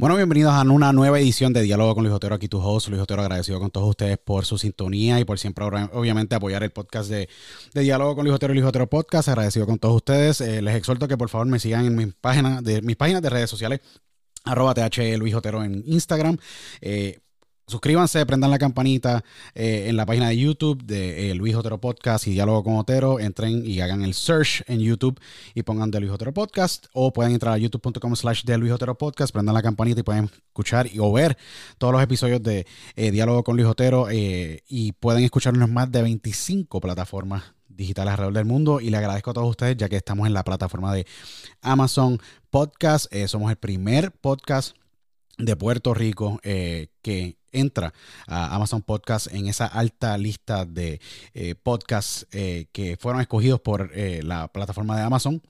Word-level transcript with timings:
Bueno, 0.00 0.16
bienvenidos 0.16 0.54
a 0.54 0.62
una 0.62 0.94
nueva 0.94 1.20
edición 1.20 1.52
de 1.52 1.60
Diálogo 1.60 1.94
con 1.94 2.04
Luis 2.04 2.14
Otero, 2.16 2.34
aquí 2.34 2.48
tu 2.48 2.58
host, 2.58 2.88
Luis 2.88 3.02
Otero, 3.02 3.20
agradecido 3.20 3.60
con 3.60 3.70
todos 3.70 3.86
ustedes 3.86 4.16
por 4.16 4.46
su 4.46 4.56
sintonía 4.56 5.20
y 5.20 5.26
por 5.26 5.38
siempre, 5.38 5.62
obviamente, 5.92 6.34
apoyar 6.34 6.62
el 6.62 6.70
podcast 6.70 7.10
de, 7.10 7.28
Diálogo 7.74 8.14
con 8.14 8.24
Luis 8.24 8.34
Otero 8.34 8.54
y 8.54 8.56
Luis 8.56 8.66
Otero 8.66 8.88
Podcast, 8.88 9.28
agradecido 9.28 9.66
con 9.66 9.78
todos 9.78 9.96
ustedes. 9.96 10.40
Eh, 10.40 10.62
les 10.62 10.74
exhorto 10.74 11.06
que 11.06 11.18
por 11.18 11.28
favor 11.28 11.48
me 11.48 11.58
sigan 11.58 11.84
en 11.84 11.96
mis 11.96 12.14
páginas 12.14 12.64
de, 12.64 12.80
mis 12.80 12.96
páginas 12.96 13.20
de 13.20 13.28
redes 13.28 13.50
sociales, 13.50 13.80
arroba 14.44 14.70
Otero 14.70 15.62
en 15.62 15.82
Instagram. 15.84 16.38
Eh, 16.80 17.18
Suscríbanse, 17.70 18.26
prendan 18.26 18.50
la 18.50 18.58
campanita 18.58 19.22
eh, 19.54 19.84
en 19.86 19.96
la 19.96 20.04
página 20.04 20.28
de 20.30 20.36
YouTube 20.36 20.82
de 20.82 21.30
eh, 21.30 21.34
Luis 21.36 21.54
Otero 21.54 21.80
Podcast 21.80 22.26
y 22.26 22.32
Diálogo 22.32 22.64
con 22.64 22.76
Otero. 22.76 23.20
Entren 23.20 23.64
y 23.64 23.80
hagan 23.80 24.02
el 24.02 24.12
search 24.12 24.64
en 24.66 24.80
YouTube 24.80 25.20
y 25.54 25.62
pongan 25.62 25.88
de 25.92 26.00
Luis 26.00 26.10
Otero 26.10 26.34
Podcast. 26.34 26.86
O 26.94 27.12
pueden 27.12 27.30
entrar 27.30 27.54
a 27.54 27.58
youtube.com 27.58 28.16
slash 28.16 28.42
de 28.42 28.58
Luis 28.58 28.72
Otero 28.72 28.98
Podcast, 28.98 29.32
prendan 29.32 29.54
la 29.54 29.62
campanita 29.62 30.00
y 30.00 30.02
pueden 30.02 30.24
escuchar 30.24 30.88
y, 30.92 30.98
o 30.98 31.12
ver 31.12 31.38
todos 31.78 31.92
los 31.92 32.02
episodios 32.02 32.42
de 32.42 32.66
eh, 32.96 33.12
Diálogo 33.12 33.44
con 33.44 33.54
Luis 33.54 33.68
Otero. 33.68 34.08
y 34.10 34.90
pueden 34.98 35.22
escucharnos 35.22 35.70
más 35.70 35.92
de 35.92 36.02
25 36.02 36.80
plataformas 36.80 37.54
digitales 37.68 38.10
alrededor 38.10 38.34
del 38.34 38.46
mundo. 38.46 38.80
Y 38.80 38.90
le 38.90 38.96
agradezco 38.96 39.30
a 39.30 39.34
todos 39.34 39.48
ustedes 39.48 39.76
ya 39.76 39.88
que 39.88 39.96
estamos 39.96 40.26
en 40.26 40.34
la 40.34 40.42
plataforma 40.42 40.92
de 40.92 41.06
Amazon 41.62 42.18
Podcast. 42.50 43.14
somos 43.28 43.48
el 43.48 43.58
primer 43.58 44.10
podcast 44.10 44.74
de 45.38 45.54
Puerto 45.54 45.94
Rico 45.94 46.40
que 46.42 47.39
entra 47.52 47.92
a 48.26 48.54
Amazon 48.54 48.82
Podcast 48.82 49.28
en 49.32 49.46
esa 49.46 49.66
alta 49.66 50.16
lista 50.18 50.64
de 50.64 51.00
eh, 51.34 51.54
podcasts 51.54 52.26
eh, 52.32 52.66
que 52.72 52.96
fueron 52.96 53.20
escogidos 53.20 53.60
por 53.60 53.90
eh, 53.94 54.22
la 54.22 54.48
plataforma 54.48 54.96
de 54.96 55.02
Amazon. 55.02 55.42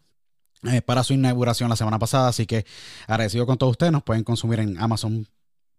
para 0.85 1.03
su 1.05 1.15
inauguración 1.15 1.71
la 1.71 1.77
semana 1.77 1.99
pasada, 1.99 2.29
así 2.29 2.47
que 2.47 2.67
agradecido 3.07 3.47
con 3.47 3.57
todos 3.57 3.73
ustedes, 3.73 3.93
nos 3.93 4.03
pueden 4.03 4.25
consumir 4.25 4.61
en 4.61 4.79
Amazon 4.79 5.27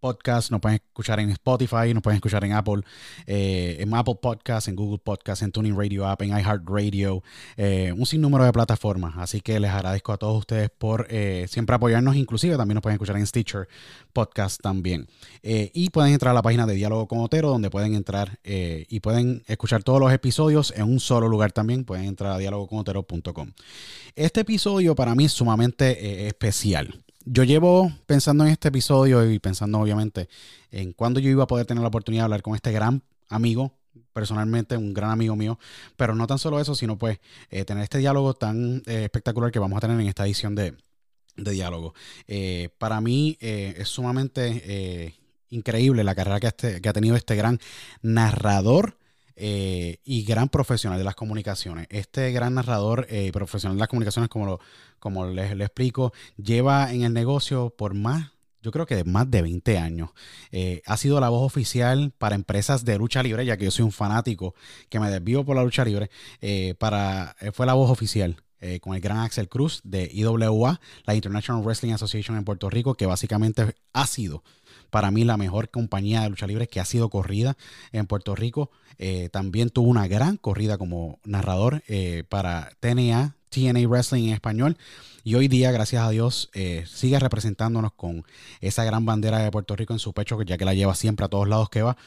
podcast, 0.01 0.51
nos 0.51 0.59
pueden 0.59 0.81
escuchar 0.83 1.19
en 1.19 1.29
Spotify, 1.29 1.93
nos 1.93 2.01
pueden 2.01 2.15
escuchar 2.15 2.43
en 2.43 2.53
Apple, 2.53 2.81
eh, 3.27 3.77
en 3.79 3.93
Apple 3.93 4.15
Podcast, 4.19 4.67
en 4.67 4.75
Google 4.75 4.97
Podcast, 4.97 5.43
en 5.43 5.51
Tuning 5.51 5.77
Radio 5.77 6.07
App, 6.07 6.23
en 6.23 6.29
iHeartRadio, 6.29 7.23
eh, 7.55 7.93
un 7.95 8.05
sinnúmero 8.05 8.43
de 8.43 8.51
plataformas. 8.51 9.13
Así 9.17 9.41
que 9.41 9.59
les 9.59 9.69
agradezco 9.69 10.11
a 10.11 10.17
todos 10.17 10.39
ustedes 10.39 10.71
por 10.71 11.05
eh, 11.09 11.45
siempre 11.47 11.75
apoyarnos, 11.75 12.15
inclusive 12.15 12.57
también 12.57 12.75
nos 12.75 12.81
pueden 12.81 12.95
escuchar 12.95 13.15
en 13.15 13.27
Stitcher 13.27 13.67
Podcast 14.11 14.59
también. 14.59 15.07
y 15.43 15.89
pueden 15.91 16.13
entrar 16.13 16.31
a 16.31 16.33
la 16.33 16.41
página 16.41 16.65
de 16.65 16.73
Diálogo 16.73 17.07
con 17.07 17.19
Otero, 17.19 17.49
donde 17.49 17.69
pueden 17.69 17.93
entrar 17.93 18.39
y 18.43 18.99
pueden 18.99 19.43
escuchar 19.47 19.83
todos 19.83 19.99
los 19.99 20.11
episodios 20.11 20.73
en 20.75 20.83
un 20.83 20.99
solo 20.99 21.27
lugar 21.29 21.51
también. 21.51 21.85
Pueden 21.85 22.05
entrar 22.05 22.33
a 22.33 22.37
dialogoconotero.com. 22.39 23.51
Este 24.15 24.41
episodio 24.41 24.95
para 24.95 25.13
mí 25.13 25.25
es 25.25 25.31
sumamente 25.31 26.27
especial 26.27 27.03
yo 27.25 27.43
llevo 27.43 27.91
pensando 28.05 28.45
en 28.45 28.51
este 28.51 28.69
episodio 28.69 29.29
y 29.29 29.39
pensando 29.39 29.79
obviamente 29.79 30.29
en 30.71 30.93
cuándo 30.93 31.19
yo 31.19 31.29
iba 31.29 31.43
a 31.43 31.47
poder 31.47 31.65
tener 31.65 31.81
la 31.81 31.89
oportunidad 31.89 32.23
de 32.23 32.25
hablar 32.25 32.41
con 32.41 32.55
este 32.55 32.71
gran 32.71 33.03
amigo, 33.29 33.73
personalmente 34.13 34.77
un 34.77 34.93
gran 34.93 35.11
amigo 35.11 35.35
mío, 35.35 35.59
pero 35.95 36.15
no 36.15 36.27
tan 36.27 36.39
solo 36.39 36.59
eso, 36.59 36.75
sino 36.75 36.97
pues 36.97 37.19
eh, 37.49 37.65
tener 37.65 37.83
este 37.83 37.99
diálogo 37.99 38.33
tan 38.33 38.83
eh, 38.85 39.03
espectacular 39.03 39.51
que 39.51 39.59
vamos 39.59 39.77
a 39.77 39.81
tener 39.81 39.99
en 39.99 40.07
esta 40.07 40.25
edición 40.25 40.55
de, 40.55 40.75
diálogo. 41.35 41.93
Eh, 42.27 42.69
para 42.77 43.01
mí 43.01 43.37
es 43.39 43.87
sumamente 43.87 45.15
increíble 45.49 46.03
la 46.03 46.13
carrera 46.13 46.39
este, 46.47 46.81
que 46.81 46.89
ha 46.89 46.93
tenido 46.93 47.15
este 47.15 47.35
gran 47.35 47.59
narrador 48.01 48.97
eh, 49.35 49.97
y 50.03 50.23
gran 50.23 50.49
profesional 50.49 50.97
de 50.97 51.05
las 51.05 51.15
comunicaciones. 51.15 51.87
Este 51.89 52.31
gran 52.31 52.55
narrador 52.55 53.07
y 53.09 53.27
eh, 53.27 53.31
profesional 53.31 53.77
de 53.77 53.79
las 53.79 53.87
comunicaciones, 53.87 54.29
como, 54.29 54.45
lo, 54.45 54.59
como 54.99 55.25
les, 55.25 55.51
explico, 55.51 56.13
lleva 56.37 56.91
en 56.91 57.03
el 57.03 57.13
negocio 57.13 57.69
por 57.69 57.93
más 57.93 58.31
yo 58.63 58.69
creo 58.69 58.85
que 58.85 59.03
más 59.05 59.31
de 59.31 59.41
20 59.41 59.79
años. 59.79 60.11
Eh, 60.51 60.83
ha 60.85 60.95
sido 60.95 61.19
la 61.19 61.29
voz 61.29 61.43
oficial 61.43 62.13
para 62.15 62.35
empresas 62.35 62.85
de 62.85 62.95
lucha 62.99 63.23
libre, 63.23 63.43
ya 63.43 63.57
que 63.57 63.65
yo 63.65 63.71
soy 63.71 63.85
un 63.85 63.91
fanático 63.91 64.53
que 64.87 64.99
me 64.99 65.09
desvío 65.09 65.43
por 65.43 65.55
la 65.55 65.63
lucha 65.63 65.83
libre. 65.83 66.11
para, 66.77 67.35
fue 67.53 67.65
la 67.65 67.73
voz 67.73 67.89
oficial 67.89 68.37
con 68.81 68.93
el 68.93 69.01
gran 69.01 69.17
Axel 69.17 69.49
Cruz 69.49 69.81
de 69.83 70.11
IWA, 70.13 70.79
la 71.05 71.15
International 71.15 71.63
Wrestling 71.63 71.93
Association 71.93 72.37
en 72.37 72.43
Puerto 72.43 72.69
Rico, 72.69 72.93
que 72.93 73.07
básicamente 73.07 73.75
ha 73.93 74.05
sido 74.05 74.43
para 74.91 75.09
mí 75.09 75.23
la 75.23 75.37
mejor 75.37 75.69
compañía 75.69 76.21
de 76.21 76.29
lucha 76.29 76.45
libre 76.45 76.67
que 76.67 76.79
ha 76.79 76.85
sido 76.85 77.09
corrida 77.09 77.57
en 77.91 78.05
Puerto 78.05 78.35
Rico. 78.35 78.69
Eh, 78.99 79.29
también 79.31 79.71
tuvo 79.71 79.89
una 79.89 80.07
gran 80.07 80.37
corrida 80.37 80.77
como 80.77 81.19
narrador 81.23 81.81
eh, 81.87 82.23
para 82.29 82.71
TNA, 82.81 83.35
TNA 83.49 83.87
Wrestling 83.87 84.27
en 84.27 84.33
español. 84.33 84.77
Y 85.23 85.35
hoy 85.35 85.47
día, 85.47 85.71
gracias 85.71 86.03
a 86.03 86.09
Dios, 86.09 86.49
eh, 86.53 86.83
sigue 86.87 87.17
representándonos 87.17 87.93
con 87.93 88.25
esa 88.59 88.83
gran 88.83 89.05
bandera 89.05 89.39
de 89.39 89.49
Puerto 89.49 89.75
Rico 89.75 89.93
en 89.93 89.99
su 89.99 90.13
pecho, 90.13 90.39
ya 90.43 90.57
que 90.57 90.65
la 90.65 90.73
lleva 90.73 90.93
siempre 90.93 91.25
a 91.25 91.29
todos 91.29 91.47
lados 91.47 91.69
que 91.69 91.81
va 91.81 91.97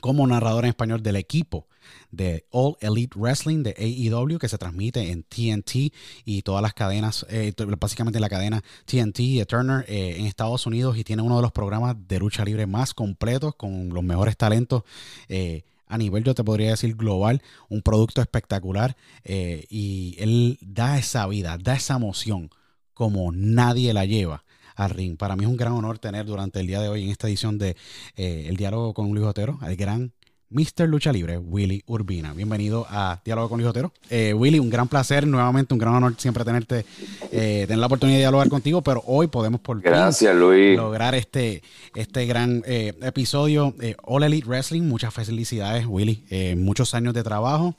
como 0.00 0.26
narrador 0.26 0.64
en 0.64 0.70
español 0.70 1.02
del 1.02 1.16
equipo 1.16 1.68
de 2.10 2.46
All 2.50 2.76
Elite 2.80 3.18
Wrestling 3.18 3.62
de 3.62 3.74
AEW 3.76 4.38
que 4.38 4.48
se 4.48 4.58
transmite 4.58 5.10
en 5.10 5.22
TNT 5.22 5.92
y 6.24 6.42
todas 6.42 6.62
las 6.62 6.74
cadenas, 6.74 7.26
eh, 7.28 7.52
básicamente 7.78 8.20
la 8.20 8.28
cadena 8.28 8.62
TNT 8.84 9.18
de 9.38 9.46
Turner 9.46 9.84
eh, 9.88 10.16
en 10.18 10.26
Estados 10.26 10.66
Unidos 10.66 10.96
y 10.96 11.04
tiene 11.04 11.22
uno 11.22 11.36
de 11.36 11.42
los 11.42 11.52
programas 11.52 11.96
de 12.06 12.18
lucha 12.18 12.44
libre 12.44 12.66
más 12.66 12.94
completos 12.94 13.54
con 13.54 13.90
los 13.90 14.02
mejores 14.04 14.36
talentos. 14.36 14.82
Eh, 15.28 15.64
a 15.88 15.98
nivel, 15.98 16.24
yo 16.24 16.34
te 16.34 16.42
podría 16.42 16.70
decir, 16.70 16.96
global, 16.96 17.42
un 17.68 17.80
producto 17.80 18.20
espectacular 18.20 18.96
y 19.24 20.16
él 20.18 20.58
da 20.60 20.98
esa 20.98 21.28
vida, 21.28 21.58
da 21.58 21.74
esa 21.76 21.94
emoción 21.94 22.50
como 22.92 23.30
nadie 23.30 23.92
la 23.92 24.04
lleva 24.04 24.42
al 24.76 24.90
ring. 24.90 25.16
Para 25.16 25.34
mí 25.36 25.44
es 25.44 25.50
un 25.50 25.56
gran 25.56 25.72
honor 25.72 25.98
tener 25.98 26.26
durante 26.26 26.60
el 26.60 26.66
día 26.66 26.80
de 26.80 26.88
hoy 26.88 27.02
en 27.02 27.10
esta 27.10 27.26
edición 27.26 27.58
de 27.58 27.76
eh, 28.14 28.46
El 28.48 28.56
Diálogo 28.56 28.94
con 28.94 29.12
Luis 29.12 29.26
Otero 29.26 29.58
al 29.62 29.74
gran 29.74 30.12
Mr. 30.50 30.88
Lucha 30.88 31.12
Libre, 31.12 31.38
Willy 31.38 31.82
Urbina. 31.86 32.32
Bienvenido 32.32 32.86
a 32.88 33.20
Diálogo 33.24 33.48
con 33.48 33.58
Luis 33.58 33.68
Otero. 33.68 33.92
Eh, 34.10 34.32
Willy, 34.32 34.58
un 34.58 34.70
gran 34.70 34.88
placer, 34.88 35.26
nuevamente 35.26 35.74
un 35.74 35.78
gran 35.78 35.94
honor 35.94 36.14
siempre 36.18 36.44
tenerte, 36.44 36.86
eh, 37.32 37.64
tener 37.66 37.78
la 37.78 37.86
oportunidad 37.86 38.16
de 38.16 38.22
dialogar 38.22 38.48
contigo, 38.48 38.82
pero 38.82 39.02
hoy 39.06 39.26
podemos 39.26 39.60
por 39.60 39.80
Gracias, 39.80 40.34
Luis. 40.36 40.76
lograr 40.76 41.14
este, 41.14 41.62
este 41.94 42.26
gran 42.26 42.62
episodio. 42.66 43.74
All 44.04 44.22
Elite 44.22 44.46
Wrestling, 44.46 44.82
muchas 44.82 45.12
felicidades, 45.12 45.86
Willy. 45.86 46.24
muchos 46.56 46.94
años 46.94 47.12
de 47.14 47.22
trabajo. 47.24 47.74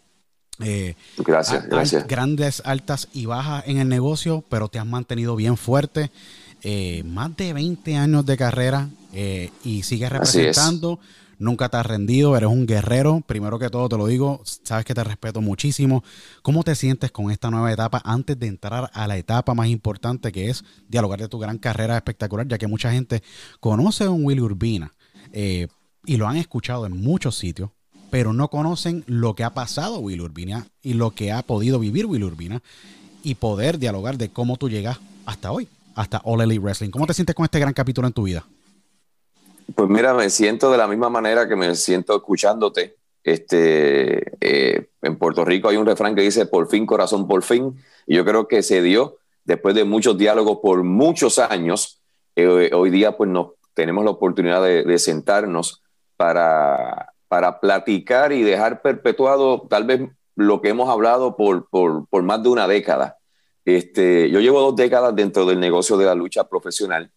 gracias, 1.18 1.68
gracias. 1.68 2.08
Grandes, 2.08 2.62
altas 2.66 3.08
y 3.14 3.25
bajas 3.25 3.64
en 3.68 3.78
el 3.78 3.88
negocio, 3.88 4.44
pero 4.50 4.68
te 4.68 4.80
has 4.80 4.86
mantenido 4.86 5.36
bien 5.36 5.56
fuerte. 5.56 6.12
Eh, 6.64 7.04
más 7.06 7.36
de 7.38 7.54
20 7.54 7.96
años 7.96 8.25
de 8.25 8.36
carrera 8.36 8.90
eh, 9.14 9.52
y 9.64 9.84
sigues 9.84 10.12
representando. 10.12 11.00
Nunca 11.39 11.69
te 11.69 11.78
has 11.78 11.86
rendido, 11.86 12.36
eres 12.36 12.50
un 12.50 12.66
guerrero. 12.66 13.22
Primero 13.25 13.60
que 13.60 13.69
todo, 13.69 13.88
te 13.89 13.98
lo 13.98 14.07
digo, 14.07 14.42
sabes 14.44 14.86
que 14.86 14.94
te 14.94 15.04
respeto 15.04 15.42
muchísimo. 15.42 16.04
¿Cómo 16.42 16.63
te 16.63 16.75
sientes 16.75 17.12
con 17.12 17.31
esta 17.31 17.51
nueva 17.51 17.72
etapa 17.72 18.01
antes 18.04 18.39
de 18.39 18.48
entrar 18.48 18.89
a 18.94 19.07
la 19.07 19.18
etapa 19.18 19.54
más 19.54 19.68
importante 19.68 20.31
que 20.31 20.50
es 20.50 20.63
dialogar 20.88 21.19
de 21.19 21.28
tu 21.28 21.38
gran 21.38 21.57
carrera 21.57 21.95
espectacular? 21.95 22.48
Ya 22.48 22.57
que 22.57 22.68
mucha 22.68 22.92
gente 22.92 23.22
conoce 23.60 24.06
a 24.06 24.10
un 24.10 24.25
Willy 24.25 24.42
Urbina 24.42 24.94
eh, 25.31 25.68
y 26.06 26.18
lo 26.18 26.28
han 26.28 26.38
escuchado 26.38 26.86
en 26.86 27.00
muchos 27.00 27.38
sitios, 27.38 27.69
pero 28.10 28.33
no 28.33 28.50
conocen 28.50 29.04
lo 29.06 29.36
que 29.36 29.44
ha 29.44 29.54
pasado 29.54 30.00
Willy 30.00 30.22
Urbina 30.22 30.68
y 30.81 30.94
lo 30.94 31.12
que 31.12 31.31
ha 31.31 31.44
podido 31.44 31.78
vivir 31.78 32.07
Willy 32.07 32.24
Urbina 32.24 32.63
y 33.24 33.36
poder 33.36 33.78
dialogar 33.78 34.18
de 34.18 34.30
cómo 34.30 34.57
tú 34.57 34.69
llegas 34.69 34.98
hasta 35.25 35.51
hoy 35.51 35.68
hasta 35.98 36.22
All 36.24 36.42
Elite 36.42 36.60
Wrestling. 36.60 36.92
¿Cómo 36.92 37.07
te 37.07 37.13
sientes 37.13 37.36
con 37.36 37.44
este 37.44 37.60
gran 37.60 37.74
capítulo 37.74 38.07
en 38.07 38.13
tu 38.13 38.24
vida? 38.24 38.45
Pues 39.75 39.90
mira, 39.90 40.14
me 40.14 40.30
siento 40.30 40.72
de 40.72 40.78
la 40.78 40.88
misma 40.88 41.10
manera 41.10 41.48
que 41.48 41.56
me 41.56 41.75
siento 41.75 42.16
escuchándote. 42.16 42.96
Este, 43.24 44.38
eh, 44.40 44.90
en 45.02 45.18
Puerto 45.18 45.44
Rico 45.44 45.68
hay 45.68 45.75
un 45.75 45.86
refrán 45.86 46.16
que 46.16 46.22
dice 46.22 46.46
por 46.46 46.69
fin, 46.69 46.86
corazón, 46.86 47.28
por 47.28 47.44
fin. 47.44 47.75
Y 48.06 48.16
yo 48.16 48.24
creo 48.24 48.48
que 48.48 48.64
se 48.64 48.81
dio 48.81 49.18
después 49.44 49.75
de 49.75 49.84
muchos 49.84 50.18
diálogos 50.18 50.60
por 50.62 50.84
muchos 50.84 51.40
años. 51.40 52.02
Eh, 52.36 52.72
hoy 52.74 52.90
día 52.90 53.18
pues 53.18 53.30
nos, 53.30 53.52
tenemos 53.74 54.06
la 54.06 54.12
oportunidad 54.12 54.64
de, 54.64 55.00
sentarnos 55.00 55.84
para, 56.16 57.14
para 57.28 57.60
platicar 57.60 58.31
y 58.31 58.44
dejar 58.44 58.81
perpetuado 58.81 59.68
tal 59.69 59.84
vez 59.86 60.02
lo 60.36 60.62
que 60.62 60.69
hemos 60.69 60.90
hablado 60.90 61.36
por, 61.36 61.68
por, 61.69 62.08
por 62.08 62.24
más 62.24 62.42
de 62.42 62.50
una 62.50 62.68
década. 62.68 63.18
Este, 63.66 64.30
yo 64.30 64.40
llevo 64.40 64.62
dos 64.62 64.75
décadas 64.75 65.14
dentro 65.16 65.46
del 65.46 65.60
negocio 65.60 65.98
de 65.98 66.06
la 66.06 66.16
lucha 66.16 66.48
profesional, 66.48 67.12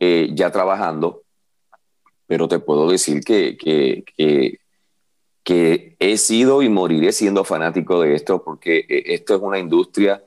eh, 0.00 0.30
ya 0.34 0.50
trabajando, 0.50 1.22
pero 2.28 2.46
te 2.46 2.60
puedo 2.60 2.88
decir 2.88 3.24
que, 3.24 3.56
que, 3.56 4.04
que, 5.42 5.96
he 5.98 6.16
sido 6.18 6.62
y 6.62 6.68
moriré 6.68 7.10
siendo 7.10 7.42
fanático 7.42 8.00
de 8.02 8.14
esto, 8.14 8.44
porque 8.44 8.84
eh, 8.88 9.14
esto 9.14 9.34
es 9.34 9.40
una 9.40 9.58
industria 9.58 10.22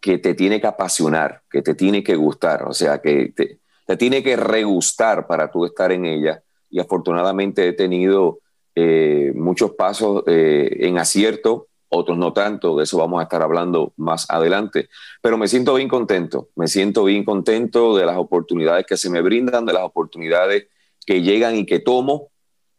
que 0.00 0.18
te 0.18 0.34
tiene 0.34 0.60
que 0.60 0.68
apasionar, 0.68 1.42
que 1.50 1.60
te 1.60 1.74
tiene 1.74 2.02
que 2.02 2.14
gustar, 2.14 2.62
o 2.62 2.72
sea, 2.72 3.02
que 3.02 3.32
te, 3.36 3.58
te 3.86 3.96
tiene 3.96 4.22
que 4.22 4.36
regustar 4.36 5.26
para 5.26 5.50
tú 5.50 5.66
estar 5.66 5.92
en 5.92 6.06
ella. 6.06 6.42
Y 6.70 6.80
afortunadamente 6.80 7.68
he 7.68 7.72
tenido 7.72 8.38
eh, 8.74 9.32
muchos 9.34 9.72
pasos 9.72 10.22
en 10.26 10.96
acierto 10.96 11.66
otros 11.94 12.16
no 12.16 12.32
tanto, 12.32 12.76
de 12.76 12.84
eso 12.84 12.96
vamos 12.96 13.20
a 13.20 13.24
estar 13.24 13.42
hablando 13.42 13.92
más 13.98 14.24
adelante. 14.30 14.88
Pero 15.20 15.36
me 15.36 15.46
siento 15.46 15.74
bien 15.74 15.88
contento, 15.88 16.48
me 16.56 16.66
siento 16.66 17.04
bien 17.04 17.22
contento 17.22 17.94
de 17.94 18.06
las 18.06 18.16
oportunidades 18.16 18.86
que 18.86 18.96
se 18.96 19.10
me 19.10 19.20
brindan, 19.20 19.66
de 19.66 19.74
las 19.74 19.82
oportunidades 19.82 20.68
que 21.06 21.22
llegan 21.22 21.56
y 21.56 21.66
que 21.66 21.78
tomo, 21.78 22.28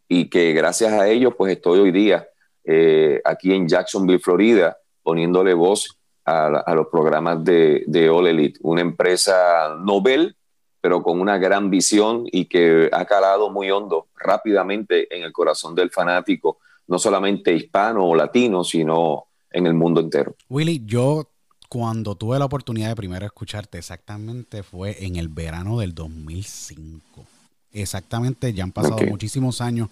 y 0.08 0.30
que 0.30 0.54
gracias 0.54 0.94
a 0.94 1.08
ellos 1.08 1.34
pues 1.38 1.54
estoy 1.54 1.80
hoy 1.80 1.92
día 1.92 2.28
eh, 2.64 3.22
aquí 3.26 3.54
en 3.54 3.68
Jacksonville, 3.68 4.20
Florida, 4.20 4.78
poniéndole 5.02 5.54
voz 5.54 5.98
a, 6.26 6.74
los 6.74 6.88
programas 6.88 7.44
de, 7.44 7.84
de 7.88 8.10
All 8.10 8.28
Elite, 8.28 8.60
una 8.62 8.82
empresa 8.82 9.76
novel, 9.80 10.36
pero 10.80 11.02
con 11.02 11.20
una 11.20 11.38
gran 11.38 11.70
visión 11.70 12.26
y 12.32 12.46
que 12.46 12.90
ha 12.92 13.06
calado 13.06 13.50
muy 13.50 13.72
hondo 13.72 14.08
rápidamente 14.16 15.14
en 15.16 15.24
el 15.24 15.32
corazón 15.32 15.76
del 15.76 15.92
fanático 15.92 16.60
no 16.88 17.00
solamente 17.00 17.54
hispano 17.54 18.06
o 18.06 18.16
latino, 18.16 18.64
sino 18.64 19.28
en 19.52 19.68
el 19.68 19.74
mundo 19.74 20.02
entero. 20.02 20.36
Willy, 20.50 20.84
yo 20.86 21.30
cuando 21.70 22.16
tuve 22.16 22.38
la 22.40 22.46
oportunidad 22.46 22.90
de 22.90 22.96
primero 22.96 23.26
escucharte 23.26 23.78
exactamente 23.78 24.64
fue 24.64 25.04
en 25.06 25.16
el 25.16 25.28
verano 25.28 25.80
del 25.80 25.96
2005. 25.96 27.26
Exactamente, 27.74 28.54
ya 28.54 28.64
han 28.64 28.72
pasado 28.72 28.98
muchísimos 29.10 29.60
años 29.60 29.90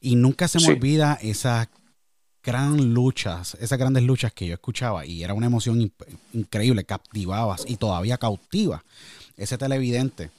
y 0.00 0.16
nunca 0.16 0.48
se 0.48 0.60
me 0.60 0.68
olvida 0.68 1.18
esas 1.20 1.68
gran 2.42 2.94
luchas, 2.94 3.56
esas 3.60 3.78
grandes 3.78 4.02
luchas 4.02 4.32
que 4.32 4.46
yo 4.46 4.54
escuchaba 4.54 5.04
y 5.04 5.22
era 5.22 5.34
una 5.34 5.46
emoción 5.46 5.92
increíble, 6.32 6.84
captivabas 6.84 7.64
y 7.68 7.76
todavía 7.76 8.16
cautiva 8.16 8.82
ese 9.36 9.58
televidente 9.58 10.30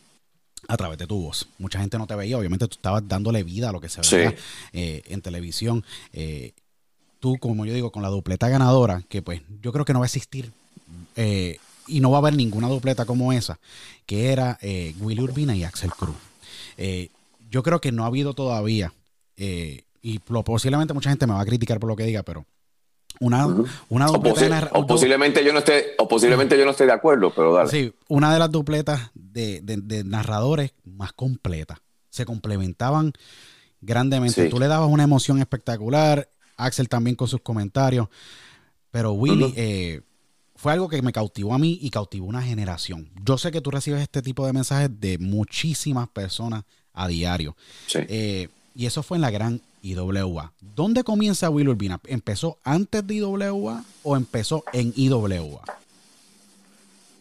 a 0.67 0.77
través 0.77 0.98
de 0.98 1.05
tu 1.05 1.22
voz. 1.22 1.48
Mucha 1.60 1.79
gente 1.79 2.00
no 2.00 2.08
te 2.08 2.15
veía, 2.15 2.38
obviamente 2.38 2.67
tú 2.67 2.75
estabas 2.75 3.08
dándole 3.08 3.43
vida 3.43 3.69
a 3.69 3.72
lo 3.72 3.79
que 3.79 3.89
se 3.89 4.01
veía 4.01 4.36
eh, 4.74 5.03
en 5.08 5.22
televisión. 5.22 5.86
Eh, 6.12 6.53
tú, 7.19 7.38
como 7.38 7.65
yo 7.65 7.74
digo, 7.74 7.91
con 7.91 8.01
la 8.01 8.10
dupleta 8.10 8.50
ganadora, 8.50 9.03
que 9.08 9.22
pues 9.22 9.41
yo 9.62 9.72
creo 9.72 9.86
que 9.86 9.93
no 9.93 10.00
va 10.00 10.05
a 10.05 10.08
existir 10.08 10.51
eh, 11.15 11.60
y 11.88 12.00
no 12.00 12.10
va 12.12 12.17
a 12.17 12.22
haber 12.22 12.36
ninguna 12.36 12.67
dupleta 12.67 13.05
como 13.05 13.31
esa, 13.34 13.60
que 14.05 14.31
era 14.31 14.58
Willy 15.00 15.22
Urbina 15.22 15.55
y 15.55 15.63
Axel 15.63 15.91
Cruz. 15.91 16.15
Eh, 16.81 17.09
yo 17.50 17.62
creo 17.62 17.81
que 17.81 17.91
no 17.91 18.05
ha 18.05 18.07
habido 18.07 18.33
todavía, 18.33 18.93
eh, 19.36 19.83
y 20.01 20.19
posiblemente 20.19 20.93
mucha 20.93 21.09
gente 21.09 21.27
me 21.27 21.33
va 21.33 21.41
a 21.41 21.45
criticar 21.45 21.77
por 21.77 21.89
lo 21.89 21.95
que 21.98 22.05
diga, 22.05 22.24
pero 22.24 22.45
una, 23.19 23.45
una 23.89 24.05
dupleta 24.05 24.69
o, 24.71 24.88
posiblemente 24.88 25.43
yo 25.43 25.51
no 25.51 25.59
esté 25.59 25.95
o 25.98 26.07
posiblemente 26.07 26.57
yo 26.57 26.63
no 26.63 26.71
esté 26.71 26.86
de 26.86 26.93
acuerdo 26.93 27.33
pero 27.36 27.53
dale. 27.53 27.69
Sí 27.69 27.91
una 28.07 28.31
de 28.31 28.39
las 28.39 28.50
dupletas 28.50 29.12
de, 29.13 29.59
de, 29.62 30.03
narradores 30.05 30.71
más 30.86 31.12
completas 31.12 31.79
se 32.09 32.24
complementaban 32.24 33.12
grandemente. 33.81 34.48
Tú 34.48 34.57
le 34.57 34.67
dabas 34.67 34.89
una 34.89 35.03
emoción 35.03 35.39
espectacular 35.39 36.29
Axel 36.55 36.88
también 36.88 37.17
con 37.17 37.27
sus 37.27 37.41
comentarios 37.41 38.07
pero 38.89 39.12
Willy 39.12 39.53
eh, 39.57 40.01
fue 40.59 40.73
algo 40.73 40.89
que 40.89 41.01
me 41.01 41.13
cautivó 41.13 41.53
a 41.53 41.57
mí 41.57 41.79
y 41.81 41.89
cautivó 41.89 42.27
una 42.27 42.41
generación 42.41 43.09
yo 43.23 43.37
sé 43.37 43.51
que 43.51 43.61
tú 43.61 43.71
recibes 43.71 44.01
este 44.01 44.21
tipo 44.21 44.45
de 44.45 44.53
mensajes 44.53 44.89
de 44.99 45.17
muchísimas 45.17 46.07
personas 46.09 46.63
a 46.93 47.07
diario 47.07 47.55
sí. 47.87 47.99
Eh, 48.07 48.49
y 48.79 48.85
eso 48.85 49.03
fue 49.03 49.17
en 49.17 49.21
la 49.21 49.29
gran 49.29 49.61
IWA. 49.81 50.53
¿Dónde 50.61 51.03
comienza 51.03 51.49
Will 51.49 51.69
Urbina? 51.69 51.99
¿Empezó 52.05 52.59
antes 52.63 53.05
de 53.05 53.15
IWA 53.15 53.83
o 54.03 54.15
empezó 54.15 54.63
en 54.73 54.93
IWA? 54.95 55.61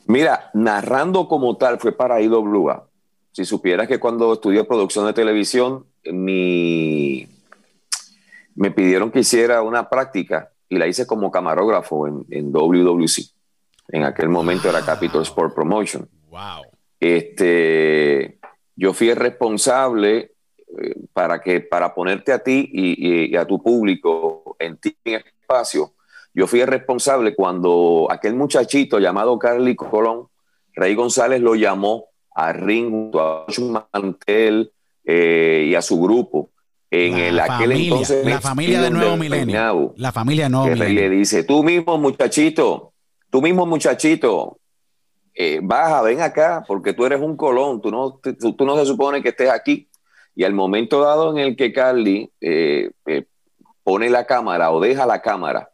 Mira, 0.06 0.50
narrando 0.54 1.28
como 1.28 1.56
tal 1.56 1.78
fue 1.78 1.92
para 1.92 2.20
IWA. 2.20 2.86
Si 3.32 3.44
supieras 3.44 3.88
que 3.88 3.98
cuando 3.98 4.32
estudié 4.32 4.64
producción 4.64 5.06
de 5.06 5.12
televisión, 5.12 5.84
mi... 6.04 7.28
me 8.54 8.70
pidieron 8.70 9.10
que 9.10 9.20
hiciera 9.20 9.62
una 9.62 9.88
práctica 9.88 10.50
y 10.68 10.76
la 10.76 10.86
hice 10.86 11.06
como 11.06 11.30
camarógrafo 11.30 12.06
en, 12.06 12.24
en 12.30 12.52
WWC. 12.52 13.30
En 13.88 14.04
aquel 14.04 14.28
momento 14.28 14.68
era 14.68 14.84
Capital 14.84 15.22
Sport 15.22 15.54
Promotion. 15.54 16.08
Wow. 16.30 16.64
Este, 17.00 18.38
yo 18.76 18.92
fui 18.92 19.08
el 19.10 19.16
responsable 19.16 20.32
para, 21.12 21.40
que, 21.40 21.60
para 21.60 21.94
ponerte 21.94 22.32
a 22.32 22.38
ti 22.40 22.68
y, 22.72 23.36
a 23.36 23.46
tu 23.46 23.62
público 23.62 24.56
en 24.58 24.76
ti 24.76 24.96
en 25.04 25.22
espacio, 25.40 25.94
yo 26.34 26.46
fui 26.46 26.60
el 26.60 26.68
responsable 26.68 27.34
cuando 27.34 28.06
aquel 28.10 28.34
muchachito 28.34 28.98
llamado 28.98 29.38
Carly 29.38 29.74
Colón, 29.74 30.28
Rey 30.74 30.94
González 30.94 31.40
lo 31.40 31.54
llamó 31.54 32.06
a 32.34 32.52
Ring 32.52 32.90
junto 32.90 33.20
a 33.20 33.46
Mantel 33.92 34.70
eh, 35.04 35.66
y 35.68 35.74
a 35.74 35.82
su 35.82 36.00
grupo. 36.00 36.50
En 36.90 37.12
la 37.12 37.26
el, 37.28 37.40
aquel 37.40 37.72
entonces. 37.72 38.24
La 38.24 38.40
familia 38.40 38.80
de 38.80 38.90
Nuevo 38.90 39.16
Milenio. 39.16 39.94
La 39.96 40.12
familia 40.12 40.44
de 40.44 40.50
Nuevo 40.50 40.68
Milenio. 40.68 41.00
Le 41.02 41.10
dice: 41.10 41.44
Tú 41.44 41.62
mismo, 41.62 41.98
muchachito, 41.98 42.92
tú 43.30 43.42
mismo, 43.42 43.66
muchachito, 43.66 44.58
eh, 45.34 45.60
baja, 45.62 46.02
ven 46.02 46.20
acá, 46.20 46.64
porque 46.66 46.94
tú 46.94 47.04
eres 47.04 47.20
un 47.20 47.36
colón, 47.36 47.80
tú 47.80 47.90
no, 47.90 48.20
tú 48.20 48.64
no 48.64 48.76
se 48.76 48.86
supone 48.86 49.22
que 49.22 49.28
estés 49.28 49.50
aquí. 49.50 49.88
Y 50.34 50.44
al 50.44 50.54
momento 50.54 51.00
dado 51.00 51.30
en 51.30 51.38
el 51.38 51.56
que 51.56 51.72
Carly 51.72 52.30
eh, 52.40 52.90
eh, 53.06 53.24
pone 53.82 54.08
la 54.08 54.24
cámara 54.24 54.70
o 54.70 54.80
deja 54.80 55.04
la 55.06 55.20
cámara 55.20 55.70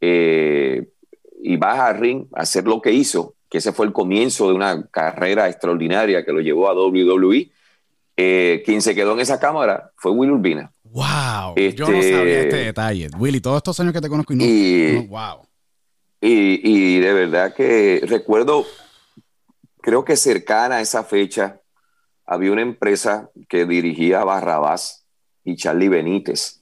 y 0.00 1.56
baja 1.56 1.88
a 1.88 1.92
ring 1.92 2.26
a 2.34 2.42
hacer 2.42 2.64
lo 2.64 2.80
que 2.80 2.92
hizo, 2.92 3.34
que 3.48 3.58
ese 3.58 3.72
fue 3.72 3.86
el 3.86 3.92
comienzo 3.92 4.48
de 4.48 4.54
una 4.54 4.86
carrera 4.88 5.48
extraordinaria 5.48 6.24
que 6.24 6.32
lo 6.32 6.40
llevó 6.40 6.68
a 6.68 6.74
WWE, 6.74 7.50
quien 8.64 8.82
se 8.82 8.94
quedó 8.94 9.12
en 9.12 9.20
esa 9.20 9.38
cámara 9.38 9.92
fue 9.96 10.10
Will 10.10 10.32
Urbina. 10.32 10.72
¡Wow! 10.82 11.54
Yo 11.74 11.88
no 11.88 11.96
este, 11.96 12.12
sabía 12.12 12.40
este 12.40 12.56
detalle. 12.56 13.08
Willy, 13.16 13.40
todos 13.40 13.58
estos 13.58 13.78
años 13.78 13.92
que 13.92 14.00
te 14.00 14.08
conozco 14.08 14.32
y 14.32 14.36
no. 14.36 15.02
¡Wow! 15.08 15.46
Y, 16.20 16.60
y 16.64 16.98
de 16.98 17.12
verdad 17.12 17.54
que 17.54 18.02
recuerdo, 18.06 18.66
creo 19.80 20.04
que 20.04 20.16
cercana 20.16 20.76
a 20.76 20.80
esa 20.80 21.04
fecha, 21.04 21.60
había 22.26 22.52
una 22.52 22.62
empresa 22.62 23.30
que 23.48 23.64
dirigía 23.64 24.24
Barrabás 24.24 25.06
y 25.44 25.56
Charlie 25.56 25.88
Benítez. 25.88 26.60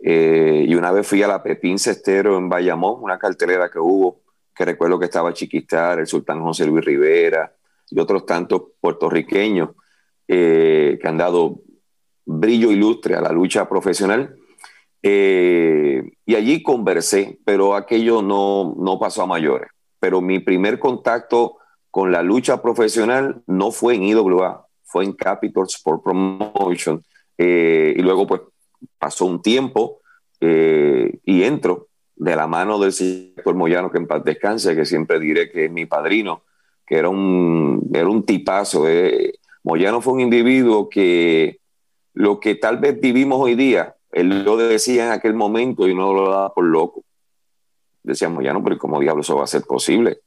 Eh, 0.00 0.64
y 0.66 0.74
una 0.74 0.90
vez 0.90 1.06
fui 1.06 1.22
a 1.22 1.28
la 1.28 1.42
Pepín 1.42 1.78
Cestero 1.78 2.38
en 2.38 2.48
Bayamón, 2.48 3.02
una 3.02 3.18
cartelera 3.18 3.68
que 3.70 3.78
hubo, 3.78 4.22
que 4.54 4.64
recuerdo 4.64 4.98
que 4.98 5.04
estaba 5.04 5.32
Chiquistar, 5.32 5.98
el 5.98 6.06
Sultán 6.06 6.42
José 6.42 6.66
Luis 6.66 6.84
Rivera 6.84 7.54
y 7.90 8.00
otros 8.00 8.26
tantos 8.26 8.62
puertorriqueños 8.80 9.70
eh, 10.28 10.98
que 11.00 11.08
han 11.08 11.18
dado 11.18 11.60
brillo 12.24 12.70
ilustre 12.70 13.16
a 13.16 13.20
la 13.20 13.32
lucha 13.32 13.68
profesional. 13.68 14.36
Eh, 15.02 16.02
y 16.26 16.34
allí 16.34 16.62
conversé, 16.62 17.38
pero 17.44 17.74
aquello 17.74 18.22
no, 18.22 18.74
no 18.78 18.98
pasó 18.98 19.22
a 19.22 19.26
mayores. 19.26 19.70
Pero 19.98 20.20
mi 20.20 20.38
primer 20.38 20.78
contacto 20.78 21.56
con 21.90 22.12
la 22.12 22.22
lucha 22.22 22.62
profesional 22.62 23.42
no 23.46 23.70
fue 23.72 23.94
en 23.94 24.04
IWA, 24.04 24.66
fue 24.84 25.04
en 25.04 25.12
Capital 25.14 25.64
Sport 25.66 26.04
Promotion. 26.04 27.02
Eh, 27.36 27.94
y 27.96 28.02
luego, 28.02 28.26
pues, 28.26 28.42
pasó 28.98 29.24
un 29.24 29.42
tiempo 29.42 30.00
y 30.40 31.42
entro 31.42 31.88
de 32.18 32.36
la 32.36 32.46
mano 32.46 32.78
del 32.78 32.92
señor 32.92 33.54
Moyano, 33.54 33.90
que 33.90 33.98
en 33.98 34.06
paz 34.06 34.24
descanse, 34.24 34.74
que 34.74 34.84
siempre 34.84 35.20
diré 35.20 35.50
que 35.50 35.66
es 35.66 35.70
mi 35.70 35.86
padrino, 35.86 36.42
que 36.84 36.96
era 36.96 37.08
un, 37.08 37.88
era 37.94 38.08
un 38.08 38.24
tipazo. 38.24 38.88
Eh. 38.88 39.37
Moyano 39.68 40.00
fue 40.00 40.14
un 40.14 40.20
individuo 40.20 40.88
que 40.88 41.60
lo 42.14 42.40
que 42.40 42.54
tal 42.54 42.78
vez 42.78 42.98
vivimos 42.98 43.38
hoy 43.38 43.54
día, 43.54 43.96
él 44.12 44.42
lo 44.42 44.56
decía 44.56 45.04
en 45.04 45.12
aquel 45.12 45.34
momento 45.34 45.86
y 45.86 45.94
no 45.94 46.14
lo 46.14 46.30
daba 46.30 46.54
por 46.54 46.64
loco. 46.64 47.04
Decía 48.02 48.30
Moyano, 48.30 48.64
pero 48.64 48.78
¿cómo 48.78 48.98
diablo 48.98 49.20
eso 49.20 49.36
va 49.36 49.44
a 49.44 49.46
ser 49.46 49.64
posible? 49.64 50.20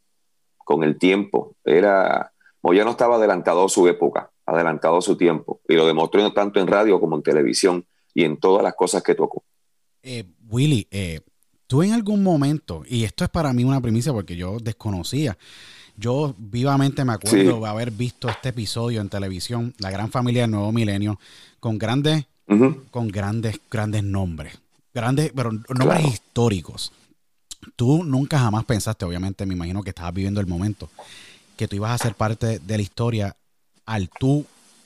Con 0.59 0.83
el 0.83 0.99
tiempo. 0.99 1.55
Era, 1.65 2.31
Moyano 2.61 2.91
estaba 2.91 3.15
adelantado 3.15 3.65
a 3.65 3.69
su 3.69 3.87
época 3.87 4.29
adelantado 4.45 4.97
a 4.97 5.01
su 5.01 5.17
tiempo 5.17 5.61
y 5.67 5.73
lo 5.73 5.87
demostró 5.87 6.31
tanto 6.33 6.59
en 6.59 6.67
radio 6.67 6.99
como 6.99 7.15
en 7.15 7.23
televisión 7.23 7.85
y 8.13 8.25
en 8.25 8.37
todas 8.37 8.63
las 8.63 8.75
cosas 8.75 9.01
que 9.01 9.15
tocó. 9.15 9.43
Eh, 10.03 10.25
Willy, 10.49 10.87
eh, 10.91 11.21
tú 11.65 11.81
en 11.81 11.93
algún 11.93 12.21
momento, 12.21 12.83
y 12.87 13.05
esto 13.05 13.23
es 13.23 13.31
para 13.31 13.53
mí 13.53 13.63
una 13.63 13.81
primicia 13.81 14.13
porque 14.13 14.35
yo 14.35 14.57
desconocía, 14.61 15.35
yo 16.01 16.33
vivamente 16.37 17.05
me 17.05 17.13
acuerdo 17.13 17.61
de 17.61 17.67
haber 17.67 17.91
visto 17.91 18.27
este 18.27 18.49
episodio 18.49 18.99
en 19.01 19.07
televisión, 19.07 19.73
La 19.77 19.91
Gran 19.91 20.09
Familia 20.09 20.41
del 20.41 20.51
Nuevo 20.51 20.71
Milenio, 20.71 21.19
con 21.59 21.77
grandes, 21.77 22.25
con 22.89 23.07
grandes, 23.07 23.59
grandes 23.69 24.03
nombres, 24.03 24.57
grandes, 24.93 25.31
pero 25.33 25.51
nombres 25.51 26.05
históricos. 26.05 26.91
Tú 27.75 28.03
nunca 28.03 28.39
jamás 28.39 28.65
pensaste, 28.65 29.05
obviamente, 29.05 29.45
me 29.45 29.53
imagino 29.53 29.83
que 29.83 29.91
estabas 29.91 30.13
viviendo 30.13 30.41
el 30.41 30.47
momento, 30.47 30.89
que 31.55 31.67
tú 31.67 31.75
ibas 31.75 31.91
a 31.91 32.03
ser 32.03 32.15
parte 32.15 32.57
de 32.57 32.77
la 32.77 32.81
historia 32.81 33.37
al 33.85 34.09
tú 34.09 34.45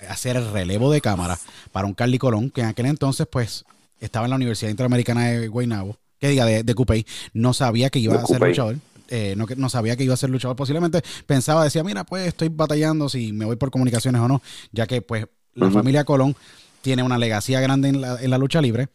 hacer 0.09 0.35
el 0.35 0.51
relevo 0.51 0.91
de 0.91 0.99
cámara 0.99 1.39
para 1.71 1.87
un 1.87 1.93
Carly 1.93 2.17
Colón, 2.17 2.49
que 2.49 2.61
en 2.61 2.67
aquel 2.67 2.87
entonces, 2.87 3.25
pues, 3.25 3.63
estaba 4.01 4.25
en 4.25 4.31
la 4.31 4.35
Universidad 4.35 4.69
Interamericana 4.69 5.27
de 5.27 5.47
Guaynabo, 5.47 5.97
que 6.19 6.27
diga, 6.27 6.45
de, 6.45 6.63
de 6.63 6.75
Cupey, 6.75 7.05
no 7.33 7.53
sabía 7.53 7.89
que 7.89 7.99
iba 7.99 8.15
a 8.15 8.25
ser 8.25 8.41
luchador. 8.41 8.75
Eh, 9.09 9.35
no, 9.37 9.45
no 9.57 9.69
sabía 9.69 9.95
que 9.95 10.03
iba 10.03 10.13
a 10.13 10.17
ser 10.17 10.29
luchador. 10.29 10.55
Posiblemente 10.55 11.01
pensaba, 11.25 11.63
decía, 11.63 11.83
mira, 11.83 12.03
pues 12.03 12.27
estoy 12.27 12.49
batallando 12.49 13.09
si 13.09 13.33
me 13.33 13.45
voy 13.45 13.55
por 13.55 13.71
comunicaciones 13.71 14.21
o 14.21 14.27
no, 14.27 14.41
ya 14.71 14.87
que 14.87 15.01
pues 15.01 15.27
la 15.53 15.71
familia 15.71 16.03
Colón 16.03 16.35
tiene 16.81 17.03
una 17.03 17.17
legacía 17.17 17.61
grande 17.61 17.89
en 17.89 18.01
la, 18.01 18.21
en 18.21 18.29
la 18.29 18.37
lucha 18.37 18.61
libre, 18.61 18.89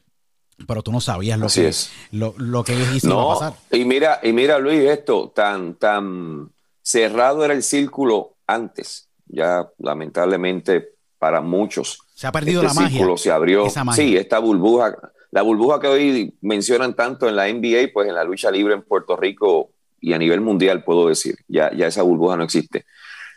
pero 0.67 0.83
tú 0.83 0.93
no 0.93 1.01
sabías 1.01 1.39
lo 1.39 1.49
que 1.49 1.69
es. 1.69 1.91
Lo, 2.13 2.35
lo 2.37 2.65
que 2.65 2.75
iba 2.75 3.23
a 3.23 3.35
pasar. 3.35 3.55
Y 3.73 3.85
mira, 3.85 4.21
y 4.23 4.33
mira, 4.33 4.59
Luis, 4.59 4.81
esto 4.81 5.33
tan, 5.35 5.75
tan 5.75 6.51
cerrado 6.83 7.45
era 7.45 7.55
el 7.55 7.63
círculo 7.63 8.37
antes 8.47 9.11
ya 9.33 9.69
lamentablemente 9.79 10.95
para 11.19 11.41
muchos. 11.41 11.99
Se 12.15 12.27
ha 12.27 12.33
perdido 12.33 12.63
este 12.63 12.75
la 12.75 12.83
magia. 12.83 13.17
se 13.17 13.31
abrió. 13.31 13.67
Sí, 13.95 14.17
esta 14.17 14.39
burbuja, 14.39 14.97
la 15.31 15.43
burbuja 15.43 15.81
que 15.81 15.87
hoy 15.87 16.35
mencionan 16.41 16.95
tanto 16.95 17.29
en 17.29 17.37
la 17.37 17.47
NBA, 17.53 17.93
pues 17.93 18.09
en 18.09 18.15
la 18.15 18.25
lucha 18.25 18.51
libre 18.51 18.75
en 18.75 18.83
Puerto 18.83 19.17
Rico 19.17 19.71
y 20.01 20.13
a 20.13 20.19
nivel 20.19 20.41
mundial, 20.41 20.85
puedo 20.85 21.09
decir, 21.09 21.37
ya, 21.49 21.73
ya 21.75 21.87
esa 21.87 22.03
burbuja 22.03 22.37
no 22.37 22.45
existe. 22.45 22.87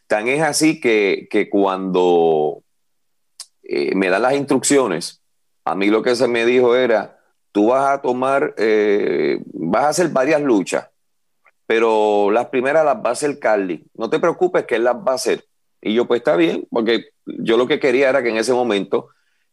Tan 0.08 0.28
es 0.28 0.42
así 0.42 0.80
que, 0.80 1.28
que 1.30 1.50
cuando 1.50 2.64
eh, 3.64 3.96
me 3.96 4.10
dan 4.10 4.22
las 4.22 4.36
instrucciones, 4.36 5.22
a 5.66 5.76
mí 5.76 5.88
lo 5.88 6.02
que 6.02 6.16
se 6.16 6.28
me 6.28 6.46
dijo 6.46 6.76
era, 6.76 7.20
tú 7.52 7.68
vas 7.68 7.90
a 7.90 8.02
tomar, 8.02 8.54
eh, 8.58 9.40
vas 9.54 9.86
a 9.86 9.90
hacer 9.90 10.10
varias 10.10 10.42
luchas, 10.42 10.90
pero 11.66 12.30
las 12.32 12.48
primeras 12.48 12.84
las 12.86 12.98
va 12.98 13.10
a 13.10 13.14
hacer 13.14 13.40
Carly. 13.40 13.86
No 13.94 14.10
te 14.10 14.20
preocupes 14.20 14.66
que 14.66 14.76
él 14.76 14.84
las 14.84 14.96
va 14.96 15.14
a 15.14 15.16
hacer. 15.16 15.46
Y 15.82 15.94
yo, 15.94 16.06
pues 16.08 16.20
está 16.20 16.36
bien, 16.36 16.68
porque 16.70 17.10
yo 17.26 17.58
lo 17.58 17.68
que 17.68 17.80
quería 17.80 18.10
era 18.10 18.24
que 18.24 18.30
en 18.30 18.38
ese 18.38 18.54
momento 18.54 19.10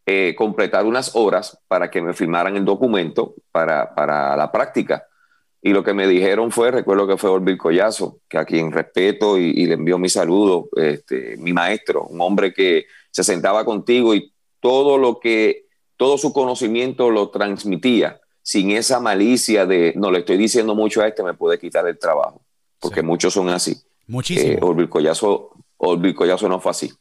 eh, 0.07 0.35
completar 0.37 0.87
unas 0.87 1.15
horas 1.15 1.59
para 1.69 1.91
que 1.91 2.01
me 2.03 2.15
firmaran 2.15 2.57
el 2.57 2.65
documento 2.65 3.35
para, 3.53 3.95
para, 3.95 4.37
la 4.37 4.51
práctica. 4.51 5.07
Y 5.63 5.71
lo 5.71 5.85
que 5.85 5.93
me 5.93 6.07
dijeron 6.07 6.51
fue, 6.51 6.71
recuerdo 6.71 7.07
que 7.07 7.17
fue 7.17 7.31
Orville 7.31 7.59
Collazo, 7.59 8.21
que 8.29 8.39
a 8.39 8.45
quien 8.45 8.73
respeto 8.73 9.37
y, 9.37 9.67
le 9.67 9.75
envío 9.75 9.99
mi 9.99 10.09
saludo, 10.09 10.69
este, 10.77 11.37
mi 11.37 11.53
maestro, 11.53 12.05
un 12.05 12.21
hombre 12.21 12.55
que 12.55 12.87
se 13.11 13.23
sentaba 13.23 13.65
contigo 13.65 14.15
y 14.15 14.33
todo 14.61 14.97
lo 14.97 15.21
que, 15.21 15.67
todo 15.97 16.17
su 16.17 16.33
conocimiento 16.33 17.11
lo 17.11 17.29
transmitía 17.29 18.21
sin 18.43 18.71
esa 18.71 19.01
malicia 19.01 19.67
de, 19.67 19.93
no 19.97 20.11
le 20.11 20.21
estoy 20.21 20.39
diciendo 20.39 20.75
mucho 20.75 21.03
a 21.03 21.09
este, 21.09 21.23
me 21.23 21.35
puede 21.35 21.59
quitar 21.59 21.87
el 21.87 21.99
trabajo, 21.99 22.41
porque 22.79 23.03
muchos 23.03 23.35
son 23.35 23.51
así. 23.51 23.77
Muchísimo. 24.07 24.53
Eh, 24.53 24.59
Orville 24.63 24.89
Collazo 24.89 25.51
ya 26.43 26.49
no 26.49 26.61
fue 26.61 26.71
así. 26.71 26.93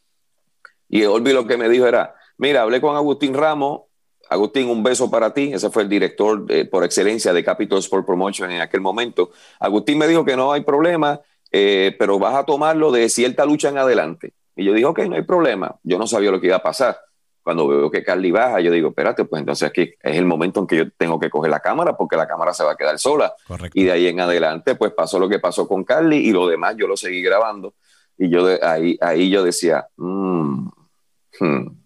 Y 0.89 1.03
Olvi 1.03 1.33
lo 1.33 1.45
que 1.45 1.57
me 1.57 1.69
dijo 1.69 1.85
era, 1.85 2.15
mira, 2.37 2.63
hablé 2.63 2.81
con 2.81 2.95
Agustín 2.95 3.33
Ramos, 3.33 3.81
Agustín, 4.29 4.69
un 4.69 4.83
beso 4.83 5.09
para 5.09 5.33
ti. 5.33 5.51
Ese 5.53 5.69
fue 5.69 5.83
el 5.83 5.89
director 5.89 6.45
eh, 6.49 6.65
por 6.65 6.83
excelencia 6.83 7.33
de 7.33 7.43
Capital 7.43 7.79
Sport 7.79 8.05
Promotion 8.05 8.51
en 8.51 8.61
aquel 8.61 8.81
momento. 8.81 9.31
Agustín 9.59 9.97
me 9.97 10.07
dijo 10.07 10.23
que 10.23 10.35
no 10.35 10.51
hay 10.51 10.61
problema, 10.61 11.19
eh, 11.51 11.95
pero 11.97 12.19
vas 12.19 12.35
a 12.35 12.45
tomarlo 12.45 12.91
de 12.91 13.09
cierta 13.09 13.45
lucha 13.45 13.69
en 13.69 13.79
adelante. 13.79 14.33
Y 14.55 14.65
yo 14.65 14.73
dije, 14.73 14.85
ok, 14.85 14.99
no 15.07 15.15
hay 15.15 15.23
problema. 15.23 15.75
Yo 15.83 15.97
no 15.97 16.05
sabía 16.05 16.31
lo 16.31 16.39
que 16.39 16.47
iba 16.47 16.57
a 16.57 16.63
pasar. 16.63 16.99
Cuando 17.41 17.67
veo 17.67 17.89
que 17.89 18.03
Carly 18.03 18.29
baja, 18.29 18.59
yo 18.59 18.71
digo, 18.71 18.89
espérate, 18.89 19.25
pues 19.25 19.39
entonces 19.39 19.67
aquí 19.67 19.93
es 20.01 20.17
el 20.17 20.25
momento 20.25 20.59
en 20.59 20.67
que 20.67 20.77
yo 20.77 20.91
tengo 20.91 21.19
que 21.19 21.29
coger 21.29 21.49
la 21.49 21.61
cámara 21.61 21.97
porque 21.97 22.15
la 22.15 22.27
cámara 22.27 22.53
se 22.53 22.63
va 22.63 22.73
a 22.73 22.75
quedar 22.75 22.99
sola. 22.99 23.33
Correcto. 23.47 23.79
Y 23.79 23.85
de 23.85 23.91
ahí 23.91 24.07
en 24.07 24.19
adelante, 24.19 24.75
pues 24.75 24.91
pasó 24.91 25.17
lo 25.17 25.27
que 25.27 25.39
pasó 25.39 25.67
con 25.67 25.83
Carly 25.83 26.17
y 26.17 26.31
lo 26.31 26.47
demás 26.47 26.75
yo 26.77 26.87
lo 26.87 26.95
seguí 26.95 27.21
grabando. 27.23 27.73
Y 28.17 28.29
yo 28.29 28.45
de, 28.45 28.59
ahí, 28.61 28.97
ahí 29.01 29.29
yo 29.29 29.43
decía, 29.43 29.87
mm, 29.95 30.67
hmm, 31.39 31.78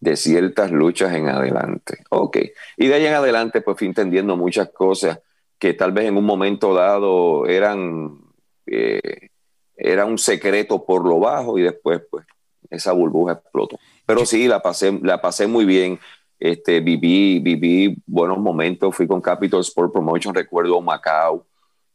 de 0.00 0.16
ciertas 0.16 0.70
luchas 0.70 1.14
en 1.14 1.28
adelante. 1.28 1.98
Ok. 2.10 2.38
Y 2.76 2.86
de 2.88 2.94
ahí 2.94 3.06
en 3.06 3.14
adelante, 3.14 3.60
pues 3.60 3.78
fui 3.78 3.86
entendiendo 3.86 4.36
muchas 4.36 4.70
cosas 4.70 5.20
que 5.58 5.74
tal 5.74 5.92
vez 5.92 6.06
en 6.06 6.16
un 6.16 6.24
momento 6.24 6.74
dado 6.74 7.46
eran, 7.46 8.18
eh, 8.66 9.30
era 9.76 10.04
un 10.04 10.18
secreto 10.18 10.84
por 10.84 11.06
lo 11.06 11.18
bajo 11.18 11.58
y 11.58 11.62
después, 11.62 12.02
pues, 12.10 12.26
esa 12.70 12.92
burbuja 12.92 13.34
explotó. 13.34 13.78
Pero 14.04 14.26
sí, 14.26 14.48
la 14.48 14.60
pasé, 14.60 14.98
la 15.02 15.20
pasé 15.20 15.46
muy 15.46 15.64
bien. 15.64 15.98
Este, 16.38 16.80
viví, 16.80 17.38
viví 17.40 17.96
buenos 18.06 18.38
momentos. 18.38 18.94
Fui 18.94 19.06
con 19.06 19.20
Capital 19.20 19.60
Sport 19.60 19.92
Promotion, 19.92 20.34
recuerdo 20.34 20.80
Macao, 20.80 21.46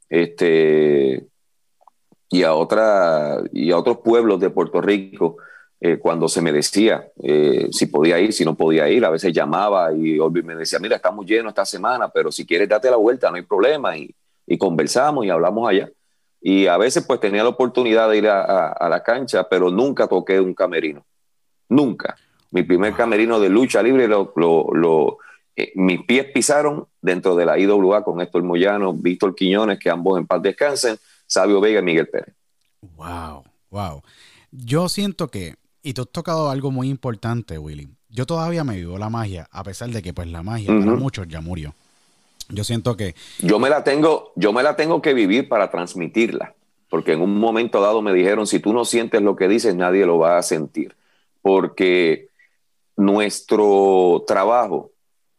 este, 0.09 1.27
y 2.29 2.43
a 2.43 2.53
otra, 2.55 3.41
y 3.51 3.71
a 3.71 3.77
otros 3.77 3.97
pueblos 3.97 4.39
de 4.39 4.49
Puerto 4.49 4.81
Rico 4.81 5.37
eh, 5.81 5.97
cuando 5.97 6.29
se 6.29 6.41
me 6.41 6.51
decía 6.51 7.07
eh, 7.21 7.67
si 7.71 7.87
podía 7.87 8.19
ir, 8.19 8.31
si 8.31 8.45
no 8.45 8.55
podía 8.55 8.87
ir. 8.87 9.03
A 9.03 9.09
veces 9.09 9.33
llamaba 9.33 9.91
y 9.93 10.19
Olvi 10.19 10.43
me 10.43 10.55
decía, 10.55 10.79
mira, 10.79 10.95
estamos 10.95 11.25
llenos 11.25 11.51
esta 11.51 11.65
semana, 11.65 12.07
pero 12.09 12.31
si 12.31 12.45
quieres 12.45 12.69
date 12.69 12.89
la 12.89 12.97
vuelta, 12.97 13.29
no 13.29 13.35
hay 13.35 13.41
problema. 13.41 13.97
Y, 13.97 14.13
y 14.45 14.57
conversamos 14.57 15.25
y 15.25 15.29
hablamos 15.29 15.67
allá. 15.67 15.89
Y 16.39 16.67
a 16.67 16.77
veces 16.77 17.03
pues 17.05 17.19
tenía 17.19 17.43
la 17.43 17.49
oportunidad 17.49 18.09
de 18.09 18.17
ir 18.17 18.27
a, 18.27 18.87
la 18.89 19.03
cancha, 19.03 19.47
pero 19.49 19.69
nunca 19.69 20.07
toqué 20.07 20.39
un 20.39 20.53
camerino. 20.53 21.05
Nunca. 21.67 22.15
Mi 22.51 22.63
primer 22.63 22.93
camerino 22.93 23.39
de 23.39 23.49
lucha 23.49 23.83
libre, 23.83 24.07
lo 24.07 25.17
eh, 25.55 25.71
mis 25.75 26.03
pies 26.05 26.25
pisaron 26.33 26.87
dentro 27.01 27.35
de 27.35 27.45
la 27.45 27.59
IWA 27.59 28.03
con 28.03 28.21
Héctor 28.21 28.43
Moyano, 28.43 28.93
Víctor 28.93 29.35
Quiñones, 29.35 29.79
que 29.79 29.89
ambos 29.89 30.17
en 30.17 30.25
paz 30.25 30.41
descansen, 30.41 30.97
Sabio 31.27 31.59
Vega 31.59 31.81
y 31.81 31.83
Miguel 31.83 32.07
Pérez. 32.07 32.33
Wow, 32.95 33.43
wow. 33.69 34.01
Yo 34.51 34.89
siento 34.89 35.29
que, 35.29 35.55
y 35.83 35.93
tú 35.93 36.03
has 36.03 36.09
tocado 36.09 36.49
algo 36.49 36.71
muy 36.71 36.89
importante, 36.89 37.57
Willy. 37.57 37.89
Yo 38.09 38.25
todavía 38.25 38.63
me 38.63 38.75
vivo 38.75 38.97
la 38.97 39.09
magia, 39.09 39.47
a 39.51 39.63
pesar 39.63 39.89
de 39.89 40.01
que 40.01 40.13
pues 40.13 40.27
la 40.27 40.43
magia 40.43 40.67
para 40.67 40.95
muchos 40.95 41.27
ya 41.27 41.41
murió. 41.41 41.73
Yo 42.49 42.63
siento 42.63 42.97
que 42.97 43.15
Yo 43.39 43.59
me 43.59 43.69
la 43.69 43.83
tengo, 43.83 44.33
yo 44.35 44.51
me 44.51 44.63
la 44.63 44.75
tengo 44.75 45.01
que 45.01 45.13
vivir 45.13 45.47
para 45.47 45.71
transmitirla, 45.71 46.53
porque 46.89 47.13
en 47.13 47.21
un 47.21 47.39
momento 47.39 47.81
dado 47.81 48.01
me 48.01 48.13
dijeron, 48.13 48.47
si 48.47 48.59
tú 48.59 48.73
no 48.73 48.83
sientes 48.83 49.21
lo 49.21 49.35
que 49.35 49.47
dices, 49.47 49.75
nadie 49.75 50.05
lo 50.05 50.19
va 50.19 50.37
a 50.37 50.43
sentir, 50.43 50.93
porque 51.41 52.27
nuestro 52.97 54.23
trabajo, 54.27 54.91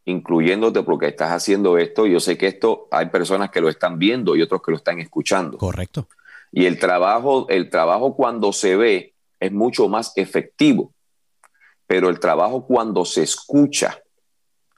incluyéndote 0.07 0.83
porque 0.83 1.09
estás 1.09 1.33
haciendo 1.33 1.77
esto, 1.77 2.07
yo 2.07 2.21
sé 2.21 2.39
que 2.39 2.47
esto 2.47 2.89
hay 2.91 3.07
personas 3.07 3.51
que 3.51 3.61
lo 3.61 3.69
están 3.69 3.99
viendo 3.99 4.35
y 4.35 4.43
otros 4.43 4.63
que 4.63 4.71
lo 4.71 4.79
están 4.79 4.99
escuchando. 4.99 5.59
correcto. 5.59 6.09
Y 6.51 6.67
el 6.67 6.79
trabajo, 6.79 7.47
el 7.49 7.71
trabajo 7.71 8.15
cuando 8.15 8.53
se 8.53 8.77
ve 8.77 9.12
es 9.43 9.53
mucho 9.53 9.89
más 9.89 10.13
efectivo, 10.17 10.93
pero 11.87 12.09
el 12.09 12.21
trabajo 12.21 12.65
cuando 12.67 13.05
se 13.05 13.23
escucha, 13.23 14.01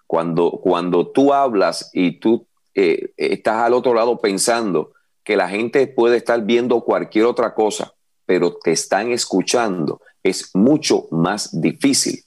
cuando, 0.07 0.51
cuando 0.51 1.09
tú 1.09 1.33
hablas 1.33 1.91
y 1.93 2.19
tú 2.19 2.47
eh, 2.75 3.13
estás 3.17 3.57
al 3.57 3.75
otro 3.75 3.95
lado 3.95 4.19
pensando 4.19 4.93
que 5.23 5.37
la 5.37 5.49
gente 5.49 5.87
puede 5.87 6.17
estar 6.17 6.43
viendo 6.45 6.81
cualquier 6.81 7.27
otra 7.27 7.55
cosa, 7.55 7.93
pero 8.27 8.57
te 8.57 8.73
están 8.73 9.13
escuchando, 9.13 10.01
es 10.23 10.51
mucho 10.55 11.07
más 11.11 11.61
difícil. 11.61 12.25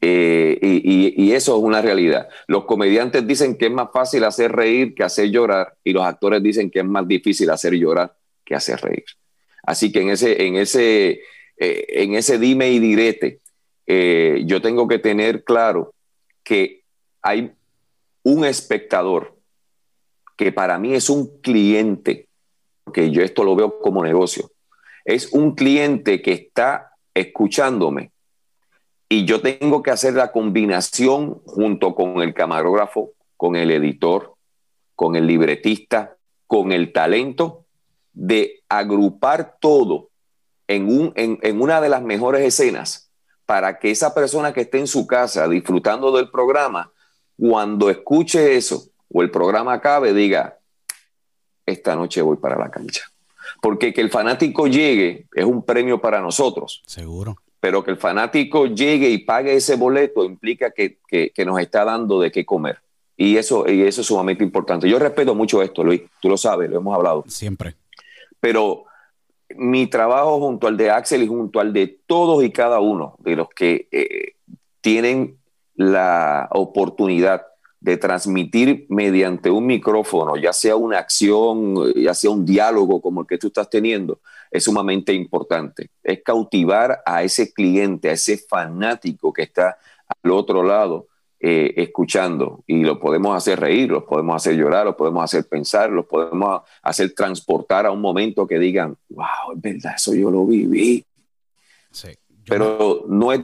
Eh, 0.00 0.58
y, 0.62 1.32
eso 1.32 1.56
es 1.56 1.62
una 1.62 1.80
realidad. 1.80 2.28
Los 2.48 2.64
comediantes 2.64 3.26
dicen 3.26 3.56
que 3.56 3.66
es 3.66 3.72
más 3.72 3.88
fácil 3.92 4.24
hacer 4.24 4.52
reír 4.52 4.94
que 4.94 5.04
hacer 5.04 5.30
llorar, 5.30 5.74
y 5.84 5.92
los 5.92 6.04
actores 6.04 6.42
dicen 6.42 6.70
que 6.70 6.80
es 6.80 6.84
más 6.84 7.06
difícil 7.06 7.50
hacer 7.50 7.74
llorar 7.74 8.14
que 8.44 8.54
hacer 8.54 8.80
reír. 8.80 9.04
Así 9.62 9.92
que 9.92 10.00
en 10.00 10.10
ese, 10.10 10.46
en 10.46 10.56
ese, 10.56 11.22
eh, 11.56 11.86
en 11.88 12.14
ese 12.14 12.38
dime 12.38 12.70
y 12.70 12.78
direte, 12.78 13.40
eh, 13.86 14.42
yo 14.46 14.60
tengo 14.60 14.88
que 14.88 14.98
tener 14.98 15.44
claro 15.44 15.94
que 16.42 16.82
hay 17.20 17.52
un 18.24 18.44
espectador 18.44 19.36
que 20.36 20.52
para 20.52 20.78
mí 20.78 20.94
es 20.94 21.08
un 21.08 21.40
cliente, 21.40 22.28
que 22.92 23.10
yo 23.10 23.22
esto 23.22 23.44
lo 23.44 23.54
veo 23.54 23.80
como 23.80 24.02
negocio, 24.02 24.50
es 25.04 25.32
un 25.32 25.54
cliente 25.54 26.22
que 26.22 26.32
está 26.32 26.92
escuchándome 27.14 28.10
y 29.08 29.24
yo 29.24 29.40
tengo 29.40 29.82
que 29.82 29.90
hacer 29.90 30.14
la 30.14 30.32
combinación 30.32 31.42
junto 31.44 31.94
con 31.94 32.22
el 32.22 32.32
camarógrafo, 32.34 33.12
con 33.36 33.56
el 33.56 33.70
editor, 33.70 34.34
con 34.94 35.16
el 35.16 35.26
libretista, 35.26 36.16
con 36.46 36.72
el 36.72 36.92
talento, 36.92 37.66
de 38.12 38.61
agrupar 38.78 39.56
todo 39.60 40.08
en, 40.68 40.86
un, 40.88 41.12
en, 41.16 41.38
en 41.42 41.60
una 41.60 41.80
de 41.80 41.88
las 41.88 42.02
mejores 42.02 42.42
escenas 42.42 43.10
para 43.46 43.78
que 43.78 43.90
esa 43.90 44.14
persona 44.14 44.52
que 44.52 44.62
esté 44.62 44.78
en 44.78 44.86
su 44.86 45.06
casa 45.06 45.48
disfrutando 45.48 46.10
del 46.16 46.30
programa, 46.30 46.90
cuando 47.38 47.90
escuche 47.90 48.56
eso 48.56 48.84
o 49.12 49.22
el 49.22 49.30
programa 49.30 49.74
acabe, 49.74 50.14
diga, 50.14 50.58
esta 51.66 51.94
noche 51.96 52.22
voy 52.22 52.36
para 52.36 52.56
la 52.58 52.70
cancha. 52.70 53.02
Porque 53.60 53.92
que 53.92 54.00
el 54.00 54.10
fanático 54.10 54.66
llegue 54.66 55.26
es 55.34 55.44
un 55.44 55.62
premio 55.64 56.00
para 56.00 56.20
nosotros 56.20 56.82
Seguro. 56.86 57.36
pero 57.60 57.84
que 57.84 57.90
el 57.92 57.96
fanático 57.98 58.66
llegue 58.66 59.08
y 59.10 59.18
pague 59.18 59.54
ese 59.54 59.76
boleto 59.76 60.24
implica 60.24 60.70
que, 60.70 60.98
que- 61.06 61.30
que 61.34 61.44
nos 61.44 61.60
está 61.60 61.84
dando 61.84 62.20
de 62.20 62.30
qué 62.32 62.44
comer. 62.46 62.78
Y 63.16 63.36
eso, 63.36 63.68
y 63.70 63.82
eso 63.82 64.00
es 64.00 64.06
sumamente 64.06 64.42
importante. 64.42 64.88
Yo 64.88 64.98
respeto 64.98 65.34
mucho 65.34 65.62
esto, 65.62 65.84
Luis, 65.84 66.02
tú 66.20 66.28
lo 66.28 66.36
sabes, 66.36 66.70
lo 66.70 66.78
hemos 66.78 66.94
hablado, 66.96 67.24
Siempre. 67.28 67.76
Pero 68.42 68.86
mi 69.56 69.86
trabajo 69.86 70.40
junto 70.40 70.66
al 70.66 70.76
de 70.76 70.90
Axel 70.90 71.22
y 71.22 71.28
junto 71.28 71.60
al 71.60 71.72
de 71.72 72.00
todos 72.08 72.42
y 72.42 72.50
cada 72.50 72.80
uno 72.80 73.14
de 73.20 73.36
los 73.36 73.48
que 73.50 73.86
eh, 73.92 74.34
tienen 74.80 75.38
la 75.76 76.48
oportunidad 76.50 77.46
de 77.78 77.96
transmitir 77.98 78.86
mediante 78.88 79.48
un 79.48 79.66
micrófono, 79.66 80.36
ya 80.36 80.52
sea 80.52 80.74
una 80.74 80.98
acción, 80.98 81.92
ya 81.94 82.14
sea 82.14 82.30
un 82.30 82.44
diálogo 82.44 83.00
como 83.00 83.20
el 83.20 83.28
que 83.28 83.38
tú 83.38 83.46
estás 83.46 83.70
teniendo, 83.70 84.20
es 84.50 84.64
sumamente 84.64 85.12
importante. 85.12 85.90
Es 86.02 86.22
cautivar 86.24 87.00
a 87.06 87.22
ese 87.22 87.52
cliente, 87.52 88.08
a 88.08 88.12
ese 88.12 88.38
fanático 88.38 89.32
que 89.32 89.42
está 89.42 89.78
al 90.24 90.30
otro 90.32 90.64
lado 90.64 91.06
eh, 91.44 91.74
escuchando. 91.76 92.62
Y 92.68 92.84
lo 92.84 93.00
podemos 93.00 93.36
hacer 93.36 93.58
reír, 93.58 93.90
los 93.90 94.04
podemos 94.04 94.36
hacer 94.36 94.54
llorar, 94.54 94.86
los 94.86 94.94
podemos 94.94 95.24
hacer 95.24 95.48
pensar, 95.48 95.90
los 95.90 96.06
podemos 96.06 96.62
hacer 96.82 97.12
transportar 97.14 97.84
a 97.84 97.90
un 97.90 98.00
momento 98.00 98.46
que 98.46 98.60
digan, 98.60 98.96
wow, 99.08 99.52
es 99.56 99.60
verdad, 99.60 99.94
eso 99.96 100.14
yo 100.14 100.30
lo 100.30 100.46
viví. 100.46 101.04
Sí. 101.90 102.10
Yo, 102.28 102.44
Pero 102.46 103.04
no 103.08 103.32
es 103.32 103.40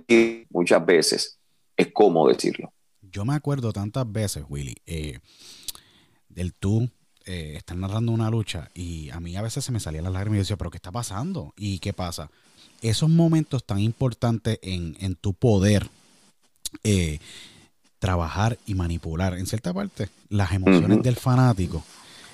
muchas 0.51 0.87
veces, 0.87 1.41
es 1.77 1.89
cómo 1.93 2.29
decirlo. 2.29 2.73
yo 3.03 3.25
me 3.25 3.35
acuerdo 3.35 3.73
tantas 3.73 4.11
veces, 4.11 4.45
Willy, 4.49 4.77
eh, 4.87 5.19
del 6.29 6.55
tú 6.55 6.89
eh, 7.27 7.55
estar 7.57 7.77
narrando 7.77 8.13
una 8.13 8.31
lucha 8.31 8.71
y 8.75 9.11
a 9.11 9.19
mí 9.19 9.35
a 9.37 9.43
veces 9.43 9.65
se 9.65 9.73
me 9.73 9.81
salía 9.81 10.03
la 10.03 10.11
lágrima 10.11 10.37
y 10.37 10.39
yo 10.39 10.43
decía, 10.43 10.57
pero 10.57 10.71
¿qué 10.71 10.77
está 10.79 10.93
pasando? 10.93 11.53
¿Y 11.57 11.81
qué 11.81 11.93
pasa? 11.93 12.31
Esos 12.81 13.09
momentos 13.11 13.65
tan 13.65 13.81
importantes 13.81 14.61
en, 14.63 14.97
en 15.01 15.17
tu 15.17 15.35
poder 15.35 15.89
eh, 16.85 17.19
trabajar 17.99 18.59
y 18.67 18.75
manipular, 18.75 19.35
en 19.35 19.47
cierta 19.47 19.73
parte, 19.73 20.09
las 20.29 20.53
emociones 20.53 21.03
del 21.03 21.17
fanático. 21.17 21.83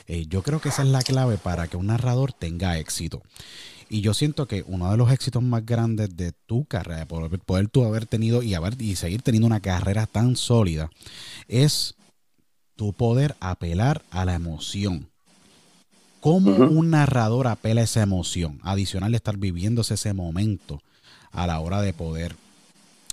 eh, 0.07 0.27
yo 0.29 0.43
creo 0.43 0.61
que 0.61 0.69
esa 0.69 0.83
es 0.83 0.89
la 0.89 1.03
clave 1.03 1.39
para 1.39 1.67
que 1.67 1.77
un 1.77 1.87
narrador 1.87 2.33
tenga 2.33 2.79
éxito. 2.79 3.23
Y 3.89 4.01
yo 4.01 4.15
siento 4.15 4.47
que 4.47 4.65
uno 4.67 4.91
de 4.91 4.97
los 4.97 5.11
éxitos 5.11 5.43
más 5.43 5.65
grandes 5.65 6.17
de 6.17 6.33
tu 6.33 6.65
carrera, 6.65 7.01
de 7.01 7.07
poder, 7.07 7.39
poder 7.39 7.69
tú 7.69 7.85
haber 7.85 8.07
tenido 8.07 8.43
y, 8.43 8.55
haber, 8.55 8.81
y 8.81 8.97
seguir 8.97 9.23
teniendo 9.23 9.47
una 9.47 9.61
carrera 9.61 10.07
tan 10.07 10.37
sólida, 10.37 10.91
es 11.49 11.95
tu 12.77 12.93
poder 12.93 13.37
apelar 13.41 14.03
a 14.11 14.25
la 14.25 14.35
emoción. 14.35 15.09
¿Cómo 16.21 16.53
un 16.53 16.91
narrador 16.91 17.47
apela 17.47 17.83
a 17.83 17.85
esa 17.85 18.03
emoción? 18.03 18.59
Adicional 18.63 19.13
de 19.13 19.17
estar 19.17 19.37
viviéndose 19.37 19.95
ese 19.95 20.15
momento 20.15 20.83
a 21.33 21.47
la 21.47 21.61
hora 21.61 21.83
de 21.83 21.93
poder 21.93 22.35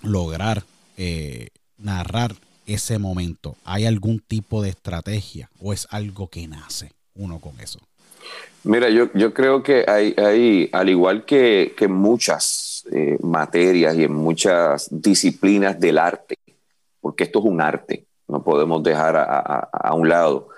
lograr 0.02 0.64
eh, 0.98 1.50
narrar 1.82 2.36
ese 2.66 3.00
momento. 3.00 3.56
¿Hay 3.66 3.86
algún 3.86 4.20
tipo 4.20 4.62
de 4.62 4.70
estrategia 4.70 5.50
o 5.60 5.74
es 5.74 5.88
algo 5.92 6.30
que 6.30 6.48
nace 6.48 6.92
uno 7.16 7.40
con 7.40 7.60
eso? 7.60 7.80
Mira, 8.64 8.90
yo, 8.90 9.12
yo 9.14 9.34
creo 9.34 9.64
que 9.64 9.86
hay, 9.88 10.14
hay 10.18 10.70
al 10.72 10.90
igual 10.90 11.26
que, 11.26 11.74
que 11.76 11.88
muchas 11.88 12.86
eh, 12.92 13.18
materias 13.22 13.96
y 13.96 14.04
en 14.04 14.14
muchas 14.14 14.88
disciplinas 14.92 15.80
del 15.80 15.98
arte, 15.98 16.38
porque 17.00 17.24
esto 17.24 17.40
es 17.40 17.46
un 17.46 17.60
arte, 17.60 18.06
no 18.28 18.44
podemos 18.44 18.84
dejar 18.84 19.16
a, 19.18 19.94
un 19.94 20.08
lado. 20.08 20.50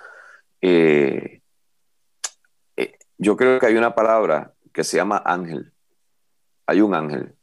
Eh, 0.60 1.40
eh, 2.76 2.98
yo 3.16 3.36
creo 3.36 3.58
que 3.58 3.66
hay 3.66 3.76
una 3.76 3.94
palabra 3.94 4.52
que 4.72 4.84
se 4.84 4.98
llama 4.98 5.22
ángel. 5.24 5.72
Hay 6.66 6.80
un 6.80 6.94
ángel. 6.94 7.34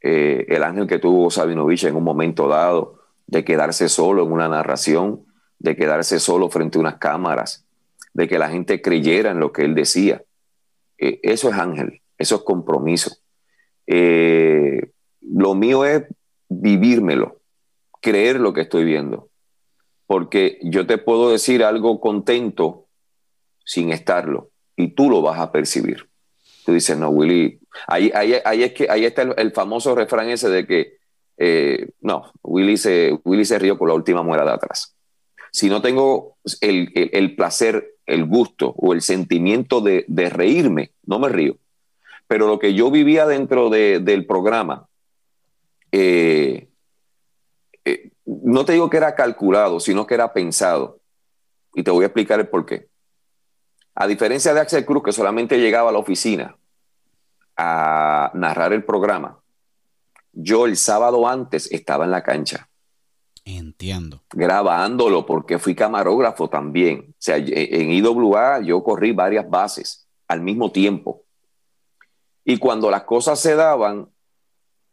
el 0.00 0.62
ángel 0.62 0.86
que 0.86 0.98
tuvo 0.98 1.30
Sabinovich 1.30 1.84
en 1.84 1.96
un 1.96 2.04
momento 2.04 2.48
dado, 2.48 2.95
de 3.26 3.44
quedarse 3.44 3.88
solo 3.88 4.24
en 4.24 4.32
una 4.32 4.48
narración, 4.48 5.24
de 5.58 5.76
quedarse 5.76 6.20
solo 6.20 6.48
frente 6.48 6.78
a 6.78 6.80
unas 6.80 6.96
cámaras, 6.96 7.66
de 8.14 8.28
que 8.28 8.38
la 8.38 8.48
gente 8.48 8.80
creyera 8.80 9.30
en 9.30 9.40
lo 9.40 9.52
que 9.52 9.62
él 9.62 9.74
decía. 9.74 10.22
eso 10.98 11.48
es 11.50 11.54
ángel, 11.54 12.02
eso 12.18 12.36
es 12.36 12.42
compromiso. 12.42 13.16
Eh, 13.86 14.90
lo 15.20 15.54
mío 15.54 15.84
es 15.84 16.04
vivírmelo, 16.48 17.40
creer 18.00 18.40
lo 18.40 18.52
que 18.52 18.62
estoy 18.62 18.84
viendo. 18.84 19.28
Porque 20.06 20.58
yo 20.62 20.86
te 20.86 20.98
puedo 20.98 21.30
decir 21.30 21.64
algo 21.64 22.00
contento 22.00 22.86
sin 23.64 23.92
estarlo 23.92 24.50
y 24.76 24.88
tú 24.88 25.10
lo 25.10 25.20
vas 25.22 25.40
a 25.40 25.50
percibir. 25.50 26.08
Tú 26.64 26.72
dices, 26.72 26.96
no, 26.96 27.10
Willy, 27.10 27.60
ahí, 27.86 28.10
ahí, 28.14 28.62
es 28.62 28.72
que, 28.72 28.88
ahí 28.90 29.04
está 29.04 29.22
el, 29.22 29.52
famoso 29.52 29.94
refrán 29.94 30.28
ese 30.28 30.48
de 30.48 30.66
que, 30.66 30.96
eh, 31.38 31.90
no, 32.00 32.32
Willy 32.42 32.76
se, 32.76 33.18
Willy 33.24 33.44
se 33.44 33.58
rió 33.58 33.76
por 33.76 33.88
la 33.88 33.94
última 33.94 34.22
muera 34.22 34.44
de 34.44 34.52
atrás. 34.52 34.94
Si 35.52 35.68
no 35.68 35.80
tengo 35.80 36.36
el, 36.60 37.34
placer, 37.36 37.94
el 38.04 38.24
gusto 38.26 38.74
o 38.76 38.92
el 38.92 39.00
sentimiento 39.00 39.80
de, 39.80 40.04
de 40.08 40.28
reírme, 40.28 40.92
no 41.04 41.18
me 41.18 41.28
río 41.28 41.56
pero 42.26 42.46
lo 42.46 42.58
que 42.58 42.74
yo 42.74 42.90
vivía 42.90 43.26
dentro 43.26 43.70
del 43.70 44.26
programa, 44.26 44.88
eh, 45.92 46.68
eh, 47.84 48.10
no 48.24 48.64
te 48.64 48.72
digo 48.72 48.90
que 48.90 48.96
era 48.96 49.14
calculado, 49.14 49.78
sino 49.80 50.06
que 50.06 50.14
era 50.14 50.32
pensado. 50.32 50.98
Y 51.74 51.82
te 51.82 51.90
voy 51.90 52.02
a 52.02 52.06
explicar 52.06 52.40
el 52.40 52.48
por 52.48 52.66
qué. 52.66 52.88
A 53.94 54.06
diferencia 54.06 54.52
de 54.52 54.60
Axel 54.60 54.84
Cruz, 54.84 55.02
que 55.04 55.12
solamente 55.12 55.58
llegaba 55.58 55.90
a 55.90 55.92
la 55.92 55.98
oficina 55.98 56.56
a 57.56 58.30
narrar 58.34 58.72
el 58.72 58.84
programa, 58.84 59.38
yo 60.36 60.66
el 60.66 60.76
sábado 60.76 61.26
antes 61.26 61.72
estaba 61.72 62.04
en 62.04 62.10
la 62.10 62.22
cancha. 62.22 62.68
Entiendo. 63.44 64.22
Grabándolo, 64.30 65.24
porque 65.24 65.58
fui 65.58 65.74
camarógrafo 65.74 66.50
también. 66.50 67.06
O 67.10 67.14
sea, 67.18 67.36
en 67.38 67.90
IWA 67.90 68.60
yo 68.60 68.82
corrí 68.84 69.12
varias 69.12 69.48
bases 69.48 70.06
al 70.28 70.42
mismo 70.42 70.70
tiempo. 70.72 71.24
Y 72.44 72.58
cuando 72.58 72.90
las 72.90 73.04
cosas 73.04 73.40
se 73.40 73.54
daban, 73.54 74.10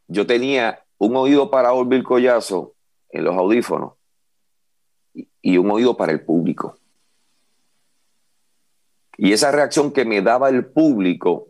yo 0.07 0.25
tenía 0.25 0.85
un 0.97 1.15
oído 1.17 1.51
para 1.51 1.73
Orville 1.73 2.03
Collazo 2.03 2.75
en 3.09 3.25
los 3.25 3.35
audífonos 3.35 3.93
y 5.41 5.57
un 5.57 5.69
oído 5.69 5.97
para 5.97 6.13
el 6.13 6.23
público. 6.23 6.77
Y 9.17 9.33
esa 9.33 9.51
reacción 9.51 9.91
que 9.91 10.05
me 10.05 10.21
daba 10.21 10.49
el 10.49 10.65
público 10.65 11.49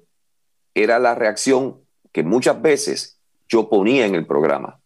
era 0.73 0.97
la 0.97 1.13
reacción 1.13 1.82
que 2.12 2.23
muchas 2.23 2.62
veces 2.62 3.19
yo 3.47 3.69
ponía 3.69 4.06
en 4.06 4.15
el 4.15 4.25
programa. 4.25 4.79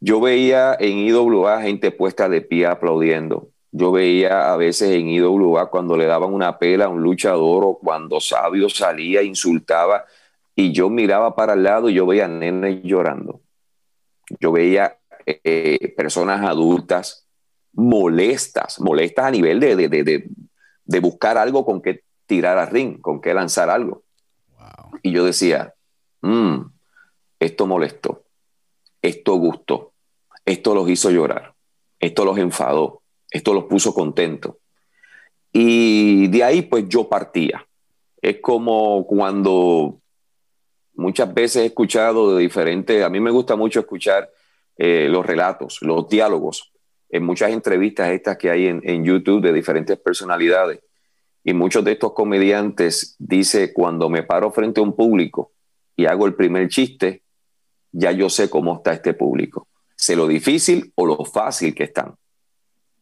Yo 0.00 0.20
veía 0.20 0.76
en 0.80 0.98
IWA 0.98 1.60
gente 1.62 1.90
puesta 1.90 2.28
de 2.28 2.40
pie 2.40 2.66
aplaudiendo. 2.66 3.50
Yo 3.70 3.92
veía 3.92 4.52
a 4.52 4.56
veces 4.56 4.90
en 4.90 5.08
IWA 5.08 5.70
cuando 5.70 5.96
le 5.96 6.06
daban 6.06 6.32
una 6.32 6.58
pela 6.58 6.86
a 6.86 6.88
un 6.88 7.02
luchador 7.02 7.64
o 7.64 7.78
cuando 7.78 8.18
Sabio 8.18 8.68
salía, 8.68 9.22
insultaba, 9.22 10.04
y 10.56 10.72
yo 10.72 10.88
miraba 10.88 11.36
para 11.36 11.52
el 11.52 11.62
lado 11.62 11.88
y 11.88 11.94
yo 11.94 12.06
veía 12.06 12.26
nenes 12.26 12.82
llorando. 12.82 13.40
Yo 14.40 14.52
veía 14.52 14.98
eh, 15.26 15.94
personas 15.96 16.44
adultas 16.46 17.26
molestas, 17.72 18.80
molestas 18.80 19.26
a 19.26 19.30
nivel 19.30 19.60
de, 19.60 19.76
de, 19.76 21.00
buscar 21.00 21.38
algo 21.38 21.64
con 21.64 21.80
que 21.80 22.02
tirar 22.26 22.58
al 22.58 22.68
ring, 22.68 23.00
con 23.00 23.20
que 23.20 23.34
lanzar 23.34 23.70
algo. 23.70 24.02
Y 25.02 25.12
yo 25.12 25.24
decía, 25.24 25.74
mm, 26.22 26.58
esto 27.40 27.66
molestó, 27.66 28.22
esto 29.00 29.34
gustó, 29.36 29.92
esto 30.44 30.74
los 30.74 30.88
hizo 30.90 31.10
llorar, 31.10 31.54
esto 31.98 32.24
los 32.24 32.38
enfadó, 32.38 33.02
esto 33.30 33.54
los 33.54 33.64
puso 33.64 33.94
contentos. 33.94 34.56
Y 35.52 36.28
de 36.28 36.44
ahí 36.44 36.62
pues 36.62 36.88
yo 36.88 37.08
partía. 37.08 37.66
Es 38.20 38.40
como 38.40 39.06
cuando 39.06 39.98
muchas 40.94 41.32
veces 41.32 41.62
he 41.62 41.66
escuchado 41.66 42.36
de 42.36 42.42
diferentes, 42.42 43.02
a 43.02 43.08
mí 43.08 43.20
me 43.20 43.30
gusta 43.30 43.56
mucho 43.56 43.80
escuchar 43.80 44.30
eh, 44.76 45.08
los 45.08 45.24
relatos, 45.24 45.78
los 45.80 46.08
diálogos, 46.08 46.72
en 47.08 47.24
muchas 47.24 47.50
entrevistas 47.50 48.10
estas 48.10 48.36
que 48.36 48.50
hay 48.50 48.66
en, 48.66 48.82
en, 48.84 49.04
YouTube 49.04 49.42
de 49.42 49.52
diferentes 49.52 49.98
personalidades. 49.98 50.80
Y 51.42 51.54
muchos 51.54 51.82
de 51.84 51.92
estos 51.92 52.12
comediantes 52.12 53.16
dice, 53.18 53.72
cuando 53.72 54.10
me 54.10 54.22
paro 54.22 54.50
frente 54.52 54.80
a 54.80 54.82
un 54.82 54.94
público 54.94 55.52
y 55.96 56.04
hago 56.04 56.26
el 56.26 56.34
primer 56.34 56.68
chiste, 56.68 57.22
ya 57.92 58.12
yo 58.12 58.28
sé 58.30 58.48
cómo 58.48 58.76
está 58.76 58.92
este 58.92 59.14
público. 59.14 59.68
Sé 59.96 60.16
lo 60.16 60.26
difícil 60.26 60.92
o 60.94 61.06
lo 61.06 61.24
fácil 61.24 61.74
que 61.74 61.84
están 61.84 62.14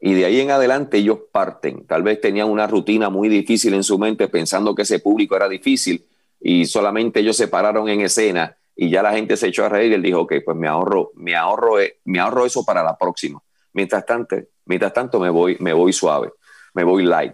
y 0.01 0.15
de 0.15 0.25
ahí 0.25 0.41
en 0.41 0.51
adelante 0.51 0.99
ellos 0.99 1.19
parten. 1.33 1.87
Tal 1.87 2.03
vez 2.03 2.21
tenían 2.21 2.49
una 2.49 2.67
rutina 2.67 3.11
muy 3.11 3.29
difícil 3.29 3.75
en 3.75 3.83
su 3.83 3.99
mente 3.99 4.29
pensando 4.29 4.75
que 4.75 4.83
ese 4.83 5.01
público 5.01 5.37
era 5.37 5.49
difícil 5.49 6.07
y 6.41 6.67
solamente 6.67 7.21
ellos 7.21 7.37
se 7.37 7.49
pararon 7.49 7.89
en 7.89 8.03
escena 8.03 8.57
y 8.77 8.91
ya 8.91 9.03
la 9.03 9.13
gente 9.13 9.37
se 9.37 9.49
echó 9.49 9.65
a 9.65 9.69
reír 9.69 9.91
y 9.91 9.95
él 9.97 10.03
dijo, 10.03 10.21
ok, 10.21 10.35
pues 10.45 10.57
me 10.57 10.69
ahorro, 10.69 11.11
me 11.17 11.35
ahorro, 11.35 11.81
eh, 11.81 11.99
me 12.05 12.21
ahorro 12.21 12.47
eso 12.47 12.65
para 12.65 12.85
la 12.85 12.97
próxima. 12.97 13.43
Mientras 13.73 14.07
tanto, 14.07 14.37
mientras 14.67 14.93
tanto 14.93 15.19
me 15.19 15.31
voy, 15.31 15.57
me 15.59 15.73
voy 15.73 15.93
suave, 15.93 16.31
me 16.75 16.85
voy 16.85 17.05
light. 17.05 17.33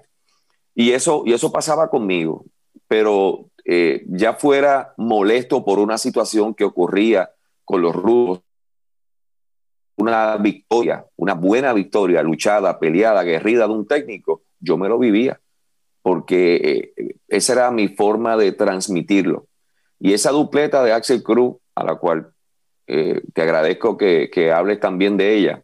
Y 0.74 0.92
eso, 0.92 1.22
y 1.26 1.34
eso 1.34 1.52
pasaba 1.52 1.90
conmigo, 1.90 2.46
pero 2.88 3.50
eh, 3.66 4.04
ya 4.08 4.32
fuera 4.32 4.94
molesto 4.96 5.64
por 5.66 5.78
una 5.78 5.98
situación 5.98 6.54
que 6.54 6.64
ocurría 6.64 7.30
con 7.64 7.82
los 7.82 7.94
rudos 7.94 8.40
una 9.96 10.36
victoria, 10.36 11.06
una 11.16 11.34
buena 11.34 11.72
victoria, 11.72 12.22
luchada, 12.22 12.78
peleada, 12.78 13.22
guerrida 13.22 13.66
de 13.66 13.72
un 13.72 13.86
técnico, 13.86 14.42
yo 14.58 14.76
me 14.76 14.88
lo 14.88 14.98
vivía, 14.98 15.40
porque 16.02 16.92
eh, 16.96 17.16
esa 17.28 17.52
era 17.52 17.70
mi 17.70 17.88
forma 17.88 18.36
de 18.36 18.52
transmitirlo. 18.52 19.46
Y 20.00 20.12
esa 20.12 20.30
dupleta 20.30 20.82
de 20.82 20.92
Axel 20.92 21.22
Cruz, 21.22 21.56
a 21.74 21.84
la 21.84 21.96
cual 21.96 22.32
eh, 22.86 23.22
te 23.32 23.42
agradezco 23.42 23.96
que, 23.96 24.30
que, 24.30 24.52
hables 24.52 24.80
también 24.80 25.16
de 25.16 25.34
ella, 25.34 25.62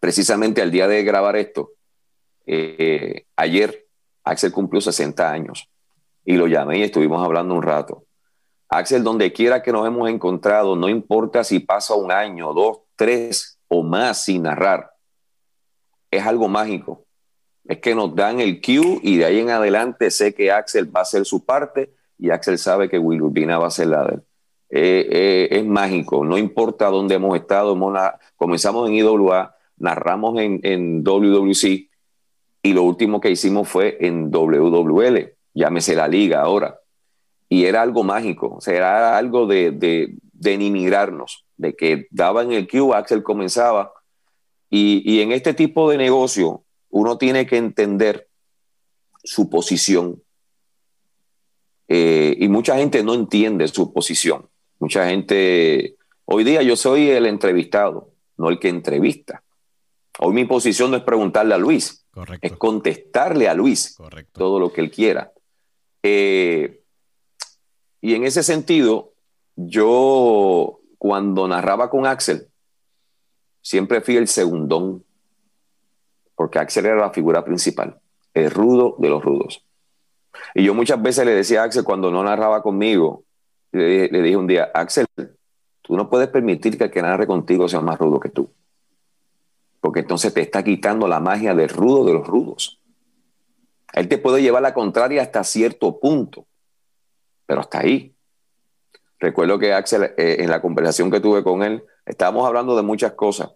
precisamente 0.00 0.62
al 0.62 0.70
día 0.70 0.88
de 0.88 1.04
grabar 1.04 1.36
esto, 1.36 1.72
eh, 2.46 3.26
ayer 3.36 3.86
Axel 4.24 4.52
cumplió 4.52 4.80
60 4.80 5.30
años 5.30 5.68
y 6.24 6.36
lo 6.36 6.46
llamé 6.46 6.78
y 6.78 6.82
estuvimos 6.82 7.24
hablando 7.24 7.54
un 7.54 7.62
rato. 7.62 8.04
Axel, 8.72 9.04
donde 9.04 9.34
quiera 9.34 9.62
que 9.62 9.70
nos 9.70 9.86
hemos 9.86 10.08
encontrado, 10.08 10.76
no 10.76 10.88
importa 10.88 11.44
si 11.44 11.60
pasa 11.60 11.94
un 11.94 12.10
año, 12.10 12.54
dos, 12.54 12.78
tres 12.96 13.58
o 13.68 13.82
más 13.82 14.24
sin 14.24 14.44
narrar, 14.44 14.92
es 16.10 16.24
algo 16.24 16.48
mágico. 16.48 17.04
Es 17.66 17.78
que 17.78 17.94
nos 17.94 18.14
dan 18.14 18.40
el 18.40 18.62
cue 18.62 18.98
y 19.02 19.18
de 19.18 19.26
ahí 19.26 19.40
en 19.40 19.50
adelante 19.50 20.10
sé 20.10 20.34
que 20.34 20.50
Axel 20.50 20.94
va 20.94 21.00
a 21.00 21.02
hacer 21.02 21.26
su 21.26 21.44
parte 21.44 21.92
y 22.16 22.30
Axel 22.30 22.56
sabe 22.56 22.88
que 22.88 22.98
Will 22.98 23.20
Urbina 23.20 23.58
va 23.58 23.66
a 23.66 23.68
hacer 23.68 23.88
la 23.88 24.04
de 24.04 24.14
él. 24.14 24.22
Eh, 24.70 25.06
eh, 25.10 25.48
es 25.50 25.66
mágico, 25.66 26.24
no 26.24 26.38
importa 26.38 26.86
dónde 26.86 27.16
hemos 27.16 27.36
estado, 27.36 27.78
comenzamos 28.36 28.88
en 28.88 28.94
IWA, 28.94 29.54
narramos 29.76 30.40
en, 30.40 30.60
en 30.62 31.04
WWC 31.04 31.90
y 32.62 32.72
lo 32.72 32.84
último 32.84 33.20
que 33.20 33.30
hicimos 33.30 33.68
fue 33.68 33.98
en 34.00 34.30
WWL, 34.30 35.34
llámese 35.52 35.94
la 35.94 36.08
liga 36.08 36.40
ahora. 36.40 36.81
Y 37.52 37.66
era 37.66 37.82
algo 37.82 38.02
mágico, 38.02 38.54
o 38.56 38.60
sea, 38.62 38.74
era 38.74 39.18
algo 39.18 39.46
de, 39.46 39.72
de, 39.72 40.14
de 40.32 40.54
emigrarnos, 40.54 41.44
de 41.58 41.76
que 41.76 42.06
daban 42.10 42.50
el 42.50 42.66
cue, 42.66 42.96
Axel 42.96 43.22
comenzaba. 43.22 43.92
Y, 44.70 45.20
en 45.20 45.32
este 45.32 45.52
tipo 45.52 45.90
de 45.90 45.98
negocio, 45.98 46.64
uno 46.88 47.18
tiene 47.18 47.44
que 47.44 47.58
entender 47.58 48.26
su 49.22 49.50
posición. 49.50 50.22
Eh, 51.88 52.38
y 52.38 52.48
mucha 52.48 52.78
gente 52.78 53.04
no 53.04 53.12
entiende 53.12 53.68
su 53.68 53.92
posición. 53.92 54.48
Mucha 54.78 55.10
gente, 55.10 55.96
hoy 56.24 56.44
día 56.44 56.62
yo 56.62 56.74
soy 56.74 57.10
el 57.10 57.26
entrevistado, 57.26 58.14
no 58.38 58.48
el 58.48 58.58
que 58.58 58.70
entrevista. 58.70 59.42
Hoy 60.20 60.32
mi 60.32 60.46
posición 60.46 60.90
no 60.90 60.96
es 60.96 61.02
preguntarle 61.02 61.52
a 61.52 61.58
Luis, 61.58 62.06
es 62.40 62.52
contestarle 62.52 63.46
a 63.46 63.52
Luis 63.52 63.98
todo 64.32 64.58
lo 64.58 64.72
que 64.72 64.80
él 64.80 64.90
quiera. 64.90 65.32
Eh, 66.02 66.78
y 68.02 68.16
en 68.16 68.24
ese 68.24 68.42
sentido, 68.42 69.12
yo 69.54 70.80
cuando 70.98 71.46
narraba 71.46 71.88
con 71.88 72.04
Axel, 72.04 72.48
siempre 73.62 74.00
fui 74.00 74.16
el 74.16 74.26
segundón, 74.26 75.04
porque 76.34 76.58
Axel 76.58 76.86
era 76.86 76.96
la 76.96 77.10
figura 77.10 77.44
principal, 77.44 78.00
el 78.34 78.50
rudo 78.50 78.96
de 78.98 79.08
los 79.08 79.24
rudos. 79.24 79.64
Y 80.54 80.64
yo 80.64 80.74
muchas 80.74 81.00
veces 81.00 81.24
le 81.24 81.32
decía 81.32 81.62
a 81.62 81.64
Axel 81.64 81.84
cuando 81.84 82.10
no 82.10 82.24
narraba 82.24 82.60
conmigo, 82.60 83.22
le, 83.70 84.08
dije 84.08 84.36
un 84.36 84.48
día, 84.48 84.70
Axel, 84.74 85.06
tú 85.80 85.96
no 85.96 86.10
puedes 86.10 86.28
permitir 86.28 86.76
que 86.76 86.84
el 86.84 86.90
que 86.90 87.02
narre 87.02 87.28
contigo 87.28 87.68
sea 87.68 87.80
más 87.80 88.00
rudo 88.00 88.18
que 88.18 88.30
tú. 88.30 88.50
Porque 89.80 90.00
entonces 90.00 90.34
te 90.34 90.40
está 90.40 90.64
quitando 90.64 91.06
la 91.06 91.20
magia 91.20 91.54
del 91.54 91.68
rudo 91.68 92.04
de 92.04 92.14
los 92.14 92.26
rudos. 92.26 92.80
Él 93.92 94.08
te 94.08 94.18
puede 94.18 94.42
llevar 94.42 94.62
la 94.62 94.74
contraria 94.74 95.22
hasta 95.22 95.44
cierto 95.44 96.00
punto, 96.00 96.46
pero 97.52 97.60
hasta 97.60 97.80
ahí. 97.80 98.16
Recuerdo 99.18 99.58
que 99.58 99.74
Axel, 99.74 100.14
eh, 100.16 100.36
en 100.38 100.48
la 100.48 100.62
conversación 100.62 101.10
que 101.10 101.20
tuve 101.20 101.44
con 101.44 101.62
él, 101.62 101.84
estábamos 102.06 102.46
hablando 102.46 102.74
de 102.74 102.80
muchas 102.80 103.12
cosas 103.12 103.50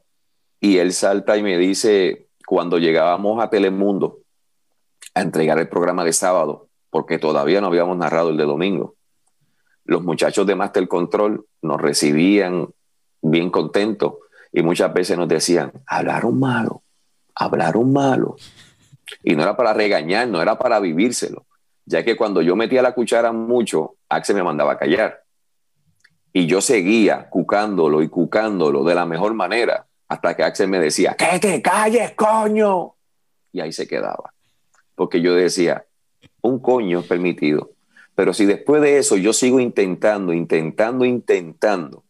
y 0.61 0.77
él 0.77 0.93
salta 0.93 1.35
y 1.39 1.43
me 1.43 1.57
dice, 1.57 2.29
cuando 2.47 2.77
llegábamos 2.77 3.43
a 3.43 3.49
Telemundo 3.49 4.19
a 5.15 5.23
entregar 5.23 5.59
el 5.59 5.71
programa 5.71 6.05
de 6.05 6.13
sábado, 6.13 6.69
porque 6.91 7.19
todavía 7.19 7.63
no 7.63 7.69
habíamos 7.69 7.97
narrado 7.97 8.29
el 8.29 8.37
de 8.37 8.45
domingo, 8.45 8.97
los 9.87 10.03
muchachos 10.03 10.47
de 10.47 10.57
Master 10.57 10.87
Control 10.89 11.47
nos 11.63 11.81
recibían 11.81 12.69
bien 13.23 13.49
contentos 13.49 14.17
y 14.53 14.61
muchas 14.61 14.93
veces 14.93 15.17
nos 15.17 15.27
decían, 15.27 15.73
hablaron 15.87 16.39
malo, 16.39 16.83
hablaron 17.35 17.95
malo. 17.95 18.37
Y 19.23 19.37
no 19.37 19.43
era 19.43 19.57
para 19.57 19.73
regañar, 19.73 20.29
no 20.29 20.43
era 20.43 20.59
para 20.59 20.81
vivírselo, 20.81 21.47
ya 21.87 22.05
que 22.05 22.17
cuando 22.17 22.43
yo 22.43 22.57
metía 22.57 22.83
la 22.83 22.93
cuchara 22.93 23.33
mucho, 23.33 23.97
Axel 24.09 24.37
me 24.37 24.43
mandaba 24.43 24.73
a 24.73 24.79
callar. 24.79 25.23
Y 26.33 26.47
yo 26.47 26.61
seguía 26.61 27.31
cucándolo 27.31 28.03
y 28.03 28.09
cucándolo 28.09 28.85
de 28.85 28.95
la 28.95 29.07
mejor 29.07 29.33
manera 29.35 29.87
hasta 30.09 30.37
que 30.37 30.43
Axel 30.43 30.69
me 30.69 30.79
decía, 30.79 31.15
que 31.15 31.39
te 31.39 31.63
calles, 31.63 32.13
coño. 32.13 32.95
Y 33.53 33.61
ahí 33.61 33.73
se 33.73 33.89
quedaba. 33.89 34.33
Porque 34.95 35.21
yo 35.21 35.35
decía, 35.35 35.87
un 36.43 36.59
coño 36.59 37.01
es 37.01 37.07
permitido, 37.07 37.71
pero 38.15 38.33
si 38.33 38.47
después 38.47 38.83
de 38.83 38.99
eso 38.99 39.17
yo 39.17 39.33
sigo 39.33 39.61
intentando, 39.61 40.33
intentando, 40.33 41.05
intentando, 41.05 42.05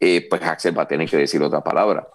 eh, 0.00 0.26
pues 0.28 0.42
Axel 0.42 0.78
va 0.78 0.82
a 0.82 0.88
tener 0.88 1.08
que 1.08 1.16
decir 1.16 1.42
otra 1.42 1.62
palabra. 1.62 2.08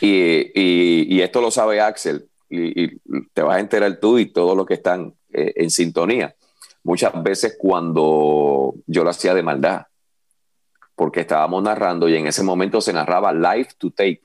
Y, 0.00 1.20
esto 1.20 1.40
lo 1.40 1.50
sabe 1.50 1.80
Axel, 1.80 2.28
y, 2.48 2.98
te 3.32 3.42
vas 3.42 3.56
a 3.56 3.60
enterar 3.60 3.98
tú 4.00 4.18
y 4.18 4.26
todos 4.26 4.56
los 4.56 4.66
que 4.66 4.74
están 4.74 5.14
eh, 5.32 5.52
en 5.56 5.70
sintonía. 5.70 6.34
Muchas 6.84 7.22
veces 7.22 7.56
cuando 7.58 8.74
yo 8.86 9.04
lo 9.04 9.10
hacía 9.10 9.34
de 9.34 9.42
maldad, 9.42 9.86
porque 10.94 11.20
estábamos 11.20 11.62
narrando 11.62 12.08
y 12.08 12.16
en 12.16 12.26
ese 12.26 12.42
momento 12.42 12.80
se 12.80 12.92
narraba 12.92 13.32
live 13.32 13.68
to 13.78 13.90
tape. 13.90 14.22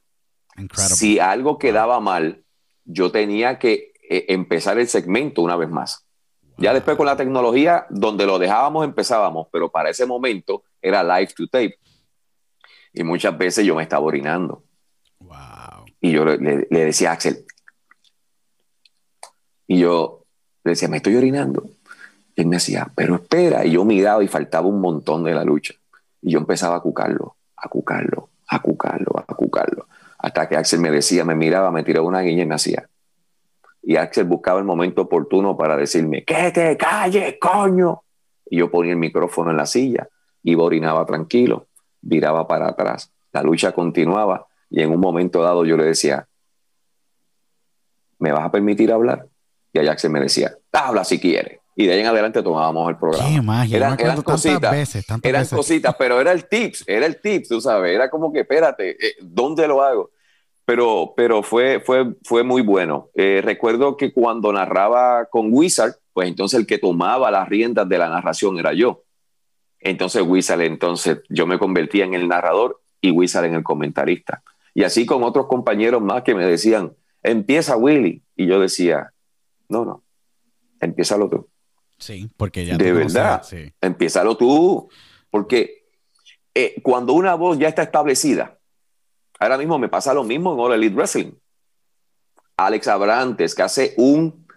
Si 0.74 1.20
algo 1.20 1.58
quedaba 1.58 2.00
mal, 2.00 2.44
yo 2.84 3.12
tenía 3.12 3.60
que 3.60 3.94
eh, 4.10 4.26
empezar 4.30 4.80
el 4.80 4.88
segmento 4.88 5.42
una 5.42 5.56
vez 5.56 5.70
más. 5.70 6.08
Ya 6.58 6.74
después 6.74 6.98
con 6.98 7.06
la 7.06 7.16
tecnología, 7.16 7.86
donde 7.90 8.26
lo 8.26 8.40
dejábamos, 8.40 8.84
empezábamos, 8.84 9.48
pero 9.52 9.70
para 9.70 9.92
ese 9.92 10.08
momento 10.08 10.64
era 10.82 11.04
live 11.04 11.32
to 11.36 11.48
tape. 11.48 11.78
Y 12.94 13.04
muchas 13.04 13.38
veces 13.38 13.64
yo 13.64 13.76
me 13.76 13.84
estaba 13.84 14.04
orinando. 14.04 14.64
Y 16.00 16.12
yo 16.12 16.26
le, 16.26 16.66
decía 16.70 17.12
a 17.12 17.14
Axel, 17.14 17.46
y 19.68 19.80
yo 19.80 20.26
le 20.68 20.72
decía, 20.74 20.88
me 20.88 20.98
estoy 20.98 21.16
orinando. 21.16 21.70
Y 22.36 22.42
él 22.42 22.48
me 22.48 22.58
decía, 22.58 22.88
pero 22.94 23.16
espera. 23.16 23.66
Y 23.66 23.72
yo 23.72 23.86
miraba 23.86 24.24
y 24.24 24.28
faltaba 24.28 24.68
un 24.68 24.80
montón 24.80 25.24
de 25.24 25.34
la 25.34 25.44
lucha. 25.44 25.74
Y 26.22 26.32
yo 26.32 26.40
empezaba 26.40 26.76
a 26.76 26.82
cucarlo, 26.82 27.36
a 27.56 27.68
cucarlo, 27.68 28.30
a 28.48 28.62
cucarlo, 28.62 29.12
a 29.28 29.34
cucarlo. 29.34 29.88
Hasta 30.20 30.48
que 30.48 30.56
Axel 30.56 30.80
me 30.80 30.92
decía, 30.92 31.26
me 31.26 31.36
miraba, 31.36 31.72
me 31.72 31.84
tiraba 31.84 32.08
una 32.08 32.22
guiña 32.22 32.44
y 32.44 32.48
me 32.48 32.56
hacía, 32.56 32.88
y 33.88 33.96
Axel 33.96 34.26
buscaba 34.26 34.60
el 34.60 34.66
momento 34.66 35.04
oportuno 35.04 35.56
para 35.56 35.78
decirme, 35.78 36.26
que 36.26 36.52
te 36.52 36.76
calles, 36.76 37.38
coño. 37.40 38.02
Y 38.50 38.58
yo 38.58 38.70
ponía 38.70 38.92
el 38.92 38.98
micrófono 38.98 39.52
en 39.52 39.56
la 39.56 39.66
silla, 39.66 40.10
iba 40.44 40.64
orinaba 40.64 41.06
tranquilo, 41.06 41.68
viraba 42.02 42.46
para 42.50 42.68
atrás. 42.68 43.14
La 43.32 43.44
lucha 43.44 43.72
continuaba 43.72 44.48
y 44.70 44.82
en 44.82 44.92
un 44.92 45.00
momento 45.00 45.42
dado 45.42 45.64
yo 45.64 45.78
le 45.78 45.86
decía, 45.86 46.28
¿me 48.20 48.34
vas 48.34 48.44
a 48.44 48.52
permitir 48.52 48.92
hablar? 48.92 49.28
Y 49.84 49.88
Axel 49.88 50.12
me 50.12 50.20
decía, 50.20 50.54
habla 50.72 51.04
si 51.04 51.20
quieres. 51.20 51.60
Y 51.76 51.86
de 51.86 51.94
ahí 51.94 52.00
en 52.00 52.08
adelante 52.08 52.42
tomábamos 52.42 52.90
el 52.90 52.98
programa. 52.98 53.30
Qué 53.30 53.42
magia, 53.42 53.78
eran, 53.78 54.00
eran 54.00 54.22
cositas, 54.24 54.72
veces, 54.72 55.06
eran 55.22 55.46
cositas, 55.46 55.96
pero 55.98 56.20
era 56.20 56.32
el 56.32 56.48
tips, 56.48 56.84
era 56.88 57.06
el 57.06 57.22
tips, 57.22 57.50
tú 57.50 57.62
sabes, 57.62 57.94
era 57.94 58.10
como 58.10 58.34
que, 58.34 58.40
espérate, 58.40 58.92
eh, 58.92 59.14
¿dónde 59.22 59.68
lo 59.68 59.84
hago? 59.84 60.10
pero, 60.68 61.14
pero 61.16 61.44
fue, 61.44 61.80
fue, 61.80 62.14
fue 62.26 62.44
muy 62.44 62.62
bueno. 62.62 63.10
Eh, 63.16 63.40
recuerdo 63.42 63.96
que 63.96 64.12
cuando 64.12 64.52
narraba 64.52 65.26
con 65.28 65.48
Wizard, 65.50 65.94
pues 66.12 66.28
entonces 66.28 66.60
el 66.60 66.68
que 66.68 66.78
tomaba 66.78 67.32
las 67.32 67.48
riendas 67.48 67.88
de 67.88 67.98
la 67.98 68.10
narración 68.10 68.60
era 68.60 68.74
yo. 68.74 69.04
Entonces 69.80 70.24
Wizard, 70.24 70.60
entonces 70.64 71.20
yo 71.30 71.48
me 71.48 71.58
convertía 71.58 72.04
en 72.04 72.16
el 72.16 72.28
narrador 72.28 72.82
y 73.00 73.12
Wizard 73.12 73.46
en 73.46 73.54
el 73.54 73.64
comentarista. 73.64 74.44
Y 74.74 74.84
así 74.84 75.06
con 75.06 75.24
otros 75.24 75.48
compañeros 75.48 76.02
más 76.02 76.24
que 76.24 76.36
me 76.36 76.46
decían, 76.46 76.92
empieza 77.24 77.78
Willy. 77.78 78.24
Y 78.36 78.48
yo 78.48 78.60
decía, 78.60 79.14
no, 79.70 79.86
no, 79.86 80.04
empiézalo 80.80 81.30
tú. 81.30 81.50
Sí, 81.98 82.30
porque 82.38 82.66
ya. 82.66 82.78
De 82.78 82.94
verdad, 82.94 83.44
sí. 83.44 83.74
empiézalo 83.82 84.38
tú. 84.38 84.90
Porque 85.30 85.88
eh, 86.54 86.76
cuando 86.82 87.14
una 87.14 87.36
voz 87.36 87.58
ya 87.58 87.68
está 87.68 87.84
establecida, 87.84 88.58
Ahora 89.40 89.58
mismo 89.58 89.78
me 89.78 89.90
pasa 89.90 90.14
lo 90.14 90.24
mismo 90.24 90.54
en 90.54 90.60
All 90.60 90.74
Elite 90.74 90.96
Wrestling. 90.96 91.32
Alex 92.58 92.88
Abrantes, 92.88 93.54
que 93.54 93.62
hace 93.62 93.94
un 93.98 94.48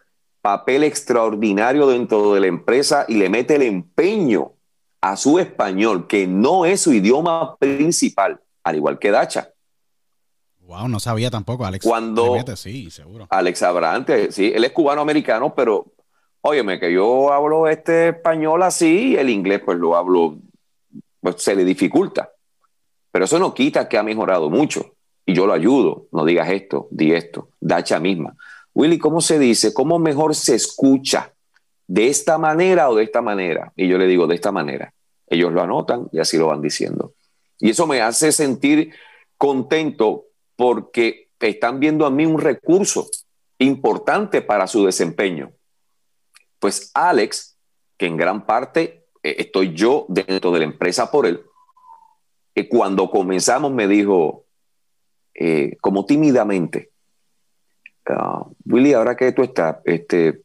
papel 0.41 0.85
extraordinario 0.85 1.87
dentro 1.87 2.33
de 2.33 2.41
la 2.41 2.47
empresa 2.47 3.05
y 3.07 3.15
le 3.15 3.29
mete 3.29 3.57
el 3.57 3.63
empeño 3.63 4.55
a 5.03 5.17
su 5.17 5.39
español, 5.39 6.07
que 6.07 6.27
no 6.27 6.65
es 6.65 6.81
su 6.81 6.93
idioma 6.95 7.57
principal, 7.57 8.41
al 8.65 8.77
igual 8.77 8.99
que 8.99 9.11
Dacha. 9.11 9.53
Wow, 10.71 10.87
no 10.87 11.01
sabía 11.01 11.33
tampoco, 11.33 11.65
Alex. 11.65 11.85
Cuando 11.85 12.37
sí, 12.55 12.93
seguro. 12.93 13.27
Alex 13.29 13.61
Abrantes, 13.65 14.33
sí, 14.33 14.53
él 14.55 14.63
es 14.63 14.71
cubano-americano, 14.71 15.53
pero 15.53 15.87
óyeme, 16.43 16.79
que 16.79 16.93
yo 16.93 17.33
hablo 17.33 17.67
este 17.67 18.11
español 18.11 18.63
así, 18.63 19.17
el 19.17 19.31
inglés 19.31 19.63
pues 19.65 19.79
lo 19.79 19.97
hablo, 19.97 20.39
pues 21.21 21.43
se 21.43 21.57
le 21.57 21.65
dificulta. 21.65 22.31
Pero 23.11 23.25
eso 23.25 23.41
no 23.41 23.53
quita 23.53 23.89
que 23.89 23.99
ha 23.99 24.05
mejorado 24.05 24.49
mucho. 24.49 24.95
Y 25.27 25.35
yo 25.35 25.45
lo 25.45 25.55
ayudo. 25.55 26.07
No 26.13 26.25
digas 26.25 26.49
esto, 26.51 26.87
di 26.93 27.15
esto. 27.15 27.49
Dacha 27.59 27.99
misma. 27.99 28.37
Willy, 28.73 28.97
¿cómo 28.97 29.21
se 29.21 29.41
dice? 29.41 29.75
¿Cómo 29.75 29.99
mejor 29.99 30.37
se 30.37 30.55
escucha? 30.55 31.33
¿De 31.89 32.07
esta 32.07 32.39
manera 32.39 32.91
o 32.91 32.95
de 32.95 33.03
esta 33.03 33.23
manera? 33.23 33.73
Y 33.75 33.89
yo 33.89 33.99
le 33.99 34.07
digo, 34.07 34.29
de 34.29 34.37
esta 34.37 34.53
manera. 34.53 34.95
Ellos 35.27 35.53
lo 35.53 35.63
anotan 35.63 36.09
y 36.13 36.21
así 36.21 36.39
lo 36.39 36.47
van 36.47 36.63
diciendo. 36.63 37.15
Y 37.59 37.71
eso 37.71 37.89
me 37.89 38.01
hace 38.01 38.31
sentir 38.31 38.93
contento 39.37 40.27
porque 40.61 41.31
están 41.41 41.81
viendo 41.81 42.05
a 42.05 42.11
mí 42.11 42.27
un 42.27 42.39
recurso 42.39 43.09
importante 43.57 44.43
para 44.43 44.67
su 44.67 44.85
desempeño. 44.85 45.53
Pues 46.59 46.91
Alex, 46.93 47.57
que 47.97 48.05
en 48.05 48.19
gran 48.19 48.45
parte 48.45 49.07
eh, 49.23 49.37
estoy 49.39 49.73
yo 49.73 50.05
dentro 50.11 50.53
de 50.53 50.59
la 50.59 50.67
empresa 50.67 51.11
por 51.11 51.25
él, 51.25 51.41
cuando 52.69 53.11
comenzamos 53.11 53.73
me 53.73 53.89
dijo, 53.89 54.45
eh, 55.33 55.79
como 55.81 56.05
tímidamente, 56.05 56.91
ah, 58.05 58.45
Willy, 58.67 58.93
ahora 58.93 59.17
que 59.17 59.33
tú 59.33 59.43
estás, 59.43 59.79
este, 59.87 60.43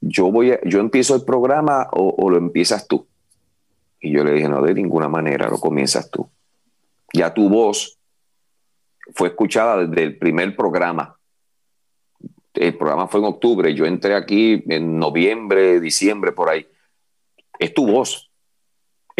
yo, 0.00 0.30
voy 0.30 0.56
yo 0.64 0.78
empiezo 0.78 1.16
el 1.16 1.24
programa 1.24 1.88
o, 1.90 2.30
lo 2.30 2.36
empiezas 2.36 2.86
tú. 2.86 3.04
Y 3.98 4.12
yo 4.12 4.22
le 4.22 4.30
dije, 4.30 4.48
no, 4.48 4.62
de 4.62 4.74
ninguna 4.74 5.08
manera, 5.08 5.48
lo 5.48 5.58
comienzas 5.58 6.08
tú. 6.08 6.30
Ya 7.12 7.34
tu 7.34 7.48
voz 7.48 7.99
fue 9.14 9.28
escuchada 9.28 9.86
desde 9.86 10.02
el 10.02 10.18
primer 10.18 10.56
programa. 10.56 11.16
El 12.54 12.76
programa 12.76 13.06
fue 13.06 13.20
en 13.20 13.26
octubre, 13.26 13.74
yo 13.74 13.86
entré 13.86 14.14
aquí 14.14 14.62
en 14.68 14.98
noviembre, 14.98 15.80
diciembre, 15.80 16.32
por 16.32 16.48
ahí. 16.48 16.66
Es 17.58 17.72
tu 17.74 17.86
voz 17.86 18.30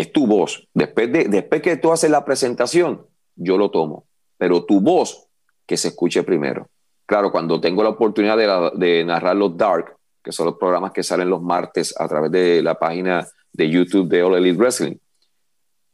es 0.00 0.12
tu 0.12 0.26
voz. 0.26 0.66
Después, 0.72 1.12
de, 1.12 1.24
después 1.24 1.60
que 1.60 1.76
tú 1.76 1.92
haces 1.92 2.10
la 2.10 2.24
presentación, 2.24 3.06
yo 3.36 3.58
lo 3.58 3.70
tomo. 3.70 4.06
Pero 4.38 4.64
tu 4.64 4.80
voz, 4.80 5.26
que 5.66 5.76
se 5.76 5.88
escuche 5.88 6.22
primero. 6.22 6.68
Claro, 7.06 7.30
cuando 7.30 7.60
tengo 7.60 7.82
la 7.82 7.90
oportunidad 7.90 8.72
de, 8.72 9.04
narrar 9.04 9.36
los 9.36 9.56
Dark, 9.56 9.96
que 10.22 10.32
son 10.32 10.46
los 10.46 10.56
programas 10.56 10.92
que 10.92 11.02
salen 11.02 11.28
los 11.28 11.42
martes 11.42 11.94
a 11.98 12.08
través 12.08 12.30
de 12.30 12.62
la 12.62 12.78
página 12.78 13.26
de 13.52 13.68
YouTube 13.68 14.08
de 14.08 14.22
All 14.22 14.36
Elite 14.36 14.58
Wrestling, 14.58 14.96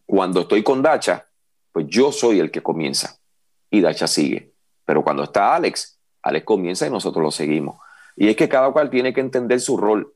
cuando 0.04 0.42
estoy 0.42 0.62
con 0.62 0.82
Dacha, 0.82 1.26
pues 1.72 1.86
yo 1.88 2.12
soy 2.12 2.38
el 2.38 2.50
que 2.50 2.62
comienza 2.62 3.18
y 3.70 3.80
Dacha 3.80 4.06
sigue. 4.06 4.52
Pero 4.84 5.02
cuando 5.02 5.24
está 5.24 5.54
Alex, 5.54 5.98
Alex 6.22 6.44
comienza 6.44 6.86
y 6.86 6.90
nosotros 6.90 7.22
lo 7.22 7.30
seguimos. 7.30 7.78
Y 8.16 8.28
es 8.28 8.36
que 8.36 8.48
cada 8.48 8.70
cual 8.72 8.90
tiene 8.90 9.12
que 9.12 9.20
entender 9.20 9.60
su 9.60 9.76
rol. 9.76 10.14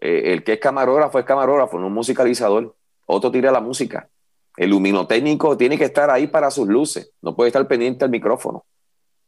Eh, 0.00 0.32
el 0.32 0.44
que 0.44 0.54
es 0.54 0.60
camarógrafo 0.60 1.18
es 1.18 1.24
camarógrafo, 1.24 1.78
no 1.78 1.86
un 1.86 1.94
musicalizador 1.94 2.74
otro 3.06 3.30
tira 3.30 3.50
la 3.52 3.60
música. 3.60 4.08
El 4.56 4.70
luminotécnico 4.70 5.56
tiene 5.56 5.78
que 5.78 5.84
estar 5.84 6.10
ahí 6.10 6.26
para 6.26 6.50
sus 6.50 6.68
luces, 6.68 7.12
no 7.22 7.34
puede 7.34 7.48
estar 7.48 7.66
pendiente 7.66 8.04
al 8.04 8.10
micrófono. 8.10 8.64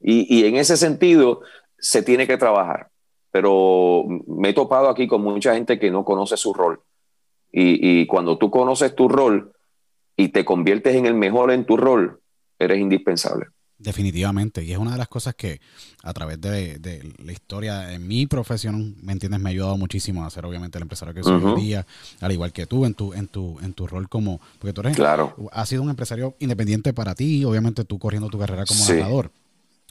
Y, 0.00 0.44
en 0.44 0.57
ese 0.57 0.77
sentido 0.77 1.40
se 1.79 2.03
tiene 2.03 2.27
que 2.27 2.37
trabajar. 2.37 2.88
Pero 3.31 4.05
me 4.27 4.50
he 4.50 4.53
topado 4.53 4.88
aquí 4.90 5.07
con 5.07 5.22
mucha 5.22 5.55
gente 5.55 5.79
que 5.79 5.90
no 5.90 6.05
conoce 6.05 6.37
su 6.37 6.53
rol. 6.53 6.83
Y, 7.50 8.00
y 8.03 8.07
cuando 8.07 8.37
tú 8.37 8.50
conoces 8.50 8.94
tu 8.94 9.09
rol 9.09 9.53
y 10.16 10.29
te 10.29 10.44
conviertes 10.44 10.94
en 10.94 11.07
el 11.07 11.14
mejor 11.14 11.50
en 11.50 11.64
tu 11.64 11.77
rol, 11.77 12.20
eres 12.59 12.79
indispensable. 12.79 13.46
Definitivamente, 13.77 14.63
y 14.65 14.73
es 14.73 14.79
una 14.79 14.93
de 14.93 14.99
las 14.99 15.09
cosas 15.09 15.35
que 15.35 15.61
a 16.05 16.13
través 16.13 16.41
de, 16.41 16.79
de 16.79 17.13
la 17.25 17.33
historia 17.33 17.93
en 17.93 18.07
mi 18.07 18.27
profesión, 18.27 18.95
¿me 19.03 19.13
entiendes? 19.13 19.41
Me 19.41 19.51
ha 19.51 19.53
ayudado 19.53 19.77
muchísimo 19.77 20.25
a 20.25 20.31
ser 20.31 20.47
obviamente 20.47 20.79
el 20.79 20.83
empresario 20.83 21.13
que 21.13 21.23
soy 21.25 21.43
hoy 21.43 21.61
día, 21.61 21.85
al 22.21 22.31
igual 22.33 22.53
que 22.53 22.67
tú 22.67 22.87
en 22.87 22.95
tu 22.95 23.13
en 23.15 23.27
tu 23.27 23.59
en 23.61 23.73
tu 23.75 23.87
rol 23.89 24.09
como 24.09 24.41
porque 24.61 24.73
tú 24.73 24.81
eres 24.83 24.95
Claro. 24.97 25.35
has 25.53 25.69
sido 25.69 25.83
un 25.83 25.91
empresario 25.91 26.37
independiente 26.39 26.93
para 26.95 27.15
ti, 27.17 27.45
obviamente 27.45 27.85
tú 27.85 27.99
corriendo 27.99 28.29
tu 28.29 28.39
carrera 28.39 28.65
como 28.65 28.85
Sí. 28.85 28.93
narrador. 28.95 29.33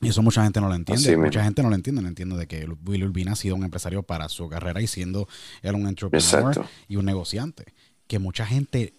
Y 0.02 0.08
eso 0.10 0.22
mucha 0.22 0.44
gente 0.44 0.60
no 0.60 0.68
lo 0.70 0.76
entiende. 0.76 1.02
Así 1.02 1.16
mucha 1.16 1.28
mismo. 1.40 1.44
gente 1.44 1.64
no 1.64 1.70
lo 1.70 1.76
entiende. 1.76 2.02
No 2.02 2.08
entiende 2.10 2.36
de 2.36 2.48
que 2.48 2.68
Will 2.86 3.04
Urbina 3.06 3.34
ha 3.34 3.36
sido 3.36 3.56
un 3.56 3.64
empresario 3.64 4.04
para 4.04 4.28
su 4.28 4.50
carrera 4.50 4.82
y 4.82 4.88
siendo 4.88 5.30
él 5.62 5.76
un 5.76 5.88
entrepreneur 5.88 6.22
Exacto. 6.50 6.66
y 6.90 6.96
un 6.98 7.06
negociante. 7.06 7.66
Que 8.08 8.20
mucha 8.20 8.46
gente 8.46 8.94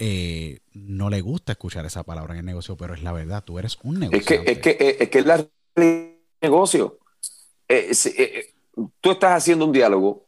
eh, 0.00 0.60
no 0.74 1.10
le 1.10 1.20
gusta 1.20 1.52
escuchar 1.52 1.84
esa 1.84 2.04
palabra 2.04 2.32
en 2.34 2.40
el 2.40 2.46
negocio, 2.46 2.76
pero 2.76 2.94
es 2.94 3.02
la 3.02 3.12
verdad. 3.12 3.42
Tú 3.44 3.58
eres 3.58 3.76
un 3.82 3.96
Es 3.96 4.00
negociante. 4.00 4.44
que, 4.44 4.52
es 4.52 4.58
que, 4.58 4.70
eh, 4.70 4.96
es 5.00 5.10
que 5.10 5.18
es 5.18 5.26
la 5.26 5.36
realidad 5.36 5.52
del 5.74 6.18
negocio. 6.40 6.98
Eh, 7.66 8.54
tú 9.00 9.10
estás 9.10 9.32
haciendo 9.32 9.64
un 9.64 9.72
diálogo 9.72 10.26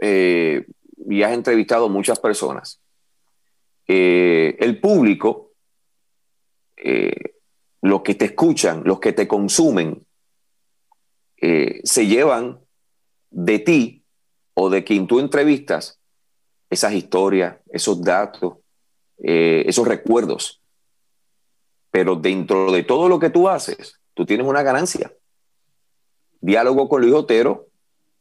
y 0.00 1.22
has 1.22 1.32
entrevistado 1.32 1.88
muchas 1.88 2.20
personas. 2.20 2.80
El 3.86 4.78
público, 4.78 5.52
los 7.80 8.02
que 8.02 8.14
te 8.14 8.26
escuchan, 8.26 8.82
los 8.84 9.00
que 9.00 9.14
te 9.14 9.26
consumen, 9.26 10.06
se 11.40 12.06
llevan 12.06 12.60
de 13.30 13.58
ti 13.58 14.04
o 14.54 14.68
de 14.68 14.84
quien 14.84 15.06
tú 15.06 15.18
entrevistas 15.18 15.98
esas 16.70 16.92
historias, 16.92 17.56
esos 17.72 18.02
datos, 18.02 18.58
eh, 19.22 19.64
esos 19.66 19.86
recuerdos 19.86 20.62
pero 21.90 22.16
dentro 22.16 22.70
de 22.70 22.82
todo 22.82 23.08
lo 23.08 23.18
que 23.18 23.30
tú 23.30 23.48
haces, 23.48 24.00
tú 24.14 24.26
tienes 24.26 24.46
una 24.46 24.62
ganancia. 24.62 25.12
Diálogo 26.40 26.88
con 26.88 27.02
Luis 27.02 27.14
Otero 27.14 27.66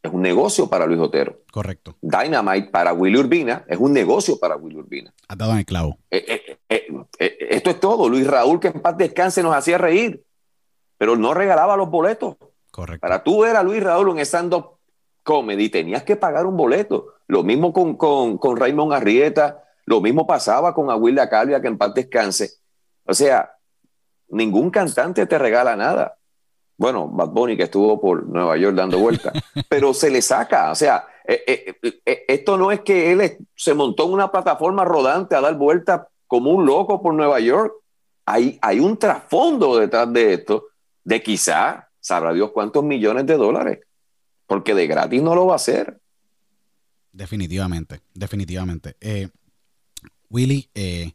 es 0.02 0.12
un 0.12 0.22
negocio 0.22 0.68
para 0.70 0.86
Luis 0.86 1.00
Otero. 1.00 1.42
Correcto. 1.52 1.96
Dynamite 2.02 2.70
para 2.70 2.94
Willy 2.94 3.18
Urbina 3.18 3.66
es 3.68 3.78
un 3.78 3.94
negocio 3.94 4.40
para 4.40 4.56
Willy 4.56 4.78
Urbina. 4.78 5.14
Has 5.28 5.38
dado 5.38 5.52
en 5.52 5.60
el 5.60 5.66
clavo. 5.66 5.98
Eh, 6.10 6.58
eh, 6.70 7.38
esto 7.50 7.70
es 7.70 7.80
todo. 7.80 8.10
Luis 8.10 8.26
Raúl, 8.26 8.60
que 8.60 8.70
en 8.70 8.82
paz 8.82 8.98
descanse, 8.98 9.44
nos 9.44 9.56
hacía 9.56 9.78
reír, 9.78 10.24
pero 10.98 11.16
no 11.16 11.34
regalaba 11.34 11.78
los 11.78 11.90
boletos. 11.90 12.36
Correcto. 12.72 13.02
Para 13.02 13.24
tú 13.24 13.42
ver 13.42 13.56
a 13.56 13.64
Luis 13.64 13.84
Raúl 13.84 14.10
en 14.12 14.20
stand-up 14.26 14.78
comedy, 15.24 15.70
tenías 15.70 16.04
que 16.04 16.16
pagar 16.16 16.46
un 16.46 16.56
boleto. 16.56 17.16
Lo 17.28 17.44
mismo 17.44 17.74
con, 17.74 17.98
con, 17.98 18.38
con 18.38 18.56
Raymond 18.56 18.94
Arrieta, 18.94 19.67
lo 19.88 20.02
mismo 20.02 20.28
pasaba 20.28 20.74
con 20.74 20.92
Aguilda 20.92 21.30
Calvia, 21.30 21.62
que 21.62 21.68
en 21.70 21.78
paz 21.78 21.94
descanse. 21.94 22.52
O 23.06 23.14
sea, 23.14 23.50
ningún 24.28 24.70
cantante 24.70 25.26
te 25.26 25.38
regala 25.40 25.78
nada. 25.78 26.18
Bueno, 26.76 27.08
Bad 27.08 27.30
Bunny 27.30 27.56
que 27.56 27.64
estuvo 27.64 28.00
por 28.00 28.28
Nueva 28.28 28.58
York 28.58 28.76
dando 28.76 29.00
vueltas, 29.00 29.34
pero 29.70 29.94
se 29.94 30.12
le 30.12 30.22
saca. 30.22 30.72
O 30.72 30.76
sea, 30.76 31.08
eh, 31.26 31.74
eh, 31.82 32.00
eh, 32.06 32.26
esto 32.28 32.58
no 32.58 32.70
es 32.70 32.82
que 32.82 33.14
él 33.14 33.38
se 33.56 33.74
montó 33.74 34.06
en 34.06 34.14
una 34.14 34.30
plataforma 34.30 34.84
rodante 34.84 35.36
a 35.36 35.42
dar 35.42 35.56
vueltas 35.56 36.02
como 36.28 36.52
un 36.52 36.66
loco 36.66 37.02
por 37.02 37.14
Nueva 37.14 37.40
York. 37.40 37.74
Hay, 38.26 38.60
hay 38.62 38.82
un 38.82 38.98
trasfondo 38.98 39.78
detrás 39.78 40.12
de 40.12 40.34
esto, 40.34 40.66
de 41.06 41.24
quizá, 41.24 41.90
sabrá 42.02 42.34
Dios 42.34 42.52
cuántos 42.52 42.84
millones 42.84 43.26
de 43.26 43.38
dólares, 43.38 43.80
porque 44.46 44.76
de 44.76 44.86
gratis 44.86 45.24
no 45.24 45.34
lo 45.34 45.46
va 45.46 45.54
a 45.54 45.56
hacer. 45.56 45.98
Definitivamente, 47.18 48.02
definitivamente. 48.14 48.96
Eh, 49.02 49.30
Willy, 50.30 50.70
eh, 50.76 51.14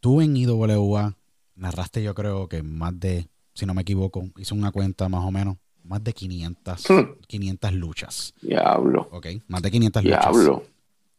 tú 0.00 0.20
en 0.20 0.36
IWA 0.36 1.14
narraste 1.56 2.02
yo 2.02 2.14
creo 2.14 2.48
que 2.48 2.62
más 2.62 2.98
de, 2.98 3.28
si 3.54 3.66
no 3.66 3.74
me 3.74 3.82
equivoco, 3.82 4.28
hice 4.36 4.54
una 4.54 4.70
cuenta 4.72 5.08
más 5.08 5.24
o 5.24 5.30
menos, 5.30 5.56
más 5.84 6.02
de 6.02 6.12
500, 6.12 6.84
Hmm. 6.88 7.18
500 7.26 7.72
luchas. 7.74 8.34
Diablo, 8.40 9.08
¿Ok? 9.12 9.26
Más 9.48 9.62
de 9.62 9.70
500 9.70 10.04
luchas. 10.04 10.20
diablo. 10.20 10.62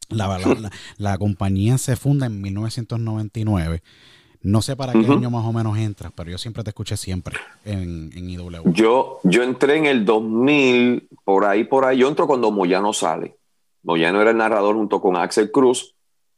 La, 0.09 0.27
la- 0.27 0.37
la- 0.55 0.71
la 0.97 1.17
compañía 1.17 1.77
se 1.77 1.95
funda 1.95 2.27
en 2.27 2.39
1999. 2.41 3.81
No 4.41 4.61
sé 4.61 4.75
para 4.75 4.93
qué 4.93 4.99
año 5.07 5.31
más 5.31 5.43
o 5.45 5.51
menos 5.51 5.75
entras, 5.79 6.11
pero 6.15 6.29
yo 6.29 6.37
siempre 6.37 6.63
te 6.63 6.69
escuché 6.69 6.95
siempre 6.97 7.35
en, 7.65 8.11
en 8.15 8.29
IWA. 8.29 8.61
Yo, 8.65 9.19
yo 9.23 9.41
entré 9.41 9.77
en 9.77 9.87
el 9.87 10.05
2000, 10.05 11.07
por 11.23 11.45
ahí, 11.45 11.63
por 11.63 11.83
ahí. 11.85 11.97
Yo 11.97 12.07
entro 12.07 12.27
cuando 12.27 12.51
Moyano 12.51 12.93
sale. 12.93 13.37
Moyano 13.81 14.21
era 14.21 14.29
el 14.29 14.37
narrador 14.37 14.75
junto 14.75 15.01
con 15.01 15.15
Axel 15.17 15.49
Cruz 15.49 15.94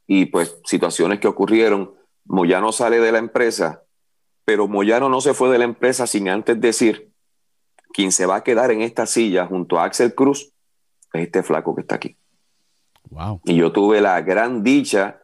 y 0.08 0.26
pues 0.26 0.58
situaciones 0.64 1.20
que 1.20 1.28
ocurrieron. 1.28 1.94
Moyano 2.24 2.72
sale 2.72 2.98
de 2.98 3.12
la 3.12 3.18
empresa, 3.18 3.84
pero 4.44 4.66
Moyano 4.66 5.08
no 5.08 5.20
se 5.20 5.34
fue 5.34 5.50
de 5.50 5.58
la 5.58 5.64
empresa 5.64 6.06
sin 6.08 6.28
antes 6.28 6.60
decir, 6.60 7.12
quien 7.92 8.10
se 8.10 8.26
va 8.26 8.36
a 8.36 8.42
quedar 8.42 8.70
en 8.70 8.82
esta 8.82 9.06
silla 9.06 9.46
junto 9.46 9.78
a 9.78 9.84
Axel 9.84 10.14
Cruz 10.14 10.52
es 11.12 11.22
este 11.22 11.42
flaco 11.42 11.74
que 11.74 11.82
está 11.82 11.94
aquí. 11.94 12.16
Wow. 13.10 13.40
Y 13.44 13.54
yo 13.54 13.72
tuve 13.72 14.00
la 14.00 14.20
gran 14.22 14.62
dicha 14.62 15.20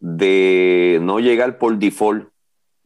de 0.00 0.98
no 1.02 1.20
llegar 1.20 1.58
por 1.58 1.76
default, 1.78 2.28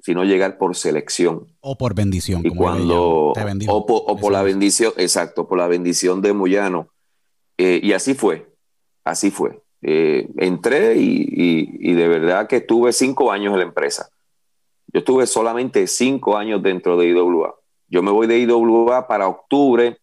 sino 0.01 0.25
llegar 0.25 0.59
por 0.59 0.75
selección. 0.77 1.47
O 1.61 1.77
por 1.77 1.95
bendición. 1.95 2.43
Y 2.45 2.49
como 2.49 2.63
cuando, 2.63 3.33
Te 3.35 3.67
o, 3.69 3.87
por, 3.87 4.03
o 4.07 4.17
por 4.17 4.33
la 4.33 4.43
bendición, 4.43 4.93
exacto, 4.97 5.49
por 5.49 5.59
la 5.59 5.69
bendición 5.69 6.21
de 6.21 6.33
Moyano. 6.33 6.89
Eh, 7.57 7.81
y 7.83 7.93
así 7.93 8.15
fue, 8.15 8.53
así 9.05 9.31
fue. 9.31 9.62
Eh, 9.83 10.29
entré 10.37 10.95
y, 10.97 11.93
de 11.93 12.09
verdad 12.09 12.47
que 12.47 12.57
estuve 12.57 12.93
cinco 12.93 13.33
años 13.33 13.53
en 13.53 13.59
la 13.59 13.65
empresa. 13.65 14.09
Yo 14.87 15.01
estuve 15.01 15.27
solamente 15.27 15.87
cinco 15.87 16.37
años 16.37 16.63
dentro 16.63 16.97
de 16.97 17.09
IWA. 17.09 17.55
Yo 17.89 18.03
me 18.03 18.11
voy 18.11 18.27
de 18.27 18.39
IWA 18.39 19.07
para 19.07 19.29
octubre, 19.29 19.99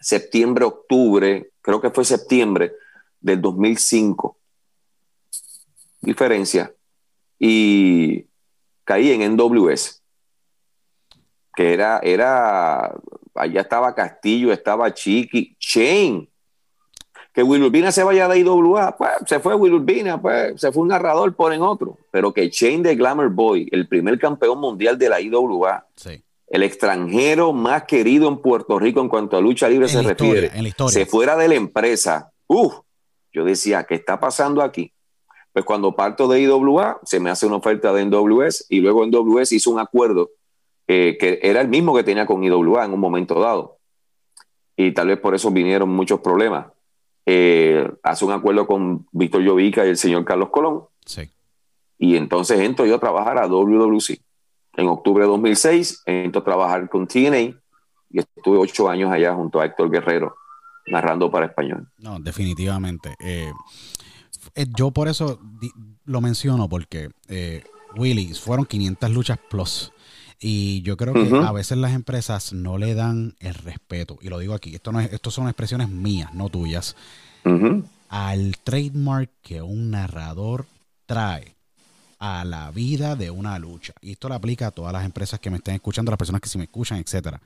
septiembre, 0.00 0.64
octubre, 0.64 1.50
creo 1.60 1.80
que 1.80 1.90
fue 1.90 2.04
septiembre 2.04 2.72
del 3.20 3.40
2005. 3.40 4.36
Diferencia. 6.00 6.72
Y 7.38 8.26
caí 8.84 9.10
en 9.10 9.36
NWS 9.36 9.98
que 11.58 11.72
era, 11.72 11.98
era, 12.04 12.94
allá 13.34 13.62
estaba 13.62 13.92
Castillo, 13.92 14.52
estaba 14.52 14.94
Chiqui, 14.94 15.56
Shane, 15.58 16.28
que 17.38 17.44
Will 17.44 17.62
Urbina 17.62 17.92
se 17.92 18.02
vaya 18.02 18.26
de 18.26 18.40
IWA, 18.40 18.96
pues 18.96 19.10
se 19.24 19.38
fue 19.38 19.54
Will 19.54 19.74
Urbina, 19.74 20.20
pues 20.20 20.60
se 20.60 20.72
fue 20.72 20.82
un 20.82 20.88
narrador, 20.88 21.32
ponen 21.36 21.62
otro, 21.62 21.96
pero 22.10 22.32
que 22.34 22.48
Shane 22.48 22.78
de 22.82 22.96
Glamour 22.96 23.28
Boy, 23.28 23.68
el 23.70 23.86
primer 23.86 24.18
campeón 24.18 24.58
mundial 24.58 24.98
de 24.98 25.08
la 25.08 25.20
IWA, 25.20 25.86
Sí. 25.94 26.20
el 26.48 26.64
extranjero 26.64 27.52
más 27.52 27.84
querido 27.84 28.26
en 28.26 28.38
Puerto 28.38 28.76
Rico 28.80 29.00
en 29.00 29.08
cuanto 29.08 29.36
a 29.36 29.40
lucha 29.40 29.68
libre 29.68 29.86
En 29.86 29.92
se 29.92 30.00
historia, 30.00 30.32
refiere, 30.32 30.56
en 30.56 30.62
la 30.64 30.68
historia. 30.68 30.92
se 30.92 31.06
fuera 31.06 31.36
de 31.36 31.46
la 31.46 31.54
empresa, 31.54 32.32
uff, 32.48 32.74
yo 33.32 33.44
decía, 33.44 33.84
¿qué 33.84 33.94
está 33.94 34.18
pasando 34.18 34.60
aquí? 34.60 34.92
Pues 35.52 35.64
cuando 35.64 35.94
parto 35.94 36.26
de 36.26 36.40
IWA, 36.40 36.98
se 37.04 37.20
me 37.20 37.30
hace 37.30 37.46
una 37.46 37.58
oferta 37.58 37.92
de 37.92 38.04
NWS 38.04 38.66
y 38.68 38.80
luego 38.80 39.06
NWS 39.06 39.52
hizo 39.52 39.70
un 39.70 39.78
acuerdo 39.78 40.30
eh, 40.88 41.16
que 41.20 41.38
era 41.40 41.60
el 41.60 41.68
mismo 41.68 41.94
que 41.94 42.02
tenía 42.02 42.26
con 42.26 42.42
IWA 42.42 42.84
en 42.84 42.94
un 42.94 42.98
momento 42.98 43.38
dado. 43.38 43.78
Y 44.76 44.90
tal 44.90 45.06
vez 45.06 45.20
por 45.20 45.36
eso 45.36 45.52
vinieron 45.52 45.88
muchos 45.88 46.18
problemas. 46.18 46.66
Eh, 47.30 47.86
hace 48.02 48.24
un 48.24 48.32
acuerdo 48.32 48.66
con 48.66 49.06
Víctor 49.12 49.42
Llovica 49.42 49.84
y 49.84 49.90
el 49.90 49.98
señor 49.98 50.24
Carlos 50.24 50.48
Colón. 50.50 50.84
Sí. 51.04 51.28
Y 51.98 52.16
entonces 52.16 52.58
entro 52.60 52.86
yo 52.86 52.94
a 52.94 53.00
trabajar 53.00 53.36
a 53.36 53.46
WWC. 53.46 54.18
En 54.78 54.86
octubre 54.86 55.24
de 55.24 55.28
2006 55.28 56.04
entro 56.06 56.40
a 56.40 56.44
trabajar 56.44 56.88
con 56.88 57.06
TNA 57.06 57.38
y 58.10 58.18
estuve 58.18 58.56
ocho 58.56 58.88
años 58.88 59.12
allá 59.12 59.34
junto 59.34 59.60
a 59.60 59.66
Héctor 59.66 59.90
Guerrero 59.90 60.36
narrando 60.86 61.30
para 61.30 61.44
español. 61.44 61.86
No, 61.98 62.18
definitivamente. 62.18 63.14
Eh, 63.18 63.52
eh, 64.54 64.66
yo 64.74 64.90
por 64.90 65.08
eso 65.08 65.38
lo 66.06 66.22
menciono 66.22 66.66
porque 66.66 67.10
eh, 67.28 67.62
Willy 67.94 68.32
fueron 68.32 68.64
500 68.64 69.10
luchas 69.10 69.38
plus. 69.50 69.92
Y 70.40 70.82
yo 70.82 70.96
creo 70.96 71.14
que 71.14 71.36
a 71.44 71.50
veces 71.50 71.78
las 71.78 71.92
empresas 71.92 72.52
no 72.52 72.78
le 72.78 72.94
dan 72.94 73.34
el 73.40 73.54
respeto. 73.54 74.18
Y 74.22 74.28
lo 74.28 74.38
digo 74.38 74.54
aquí, 74.54 74.72
esto 74.72 74.92
no 74.92 75.00
es, 75.00 75.12
esto 75.12 75.32
son 75.32 75.48
expresiones 75.48 75.88
mías, 75.88 76.32
no 76.32 76.48
tuyas. 76.48 76.94
Al 78.08 78.56
trademark 78.64 79.30
que 79.42 79.62
un 79.62 79.90
narrador 79.90 80.66
trae 81.06 81.56
a 82.18 82.44
la 82.44 82.70
vida 82.70 83.16
de 83.16 83.30
una 83.30 83.58
lucha. 83.58 83.94
Y 84.00 84.12
esto 84.12 84.28
lo 84.28 84.34
aplica 84.34 84.68
a 84.68 84.70
todas 84.70 84.92
las 84.92 85.04
empresas 85.04 85.40
que 85.40 85.50
me 85.50 85.58
estén 85.58 85.74
escuchando, 85.74 86.10
las 86.10 86.18
personas 86.18 86.40
que 86.40 86.48
sí 86.48 86.58
me 86.58 86.64
escuchan, 86.64 86.98
etcétera. 86.98 87.40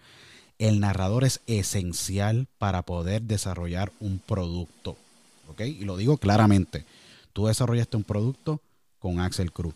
El 0.59 0.80
narrador 0.80 1.24
es 1.24 1.40
esencial 1.47 2.47
para 2.59 2.82
poder 2.82 3.22
desarrollar 3.22 3.93
un 4.01 4.18
producto. 4.18 4.97
Y 5.59 5.84
lo 5.84 5.97
digo 5.97 6.16
claramente. 6.16 6.84
Tú 7.32 7.47
desarrollaste 7.47 7.97
un 7.97 8.05
producto 8.05 8.61
con 8.99 9.20
Axel 9.20 9.53
Cruz. 9.53 9.74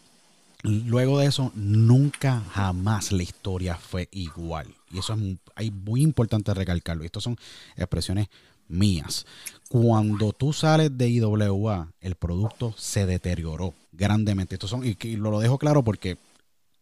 Luego 0.62 1.19
de 1.19 1.27
eso, 1.27 1.53
nunca 1.55 2.43
jamás 2.53 3.12
la 3.12 3.23
historia 3.23 3.77
fue 3.77 4.09
igual. 4.11 4.67
Y 4.91 4.99
eso 4.99 5.12
es 5.12 5.19
muy, 5.19 5.39
muy 5.85 6.03
importante 6.03 6.53
recalcarlo. 6.55 7.03
Y 7.03 7.07
estas 7.07 7.23
son 7.23 7.37
expresiones 7.77 8.29
mías. 8.69 9.27
Cuando 9.69 10.33
tú 10.33 10.53
sales 10.53 10.97
de 10.97 11.09
IWA, 11.09 11.93
el 12.01 12.14
producto 12.14 12.75
se 12.77 13.07
deterioró 13.07 13.75
grandemente. 13.93 14.55
Esto 14.55 14.69
son, 14.69 14.83
y, 14.85 14.97
lo, 15.17 15.41
dejo 15.41 15.59
claro 15.59 15.83
porque 15.83 16.19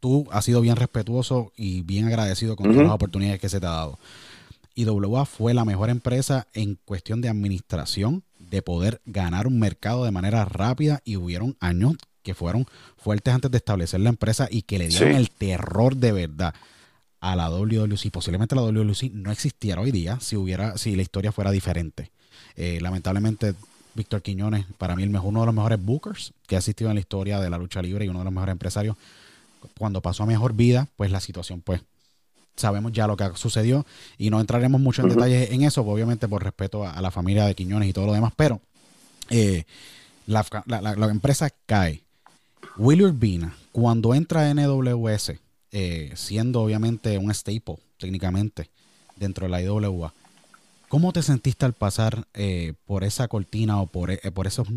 tú 0.01 0.26
has 0.30 0.45
sido 0.45 0.61
bien 0.61 0.76
respetuoso 0.76 1.53
y 1.57 1.82
bien 1.82 2.07
agradecido 2.07 2.57
con 2.57 2.70
todas 2.70 2.85
las 2.87 2.95
oportunidades 2.95 3.41
que 3.41 3.49
se 3.49 3.61
te 3.61 3.66
ha 3.66 3.70
dado. 3.70 3.99
IWA 4.74 5.24
fue 5.24 5.55
la 5.55 5.64
mejor 5.64 5.89
empresa 5.89 6.49
en 6.53 6.78
cuestión 6.85 7.20
de 7.20 7.28
administración, 7.28 8.22
de 8.39 8.61
poder 8.61 9.01
ganar 9.07 9.47
un 9.47 9.59
mercado 9.59 10.05
de 10.05 10.11
manera 10.11 10.45
rápida 10.45 11.01
y 11.05 11.16
hubieron 11.16 11.57
años 11.61 11.95
que 12.22 12.35
fueron 12.35 12.66
fuertes 12.97 13.35
antes 13.35 13.51
de 13.51 13.59
establecer 13.59 14.01
la 14.01 14.09
empresa 14.09 14.49
y 14.51 14.62
que 14.62 14.78
le 14.78 14.89
dieron 14.89 15.12
el 15.12 15.30
terror 15.30 15.97
de 15.97 16.12
verdad 16.12 16.55
a 17.24 17.34
la 17.36 17.48
WWC. 17.48 18.10
Posiblemente 18.10 18.54
la 18.54 18.62
WWC 18.62 19.10
no 19.12 19.32
existiera 19.32 19.80
hoy 19.80 19.90
día 19.90 20.20
si 20.20 20.36
hubiera, 20.36 20.76
si 20.76 20.94
la 20.94 21.02
historia 21.02 21.32
fuera 21.32 21.50
diferente. 21.50 22.10
Eh, 22.54 22.78
lamentablemente, 22.82 23.54
Víctor 23.94 24.20
Quiñones, 24.20 24.66
para 24.76 24.94
mí 24.94 25.02
el 25.02 25.10
mejor, 25.10 25.30
uno 25.30 25.40
de 25.40 25.46
los 25.46 25.54
mejores 25.54 25.82
bookers 25.82 26.34
que 26.46 26.56
ha 26.56 26.58
existido 26.58 26.90
en 26.90 26.96
la 26.96 27.00
historia 27.00 27.40
de 27.40 27.48
la 27.48 27.56
lucha 27.56 27.80
libre 27.80 28.04
y 28.04 28.08
uno 28.08 28.18
de 28.18 28.26
los 28.26 28.34
mejores 28.34 28.52
empresarios. 28.52 28.96
Cuando 29.78 30.02
pasó 30.02 30.24
a 30.24 30.26
mejor 30.26 30.52
vida, 30.52 30.88
pues 30.96 31.10
la 31.10 31.20
situación, 31.20 31.62
pues 31.62 31.80
sabemos 32.56 32.92
ya 32.92 33.06
lo 33.06 33.16
que 33.16 33.26
sucedió 33.36 33.86
y 34.18 34.28
no 34.28 34.38
entraremos 34.38 34.78
mucho 34.78 35.00
en 35.00 35.08
detalles 35.08 35.50
en 35.50 35.62
eso, 35.62 35.80
obviamente 35.80 36.28
por 36.28 36.44
respeto 36.44 36.86
a, 36.86 37.00
la 37.00 37.10
familia 37.10 37.46
de 37.46 37.54
Quiñones 37.54 37.88
y 37.88 37.94
todo 37.94 38.06
lo 38.06 38.12
demás, 38.12 38.34
pero 38.36 38.60
eh, 39.30 39.64
la, 40.26 40.44
empresa 41.10 41.48
cae. 41.64 42.02
Willy 42.76 43.04
Urbina, 43.04 43.56
cuando 43.72 44.14
entra 44.14 44.42
a 44.42 44.52
NWS, 44.52 45.32
eh, 45.74 46.12
siendo 46.14 46.62
obviamente 46.62 47.18
un 47.18 47.34
staple 47.34 47.76
técnicamente 47.98 48.70
dentro 49.16 49.44
de 49.46 49.50
la 49.50 49.60
IWA, 49.60 50.14
¿Cómo 50.94 51.12
te 51.12 51.22
sentiste 51.22 51.64
al 51.64 51.72
pasar 51.72 52.28
eh, 52.34 52.74
por 52.84 53.02
esa 53.02 53.26
cortina 53.26 53.80
o 53.80 53.88
por, 53.88 54.12
eh, 54.12 54.18
por 54.32 54.46
esos 54.46 54.68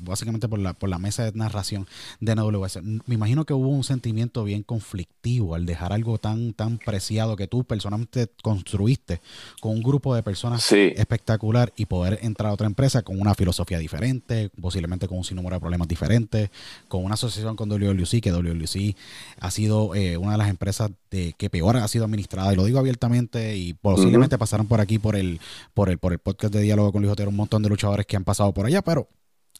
básicamente 0.00 0.48
por 0.48 0.58
la, 0.58 0.72
por 0.72 0.88
la 0.88 0.98
mesa 0.98 1.24
de 1.24 1.32
narración 1.36 1.86
de 2.20 2.34
NWS. 2.34 2.82
Me 2.82 3.14
imagino 3.14 3.44
que 3.44 3.54
hubo 3.54 3.68
un 3.68 3.84
sentimiento 3.84 4.44
bien 4.44 4.62
conflictivo 4.62 5.54
al 5.54 5.66
dejar 5.66 5.92
algo 5.92 6.18
tan, 6.18 6.52
tan 6.52 6.78
preciado 6.78 7.36
que 7.36 7.46
tú 7.46 7.64
personalmente 7.64 8.28
construiste 8.42 9.20
con 9.60 9.72
un 9.72 9.82
grupo 9.82 10.14
de 10.14 10.22
personas 10.22 10.70
espectacular 10.72 11.72
y 11.76 11.86
poder 11.86 12.18
entrar 12.22 12.50
a 12.50 12.54
otra 12.54 12.66
empresa 12.66 13.02
con 13.02 13.20
una 13.20 13.34
filosofía 13.34 13.78
diferente, 13.78 14.50
posiblemente 14.60 15.08
con 15.08 15.18
un 15.18 15.24
sinnúmero 15.24 15.56
de 15.56 15.60
problemas 15.60 15.88
diferentes, 15.88 16.50
con 16.88 17.04
una 17.04 17.14
asociación 17.14 17.56
con 17.56 17.68
WWC, 17.68 18.20
que 18.20 18.30
WWC 18.30 18.96
ha 19.40 19.50
sido 19.50 19.94
eh, 19.94 20.16
una 20.16 20.32
de 20.32 20.38
las 20.38 20.48
empresas 20.48 20.90
de, 21.10 21.34
que 21.36 21.50
peor 21.50 21.76
ha 21.76 21.88
sido 21.88 22.04
administrada, 22.04 22.52
y 22.52 22.56
lo 22.56 22.64
digo 22.64 22.78
abiertamente, 22.78 23.56
y 23.56 23.74
posiblemente 23.74 24.38
pasaron 24.38 24.66
por 24.66 24.80
aquí 24.80 24.98
por 24.98 25.16
el, 25.16 25.40
por 25.74 25.88
el, 25.88 25.98
por 25.98 26.12
el 26.12 26.18
podcast 26.18 26.52
de 26.52 26.60
diálogo 26.60 26.92
con 26.92 27.02
Luis 27.02 27.12
Otero, 27.12 27.30
un 27.30 27.36
montón 27.36 27.62
de 27.62 27.68
luchadores 27.68 28.06
que 28.06 28.16
han 28.16 28.24
pasado 28.24 28.52
por 28.52 28.66
allá, 28.66 28.82
pero 28.82 29.08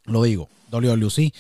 lo 0.06 0.22
digo, 0.22 0.48
WWC 0.70 1.32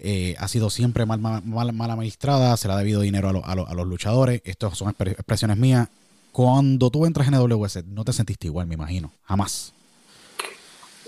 eh, 0.00 0.36
ha 0.38 0.46
sido 0.46 0.70
siempre 0.70 1.06
mal, 1.06 1.18
mal, 1.18 1.42
mal, 1.44 1.90
administrada, 1.90 2.56
se 2.56 2.68
le 2.68 2.74
ha 2.74 2.76
debido 2.76 3.00
dinero 3.00 3.28
a, 3.44 3.52
a, 3.52 3.74
los 3.74 3.86
luchadores. 3.86 4.42
Estas 4.44 4.78
son 4.78 4.90
expresiones 4.90 5.56
mías. 5.56 5.88
Cuando 6.30 6.88
tú 6.90 7.04
entras 7.04 7.26
en 7.26 7.34
AWS, 7.34 7.84
no 7.86 8.04
te 8.04 8.12
sentiste 8.12 8.46
igual, 8.46 8.68
me 8.68 8.74
imagino. 8.74 9.10
Jamás. 9.24 9.74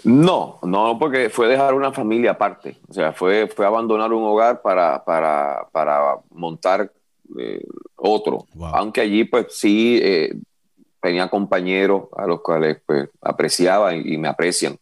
No, 0.02 0.58
no, 0.62 0.98
porque 0.98 1.30
fue 1.30 1.46
dejar 1.46 1.74
una 1.74 1.92
familia 1.92 2.32
aparte. 2.32 2.78
O 2.88 2.92
sea, 2.92 3.12
fue, 3.12 3.46
fue 3.46 3.64
abandonar 3.64 4.12
un 4.12 4.24
hogar 4.24 4.60
para, 4.60 5.04
para, 5.04 5.68
para 5.70 6.16
montar 6.30 6.90
eh, 7.38 7.64
otro. 7.94 8.46
Aunque 8.72 9.02
allí, 9.02 9.24
pues 9.24 9.46
sí, 9.50 10.00
eh, 10.02 10.34
tenía 11.00 11.28
compañeros 11.28 12.04
a 12.16 12.26
los 12.26 12.40
cuales 12.40 12.78
pues, 12.84 13.08
apreciaba 13.20 13.94
y 13.94 14.16
me 14.16 14.26
aprecian. 14.26 14.78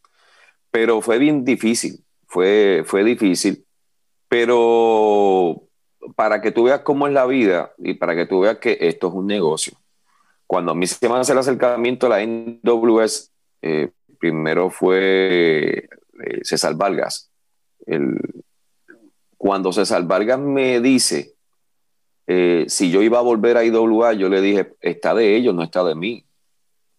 Pero 0.71 1.03
fue 1.03 1.19
bien 1.19 1.45
difícil 1.45 2.03
fue, 2.29 2.85
fue 2.87 3.03
difícil, 3.03 3.65
pero 4.29 5.63
para 6.15 6.41
que 6.41 6.53
tú 6.53 6.65
veas 6.65 6.81
cómo 6.81 7.07
es 7.07 7.13
la 7.13 7.27
vida 7.27 7.73
y 7.79 7.95
para 7.95 8.15
que 8.15 8.27
tú 8.27 8.41
veas 8.41 8.59
que 8.59 8.79
esto 8.81 9.09
es 9.09 9.15
un 9.15 9.27
negocio. 9.27 9.73
Cuando 10.47 10.73
a 10.73 10.75
mí 10.75 10.87
se 10.87 11.09
me 11.09 11.17
hace 11.17 11.33
el 11.33 11.39
acercamiento 11.39 12.07
a 12.07 12.11
la 12.11 12.25
NWS, 12.25 13.33
eh, 13.63 13.91
primero 14.19 14.71
fue 14.71 15.89
eh, 16.25 16.41
César 16.43 16.75
Vargas. 16.75 17.31
El, 17.87 18.19
cuando 19.37 19.73
César 19.73 20.07
Vargas 20.07 20.39
me 20.39 20.81
dice 20.81 21.35
eh, 22.27 22.67
si 22.69 22.91
yo 22.91 23.03
iba 23.03 23.19
a 23.19 23.23
volver 23.23 23.57
a 23.57 23.65
IWA, 23.65 24.13
yo 24.13 24.29
le 24.29 24.43
dije, 24.43 24.75
está 24.83 25.15
de 25.15 25.35
ellos, 25.35 25.55
no 25.55 25.63
está 25.63 25.83
de 25.83 25.95
mí. 25.95 26.27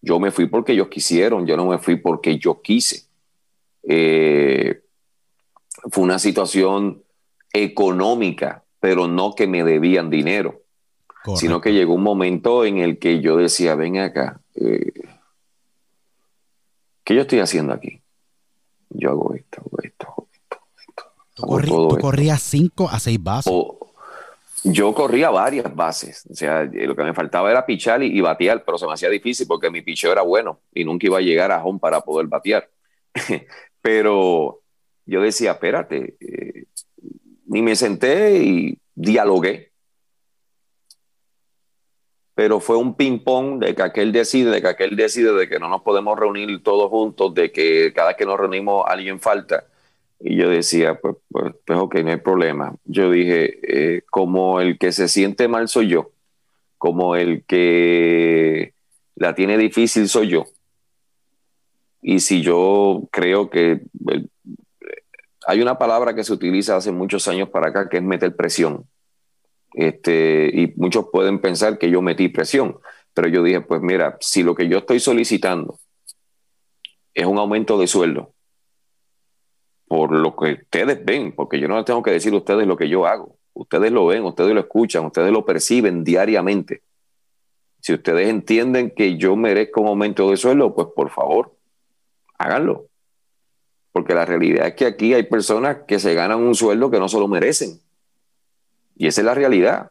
Yo 0.02 0.18
me 0.18 0.32
fui 0.32 0.46
porque 0.46 0.72
ellos 0.72 0.88
quisieron, 0.88 1.46
yo 1.46 1.56
no 1.56 1.66
me 1.66 1.78
fui 1.78 1.96
porque 1.96 2.36
yo 2.36 2.60
quise. 2.60 3.04
Fue 5.90 6.04
una 6.04 6.18
situación 6.18 7.02
económica, 7.52 8.64
pero 8.80 9.08
no 9.08 9.34
que 9.34 9.46
me 9.46 9.64
debían 9.64 10.10
dinero, 10.10 10.62
sino 11.36 11.60
que 11.60 11.72
llegó 11.72 11.94
un 11.94 12.02
momento 12.02 12.64
en 12.64 12.78
el 12.78 12.98
que 12.98 13.20
yo 13.20 13.36
decía, 13.36 13.74
ven 13.74 13.98
acá, 13.98 14.40
eh, 14.54 14.92
¿qué 17.04 17.14
yo 17.14 17.22
estoy 17.22 17.40
haciendo 17.40 17.72
aquí? 17.72 18.00
Yo 18.90 19.10
hago 19.10 19.34
esto, 19.34 19.60
hago 19.60 19.78
esto, 19.82 20.06
hago 20.08 21.60
esto, 21.60 21.88
¿Tú, 21.88 21.98
corrías 21.98 22.42
cinco 22.42 22.88
a 22.88 22.98
seis 22.98 23.22
bases? 23.22 23.52
yo 24.62 24.92
corría 24.92 25.30
varias 25.30 25.74
bases, 25.74 26.26
o 26.30 26.34
sea, 26.34 26.62
eh, 26.62 26.86
lo 26.86 26.94
que 26.94 27.02
me 27.02 27.14
faltaba 27.14 27.50
era 27.50 27.64
pichar 27.64 28.02
y, 28.02 28.20
batear, 28.20 28.62
pero 28.64 28.76
se 28.76 28.86
me 28.86 28.92
hacía 28.92 29.08
difícil 29.08 29.46
porque 29.46 29.70
mi 29.70 29.80
picheo 29.80 30.12
era 30.12 30.22
bueno 30.22 30.60
y 30.74 30.84
nunca 30.84 31.06
iba 31.06 31.18
a 31.18 31.22
llegar 31.22 31.50
a 31.50 31.64
home 31.64 31.78
para 31.78 32.00
poder 32.02 32.26
batear. 32.26 32.68
pero 33.82 34.60
yo 35.06 35.22
decía, 35.22 35.52
espérate, 35.52 36.16
eh, 36.20 36.64
ni 37.46 37.62
me 37.62 37.76
senté 37.76 38.38
y 38.42 38.78
dialogué. 38.94 39.72
Pero 42.34 42.60
fue 42.60 42.76
un 42.76 42.94
ping-pong 42.94 43.58
de 43.58 43.74
que 43.74 43.82
aquel 43.82 44.12
decide, 44.12 44.50
de 44.50 44.62
que 44.62 44.68
aquel 44.68 44.96
decide, 44.96 45.32
de 45.32 45.48
que 45.48 45.58
no 45.58 45.68
nos 45.68 45.82
podemos 45.82 46.18
reunir 46.18 46.62
todos 46.62 46.88
juntos, 46.88 47.34
de 47.34 47.52
que 47.52 47.92
cada 47.92 48.14
que 48.14 48.24
nos 48.24 48.38
reunimos 48.38 48.84
alguien 48.86 49.20
falta. 49.20 49.66
Y 50.20 50.36
yo 50.36 50.48
decía, 50.48 50.98
pues, 51.00 51.16
pues, 51.30 51.54
pues 51.66 51.78
ok, 51.78 51.96
no 51.96 52.10
hay 52.10 52.16
problema. 52.18 52.74
Yo 52.84 53.10
dije, 53.10 53.58
eh, 53.62 54.02
como 54.10 54.60
el 54.60 54.78
que 54.78 54.92
se 54.92 55.08
siente 55.08 55.48
mal 55.48 55.68
soy 55.68 55.88
yo, 55.88 56.12
como 56.78 57.16
el 57.16 57.44
que 57.44 58.74
la 59.16 59.34
tiene 59.34 59.58
difícil 59.58 60.08
soy 60.08 60.28
yo. 60.28 60.46
Y 62.02 62.20
si 62.20 62.42
yo 62.42 63.08
creo 63.10 63.50
que 63.50 63.82
hay 65.46 65.60
una 65.62 65.78
palabra 65.78 66.14
que 66.14 66.24
se 66.24 66.32
utiliza 66.32 66.76
hace 66.76 66.92
muchos 66.92 67.26
años 67.28 67.48
para 67.48 67.68
acá 67.68 67.88
que 67.88 67.98
es 67.98 68.02
meter 68.02 68.34
presión. 68.36 68.86
Este, 69.74 70.50
y 70.52 70.72
muchos 70.76 71.06
pueden 71.12 71.40
pensar 71.40 71.78
que 71.78 71.90
yo 71.90 72.02
metí 72.02 72.28
presión, 72.28 72.78
pero 73.14 73.28
yo 73.28 73.42
dije, 73.42 73.60
pues 73.60 73.80
mira, 73.80 74.16
si 74.20 74.42
lo 74.42 74.54
que 74.54 74.68
yo 74.68 74.78
estoy 74.78 75.00
solicitando 75.00 75.78
es 77.14 77.26
un 77.26 77.38
aumento 77.38 77.78
de 77.78 77.86
sueldo, 77.86 78.32
por 79.86 80.12
lo 80.12 80.36
que 80.36 80.52
ustedes 80.52 81.04
ven, 81.04 81.32
porque 81.32 81.58
yo 81.58 81.68
no 81.68 81.76
les 81.76 81.84
tengo 81.84 82.02
que 82.02 82.12
decir 82.12 82.32
a 82.32 82.36
ustedes 82.36 82.66
lo 82.66 82.76
que 82.76 82.88
yo 82.88 83.06
hago, 83.06 83.36
ustedes 83.54 83.90
lo 83.90 84.06
ven, 84.06 84.24
ustedes 84.24 84.54
lo 84.54 84.60
escuchan, 84.60 85.04
ustedes 85.04 85.32
lo 85.32 85.44
perciben 85.44 86.04
diariamente. 86.04 86.82
Si 87.80 87.94
ustedes 87.94 88.28
entienden 88.28 88.90
que 88.90 89.16
yo 89.16 89.36
merezco 89.36 89.80
un 89.80 89.88
aumento 89.88 90.30
de 90.30 90.36
sueldo, 90.36 90.74
pues 90.74 90.88
por 90.94 91.10
favor, 91.10 91.56
háganlo. 92.38 92.89
Porque 93.92 94.14
la 94.14 94.24
realidad 94.24 94.68
es 94.68 94.74
que 94.74 94.86
aquí 94.86 95.14
hay 95.14 95.24
personas 95.24 95.78
que 95.86 95.98
se 95.98 96.14
ganan 96.14 96.40
un 96.40 96.54
sueldo 96.54 96.90
que 96.90 96.98
no 96.98 97.08
se 97.08 97.18
lo 97.18 97.28
merecen. 97.28 97.80
Y 98.96 99.06
esa 99.06 99.20
es 99.20 99.24
la 99.24 99.34
realidad. 99.34 99.90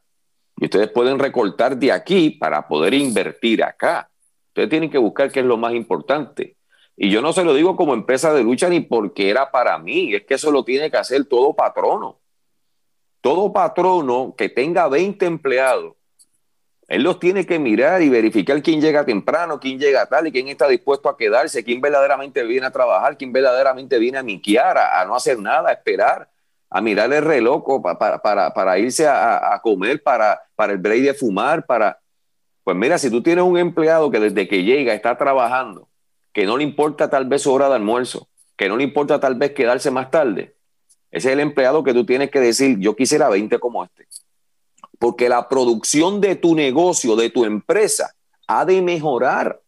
Y 0.58 0.66
ustedes 0.66 0.90
pueden 0.90 1.20
recortar 1.20 1.78
de 1.78 1.92
aquí 1.92 2.32
para 2.32 2.68
poder 2.68 2.94
invertir 2.94 3.64
acá. 3.64 4.10
Ustedes 4.48 4.70
tienen 4.70 4.90
que 4.90 4.98
buscar 4.98 5.32
qué 5.32 5.42
es 5.42 5.46
lo 5.46 5.58
más 5.58 5.74
importante. 5.74 6.56
Y 6.96 7.10
yo 7.10 7.22
no 7.22 7.32
se 7.32 7.44
lo 7.44 7.54
digo 7.54 7.76
como 7.76 7.94
empresa 7.94 8.34
de 8.34 8.44
lucha 8.44 8.68
ni 8.70 8.82
porque 8.82 9.30
era 9.30 9.52
para 9.52 9.78
mí, 9.78 10.14
es 10.14 10.26
que 10.26 10.34
eso 10.34 10.52
lo 10.52 10.66
tiene 10.66 10.92
que 10.92 10.98
hacer 10.98 11.26
todo 11.26 11.54
patrono. 11.54 12.20
Todo 13.22 13.54
patrono 13.54 14.36
que 14.38 14.50
tenga 14.50 14.88
20 14.88 15.26
empleados 15.26 15.96
él 16.90 17.04
los 17.04 17.20
tiene 17.20 17.46
que 17.46 17.60
mirar 17.60 18.02
y 18.02 18.10
verificar 18.10 18.60
quién 18.64 18.82
llega 18.82 19.06
temprano, 19.06 19.60
quién 19.60 19.78
llega 19.78 20.08
tal 20.08 20.26
y 20.26 20.32
quién 20.32 20.48
está 20.48 20.68
dispuesto 20.68 21.08
a 21.08 21.16
quedarse, 21.16 21.64
quién 21.64 21.80
verdaderamente 21.80 22.42
viene 22.42 22.66
a 22.66 22.72
trabajar, 22.72 23.16
quién 23.16 23.32
verdaderamente 23.32 24.00
viene 24.00 24.18
a 24.18 24.24
miquear, 24.24 24.76
a, 24.76 25.06
no 25.06 25.16
hacer 25.16 25.38
nada, 25.38 25.70
a 25.70 25.74
esperar, 25.74 26.28
a 26.68 26.82
mirar 26.82 27.14
el 27.14 27.24
reloj 27.24 27.64
para, 27.84 28.80
irse 28.80 29.08
a, 29.08 29.60
comer, 29.62 30.02
para, 30.02 30.42
para 30.56 30.74
el 30.74 30.80
break 30.80 31.04
de 31.04 31.14
fumar, 31.14 31.64
para... 31.64 32.00
Pues 32.64 32.76
mira, 32.76 32.98
si 32.98 33.12
tú 33.12 33.22
tienes 33.22 33.44
un 33.44 33.60
empleado 33.60 34.10
que 34.10 34.20
desde 34.20 34.48
que 34.48 34.64
llega 34.64 34.96
está 34.96 35.16
trabajando, 35.16 35.88
que 36.34 36.48
no 36.48 36.58
le 36.58 36.64
importa 36.64 37.08
tal 37.08 37.26
vez 37.26 37.44
su 37.44 37.54
hora 37.54 37.70
de 37.70 37.76
almuerzo, 37.76 38.28
que 38.58 38.68
no 38.68 38.78
le 38.78 38.84
importa 38.84 39.20
tal 39.20 39.36
vez 39.36 39.52
quedarse 39.52 39.92
más 39.92 40.10
tarde, 40.10 40.56
ese 41.12 41.30
es 41.30 41.34
el 41.34 41.40
empleado 41.40 41.84
que 41.84 41.94
tú 41.94 42.04
tienes 42.04 42.32
que 42.32 42.40
decir, 42.40 42.80
yo 42.80 42.96
quisiera 42.96 43.30
20 43.30 43.60
como 43.60 43.84
este 43.84 43.99
porque 45.00 45.30
la 45.30 45.48
producción 45.48 46.22
de 46.22 46.36
tu 46.36 46.54
negocio, 46.56 47.16
de 47.16 47.30
tu 47.30 47.46
empresa, 47.46 48.14
ha 48.48 48.66
de 48.66 48.82
mejorar. 48.82 49.62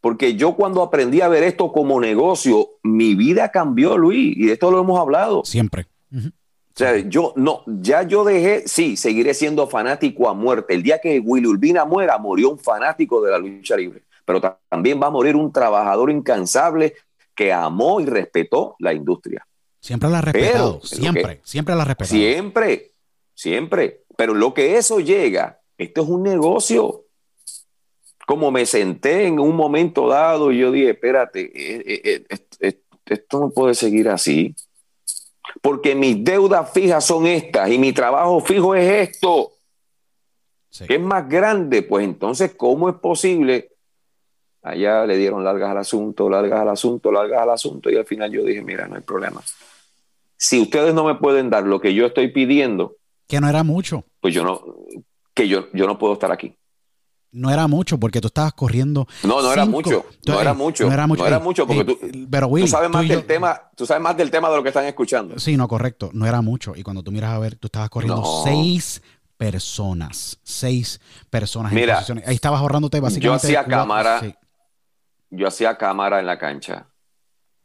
Porque 0.00 0.34
yo 0.34 0.56
cuando 0.56 0.82
aprendí 0.82 1.20
a 1.20 1.28
ver 1.28 1.44
esto 1.44 1.70
como 1.70 2.00
negocio, 2.00 2.70
mi 2.82 3.14
vida 3.14 3.50
cambió, 3.50 3.96
Luis, 3.96 4.36
y 4.36 4.46
de 4.46 4.54
esto 4.54 4.70
lo 4.70 4.80
hemos 4.80 4.98
hablado. 4.98 5.44
Siempre. 5.44 5.86
O 6.74 6.78
sea, 6.78 6.96
yo 6.98 7.34
no, 7.36 7.62
ya 7.66 8.02
yo 8.02 8.24
dejé, 8.24 8.66
sí, 8.66 8.96
seguiré 8.96 9.34
siendo 9.34 9.68
fanático 9.68 10.28
a 10.28 10.34
muerte. 10.34 10.74
El 10.74 10.82
día 10.82 10.98
que 10.98 11.20
Willy 11.20 11.46
Urbina 11.46 11.84
muera, 11.84 12.16
murió 12.16 12.50
un 12.50 12.58
fanático 12.58 13.22
de 13.22 13.30
la 13.30 13.38
lucha 13.38 13.76
libre, 13.76 14.02
pero 14.24 14.40
también 14.70 15.00
va 15.00 15.08
a 15.08 15.10
morir 15.10 15.36
un 15.36 15.52
trabajador 15.52 16.10
incansable 16.10 16.94
que 17.34 17.52
amó 17.52 18.00
y 18.00 18.06
respetó 18.06 18.74
la 18.78 18.94
industria. 18.94 19.46
Siempre 19.80 20.08
la 20.08 20.18
ha 20.18 20.22
respetado, 20.22 20.80
siempre, 20.82 21.40
siempre 21.44 21.74
la 21.74 21.82
ha 21.82 21.84
respetado. 21.84 22.16
Siempre, 22.16 22.91
siempre. 23.42 24.04
Pero 24.16 24.34
lo 24.34 24.54
que 24.54 24.76
eso 24.76 25.00
llega, 25.00 25.60
esto 25.76 26.02
es 26.02 26.08
un 26.08 26.22
negocio. 26.22 27.04
Como 28.26 28.50
me 28.50 28.66
senté 28.66 29.26
en 29.26 29.40
un 29.40 29.56
momento 29.56 30.08
dado 30.08 30.52
y 30.52 30.58
yo 30.58 30.70
dije, 30.70 30.90
espérate, 30.90 31.40
eh, 31.40 32.02
eh, 32.04 32.24
eh, 32.60 32.80
esto 33.06 33.40
no 33.40 33.50
puede 33.50 33.74
seguir 33.74 34.08
así 34.08 34.54
porque 35.60 35.94
mis 35.94 36.22
deudas 36.24 36.72
fijas 36.72 37.04
son 37.04 37.26
estas 37.26 37.70
y 37.70 37.78
mi 37.78 37.92
trabajo 37.92 38.40
fijo 38.40 38.74
es 38.74 39.10
esto. 39.10 39.52
es 40.70 41.00
más 41.00 41.28
grande? 41.28 41.82
Pues 41.82 42.04
entonces, 42.04 42.54
¿cómo 42.56 42.88
es 42.88 42.96
posible? 42.96 43.70
Allá 44.62 45.04
le 45.04 45.16
dieron 45.16 45.42
largas 45.42 45.70
al 45.70 45.78
asunto, 45.78 46.30
largas 46.30 46.60
al 46.60 46.68
asunto, 46.68 47.10
largas 47.10 47.42
al 47.42 47.50
asunto 47.50 47.90
y 47.90 47.96
al 47.96 48.06
final 48.06 48.30
yo 48.30 48.44
dije, 48.44 48.62
mira, 48.62 48.86
no 48.86 48.94
hay 48.94 49.02
problema. 49.02 49.42
Si 50.36 50.60
ustedes 50.60 50.94
no 50.94 51.04
me 51.04 51.16
pueden 51.16 51.50
dar 51.50 51.64
lo 51.64 51.80
que 51.80 51.94
yo 51.94 52.06
estoy 52.06 52.28
pidiendo, 52.28 52.96
que 53.32 53.40
no 53.40 53.48
era 53.48 53.62
mucho, 53.62 54.04
pues 54.20 54.34
yo 54.34 54.44
no, 54.44 54.62
que 55.32 55.48
yo, 55.48 55.72
yo 55.72 55.86
no 55.86 55.98
puedo 55.98 56.12
estar 56.12 56.30
aquí 56.30 56.54
no 57.32 57.50
era 57.50 57.66
mucho 57.66 57.98
porque 57.98 58.20
tú 58.20 58.28
estabas 58.28 58.52
corriendo. 58.52 59.06
No, 59.22 59.40
no 59.40 59.52
era 59.52 59.64
mucho. 59.64 60.04
No 60.26 60.38
era 60.38 60.52
mucho. 60.52 60.86
No 60.86 60.92
era 60.92 61.06
mucho. 61.06 61.22
No 61.22 61.26
era 61.26 61.38
mucho 61.38 61.66
porque 61.66 61.84
tú, 61.84 61.98
pero 62.30 62.48
tú 62.48 62.66
sabes 62.66 62.90
más 62.90 63.08
del 63.08 63.24
tema. 63.24 63.58
Tú 63.74 63.86
sabes 63.86 64.02
más 64.02 64.16
del 64.16 64.30
tema 64.30 64.50
de 64.50 64.56
lo 64.56 64.62
que 64.62 64.68
están 64.68 64.84
escuchando. 64.84 65.38
Sí, 65.38 65.56
no, 65.56 65.66
correcto. 65.66 66.10
No 66.12 66.26
era 66.26 66.42
mucho. 66.42 66.74
Y 66.76 66.82
cuando 66.82 67.02
tú 67.02 67.10
miras 67.10 67.32
a 67.32 67.38
ver, 67.38 67.56
tú 67.56 67.68
estabas 67.68 67.88
corriendo 67.88 68.22
seis 68.44 69.02
personas. 69.38 70.38
Seis 70.42 71.00
personas. 71.30 71.72
Mira, 71.72 72.04
ahí 72.26 72.34
estabas 72.34 72.60
ahorrándote 72.60 73.00
básicamente. 73.00 73.26
Yo 73.26 73.34
hacía 73.34 73.64
cámara. 73.64 74.20
Yo 75.30 75.48
hacía 75.48 75.78
cámara 75.78 76.20
en 76.20 76.26
la 76.26 76.38
cancha. 76.38 76.86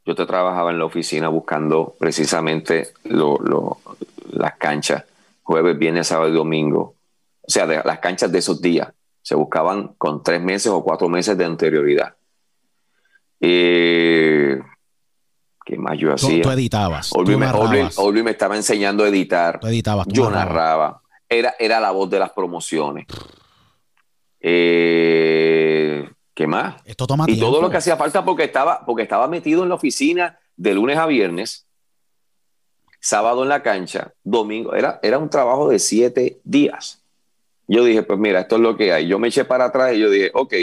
Yo 0.06 0.14
te 0.14 0.24
trabajaba 0.24 0.70
en 0.70 0.78
la 0.78 0.86
oficina 0.86 1.28
buscando 1.28 1.94
precisamente 1.98 2.94
las 3.04 4.54
canchas. 4.58 5.04
Jueves, 5.48 5.78
viernes, 5.78 6.06
sábado 6.06 6.28
y 6.28 6.34
domingo. 6.34 6.96
O 7.40 7.50
sea, 7.50 7.64
las 7.64 8.00
canchas 8.00 8.30
de 8.30 8.38
esos 8.38 8.60
días 8.60 8.92
se 9.22 9.34
buscaban 9.34 9.94
con 9.96 10.22
tres 10.22 10.42
meses 10.42 10.70
o 10.70 10.84
cuatro 10.84 11.08
meses 11.08 11.38
de 11.38 11.46
anterioridad. 11.46 12.14
¿Qué 13.40 14.60
más 15.78 15.98
yo 15.98 16.12
hacía? 16.12 16.42
Tú, 16.42 16.50
editabas. 16.50 17.14
Olvi 17.14 18.22
me, 18.22 18.30
estaba 18.30 18.56
enseñando 18.56 19.04
a 19.04 19.08
editar. 19.08 19.58
yo 20.08 20.30
narraba. 20.30 21.00
Era, 21.26 21.54
era 21.58 21.80
la 21.80 21.92
voz 21.92 22.10
de 22.10 22.18
las 22.18 22.32
promociones. 22.32 23.06
Eh, 24.40 26.10
¿Qué 26.34 26.46
más? 26.46 26.82
Esto 26.84 27.06
toma 27.06 27.24
y 27.26 27.40
todo 27.40 27.62
lo 27.62 27.70
que 27.70 27.78
hacía 27.78 27.96
falta 27.96 28.22
porque 28.22 28.44
estaba, 28.44 28.84
porque 28.84 29.04
estaba 29.04 29.28
metido 29.28 29.62
en 29.62 29.70
la 29.70 29.76
oficina 29.76 30.38
de 30.56 30.74
lunes 30.74 30.98
a 30.98 31.06
viernes, 31.06 31.67
sábado 33.00 33.42
en 33.42 33.48
la 33.48 33.62
cancha, 33.62 34.12
domingo. 34.22 34.74
Era, 34.74 34.98
era 35.02 35.18
un 35.18 35.30
trabajo 35.30 35.68
de 35.68 35.78
siete 35.78 36.40
días. 36.44 37.02
Yo 37.66 37.84
dije, 37.84 38.02
pues 38.02 38.18
mira, 38.18 38.40
esto 38.40 38.56
es 38.56 38.62
lo 38.62 38.76
que 38.76 38.92
hay. 38.92 39.06
Yo 39.06 39.18
me 39.18 39.28
eché 39.28 39.44
para 39.44 39.66
atrás 39.66 39.94
y 39.94 40.00
yo 40.00 40.10
dije, 40.10 40.30
ok, 40.32 40.54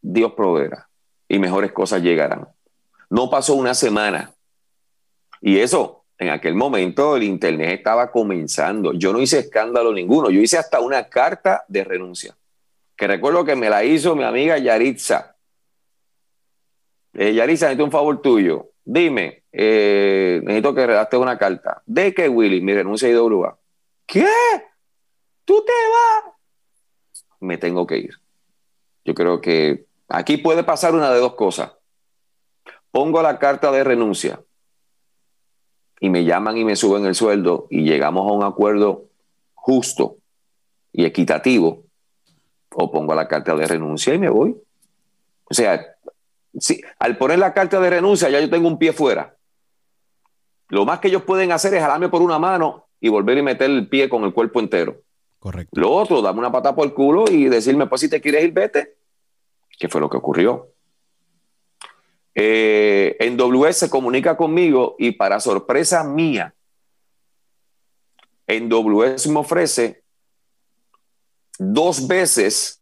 Dios 0.00 0.32
proveerá 0.32 0.88
y 1.28 1.38
mejores 1.38 1.72
cosas 1.72 2.02
llegarán. 2.02 2.48
No 3.08 3.30
pasó 3.30 3.54
una 3.54 3.74
semana. 3.74 4.32
Y 5.40 5.58
eso, 5.58 6.04
en 6.18 6.30
aquel 6.30 6.54
momento 6.54 7.16
el 7.16 7.22
Internet 7.22 7.70
estaba 7.78 8.10
comenzando. 8.10 8.92
Yo 8.92 9.12
no 9.12 9.20
hice 9.20 9.38
escándalo 9.38 9.92
ninguno. 9.92 10.30
Yo 10.30 10.40
hice 10.40 10.58
hasta 10.58 10.80
una 10.80 11.08
carta 11.08 11.64
de 11.68 11.84
renuncia. 11.84 12.36
Que 12.96 13.06
recuerdo 13.06 13.44
que 13.44 13.56
me 13.56 13.70
la 13.70 13.84
hizo 13.84 14.16
mi 14.16 14.24
amiga 14.24 14.58
Yaritza. 14.58 15.36
Eh, 17.14 17.34
Yaritza, 17.34 17.66
necesito 17.66 17.84
un 17.84 17.92
favor 17.92 18.20
tuyo. 18.20 18.71
Dime, 18.84 19.44
eh, 19.52 20.40
necesito 20.42 20.74
que 20.74 20.86
redacte 20.86 21.16
una 21.16 21.38
carta. 21.38 21.82
¿De 21.86 22.12
que 22.12 22.28
Willy? 22.28 22.60
Mi 22.60 22.74
renuncia 22.74 23.08
a 23.08 23.12
IWA. 23.12 23.58
¿Qué? 24.06 24.26
tú 25.44 25.64
te 25.64 25.72
vas, 25.72 26.34
me 27.40 27.58
tengo 27.58 27.86
que 27.86 27.98
ir. 27.98 28.14
Yo 29.04 29.14
creo 29.14 29.40
que 29.40 29.86
aquí 30.08 30.36
puede 30.36 30.64
pasar 30.64 30.94
una 30.94 31.12
de 31.12 31.20
dos 31.20 31.34
cosas. 31.34 31.72
Pongo 32.90 33.22
la 33.22 33.38
carta 33.38 33.72
de 33.72 33.84
renuncia 33.84 34.40
y 36.00 36.10
me 36.10 36.24
llaman 36.24 36.56
y 36.56 36.64
me 36.64 36.76
suben 36.76 37.06
el 37.06 37.14
sueldo 37.14 37.66
y 37.70 37.84
llegamos 37.84 38.28
a 38.28 38.34
un 38.34 38.44
acuerdo 38.44 39.06
justo 39.54 40.16
y 40.92 41.04
equitativo, 41.04 41.84
o 42.74 42.90
pongo 42.90 43.14
la 43.14 43.28
carta 43.28 43.54
de 43.54 43.66
renuncia 43.66 44.14
y 44.14 44.18
me 44.18 44.28
voy. 44.28 44.56
O 45.44 45.54
sea, 45.54 45.96
si, 46.58 46.82
al 46.98 47.16
poner 47.18 47.38
la 47.38 47.54
carta 47.54 47.80
de 47.80 47.90
renuncia 47.90 48.28
ya 48.28 48.40
yo 48.40 48.50
tengo 48.50 48.68
un 48.68 48.78
pie 48.78 48.92
fuera. 48.92 49.36
Lo 50.68 50.84
más 50.84 51.00
que 51.00 51.08
ellos 51.08 51.22
pueden 51.22 51.52
hacer 51.52 51.74
es 51.74 51.82
jalarme 51.82 52.08
por 52.08 52.22
una 52.22 52.38
mano 52.38 52.86
y 53.00 53.08
volver 53.08 53.38
y 53.38 53.42
meter 53.42 53.70
el 53.70 53.88
pie 53.88 54.08
con 54.08 54.24
el 54.24 54.32
cuerpo 54.32 54.60
entero. 54.60 55.02
Correcto. 55.38 55.80
Lo 55.80 55.90
otro, 55.90 56.22
dame 56.22 56.38
una 56.38 56.52
pata 56.52 56.74
por 56.74 56.86
el 56.86 56.94
culo 56.94 57.24
y 57.30 57.48
decirme, 57.48 57.86
pues 57.86 58.00
si 58.00 58.08
te 58.08 58.20
quieres 58.20 58.44
ir, 58.44 58.52
vete. 58.52 58.96
¿Qué 59.78 59.88
fue 59.88 60.00
lo 60.00 60.08
que 60.08 60.16
ocurrió? 60.16 60.68
Eh, 62.34 63.16
en 63.20 63.36
WS 63.36 63.76
se 63.76 63.90
comunica 63.90 64.36
conmigo 64.36 64.96
y 64.98 65.12
para 65.12 65.40
sorpresa 65.40 66.04
mía, 66.04 66.54
en 68.46 68.68
WS 68.68 69.28
me 69.28 69.40
ofrece 69.40 70.02
dos 71.58 72.06
veces 72.06 72.80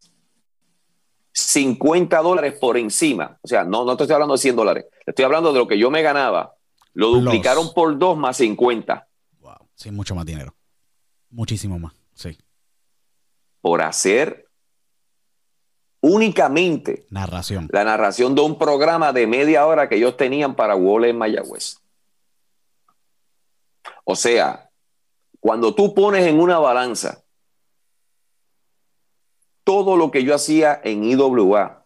50 1.33 2.19
dólares 2.19 2.55
por 2.61 2.77
encima. 2.77 3.39
O 3.43 3.49
sea, 3.49 3.65
no, 3.65 3.85
no 3.85 3.97
te 3.97 4.05
estoy 4.05 4.15
hablando 4.15 4.35
de 4.35 4.39
100 4.39 4.57
dólares. 4.57 4.87
Estoy 5.07 5.25
hablando 5.25 5.53
de 5.53 5.59
lo 5.59 5.69
que 5.69 5.79
yo 5.79 5.91
me 5.91 6.03
ganaba. 6.03 6.55
Lo 6.93 7.11
duplicaron 7.11 7.73
por 7.73 7.97
dos 7.99 8.17
más 8.17 8.37
50. 8.39 9.07
Wow. 9.41 9.53
Sí, 9.75 9.91
mucho 9.91 10.15
más 10.15 10.27
dinero. 10.27 10.55
Muchísimo 11.31 11.79
más. 11.79 11.93
Sí 12.15 12.37
por 13.61 13.83
hacer 13.83 14.47
únicamente 16.01 17.07
narración. 17.11 17.69
la 17.71 17.85
narración 17.85 18.35
de 18.35 18.41
un 18.41 18.59
programa 18.59 19.13
de 19.13 19.27
media 19.27 19.67
hora 19.67 19.89
que 19.89 19.97
ellos 19.97 20.17
tenían 20.17 20.55
para 20.55 20.75
Wall 20.75 21.05
en 21.05 21.19
Mayagüez. 21.19 21.79
O 24.05 24.17
sea, 24.17 24.71
cuando 25.41 25.75
tú 25.75 25.95
pones 25.95 26.27
en 26.27 26.41
una 26.41 26.59
balanza 26.59 27.23
todo 29.65 29.97
lo 29.97 30.11
que 30.11 30.25
yo 30.25 30.35
hacía 30.35 30.81
en 30.83 31.05
IWA 31.05 31.85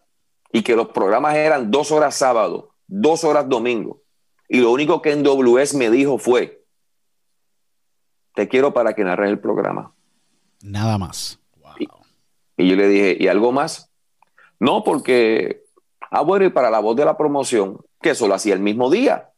y 0.51 0.63
que 0.63 0.75
los 0.75 0.89
programas 0.89 1.35
eran 1.35 1.71
dos 1.71 1.91
horas 1.91 2.15
sábado, 2.15 2.75
dos 2.87 3.23
horas 3.23 3.49
domingo, 3.49 4.01
y 4.47 4.59
lo 4.59 4.71
único 4.71 5.01
que 5.01 5.11
en 5.11 5.23
WS 5.23 5.75
me 5.75 5.89
dijo 5.89 6.17
fue, 6.17 6.63
te 8.35 8.47
quiero 8.47 8.73
para 8.73 8.93
que 8.93 9.03
narres 9.03 9.29
el 9.29 9.39
programa. 9.39 9.93
Nada 10.61 10.97
más. 10.97 11.39
Y 12.57 12.69
yo 12.69 12.75
le 12.75 12.87
dije, 12.87 13.17
¿y 13.19 13.27
algo 13.27 13.51
más? 13.51 13.91
No, 14.59 14.83
porque, 14.83 15.65
ah, 16.09 16.21
bueno, 16.21 16.45
y 16.45 16.49
para 16.49 16.69
la 16.69 16.79
voz 16.79 16.95
de 16.95 17.05
la 17.05 17.17
promoción, 17.17 17.79
que 18.01 18.11
eso 18.11 18.27
lo 18.27 18.35
hacía 18.35 18.53
el 18.53 18.61
mismo 18.61 18.89
día, 18.89 19.31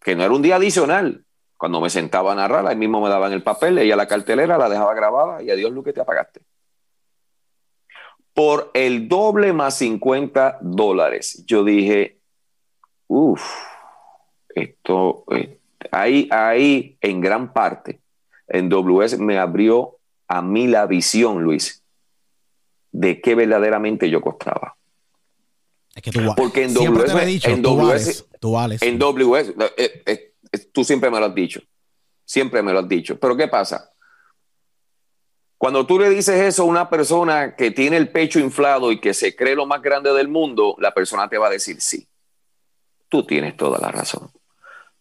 que 0.00 0.16
no 0.16 0.22
era 0.22 0.32
un 0.32 0.42
día 0.42 0.56
adicional. 0.56 1.24
Cuando 1.58 1.80
me 1.82 1.90
sentaba 1.90 2.32
a 2.32 2.36
narrar, 2.36 2.66
ahí 2.66 2.76
mismo 2.76 3.02
me 3.02 3.10
daban 3.10 3.32
el 3.32 3.42
papel, 3.42 3.74
leía 3.74 3.94
la 3.94 4.08
cartelera, 4.08 4.56
la 4.56 4.70
dejaba 4.70 4.94
grabada 4.94 5.42
y 5.42 5.50
adiós 5.50 5.72
lo 5.72 5.82
que 5.82 5.92
te 5.92 6.00
apagaste. 6.00 6.40
Por 8.40 8.70
el 8.72 9.06
doble 9.06 9.52
más 9.52 9.76
50 9.76 10.60
dólares. 10.62 11.44
Yo 11.46 11.62
dije, 11.62 12.16
uff, 13.06 13.42
esto, 14.54 15.24
eh, 15.30 15.58
ahí, 15.90 16.26
ahí 16.30 16.96
en 17.02 17.20
gran 17.20 17.52
parte, 17.52 18.00
en 18.48 18.70
WS 18.70 19.18
me 19.18 19.36
abrió 19.36 19.98
a 20.26 20.40
mí 20.40 20.68
la 20.68 20.86
visión, 20.86 21.42
Luis, 21.42 21.84
de 22.90 23.20
qué 23.20 23.34
verdaderamente 23.34 24.08
yo 24.08 24.22
costaba. 24.22 24.74
Es 25.94 26.02
que 26.02 26.10
tú, 26.10 26.20
Porque 26.34 26.64
en 26.64 26.72
WS, 26.72 27.46
en 27.46 27.60
WS, 27.60 28.26
tú 28.40 28.52
vales, 28.52 28.80
en 28.80 28.98
WS, 28.98 29.54
eh, 29.76 30.02
eh, 30.06 30.32
tú 30.72 30.82
siempre 30.82 31.10
me 31.10 31.20
lo 31.20 31.26
has 31.26 31.34
dicho, 31.34 31.60
siempre 32.24 32.62
me 32.62 32.72
lo 32.72 32.78
has 32.78 32.88
dicho. 32.88 33.20
Pero 33.20 33.36
¿qué 33.36 33.48
pasa? 33.48 33.92
Cuando 35.60 35.84
tú 35.84 35.98
le 35.98 36.08
dices 36.08 36.40
eso 36.40 36.62
a 36.62 36.64
una 36.64 36.88
persona 36.88 37.54
que 37.54 37.70
tiene 37.70 37.98
el 37.98 38.08
pecho 38.08 38.40
inflado 38.40 38.92
y 38.92 38.98
que 38.98 39.12
se 39.12 39.36
cree 39.36 39.54
lo 39.54 39.66
más 39.66 39.82
grande 39.82 40.10
del 40.14 40.26
mundo, 40.26 40.74
la 40.78 40.94
persona 40.94 41.28
te 41.28 41.36
va 41.36 41.48
a 41.48 41.50
decir 41.50 41.82
sí. 41.82 42.08
Tú 43.10 43.26
tienes 43.26 43.58
toda 43.58 43.78
la 43.78 43.92
razón. 43.92 44.30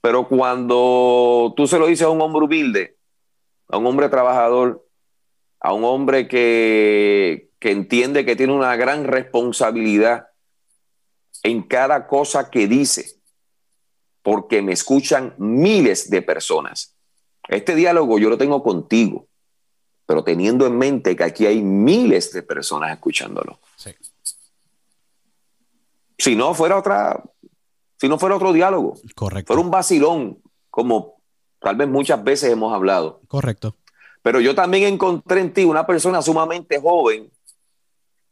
Pero 0.02 0.28
cuando 0.28 1.54
tú 1.56 1.66
se 1.66 1.80
lo 1.80 1.88
dices 1.88 2.08
a 2.08 2.10
un 2.10 2.22
hombre 2.22 2.44
humilde, 2.44 2.98
a 3.70 3.78
un 3.78 3.88
hombre 3.88 4.10
trabajador, 4.10 4.86
a 5.62 5.72
un 5.72 5.86
hombre 5.86 6.28
que, 6.28 7.52
que 7.58 7.72
entiende 7.72 8.26
que 8.26 8.36
tiene 8.36 8.52
una 8.52 8.76
gran 8.76 9.06
responsabilidad 9.06 10.28
en 11.42 11.64
cada 11.64 12.06
cosa 12.06 12.50
que 12.52 12.68
dice, 12.68 13.14
porque 14.22 14.62
me 14.62 14.74
escuchan 14.74 15.36
miles 15.38 16.10
de 16.10 16.22
personas. 16.22 16.98
Este 17.48 17.76
diálogo 17.76 18.20
yo 18.20 18.30
lo 18.30 18.38
tengo 18.38 18.62
contigo, 18.62 19.29
pero 20.10 20.24
teniendo 20.24 20.66
en 20.66 20.76
mente 20.76 21.16
que 21.16 21.24
aquí 21.24 21.46
hay 21.46 21.62
miles 21.62 22.34
de 22.34 22.42
personas 22.42 22.92
escuchándolo. 22.92 23.60
Sí. 23.76 23.92
Si 26.18 26.36
no 26.36 26.56
fuera 26.56 26.80
otra, 26.80 27.24
si 27.96 28.10
no 28.10 28.18
fuera 28.18 28.36
otro 28.36 28.52
diálogo, 28.52 28.96
Correcto. 29.14 29.54
fuera 29.54 29.62
un 29.62 29.70
vacilón, 29.70 30.40
como 30.72 31.22
tal 31.60 31.76
vez 31.76 31.88
muchas 31.88 32.24
veces 32.24 32.52
hemos 32.52 32.74
hablado. 32.74 33.22
Correcto. 33.28 33.76
Pero 34.24 34.40
yo 34.40 34.56
también 34.56 34.92
encontré 34.92 35.42
en 35.42 35.54
ti 35.54 35.64
una 35.64 35.86
persona 35.86 36.24
sumamente 36.24 36.82
joven 36.82 37.32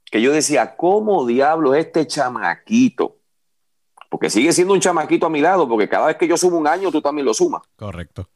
que 0.05 0.19
yo 0.19 0.31
decía, 0.31 0.75
¿cómo 0.75 1.27
diablo 1.27 1.75
este 1.75 2.07
chamaquito? 2.07 3.17
Porque 4.09 4.31
sigue 4.31 4.51
siendo 4.51 4.73
un 4.73 4.79
chamaquito 4.79 5.27
a 5.27 5.29
mi 5.29 5.41
lado, 5.41 5.69
porque 5.69 5.87
cada 5.87 6.07
vez 6.07 6.17
que 6.17 6.27
yo 6.27 6.37
sumo 6.37 6.57
un 6.57 6.65
año, 6.67 6.91
tú 6.91 7.03
también 7.03 7.25
lo 7.25 7.35
sumas. 7.35 7.61
Correcto. 7.75 8.29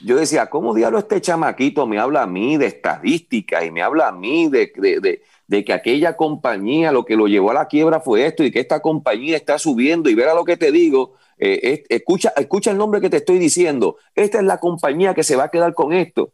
Yo 0.00 0.16
decía, 0.16 0.46
¿cómo 0.46 0.74
diablo 0.74 0.98
este 0.98 1.20
chamaquito 1.20 1.86
me 1.86 1.98
habla 1.98 2.22
a 2.22 2.26
mí 2.26 2.56
de 2.56 2.66
estadística 2.66 3.64
y 3.64 3.70
me 3.70 3.82
habla 3.82 4.08
a 4.08 4.12
mí 4.12 4.48
de, 4.48 4.72
de, 4.76 5.20
de, 5.48 5.64
que 5.64 5.72
aquella 5.72 6.16
compañía 6.16 6.92
lo 6.92 7.04
que 7.04 7.16
lo 7.16 7.26
llevó 7.26 7.50
a 7.50 7.54
la 7.54 7.66
quiebra 7.66 8.00
fue 8.00 8.24
esto 8.26 8.44
y 8.44 8.52
que 8.52 8.60
esta 8.60 8.80
compañía 8.80 9.36
está 9.36 9.58
subiendo 9.58 10.08
y 10.08 10.14
verá 10.14 10.34
lo 10.34 10.44
que 10.44 10.56
te 10.56 10.70
digo, 10.70 11.14
eh, 11.36 11.58
es- 11.62 11.82
escucha, 11.88 12.32
escucha 12.36 12.70
el 12.70 12.78
nombre 12.78 13.00
que 13.00 13.10
te 13.10 13.16
estoy 13.16 13.38
diciendo, 13.38 13.96
esta 14.14 14.38
es 14.38 14.44
la 14.44 14.58
compañía 14.58 15.14
que 15.14 15.24
se 15.24 15.34
va 15.36 15.44
a 15.44 15.50
quedar 15.50 15.74
con 15.74 15.92
esto. 15.92 16.32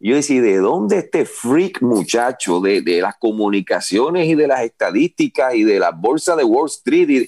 Yo 0.00 0.14
decía, 0.14 0.42
¿de 0.42 0.58
dónde 0.58 0.98
este 0.98 1.24
freak 1.24 1.80
muchacho 1.82 2.60
de, 2.60 2.82
de 2.82 3.00
las 3.00 3.16
comunicaciones 3.16 4.28
y 4.28 4.34
de 4.34 4.46
las 4.46 4.60
estadísticas 4.62 5.54
y 5.54 5.64
de 5.64 5.80
la 5.80 5.90
bolsa 5.92 6.36
de 6.36 6.44
Wall 6.44 6.66
Street? 6.68 7.08
y- 7.08 7.26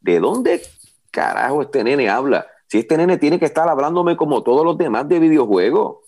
¿De 0.00 0.20
dónde 0.20 0.62
carajo 1.10 1.62
este 1.62 1.82
nene 1.82 2.08
habla? 2.08 2.46
Si 2.68 2.78
este 2.78 2.96
nene 2.96 3.16
tiene 3.18 3.38
que 3.38 3.46
estar 3.46 3.68
hablándome 3.68 4.16
como 4.16 4.42
todos 4.42 4.64
los 4.64 4.76
demás 4.76 5.08
de 5.08 5.18
videojuegos. 5.18 5.98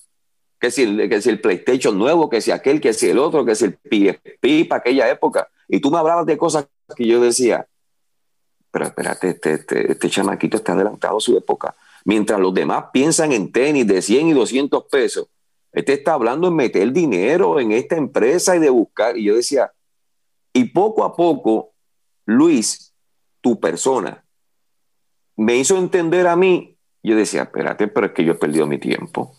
Que 0.60 0.72
si, 0.72 0.82
el, 0.82 1.08
que 1.08 1.22
si 1.22 1.30
el 1.30 1.40
PlayStation 1.40 1.96
nuevo, 1.96 2.28
que 2.28 2.40
si 2.40 2.50
aquel, 2.50 2.80
que 2.80 2.92
si 2.92 3.08
el 3.08 3.18
otro, 3.18 3.44
que 3.44 3.54
si 3.54 3.66
el 3.66 3.74
PSP 3.74 4.68
para 4.68 4.80
aquella 4.80 5.08
época. 5.08 5.48
Y 5.68 5.80
tú 5.80 5.90
me 5.90 5.98
hablabas 5.98 6.26
de 6.26 6.36
cosas 6.36 6.66
que 6.96 7.06
yo 7.06 7.20
decía, 7.20 7.68
pero 8.70 8.86
espérate, 8.86 9.30
este, 9.30 9.52
este, 9.54 9.92
este 9.92 10.10
chamaquito 10.10 10.56
está 10.56 10.72
adelantado 10.72 11.18
a 11.18 11.20
su 11.20 11.36
época. 11.36 11.76
Mientras 12.04 12.40
los 12.40 12.52
demás 12.52 12.86
piensan 12.92 13.32
en 13.32 13.52
tenis 13.52 13.86
de 13.86 14.02
100 14.02 14.28
y 14.28 14.32
200 14.32 14.84
pesos, 14.84 15.28
este 15.72 15.92
está 15.92 16.14
hablando 16.14 16.48
en 16.48 16.56
meter 16.56 16.92
dinero 16.92 17.60
en 17.60 17.72
esta 17.72 17.96
empresa 17.96 18.56
y 18.56 18.58
de 18.58 18.70
buscar. 18.70 19.16
Y 19.16 19.24
yo 19.24 19.36
decía, 19.36 19.72
y 20.52 20.64
poco 20.64 21.04
a 21.04 21.14
poco, 21.14 21.72
Luis, 22.24 22.92
tu 23.40 23.60
persona, 23.60 24.24
me 25.38 25.56
hizo 25.56 25.78
entender 25.78 26.26
a 26.26 26.36
mí. 26.36 26.76
Yo 27.02 27.16
decía, 27.16 27.42
espérate, 27.44 27.88
pero 27.88 28.08
es 28.08 28.12
que 28.12 28.24
yo 28.24 28.32
he 28.32 28.36
perdido 28.36 28.66
mi 28.66 28.78
tiempo. 28.78 29.34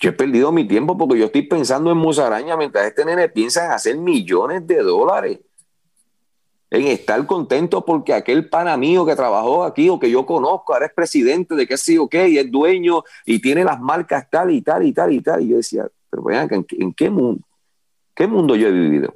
Yo 0.00 0.10
he 0.10 0.12
perdido 0.12 0.50
mi 0.50 0.66
tiempo 0.66 0.98
porque 0.98 1.18
yo 1.20 1.26
estoy 1.26 1.42
pensando 1.42 1.92
en 1.92 1.98
musaraña 1.98 2.56
mientras 2.56 2.86
este 2.86 3.04
nene 3.04 3.28
piensa 3.28 3.66
en 3.66 3.70
hacer 3.72 3.96
millones 3.98 4.66
de 4.66 4.78
dólares. 4.82 5.38
En 6.70 6.86
estar 6.86 7.24
contento 7.26 7.84
porque 7.84 8.14
aquel 8.14 8.48
pana 8.48 8.76
mío 8.78 9.04
que 9.04 9.14
trabajó 9.14 9.62
aquí 9.62 9.90
o 9.90 10.00
que 10.00 10.10
yo 10.10 10.24
conozco 10.24 10.72
ahora 10.72 10.86
es 10.86 10.92
presidente 10.94 11.54
de 11.54 11.66
qué 11.68 11.76
sé 11.76 11.94
yo 11.94 12.08
qué 12.08 12.30
y 12.30 12.38
es 12.38 12.50
dueño 12.50 13.04
y 13.26 13.40
tiene 13.40 13.62
las 13.62 13.78
marcas 13.78 14.28
tal 14.30 14.50
y 14.50 14.62
tal 14.62 14.82
y 14.84 14.92
tal 14.92 15.12
y 15.12 15.20
tal. 15.20 15.42
Y 15.42 15.48
yo 15.48 15.56
decía, 15.58 15.86
pero 16.08 16.22
vean, 16.22 16.48
¿en, 16.50 16.66
en 16.70 16.94
qué 16.94 17.10
mundo? 17.10 17.44
¿Qué 18.14 18.26
mundo 18.26 18.56
yo 18.56 18.68
he 18.68 18.72
vivido? 18.72 19.14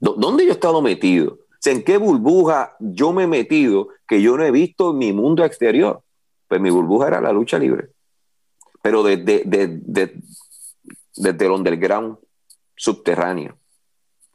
¿Dó- 0.00 0.14
¿Dónde 0.14 0.44
yo 0.44 0.50
he 0.50 0.54
estado 0.54 0.80
metido? 0.80 1.32
O 1.34 1.68
¿En 1.68 1.82
qué 1.84 1.98
burbuja 1.98 2.74
yo 2.80 3.12
me 3.12 3.24
he 3.24 3.26
metido 3.26 3.88
que 4.08 4.22
yo 4.22 4.36
no 4.36 4.44
he 4.44 4.50
visto 4.50 4.90
en 4.90 4.98
mi 4.98 5.12
mundo 5.12 5.44
exterior? 5.44 6.02
Pues 6.48 6.60
mi 6.60 6.70
burbuja 6.70 7.08
era 7.08 7.20
la 7.20 7.32
lucha 7.32 7.58
libre. 7.58 7.90
Pero 8.82 9.02
desde, 9.02 9.42
desde, 9.44 10.14
desde, 11.14 11.44
el 11.44 11.52
underground 11.52 12.16
subterráneo. 12.74 13.58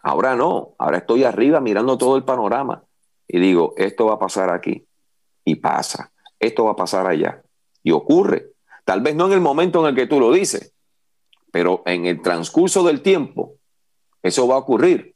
Ahora 0.03 0.35
no, 0.35 0.75
ahora 0.77 0.99
estoy 0.99 1.23
arriba 1.23 1.59
mirando 1.59 1.97
todo 1.97 2.15
el 2.17 2.23
panorama 2.23 2.83
y 3.27 3.39
digo, 3.39 3.73
esto 3.77 4.05
va 4.05 4.13
a 4.13 4.19
pasar 4.19 4.49
aquí. 4.51 4.85
Y 5.43 5.55
pasa, 5.55 6.13
esto 6.39 6.65
va 6.65 6.71
a 6.71 6.75
pasar 6.75 7.07
allá. 7.07 7.41
Y 7.81 7.91
ocurre. 7.91 8.51
Tal 8.85 9.01
vez 9.01 9.15
no 9.15 9.27
en 9.27 9.33
el 9.33 9.41
momento 9.41 9.81
en 9.81 9.87
el 9.87 9.95
que 9.95 10.07
tú 10.07 10.19
lo 10.19 10.31
dices, 10.31 10.73
pero 11.51 11.81
en 11.85 12.05
el 12.05 12.21
transcurso 12.21 12.83
del 12.83 13.01
tiempo, 13.01 13.55
eso 14.21 14.47
va 14.47 14.55
a 14.55 14.59
ocurrir. 14.59 15.15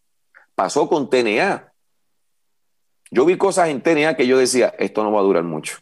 Pasó 0.56 0.90
con 0.90 1.10
TNA. 1.10 1.67
Yo 3.12 3.26
vi 3.26 3.38
cosas 3.38 3.70
en 3.70 3.82
TNA 3.82 4.16
que 4.16 4.28
yo 4.28 4.38
decía, 4.38 4.74
esto 4.78 5.04
no 5.04 5.12
va 5.12 5.20
a 5.20 5.24
durar 5.24 5.44
mucho. 5.44 5.78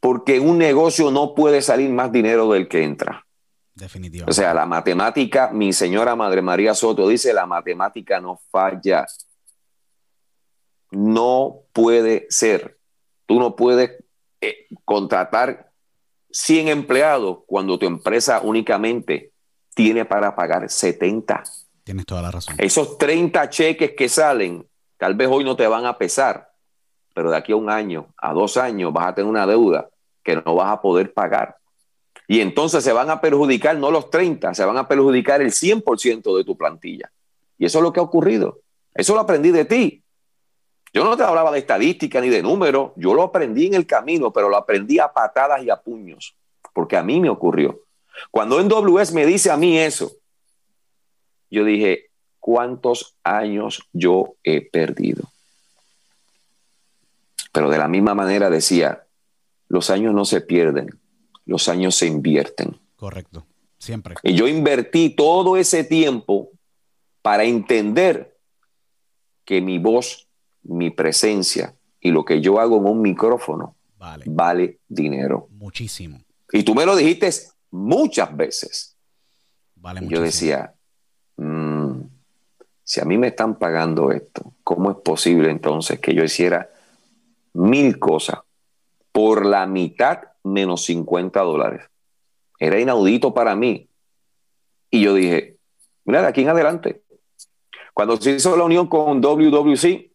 Porque 0.00 0.38
un 0.38 0.58
negocio 0.58 1.10
no 1.10 1.34
puede 1.34 1.62
salir 1.62 1.90
más 1.90 2.12
dinero 2.12 2.50
del 2.50 2.68
que 2.68 2.82
entra. 2.82 3.26
Definitivamente. 3.74 4.30
O 4.30 4.34
sea, 4.34 4.54
la 4.54 4.66
matemática, 4.66 5.50
mi 5.52 5.72
señora 5.72 6.16
Madre 6.16 6.42
María 6.42 6.74
Soto 6.74 7.08
dice, 7.08 7.32
la 7.32 7.46
matemática 7.46 8.20
no 8.20 8.40
falla. 8.50 9.06
No 10.90 11.62
puede 11.72 12.26
ser. 12.30 12.78
Tú 13.26 13.38
no 13.38 13.56
puedes 13.56 14.02
eh, 14.40 14.66
contratar 14.84 15.70
100 16.30 16.68
empleados 16.68 17.38
cuando 17.46 17.78
tu 17.78 17.86
empresa 17.86 18.40
únicamente 18.42 19.32
tiene 19.74 20.04
para 20.04 20.34
pagar 20.34 20.70
70. 20.70 21.42
Tienes 21.84 22.06
toda 22.06 22.22
la 22.22 22.30
razón. 22.30 22.54
Esos 22.58 22.98
30 22.98 23.50
cheques 23.50 23.92
que 23.96 24.08
salen, 24.08 24.66
tal 24.98 25.14
vez 25.14 25.28
hoy 25.30 25.44
no 25.44 25.56
te 25.56 25.66
van 25.66 25.86
a 25.86 25.98
pesar, 25.98 26.52
pero 27.14 27.30
de 27.30 27.36
aquí 27.36 27.52
a 27.52 27.56
un 27.56 27.70
año, 27.70 28.06
a 28.16 28.32
dos 28.32 28.56
años, 28.56 28.92
vas 28.92 29.08
a 29.08 29.14
tener 29.14 29.30
una 29.30 29.46
deuda 29.46 29.88
que 30.22 30.36
no 30.36 30.54
vas 30.54 30.70
a 30.70 30.80
poder 30.80 31.12
pagar. 31.12 31.56
Y 32.28 32.40
entonces 32.40 32.82
se 32.82 32.92
van 32.92 33.10
a 33.10 33.20
perjudicar 33.20 33.76
no 33.76 33.90
los 33.90 34.10
30, 34.10 34.52
se 34.54 34.64
van 34.64 34.76
a 34.76 34.88
perjudicar 34.88 35.40
el 35.40 35.52
100% 35.52 36.36
de 36.36 36.44
tu 36.44 36.56
plantilla. 36.56 37.10
Y 37.58 37.66
eso 37.66 37.78
es 37.78 37.82
lo 37.82 37.92
que 37.92 38.00
ha 38.00 38.02
ocurrido. 38.02 38.60
Eso 38.94 39.14
lo 39.14 39.20
aprendí 39.20 39.50
de 39.50 39.64
ti. 39.64 40.02
Yo 40.92 41.04
no 41.04 41.16
te 41.16 41.22
hablaba 41.22 41.52
de 41.52 41.58
estadística 41.58 42.20
ni 42.20 42.28
de 42.30 42.42
números, 42.42 42.92
yo 42.96 43.14
lo 43.14 43.22
aprendí 43.22 43.66
en 43.66 43.74
el 43.74 43.86
camino, 43.86 44.32
pero 44.32 44.48
lo 44.48 44.56
aprendí 44.56 44.98
a 44.98 45.12
patadas 45.12 45.62
y 45.62 45.70
a 45.70 45.76
puños, 45.76 46.34
porque 46.72 46.96
a 46.96 47.02
mí 47.02 47.20
me 47.20 47.28
ocurrió. 47.28 47.82
Cuando 48.30 48.62
NWS 48.62 49.12
me 49.12 49.26
dice 49.26 49.50
a 49.50 49.56
mí 49.56 49.78
eso, 49.78 50.12
yo 51.50 51.64
dije, 51.64 52.10
¿cuántos 52.46 53.16
años 53.24 53.82
yo 53.92 54.36
he 54.44 54.60
perdido? 54.60 55.24
Pero 57.50 57.68
de 57.70 57.78
la 57.78 57.88
misma 57.88 58.14
manera 58.14 58.48
decía, 58.50 59.04
los 59.68 59.90
años 59.90 60.14
no 60.14 60.24
se 60.24 60.40
pierden, 60.42 60.90
los 61.44 61.68
años 61.68 61.96
se 61.96 62.06
invierten. 62.06 62.78
Correcto. 62.94 63.44
Siempre. 63.78 64.14
Y 64.22 64.34
yo 64.34 64.46
invertí 64.46 65.10
todo 65.10 65.56
ese 65.56 65.82
tiempo 65.82 66.50
para 67.20 67.42
entender 67.42 68.36
que 69.44 69.60
mi 69.60 69.78
voz, 69.78 70.28
mi 70.62 70.90
presencia 70.90 71.74
y 72.00 72.12
lo 72.12 72.24
que 72.24 72.40
yo 72.40 72.60
hago 72.60 72.76
en 72.76 72.86
un 72.86 73.02
micrófono 73.02 73.74
Vale. 73.98 74.24
vale 74.28 74.78
dinero. 74.86 75.48
Muchísimo. 75.50 76.20
Y 76.52 76.62
tú 76.62 76.76
me 76.76 76.86
lo 76.86 76.94
dijiste 76.94 77.28
muchas 77.72 78.34
veces. 78.36 78.96
Vale 79.74 79.98
Y 80.00 80.02
muchísimo. 80.04 80.20
yo 80.20 80.24
decía, 80.24 80.74
"Mm, 81.38 81.75
si 82.86 83.00
a 83.00 83.04
mí 83.04 83.18
me 83.18 83.26
están 83.26 83.58
pagando 83.58 84.12
esto, 84.12 84.54
¿cómo 84.62 84.92
es 84.92 84.96
posible 84.98 85.50
entonces 85.50 85.98
que 85.98 86.14
yo 86.14 86.22
hiciera 86.22 86.70
mil 87.52 87.98
cosas 87.98 88.38
por 89.10 89.44
la 89.44 89.66
mitad 89.66 90.20
menos 90.44 90.84
50 90.84 91.40
dólares? 91.40 91.90
Era 92.60 92.78
inaudito 92.78 93.34
para 93.34 93.56
mí. 93.56 93.90
Y 94.88 95.02
yo 95.02 95.14
dije, 95.14 95.56
mira, 96.04 96.22
de 96.22 96.28
aquí 96.28 96.42
en 96.42 96.50
adelante. 96.50 97.02
Cuando 97.92 98.18
se 98.18 98.36
hizo 98.36 98.56
la 98.56 98.62
unión 98.62 98.86
con 98.86 99.20
WWC, 99.20 100.12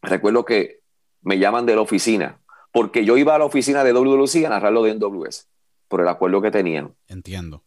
recuerdo 0.00 0.46
que 0.46 0.80
me 1.20 1.38
llaman 1.38 1.66
de 1.66 1.74
la 1.74 1.82
oficina, 1.82 2.40
porque 2.72 3.04
yo 3.04 3.18
iba 3.18 3.34
a 3.34 3.38
la 3.38 3.44
oficina 3.44 3.84
de 3.84 3.92
WWC 3.92 4.46
a 4.46 4.48
narrarlo 4.48 4.82
de 4.82 4.94
NWS, 4.94 5.46
por 5.88 6.00
el 6.00 6.08
acuerdo 6.08 6.40
que 6.40 6.50
tenían. 6.50 6.94
Entiendo. 7.06 7.64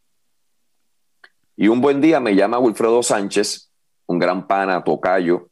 Y 1.55 1.67
un 1.67 1.79
buen 1.79 2.01
día 2.01 2.19
me 2.19 2.33
llama 2.35 2.57
Wilfredo 2.57 3.03
Sánchez, 3.03 3.68
un 4.09 4.17
gran 4.17 4.47
pana, 4.47 4.83
tocayo, 4.83 5.49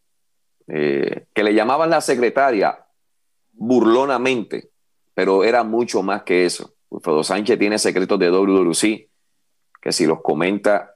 eh, 0.67 1.27
que 1.31 1.43
le 1.43 1.53
llamaban 1.53 1.91
la 1.91 2.01
secretaria 2.01 2.85
burlonamente, 3.53 4.69
pero 5.13 5.43
era 5.43 5.63
mucho 5.63 6.01
más 6.01 6.23
que 6.23 6.45
eso. 6.45 6.73
Wilfredo 6.89 7.23
Sánchez 7.23 7.59
tiene 7.59 7.77
secretos 7.77 8.17
de 8.17 8.31
WWC 8.31 9.07
que 9.79 9.91
si 9.91 10.07
los 10.07 10.21
comenta 10.21 10.95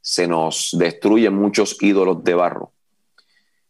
se 0.00 0.28
nos 0.28 0.70
destruyen 0.78 1.34
muchos 1.34 1.82
ídolos 1.82 2.22
de 2.22 2.34
barro. 2.34 2.72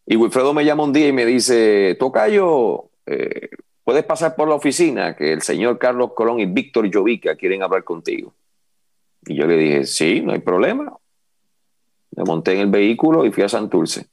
Y 0.04 0.16
Wilfredo 0.16 0.52
me 0.52 0.64
llama 0.64 0.84
un 0.84 0.92
día 0.92 1.08
y 1.08 1.12
me 1.12 1.24
dice, 1.24 1.96
Tocayo, 1.98 2.90
eh, 3.06 3.48
puedes 3.84 4.04
pasar 4.04 4.36
por 4.36 4.48
la 4.48 4.56
oficina 4.56 5.16
que 5.16 5.32
el 5.32 5.40
señor 5.40 5.78
Carlos 5.78 6.12
Colón 6.14 6.40
y 6.40 6.46
Víctor 6.46 6.90
Jovica 6.92 7.36
quieren 7.36 7.62
hablar 7.62 7.84
contigo. 7.84 8.34
Y 9.24 9.34
yo 9.34 9.46
le 9.46 9.56
dije, 9.56 9.86
sí, 9.86 10.20
no 10.20 10.32
hay 10.32 10.40
problema. 10.40 10.94
Me 12.16 12.24
monté 12.24 12.54
en 12.54 12.60
el 12.60 12.70
vehículo 12.70 13.24
y 13.24 13.32
fui 13.32 13.42
a 13.42 13.48
Santurce. 13.48 14.06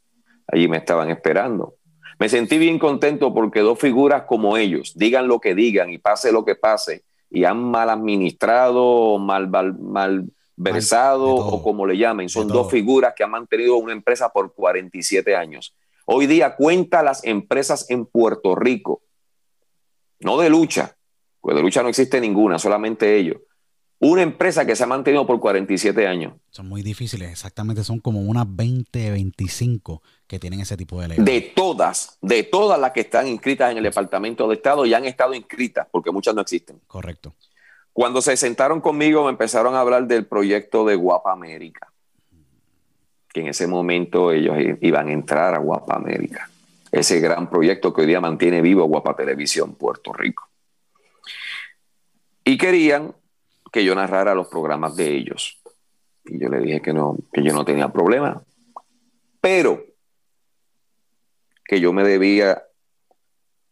Allí 0.48 0.68
me 0.68 0.78
estaban 0.78 1.10
esperando. 1.10 1.76
Me 2.20 2.30
sentí 2.30 2.58
bien 2.58 2.80
contento 2.80 3.34
porque 3.34 3.60
dos 3.60 3.80
figuras 3.80 4.24
como 4.24 4.58
ellos, 4.58 4.93
digan 4.95 5.28
lo 5.28 5.39
que 5.39 5.54
digan 5.54 5.91
y 5.91 5.98
pase 6.00 6.32
lo 6.32 6.43
que 6.45 6.56
pase, 6.56 7.04
y 7.30 7.43
han 7.43 7.64
mal 7.64 7.89
administrado, 7.89 9.20
mal, 9.20 9.50
mal, 9.50 10.26
versado 10.56 11.36
o 11.36 11.62
como 11.62 11.86
le 11.86 11.98
llamen, 11.98 12.30
son 12.30 12.48
dos 12.48 12.72
figuras 12.72 13.14
que 13.16 13.24
han 13.24 13.30
mantenido 13.30 13.76
una 13.76 13.93
empresa 13.93 14.30
por 14.30 14.56
47 14.56 15.36
años. 15.36 15.76
Hoy 16.06 16.26
día 16.26 16.56
cuenta 16.56 17.04
las 17.04 17.24
empresas 17.24 17.88
en 17.91 18.08
Puerto 18.08 18.56
Rico, 18.56 19.04
no 20.20 20.39
de 20.39 20.50
lucha, 20.50 20.98
pues 21.39 21.56
de 21.56 21.62
lucha 21.62 21.84
no 21.84 21.89
existe 21.89 22.20
ninguna, 22.20 22.58
solamente 22.58 23.16
ellos 23.16 23.38
una 24.00 24.22
empresa 24.22 24.66
que 24.66 24.76
se 24.76 24.84
ha 24.84 24.88
mantenido 24.88 25.26
por 25.26 25.39
47 25.39 26.08
años. 26.08 26.34
Son 26.52 26.68
muy 26.68 26.84
difíciles, 26.84 27.32
exactamente, 27.32 27.84
son 27.84 28.00
como 28.00 28.22
unas 28.22 28.45
20, 28.48 29.12
25 29.12 30.04
que 30.28 30.39
tienen 30.39 30.60
ese 30.60 30.78
tipo 30.78 31.02
de 31.02 31.08
ley. 31.08 31.18
De 31.20 31.41
todas, 31.56 32.18
de 32.22 32.43
todas 32.43 32.80
las 32.80 32.91
que 32.91 33.02
están 33.02 33.28
inscritas 33.28 33.72
en 33.72 33.78
el 33.78 33.84
Departamento 33.84 34.48
de 34.48 34.56
Estado 34.56 34.86
y 34.86 34.93
han 34.93 35.06
estado 35.06 35.34
inscritas, 35.34 35.88
porque 35.91 36.12
muchas 36.12 36.36
no 36.36 36.41
existen. 36.41 36.80
Correcto. 36.86 37.34
Cuando 37.91 38.22
se 38.22 38.38
sentaron 38.38 38.82
conmigo 38.82 39.24
me 39.24 39.32
empezaron 39.32 39.74
a 39.74 39.80
hablar 39.80 40.06
del 40.06 40.28
proyecto 40.28 40.86
de 40.86 40.95
Guapa 40.95 41.32
América, 41.32 41.91
que 43.34 43.39
en 43.39 43.48
ese 43.48 43.66
momento 43.66 44.32
ellos 44.32 44.56
iban 44.82 45.08
a 45.08 45.12
entrar 45.12 45.56
a 45.56 45.58
Guapa 45.58 45.95
América, 45.95 46.48
ese 46.91 47.20
gran 47.20 47.50
proyecto 47.50 47.91
que 47.91 48.02
hoy 48.02 48.08
día 48.08 48.22
mantiene 48.22 48.62
vivo 48.62 48.86
Guapa 48.86 49.16
Televisión 49.16 49.74
Puerto 49.74 50.14
Rico. 50.14 50.48
Y 52.45 52.58
querían 52.58 53.16
que 53.72 53.84
yo 53.84 53.95
narrara 53.95 54.36
los 54.36 54.47
programas 54.47 54.95
de 54.95 55.15
ellos. 55.15 55.61
Y 56.26 56.39
yo 56.39 56.49
le 56.49 56.59
dije 56.59 56.82
que 56.82 56.93
no, 56.93 57.18
que 57.32 57.43
yo 57.43 57.53
no 57.53 57.65
tenía 57.65 57.89
problema, 57.89 58.43
pero 59.41 59.84
que 61.65 61.80
yo 61.80 61.93
me 61.93 62.03
debía 62.03 62.63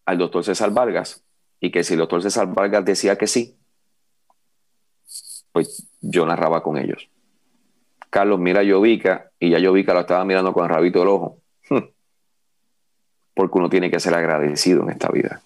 al 0.06 0.18
doctor 0.18 0.44
César 0.44 0.72
Vargas 0.72 1.24
y 1.60 1.72
que 1.72 1.84
si 1.84 1.94
el 1.94 2.00
doctor 2.00 2.22
César 2.22 2.54
Vargas 2.54 2.86
decía 2.86 3.18
que 3.18 3.28
sí, 3.28 3.58
pues 5.52 5.88
yo 6.02 6.26
narraba 6.26 6.62
con 6.62 6.78
ellos. 6.78 7.10
Carlos 8.10 8.40
mira 8.40 8.62
a 8.62 8.64
Yovica 8.64 9.32
y 9.40 9.50
ya 9.50 9.60
Yovica 9.60 9.94
lo 9.94 10.02
estaba 10.02 10.24
mirando 10.26 10.54
con 10.54 10.64
el 10.64 10.70
rabito 10.70 11.00
del 11.00 11.08
ojo. 11.10 11.42
Porque 13.34 13.58
uno 13.58 13.70
tiene 13.70 13.92
que 13.92 14.00
ser 14.00 14.14
agradecido 14.14 14.84
en 14.84 14.92
esta 14.92 15.10
vida. 15.10 15.42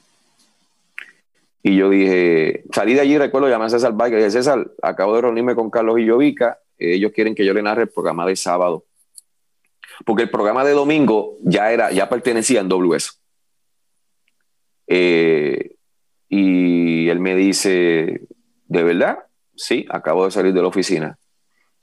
Y 1.61 1.75
yo 1.75 1.89
dije, 1.89 2.63
salí 2.71 2.93
de 2.93 3.01
allí, 3.01 3.17
recuerdo, 3.17 3.49
llamé 3.49 3.65
a 3.65 3.69
César 3.69 3.93
Vargas 3.93 4.19
dije, 4.19 4.31
César, 4.31 4.71
acabo 4.81 5.15
de 5.15 5.21
reunirme 5.21 5.55
con 5.55 5.69
Carlos 5.69 5.99
y 5.99 6.05
Yovica, 6.05 6.59
ellos 6.77 7.11
quieren 7.13 7.35
que 7.35 7.45
yo 7.45 7.53
le 7.53 7.61
narre 7.61 7.83
el 7.83 7.89
programa 7.89 8.25
de 8.25 8.35
sábado. 8.35 8.85
Porque 10.05 10.23
el 10.23 10.29
programa 10.29 10.63
de 10.63 10.71
domingo 10.71 11.35
ya 11.41 11.71
era, 11.71 11.91
ya 11.91 12.07
pertenecía 12.07 12.61
en 12.61 12.69
WS. 12.69 13.19
Eh, 14.87 15.75
y 16.29 17.09
él 17.09 17.19
me 17.19 17.35
dice, 17.35 18.21
¿de 18.67 18.83
verdad? 18.83 19.19
Sí, 19.55 19.85
acabo 19.89 20.25
de 20.25 20.31
salir 20.31 20.53
de 20.53 20.61
la 20.61 20.69
oficina. 20.69 21.17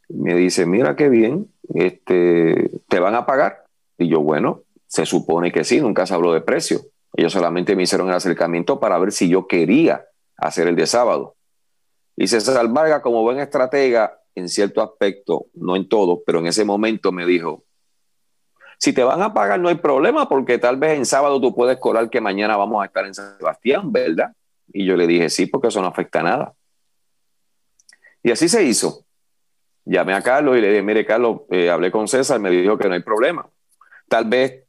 Me 0.09 0.35
dice, 0.35 0.65
mira 0.65 0.97
qué 0.97 1.11
bien, 1.11 1.53
este, 1.75 2.71
¿te 2.89 3.01
van 3.01 3.15
a 3.15 3.27
pagar? 3.27 3.65
Y 3.99 4.09
yo, 4.09 4.21
bueno, 4.21 4.63
se 4.87 5.05
supone 5.05 5.53
que 5.53 5.65
sí, 5.65 5.81
nunca 5.81 6.07
se 6.07 6.15
habló 6.15 6.33
de 6.33 6.41
precio. 6.41 6.81
Ellos 7.17 7.33
solamente 7.33 7.75
me 7.75 7.85
hicieron 7.85 8.09
el 8.09 8.15
acercamiento 8.15 8.79
para 8.79 8.99
ver 8.99 9.11
si 9.11 9.29
yo 9.29 9.47
quería 9.47 10.07
hacer 10.37 10.69
el 10.69 10.77
de 10.77 10.87
sábado. 10.87 11.35
Y 12.15 12.29
César 12.29 12.69
Vargas, 12.69 13.01
como 13.01 13.23
buen 13.23 13.41
estratega, 13.41 14.21
en 14.35 14.51
cierto 14.51 14.83
aspecto, 14.83 15.47
no 15.55 15.77
en 15.77 15.89
todo, 15.89 16.23
pero 16.25 16.41
en 16.41 16.47
ese 16.47 16.65
momento 16.65 17.11
me 17.11 17.25
dijo, 17.25 17.65
si 18.79 18.93
te 18.93 19.03
van 19.03 19.23
a 19.23 19.33
pagar 19.33 19.59
no 19.59 19.71
hay 19.71 19.77
problema 19.77 20.29
porque 20.29 20.59
tal 20.59 20.77
vez 20.77 20.99
en 20.99 21.07
sábado 21.07 21.41
tú 21.41 21.55
puedes 21.55 21.79
colar 21.79 22.11
que 22.11 22.21
mañana 22.21 22.59
vamos 22.59 22.83
a 22.83 22.87
estar 22.87 23.07
en 23.07 23.15
San 23.15 23.39
Sebastián, 23.39 23.91
¿verdad? 23.91 24.33
Y 24.71 24.85
yo 24.85 24.95
le 24.95 25.07
dije, 25.07 25.31
sí, 25.31 25.47
porque 25.47 25.69
eso 25.69 25.81
no 25.81 25.89
afecta 25.89 26.21
a 26.21 26.25
nada. 26.25 26.55
Y 28.23 28.31
así 28.31 28.47
se 28.49 28.63
hizo. 28.63 29.07
Llamé 29.87 30.13
a 30.13 30.21
Carlos 30.21 30.59
y 30.59 30.61
le 30.61 30.69
dije, 30.69 30.83
mire 30.83 31.07
Carlos, 31.07 31.43
eh, 31.51 31.71
hablé 31.71 31.91
con 31.91 32.07
César, 32.09 32.39
me 32.41 32.51
dijo 32.51 32.77
que 32.77 32.89
no 32.89 32.95
hay 32.95 33.03
problema. 33.03 33.49
Tal 34.09 34.27
vez 34.27 34.66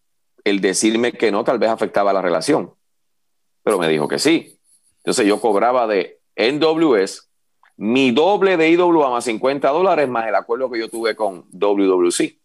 el 0.50 0.62
decirme 0.62 1.12
que 1.12 1.32
no 1.32 1.44
tal 1.44 1.60
vez 1.60 1.70
afectaba 1.70 2.14
la 2.14 2.22
relación. 2.22 2.74
Pero 3.64 3.80
me 3.80 3.88
dijo 3.88 4.08
que 4.08 4.20
sí. 4.20 4.60
Entonces 5.00 5.26
yo 5.26 5.40
cobraba 5.40 5.88
de 5.88 6.20
NWS 6.36 7.28
mi 7.78 8.12
doble 8.12 8.58
de 8.58 8.72
IWA 8.72 9.12
más 9.12 9.26
50 9.26 9.70
dólares 9.70 10.10
más 10.10 10.28
el 10.28 10.36
acuerdo 10.36 10.70
que 10.70 10.80
yo 10.80 10.90
tuve 10.90 11.16
con 11.16 11.46
WWC. 11.52 12.38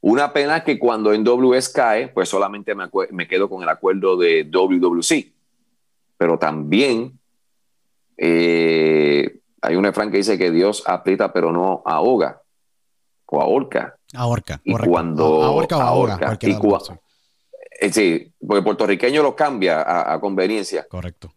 Una 0.00 0.32
pena 0.32 0.62
que 0.64 0.78
cuando 0.78 1.16
NWS 1.16 1.68
cae, 1.70 2.08
pues 2.08 2.28
solamente 2.28 2.74
me, 2.74 2.88
me 3.10 3.28
quedo 3.28 3.48
con 3.48 3.62
el 3.62 3.68
acuerdo 3.68 4.16
de 4.16 4.44
WWC. 4.44 5.32
Pero 6.18 6.38
también 6.38 7.18
eh, 8.16 9.38
hay 9.62 9.76
un 9.76 9.84
refrán 9.84 10.10
que 10.10 10.18
dice 10.18 10.38
que 10.38 10.50
Dios 10.50 10.82
aprieta 10.86 11.32
pero 11.32 11.52
no 11.52 11.82
ahoga 11.84 12.42
o 13.26 13.40
ahorca. 13.40 13.98
Ahorca. 14.14 14.60
Y 14.64 14.72
cuando. 14.74 15.42
Ahorca 15.42 15.76
o 15.76 15.80
ahorca. 15.80 16.38
Y 16.42 17.86
eh, 17.86 17.92
sí, 17.92 18.32
porque 18.46 18.62
puertorriqueño 18.62 19.22
lo 19.22 19.36
cambia 19.36 20.12
a, 20.12 20.18
conveniencia. 20.20 20.86
Correcto. 20.88 21.32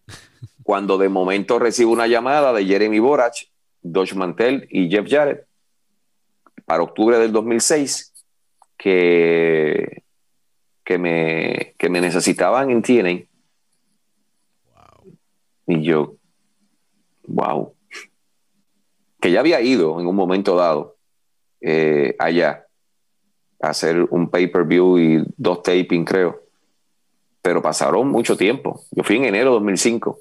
cuando 0.63 0.97
de 0.97 1.09
momento 1.09 1.59
recibo 1.59 1.91
una 1.91 2.07
llamada 2.07 2.53
de 2.53 2.65
Jeremy 2.65 2.99
Borach, 2.99 3.43
Dodge 3.81 4.13
Mantel 4.15 4.67
y 4.69 4.89
Jeff 4.89 5.09
Jarrett 5.09 5.45
para 6.65 6.83
octubre 6.83 7.17
del 7.17 7.31
2006 7.31 8.13
que, 8.77 10.03
que, 10.83 10.97
me, 10.97 11.73
que 11.77 11.89
me 11.89 11.99
necesitaban 11.99 12.69
en 12.69 12.81
TNA. 12.81 13.25
Wow. 14.73 15.17
Y 15.67 15.83
yo, 15.83 16.15
wow. 17.27 17.73
Que 19.19 19.31
ya 19.31 19.41
había 19.41 19.59
ido 19.59 19.99
en 19.99 20.07
un 20.07 20.15
momento 20.15 20.55
dado 20.55 20.98
eh, 21.61 22.15
allá 22.19 22.65
hacer 23.61 24.07
un 24.09 24.29
pay-per-view 24.29 24.99
y 24.99 25.23
dos 25.37 25.61
taping, 25.63 26.05
creo. 26.05 26.41
Pero 27.41 27.61
pasaron 27.61 28.07
mucho 28.09 28.37
tiempo. 28.37 28.81
Yo 28.91 29.03
fui 29.03 29.17
en 29.17 29.25
enero 29.25 29.49
de 29.49 29.55
2005 29.55 30.19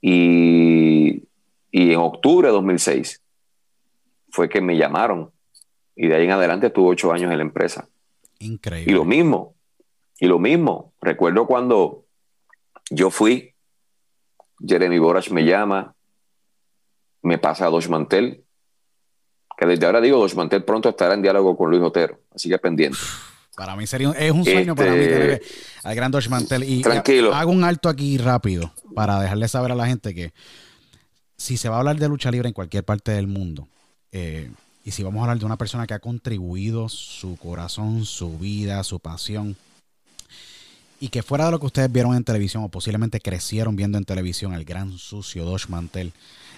y, 0.00 1.24
y 1.70 1.92
en 1.92 1.98
octubre 1.98 2.48
de 2.48 2.54
2006 2.54 3.22
fue 4.30 4.48
que 4.48 4.60
me 4.60 4.76
llamaron 4.76 5.30
y 5.96 6.06
de 6.06 6.14
ahí 6.14 6.24
en 6.24 6.30
adelante 6.30 6.68
estuve 6.68 6.90
ocho 6.90 7.12
años 7.12 7.30
en 7.30 7.38
la 7.38 7.42
empresa. 7.42 7.88
Increíble. 8.38 8.92
Y 8.92 8.94
lo 8.94 9.04
mismo, 9.04 9.54
y 10.20 10.26
lo 10.26 10.38
mismo. 10.38 10.92
Recuerdo 11.00 11.46
cuando 11.46 12.04
yo 12.90 13.10
fui, 13.10 13.54
Jeremy 14.64 14.98
Borach 14.98 15.30
me 15.30 15.44
llama, 15.44 15.94
me 17.22 17.38
pasa 17.38 17.66
a 17.66 17.70
Dos 17.70 17.88
Mantel, 17.88 18.44
que 19.58 19.66
desde 19.66 19.86
ahora 19.86 20.00
digo, 20.00 20.24
Mantel 20.36 20.62
pronto 20.62 20.90
estará 20.90 21.14
en 21.14 21.22
diálogo 21.22 21.56
con 21.56 21.68
Luis 21.68 21.82
Otero, 21.82 22.20
así 22.32 22.48
que 22.48 22.58
pendiente. 22.58 22.98
Para 23.56 23.74
mí 23.74 23.88
sería 23.88 24.12
es 24.12 24.30
un 24.30 24.44
sueño 24.44 24.76
para 24.76 24.92
mí 24.92 24.98
tener 24.98 25.30
este, 25.30 25.46
al 25.82 25.96
gran 25.96 26.12
Dos 26.12 26.30
Mantel. 26.30 26.62
Y 26.62 26.80
tranquilo. 26.80 27.34
hago 27.34 27.50
un 27.50 27.64
alto 27.64 27.88
aquí 27.88 28.18
rápido 28.18 28.72
para 28.94 29.20
dejarle 29.20 29.48
saber 29.48 29.72
a 29.72 29.74
la 29.74 29.88
gente 29.88 30.14
que 30.14 30.32
si 31.36 31.56
se 31.56 31.68
va 31.68 31.76
a 31.76 31.78
hablar 31.80 31.96
de 31.96 32.08
lucha 32.08 32.30
libre 32.30 32.46
en 32.46 32.54
cualquier 32.54 32.84
parte 32.84 33.10
del 33.10 33.26
mundo, 33.26 33.66
eh, 34.12 34.48
y 34.84 34.92
si 34.92 35.02
vamos 35.02 35.18
a 35.18 35.22
hablar 35.24 35.40
de 35.40 35.44
una 35.44 35.56
persona 35.56 35.88
que 35.88 35.94
ha 35.94 35.98
contribuido 35.98 36.88
su 36.88 37.36
corazón, 37.36 38.04
su 38.04 38.38
vida, 38.38 38.84
su 38.84 39.00
pasión, 39.00 39.56
y 41.00 41.08
que 41.08 41.24
fuera 41.24 41.46
de 41.46 41.50
lo 41.50 41.58
que 41.58 41.66
ustedes 41.66 41.90
vieron 41.90 42.14
en 42.14 42.22
televisión 42.22 42.62
o 42.62 42.68
posiblemente 42.68 43.20
crecieron 43.20 43.74
viendo 43.74 43.98
en 43.98 44.04
televisión, 44.04 44.54
el 44.54 44.64
gran 44.64 44.98
sucio 44.98 45.44
Dosh 45.44 45.66
Mantel. 45.66 46.12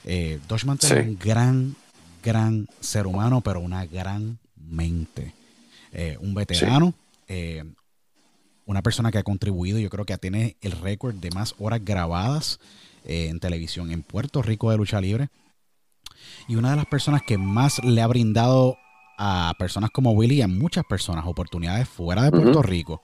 Eh, 0.05 0.38
Mantel 0.66 0.98
es 0.98 1.07
un 1.07 1.18
gran 1.18 1.76
gran 2.22 2.68
ser 2.80 3.06
humano, 3.06 3.40
pero 3.40 3.60
una 3.60 3.84
gran 3.86 4.38
mente. 4.56 5.34
Eh, 5.92 6.16
un 6.20 6.34
veterano, 6.34 6.94
eh, 7.26 7.64
una 8.64 8.82
persona 8.82 9.10
que 9.10 9.18
ha 9.18 9.22
contribuido, 9.22 9.78
yo 9.78 9.90
creo 9.90 10.04
que 10.04 10.16
tiene 10.18 10.56
el 10.60 10.72
récord 10.72 11.14
de 11.14 11.30
más 11.30 11.54
horas 11.58 11.84
grabadas 11.84 12.60
eh, 13.04 13.26
en 13.28 13.40
televisión 13.40 13.90
en 13.90 14.02
Puerto 14.02 14.42
Rico 14.42 14.70
de 14.70 14.76
lucha 14.76 15.00
libre. 15.00 15.28
Y 16.46 16.56
una 16.56 16.70
de 16.70 16.76
las 16.76 16.86
personas 16.86 17.22
que 17.22 17.38
más 17.38 17.82
le 17.82 18.02
ha 18.02 18.06
brindado 18.06 18.76
a 19.18 19.54
personas 19.58 19.90
como 19.90 20.12
Willy 20.12 20.36
y 20.36 20.42
a 20.42 20.48
muchas 20.48 20.84
personas 20.84 21.26
oportunidades 21.26 21.88
fuera 21.88 22.22
de 22.22 22.30
Puerto 22.30 22.62
Rico. 22.62 23.02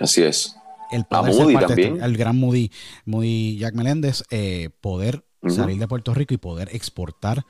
Así 0.00 0.22
es. 0.22 0.56
El 0.90 1.06
Moody 1.10 1.54
también. 1.54 2.02
el 2.02 2.16
gran 2.16 2.38
Moody, 2.38 2.70
Moody 3.06 3.56
Jack 3.58 3.74
Meléndez, 3.74 4.22
poder 4.80 5.24
salir 5.48 5.78
de 5.78 5.88
Puerto 5.88 6.14
Rico 6.14 6.34
y 6.34 6.38
poder 6.38 6.68
exportar 6.72 7.44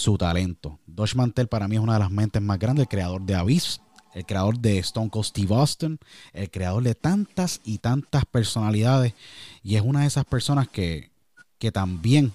su 0.00 0.18
talento. 0.18 0.78
Dosh 0.86 1.14
Mantel 1.14 1.46
para 1.46 1.68
mí 1.68 1.76
es 1.76 1.82
una 1.82 1.94
de 1.94 2.00
las 2.00 2.10
mentes 2.10 2.42
más 2.42 2.58
grandes, 2.58 2.84
el 2.84 2.88
creador 2.88 3.22
de 3.22 3.34
Abyss, 3.34 3.80
el 4.14 4.26
creador 4.26 4.58
de 4.58 4.78
Stone 4.78 5.10
Cold 5.10 5.26
Steve 5.26 5.54
Austin, 5.54 5.98
el 6.32 6.50
creador 6.50 6.82
de 6.82 6.94
tantas 6.94 7.60
y 7.64 7.78
tantas 7.78 8.24
personalidades 8.24 9.14
y 9.62 9.76
es 9.76 9.82
una 9.82 10.00
de 10.00 10.06
esas 10.06 10.24
personas 10.24 10.68
que, 10.68 11.10
que 11.58 11.70
también 11.70 12.32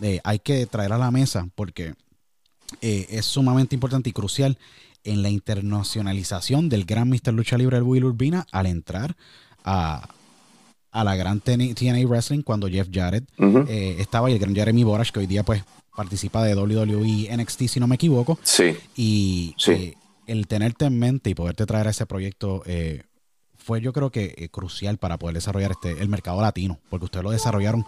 eh, 0.00 0.20
hay 0.24 0.38
que 0.38 0.64
traer 0.66 0.92
a 0.92 0.98
la 0.98 1.10
mesa 1.10 1.48
porque 1.54 1.94
eh, 2.80 3.06
es 3.10 3.26
sumamente 3.26 3.74
importante 3.74 4.10
y 4.10 4.12
crucial 4.12 4.56
en 5.04 5.22
la 5.22 5.30
internacionalización 5.30 6.68
del 6.68 6.84
gran 6.84 7.08
Mr. 7.08 7.32
Lucha 7.32 7.58
Libre 7.58 7.76
el 7.76 7.82
Will 7.82 8.04
Urbina 8.04 8.46
al 8.52 8.66
entrar 8.66 9.16
a, 9.64 10.08
a 10.90 11.04
la 11.04 11.16
gran 11.16 11.40
TNA 11.40 12.06
Wrestling 12.06 12.42
cuando 12.42 12.68
Jeff 12.68 12.88
Jarrett 12.90 13.28
eh, 13.38 13.96
estaba 13.98 14.30
y 14.30 14.34
el 14.34 14.38
gran 14.38 14.54
Jeremy 14.54 14.84
Borash 14.84 15.10
que 15.10 15.20
hoy 15.20 15.26
día 15.26 15.42
pues 15.42 15.62
participa 16.00 16.42
de 16.42 16.54
WWE 16.54 17.28
NXT 17.36 17.68
si 17.68 17.78
no 17.78 17.86
me 17.86 17.96
equivoco. 17.96 18.38
Sí. 18.42 18.74
Y 18.96 19.54
eh, 19.66 19.96
el 20.26 20.46
tenerte 20.46 20.86
en 20.86 20.98
mente 20.98 21.28
y 21.28 21.34
poderte 21.34 21.66
traer 21.66 21.88
a 21.88 21.90
ese 21.90 22.06
proyecto 22.06 22.62
eh, 22.64 23.02
fue 23.62 23.80
yo 23.80 23.92
creo 23.92 24.10
que 24.10 24.34
eh, 24.36 24.48
crucial 24.48 24.98
para 24.98 25.18
poder 25.18 25.34
desarrollar 25.34 25.72
este 25.72 26.00
el 26.00 26.08
mercado 26.08 26.40
latino, 26.40 26.78
porque 26.88 27.04
ustedes 27.04 27.24
lo 27.24 27.30
desarrollaron 27.30 27.84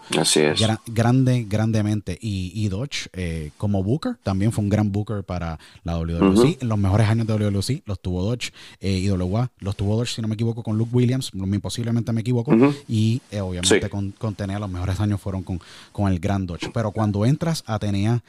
grande, 0.87 1.45
grandemente. 1.49 2.17
Y, 2.21 2.51
y 2.55 2.69
Dodge, 2.69 3.09
eh, 3.13 3.51
como 3.57 3.83
Booker, 3.83 4.17
también 4.23 4.51
fue 4.51 4.63
un 4.63 4.69
gran 4.69 4.91
Booker 4.91 5.23
para 5.23 5.59
la 5.83 5.97
WWC. 5.97 6.61
En 6.61 6.69
los 6.69 6.77
mejores 6.77 7.07
años 7.07 7.27
de 7.27 7.33
WWC 7.33 7.83
los 7.85 7.99
tuvo 7.99 8.23
Dodge 8.23 8.51
eh, 8.79 8.99
y 8.99 9.09
WA, 9.09 9.51
los 9.59 9.75
tuvo 9.75 9.97
Dodge, 9.97 10.15
si 10.15 10.21
no 10.21 10.27
me 10.27 10.35
equivoco, 10.35 10.63
con 10.63 10.77
Luke 10.77 10.91
Williams, 10.93 11.31
posiblemente 11.61 12.11
me 12.13 12.21
equivoco, 12.21 12.53
y 12.87 13.21
obviamente 13.39 13.89
con, 13.89 14.11
con 14.11 14.35
Tenea 14.35 14.59
los 14.59 14.69
mejores 14.69 14.99
años 14.99 15.21
fueron 15.21 15.43
con, 15.43 15.59
con 15.91 16.11
el 16.11 16.19
gran 16.19 16.45
Dodge. 16.45 16.69
Pero 16.73 16.91
cuando 16.91 17.25
entras 17.25 17.63
a 17.65 17.79
Tenea 17.79 18.23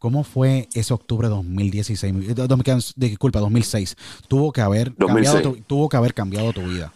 ¿Cómo 0.00 0.24
fue 0.24 0.66
ese 0.72 0.94
octubre 0.94 1.28
de 1.28 1.34
2016? 1.34 2.34
Disculpa, 2.96 3.38
2006. 3.38 3.96
Tuvo 4.28 4.50
que 4.50 4.62
haber, 4.62 4.94
Cambiado, 4.94 5.42
tu, 5.42 5.56
tuvo 5.58 5.90
que 5.90 5.96
haber 5.98 6.14
cambiado 6.14 6.54
tu 6.54 6.62
vida. 6.62 6.90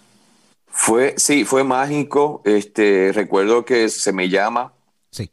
Fue, 0.66 1.12
sí, 1.18 1.44
fue 1.44 1.64
mágico. 1.64 2.40
Este, 2.46 3.12
recuerdo 3.12 3.66
que 3.66 3.90
se 3.90 4.14
me 4.14 4.30
llama 4.30 4.72
sí. 5.10 5.30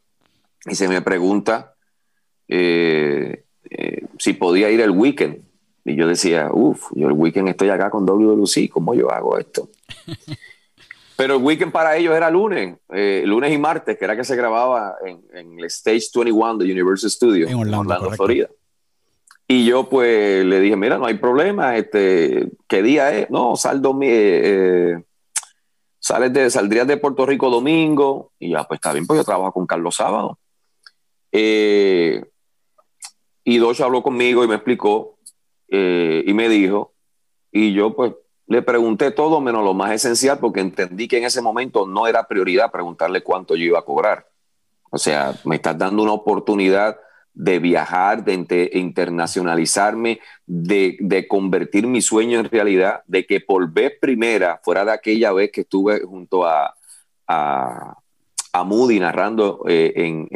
y 0.66 0.74
se 0.74 0.86
me 0.86 1.00
pregunta 1.00 1.74
eh, 2.46 3.46
eh, 3.70 4.06
si 4.18 4.34
podía 4.34 4.70
ir 4.70 4.82
el 4.82 4.90
weekend. 4.90 5.38
Y 5.86 5.96
yo 5.96 6.06
decía, 6.06 6.50
uff, 6.52 6.90
yo 6.94 7.08
el 7.08 7.14
weekend 7.14 7.48
estoy 7.48 7.70
acá 7.70 7.88
con 7.88 8.04
WWC, 8.04 8.68
¿cómo 8.70 8.92
yo 8.92 9.10
hago 9.10 9.38
esto? 9.38 9.70
Pero 11.22 11.36
el 11.36 11.42
weekend 11.44 11.70
para 11.70 11.96
ellos 11.96 12.16
era 12.16 12.28
lunes, 12.28 12.76
eh, 12.92 13.22
lunes 13.24 13.52
y 13.52 13.58
martes, 13.58 13.96
que 13.96 14.04
era 14.04 14.16
que 14.16 14.24
se 14.24 14.34
grababa 14.34 14.96
en, 15.06 15.56
el 15.56 15.64
Stage 15.66 16.08
21 16.12 16.56
de 16.56 16.72
Universal 16.72 17.10
Studios 17.12 17.48
en 17.48 17.56
Orlando, 17.58 18.10
Florida. 18.10 18.48
Y 19.46 19.64
yo 19.64 19.88
pues 19.88 20.44
le 20.44 20.58
dije, 20.58 20.74
mira, 20.74 20.98
no 20.98 21.06
hay 21.06 21.14
problema, 21.14 21.76
este, 21.76 22.50
¿qué 22.66 22.82
día 22.82 23.12
es? 23.16 23.30
No, 23.30 23.54
sal 23.54 23.80
eh, 24.02 24.02
eh, 24.02 25.04
sales 26.00 26.32
de, 26.32 26.50
saldrías 26.50 26.88
de 26.88 26.96
Puerto 26.96 27.24
Rico 27.24 27.50
domingo, 27.50 28.32
y 28.40 28.50
ya 28.50 28.64
pues 28.64 28.78
está 28.78 28.92
bien, 28.92 29.06
pues 29.06 29.20
yo 29.20 29.24
trabajo 29.24 29.52
con 29.52 29.64
Carlos 29.64 29.94
Sábado. 29.94 30.40
y 31.30 32.18
Docho 33.58 33.84
habló 33.84 34.02
conmigo 34.02 34.42
y 34.42 34.48
me 34.48 34.56
explicó, 34.56 35.20
y 35.68 36.32
me 36.34 36.48
dijo, 36.48 36.94
y 37.52 37.74
yo 37.74 37.94
pues 37.94 38.12
le 38.52 38.60
pregunté 38.60 39.10
todo 39.12 39.40
menos 39.40 39.64
lo 39.64 39.72
más 39.72 39.92
esencial 39.92 40.38
porque 40.38 40.60
entendí 40.60 41.08
que 41.08 41.16
en 41.16 41.24
ese 41.24 41.40
momento 41.40 41.86
no 41.86 42.06
era 42.06 42.28
prioridad 42.28 42.70
preguntarle 42.70 43.22
cuánto 43.22 43.56
yo 43.56 43.64
iba 43.64 43.78
a 43.78 43.84
cobrar. 43.86 44.26
O 44.90 44.98
sea, 44.98 45.34
me 45.44 45.56
estás 45.56 45.78
dando 45.78 46.02
una 46.02 46.12
oportunidad 46.12 46.98
de 47.32 47.58
viajar, 47.60 48.22
de 48.24 48.70
internacionalizarme, 48.74 50.20
de, 50.44 51.26
convertir 51.30 51.86
mi 51.86 52.02
sueño 52.02 52.40
en 52.40 52.50
realidad, 52.50 53.02
de 53.06 53.24
que 53.24 53.40
por 53.40 53.72
vez 53.72 53.94
primera, 53.98 54.60
fuera 54.62 54.84
de 54.84 54.92
aquella 54.92 55.32
vez 55.32 55.50
que 55.50 55.62
estuve 55.62 56.02
junto 56.02 56.44
a, 56.44 56.74
a, 57.26 57.96
Moody 58.66 59.00
narrando 59.00 59.64
eh, 59.66 59.94
en, 59.96 60.28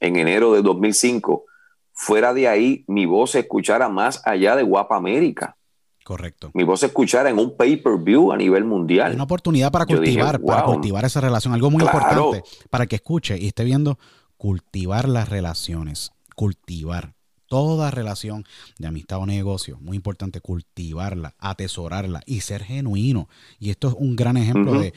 en 0.00 0.16
enero 0.16 0.54
de 0.54 0.62
2005, 0.62 1.44
fuera 1.92 2.32
de 2.32 2.48
ahí 2.48 2.84
mi 2.86 3.04
voz 3.04 3.32
se 3.32 3.40
escuchara 3.40 3.90
más 3.90 4.22
allá 4.26 4.56
de 4.56 4.62
Guapa 4.62 4.96
América. 4.96 5.58
Correcto. 6.04 6.50
Mi 6.52 6.64
voz 6.64 6.80
se 6.80 6.86
escuchara 6.86 7.30
en 7.30 7.38
un 7.38 7.56
pay-per-view 7.56 8.30
a 8.30 8.36
nivel 8.36 8.64
mundial. 8.64 9.14
Una 9.14 9.24
oportunidad 9.24 9.72
para 9.72 9.86
cultivar, 9.86 10.38
para 10.40 10.64
cultivar 10.64 11.04
esa 11.06 11.22
relación. 11.22 11.54
Algo 11.54 11.70
muy 11.70 11.82
importante 11.82 12.44
para 12.68 12.86
que 12.86 12.96
escuche 12.96 13.38
y 13.38 13.46
esté 13.46 13.64
viendo, 13.64 13.98
cultivar 14.36 15.08
las 15.08 15.30
relaciones. 15.30 16.12
Cultivar 16.36 17.14
toda 17.48 17.90
relación 17.90 18.44
de 18.78 18.88
amistad 18.88 19.18
o 19.18 19.26
negocio, 19.26 19.78
muy 19.80 19.96
importante 19.96 20.40
cultivarla, 20.40 21.34
atesorarla 21.38 22.20
y 22.26 22.40
ser 22.40 22.64
genuino. 22.64 23.28
Y 23.58 23.70
esto 23.70 23.88
es 23.88 23.94
un 23.96 24.14
gran 24.16 24.36
ejemplo 24.36 24.78
de, 24.78 24.92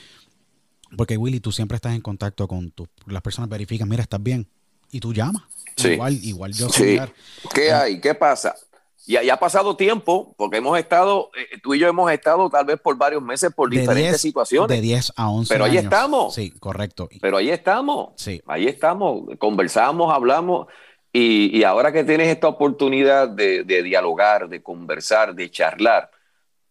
porque 0.98 1.18
Willy, 1.18 1.40
tú 1.40 1.52
siempre 1.52 1.76
estás 1.76 1.94
en 1.94 2.02
contacto 2.02 2.48
con 2.48 2.72
tu, 2.72 2.88
las 3.06 3.22
personas, 3.22 3.50
verifican, 3.50 3.88
mira, 3.88 4.02
estás 4.02 4.22
bien, 4.22 4.48
y 4.92 5.00
tú 5.00 5.14
llamas. 5.14 5.44
Igual, 5.78 6.20
igual 6.24 6.54
yo 6.54 6.70
sí. 6.70 6.98
¿Qué 7.54 7.72
ah. 7.72 7.82
hay? 7.82 8.02
¿Qué 8.02 8.16
pasa? 8.16 8.56
Y 9.08 9.14
ya 9.14 9.36
ha 9.36 9.40
pasado 9.40 9.78
tiempo, 9.78 10.36
porque 10.36 10.58
hemos 10.58 10.78
estado, 10.78 11.32
eh, 11.34 11.58
tú 11.64 11.74
y 11.74 11.80
yo 11.80 11.88
hemos 11.88 12.12
estado 12.12 12.50
tal 12.50 12.66
vez 12.66 12.78
por 12.78 12.98
varios 12.98 13.24
meses 13.24 13.54
por 13.56 13.70
diferentes 13.70 14.20
situaciones. 14.20 14.68
De 14.68 14.82
10 14.82 15.14
a 15.16 15.30
11 15.30 15.54
Pero 15.54 15.64
ahí 15.64 15.78
estamos. 15.78 16.36
Sí, 16.36 16.52
correcto. 16.52 17.08
Pero 17.22 17.38
ahí 17.38 17.50
estamos. 17.50 18.10
Sí. 18.18 18.42
Ahí 18.46 18.68
estamos. 18.68 19.24
Conversamos, 19.40 20.14
hablamos. 20.14 20.68
Y, 21.14 21.64
ahora 21.64 21.94
que 21.94 22.04
tienes 22.04 22.28
esta 22.28 22.50
oportunidad 22.50 23.30
de, 23.30 23.64
dialogar, 23.64 24.50
de 24.50 24.62
conversar, 24.62 25.34
de 25.34 25.50
charlar, 25.50 26.12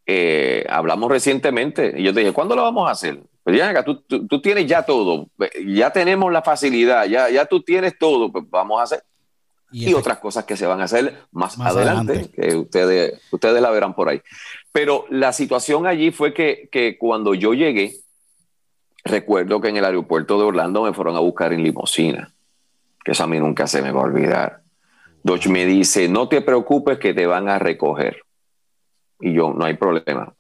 eh, 0.05 0.67
hablamos 0.69 1.11
recientemente. 1.11 1.95
Y 1.97 2.03
yo 2.03 2.13
te 2.13 2.21
dije, 2.21 2.33
¿cuándo 2.35 2.55
lo 2.55 2.63
vamos 2.65 2.87
a 2.87 2.93
hacer? 2.93 3.19
Pues 3.45 3.57
ya, 3.57 3.83
tú, 3.83 4.03
tú, 4.03 4.43
tienes 4.43 4.67
ya 4.67 4.83
todo. 4.83 5.31
Ya 5.67 5.91
tenemos 5.91 6.31
la 6.31 6.43
facilidad. 6.43 7.07
Ya, 7.07 7.31
ya 7.31 7.47
tú 7.47 7.63
tienes 7.63 7.99
todo. 7.99 8.31
Pues 8.31 8.45
vamos 8.51 8.79
a 8.79 8.83
hacer 8.83 9.03
y, 9.73 9.93
otras 9.95 10.19
cosas 10.19 10.45
que 10.45 10.57
se 10.57 10.67
van 10.67 10.81
a 10.81 10.85
hacer 10.85 11.23
más, 11.33 11.59
adelante, 11.59 12.31
que 12.31 12.57
ustedes, 12.57 13.21
ustedes 13.31 13.61
la 13.61 13.71
verán 13.71 13.95
por 13.95 14.09
ahí. 14.09 14.23
Pero 14.73 15.07
la 15.11 15.33
situación 15.33 15.87
allí 15.87 16.11
fue 16.13 16.33
que, 16.33 16.69
que, 16.71 16.97
cuando 16.99 17.35
yo 17.35 17.53
llegué, 17.55 17.95
recuerdo 19.05 19.61
que 19.61 19.69
en 19.69 19.77
el 19.77 19.85
aeropuerto 19.85 20.39
de 20.39 20.45
Orlando 20.45 20.83
me 20.83 20.93
fueron 20.93 21.17
a 21.17 21.21
buscar 21.21 21.53
en 21.53 21.63
limosina, 21.63 22.33
que 23.05 23.13
eso 23.13 23.25
a 23.25 23.27
mí 23.27 23.39
nunca 23.39 23.67
se 23.67 23.83
me 23.83 23.93
va 23.93 24.01
a 24.01 24.05
olvidar. 24.05 24.63
Dodge 25.23 25.49
me 25.49 25.67
dice, 25.67 26.09
no 26.09 26.29
te 26.29 26.41
preocupes 26.41 26.99
que 26.99 27.13
te 27.13 27.27
van 27.27 27.49
a 27.49 27.59
recoger. 27.59 28.23
Y 29.19 29.33
yo, 29.33 29.53
no 29.53 29.65
hay 29.65 29.75
problema. 29.75 30.33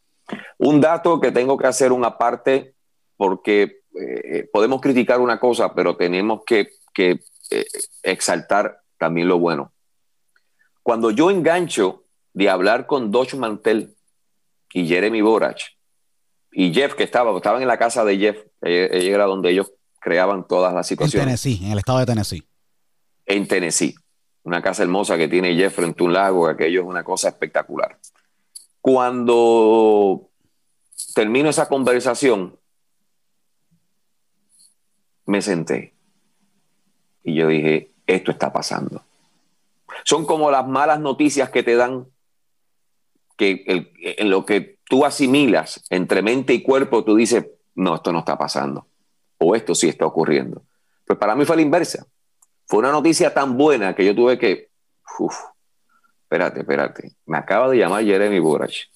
Un 0.58 0.80
dato 0.80 1.20
que 1.20 1.32
tengo 1.32 1.56
que 1.56 1.66
hacer 1.66 1.90
una 1.90 2.16
parte, 2.16 2.74
porque 3.16 3.80
eh, 3.98 4.48
podemos 4.52 4.80
criticar 4.80 5.20
una 5.20 5.40
cosa, 5.40 5.74
pero 5.74 5.96
tenemos 5.96 6.42
que, 6.44 6.68
que 6.94 7.20
eh, 7.50 7.66
exaltar 8.02 8.80
también 8.98 9.28
lo 9.28 9.38
bueno. 9.38 9.72
Cuando 10.82 11.10
yo 11.10 11.30
engancho 11.30 12.04
de 12.32 12.48
hablar 12.48 12.86
con 12.86 13.10
Dodge 13.10 13.34
Mantel 13.34 13.94
y 14.72 14.86
Jeremy 14.86 15.20
Borach 15.20 15.62
y 16.52 16.72
Jeff, 16.72 16.94
que 16.94 17.02
estaba, 17.04 17.36
estaban 17.36 17.62
en 17.62 17.68
la 17.68 17.78
casa 17.78 18.04
de 18.04 18.18
Jeff, 18.18 18.36
ella 18.60 19.14
era 19.14 19.24
donde 19.24 19.50
ellos 19.50 19.72
creaban 20.00 20.46
todas 20.46 20.72
las 20.72 20.86
situaciones. 20.86 21.22
En 21.22 21.28
Tennessee, 21.28 21.66
en 21.66 21.72
el 21.72 21.78
estado 21.78 21.98
de 21.98 22.06
Tennessee. 22.06 22.42
En 23.24 23.48
Tennessee. 23.48 23.94
Una 24.44 24.62
casa 24.62 24.84
hermosa 24.84 25.16
que 25.16 25.26
tiene 25.26 25.56
Jeff 25.56 25.74
frente 25.74 26.02
a 26.02 26.06
un 26.06 26.12
lago, 26.12 26.46
aquello 26.46 26.82
es 26.82 26.86
una 26.86 27.02
cosa 27.02 27.28
espectacular. 27.30 27.98
Cuando 28.80 30.30
termino 31.14 31.48
esa 31.48 31.68
conversación, 31.68 32.56
me 35.24 35.42
senté 35.42 35.96
y 37.26 37.34
yo 37.34 37.48
dije, 37.48 37.92
esto 38.06 38.30
está 38.30 38.52
pasando. 38.52 39.02
Son 40.04 40.24
como 40.26 40.50
las 40.50 40.66
malas 40.66 41.00
noticias 41.00 41.50
que 41.50 41.62
te 41.62 41.76
dan, 41.76 42.06
que 43.36 43.64
en 44.00 44.30
lo 44.30 44.44
que 44.44 44.78
tú 44.88 45.04
asimilas 45.04 45.84
entre 45.90 46.22
mente 46.22 46.54
y 46.54 46.62
cuerpo, 46.62 47.04
tú 47.04 47.16
dices, 47.16 47.46
no, 47.74 47.96
esto 47.96 48.12
no 48.12 48.20
está 48.20 48.38
pasando, 48.38 48.86
o 49.38 49.54
esto 49.54 49.74
sí 49.74 49.88
está 49.88 50.06
ocurriendo. 50.06 50.62
Pues 51.06 51.18
para 51.18 51.34
mí 51.34 51.44
fue 51.44 51.56
la 51.56 51.62
inversa. 51.62 52.06
Fue 52.66 52.78
una 52.80 52.90
noticia 52.90 53.32
tan 53.32 53.56
buena 53.56 53.94
que 53.94 54.04
yo 54.04 54.14
tuve 54.14 54.38
que, 54.38 54.70
uf, 55.18 55.36
espérate, 56.22 56.60
espérate, 56.60 57.12
me 57.26 57.38
acaba 57.38 57.68
de 57.68 57.78
llamar 57.78 58.04
Jeremy 58.04 58.40
Borach, 58.40 58.86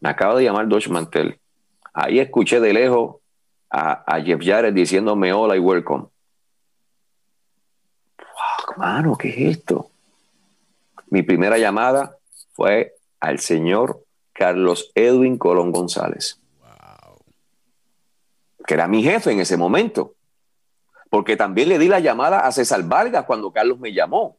me 0.00 0.08
acaba 0.08 0.36
de 0.36 0.44
llamar 0.44 0.68
Dodge 0.68 0.88
Mantel. 0.88 1.38
Ahí 1.92 2.18
escuché 2.18 2.60
de 2.60 2.72
lejos 2.72 3.16
a, 3.70 4.04
a 4.06 4.20
Jeff 4.20 4.40
Jarrett 4.42 4.74
diciéndome 4.74 5.32
hola 5.32 5.56
y 5.56 5.60
welcome 5.60 6.06
hermano, 8.78 9.18
¿qué 9.18 9.28
es 9.28 9.56
esto? 9.58 9.90
Mi 11.10 11.22
primera 11.22 11.58
llamada 11.58 12.16
fue 12.52 12.94
al 13.18 13.40
señor 13.40 14.04
Carlos 14.32 14.92
Edwin 14.94 15.36
Colón 15.36 15.72
González, 15.72 16.40
que 18.64 18.74
era 18.74 18.86
mi 18.86 19.02
jefe 19.02 19.32
en 19.32 19.40
ese 19.40 19.56
momento, 19.56 20.14
porque 21.10 21.36
también 21.36 21.70
le 21.70 21.78
di 21.78 21.88
la 21.88 21.98
llamada 21.98 22.46
a 22.46 22.52
César 22.52 22.84
Vargas 22.84 23.24
cuando 23.24 23.50
Carlos 23.50 23.80
me 23.80 23.92
llamó. 23.92 24.38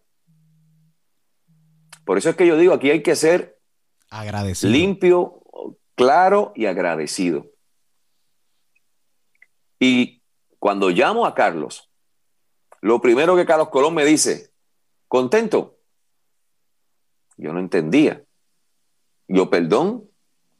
Por 2.05 2.17
eso 2.17 2.29
es 2.29 2.35
que 2.37 2.47
yo 2.47 2.55
digo, 2.55 2.73
aquí 2.73 2.89
hay 2.91 3.03
que 3.03 3.17
ser 3.17 3.59
agradecido. 4.09 4.71
limpio, 4.71 5.41
claro 5.95 6.53
y 6.55 6.65
agradecido. 6.65 7.47
Y 9.79 10.21
cuando 10.59 10.89
llamo 10.89 11.25
a 11.25 11.35
Carlos, 11.35 11.88
lo 12.82 13.01
primero 13.01 13.36
que 13.36 13.45
Carlos 13.45 13.69
Colón 13.69 13.93
me 13.93 14.05
dice, 14.05 14.51
contento. 15.07 15.77
Yo 17.38 17.53
no 17.53 17.59
entendía. 17.59 18.23
Yo, 19.27 19.49
perdón, 19.49 20.09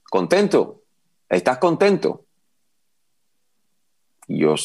contento. 0.10 0.84
¿Estás 1.28 1.58
contento? 1.58 2.26
Yo, 4.28 4.56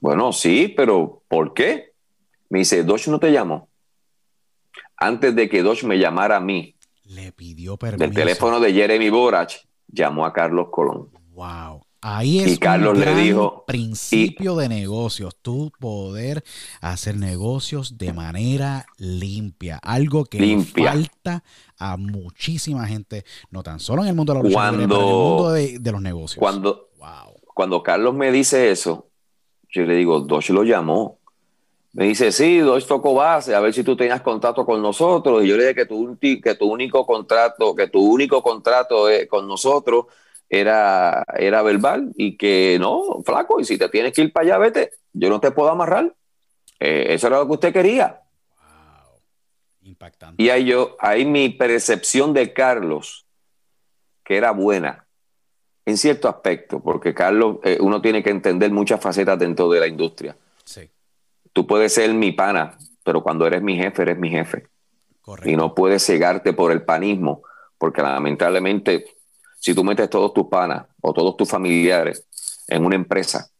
bueno, 0.00 0.32
sí, 0.32 0.72
pero 0.76 1.22
¿por 1.28 1.54
qué? 1.54 1.92
Me 2.48 2.60
dice, 2.60 2.82
Dodge 2.82 3.08
no 3.08 3.20
te 3.20 3.30
llamó. 3.30 3.68
Antes 4.96 5.34
de 5.34 5.48
que 5.48 5.62
Dodge 5.62 5.84
me 5.84 5.98
llamara 5.98 6.36
a 6.36 6.40
mí, 6.40 6.76
le 7.04 7.32
pidió 7.32 7.76
permiso. 7.76 8.04
Del 8.04 8.14
teléfono 8.14 8.60
de 8.60 8.72
Jeremy 8.72 9.10
Borach, 9.10 9.54
llamó 9.88 10.24
a 10.24 10.32
Carlos 10.32 10.68
Colón. 10.70 11.10
Wow. 11.30 11.84
Ahí 12.02 12.38
es 12.38 12.52
y 12.52 12.58
Carlos 12.58 12.96
un 12.96 13.04
le 13.04 13.14
dijo 13.14 13.64
principio 13.66 14.56
de 14.56 14.70
negocios, 14.70 15.36
tú 15.42 15.70
poder 15.78 16.42
hacer 16.80 17.16
negocios 17.16 17.98
de 17.98 18.14
manera 18.14 18.86
limpia, 18.96 19.78
algo 19.82 20.24
que 20.24 20.38
limpia. 20.40 20.92
falta 20.92 21.44
a 21.78 21.98
muchísima 21.98 22.86
gente, 22.86 23.24
no 23.50 23.62
tan 23.62 23.80
solo 23.80 24.02
en 24.02 24.08
el 24.08 24.14
mundo 24.14 24.32
de 24.32 24.38
la 24.38 24.42
lucha 24.42 24.70
libre, 24.70 24.88
pero 24.88 25.00
en 25.00 25.08
el 25.08 25.14
mundo 25.14 25.52
de, 25.52 25.78
de 25.78 25.92
los 25.92 26.00
negocios. 26.00 26.38
Cuando, 26.38 26.88
wow. 26.98 27.34
cuando 27.54 27.82
Carlos 27.82 28.14
me 28.14 28.32
dice 28.32 28.70
eso, 28.70 29.08
yo 29.68 29.84
le 29.84 29.94
digo, 29.94 30.20
Dodge 30.20 30.50
lo 30.50 30.64
llamó. 30.64 31.18
Me 31.92 32.04
dice, 32.06 32.32
sí, 32.32 32.58
Dodge 32.58 32.86
tocó 32.86 33.14
base, 33.14 33.54
a 33.54 33.60
ver 33.60 33.74
si 33.74 33.82
tú 33.82 33.94
tenías 33.96 34.22
contrato 34.22 34.64
con 34.64 34.80
nosotros. 34.80 35.44
Y 35.44 35.48
yo 35.48 35.56
le 35.56 35.64
dije 35.64 35.74
que 35.74 35.86
tu, 35.86 36.16
que 36.18 36.54
tu 36.54 36.66
único 36.66 37.04
contrato, 37.04 37.74
que 37.74 37.88
tu 37.88 38.00
único 38.00 38.42
contrato 38.42 39.06
con 39.28 39.46
nosotros 39.46 40.06
era, 40.50 41.24
era 41.38 41.62
verbal 41.62 42.12
y 42.16 42.36
que 42.36 42.76
no, 42.80 43.22
flaco, 43.24 43.60
y 43.60 43.64
si 43.64 43.78
te 43.78 43.88
tienes 43.88 44.12
que 44.12 44.22
ir 44.22 44.32
para 44.32 44.46
allá, 44.46 44.58
vete, 44.58 44.90
yo 45.12 45.30
no 45.30 45.40
te 45.40 45.52
puedo 45.52 45.70
amarrar. 45.70 46.12
Eh, 46.80 47.06
eso 47.10 47.28
era 47.28 47.38
lo 47.38 47.46
que 47.46 47.52
usted 47.52 47.72
quería. 47.72 48.20
Wow. 48.56 49.20
Impactante. 49.82 50.42
Y 50.42 50.50
ahí 50.50 50.64
yo, 50.64 50.96
ahí 50.98 51.24
mi 51.24 51.50
percepción 51.50 52.34
de 52.34 52.52
Carlos, 52.52 53.26
que 54.24 54.36
era 54.36 54.50
buena, 54.50 55.06
en 55.86 55.96
cierto 55.96 56.28
aspecto, 56.28 56.80
porque 56.80 57.14
Carlos, 57.14 57.58
eh, 57.62 57.78
uno 57.80 58.02
tiene 58.02 58.22
que 58.22 58.30
entender 58.30 58.72
muchas 58.72 59.00
facetas 59.00 59.38
dentro 59.38 59.70
de 59.70 59.80
la 59.80 59.86
industria. 59.86 60.36
Sí. 60.64 60.90
Tú 61.52 61.66
puedes 61.66 61.94
ser 61.94 62.12
mi 62.12 62.32
pana, 62.32 62.76
pero 63.04 63.22
cuando 63.22 63.46
eres 63.46 63.62
mi 63.62 63.76
jefe, 63.76 64.02
eres 64.02 64.18
mi 64.18 64.30
jefe. 64.30 64.66
Correcto. 65.20 65.48
Y 65.48 65.56
no 65.56 65.74
puedes 65.76 66.04
cegarte 66.04 66.52
por 66.52 66.72
el 66.72 66.82
panismo, 66.82 67.42
porque 67.78 68.02
lamentablemente, 68.02 69.04
si 69.60 69.74
tú 69.74 69.84
metes 69.84 70.10
todos 70.10 70.34
tus 70.34 70.48
panas 70.48 70.86
o 71.00 71.12
todos 71.12 71.36
tus 71.36 71.48
familiares 71.48 72.26
en 72.66 72.84
una 72.84 72.96
empresa, 72.96 73.50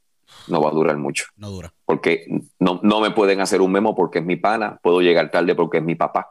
no 0.48 0.60
va 0.60 0.70
a 0.70 0.72
durar 0.72 0.96
mucho. 0.96 1.26
No 1.36 1.50
dura. 1.50 1.72
Porque 1.84 2.26
no, 2.58 2.80
no 2.82 3.00
me 3.00 3.10
pueden 3.10 3.40
hacer 3.40 3.60
un 3.60 3.70
memo 3.70 3.94
porque 3.94 4.18
es 4.18 4.24
mi 4.24 4.36
pana, 4.36 4.80
puedo 4.82 5.00
llegar 5.00 5.30
tarde 5.30 5.54
porque 5.54 5.78
es 5.78 5.84
mi 5.84 5.94
papá, 5.94 6.30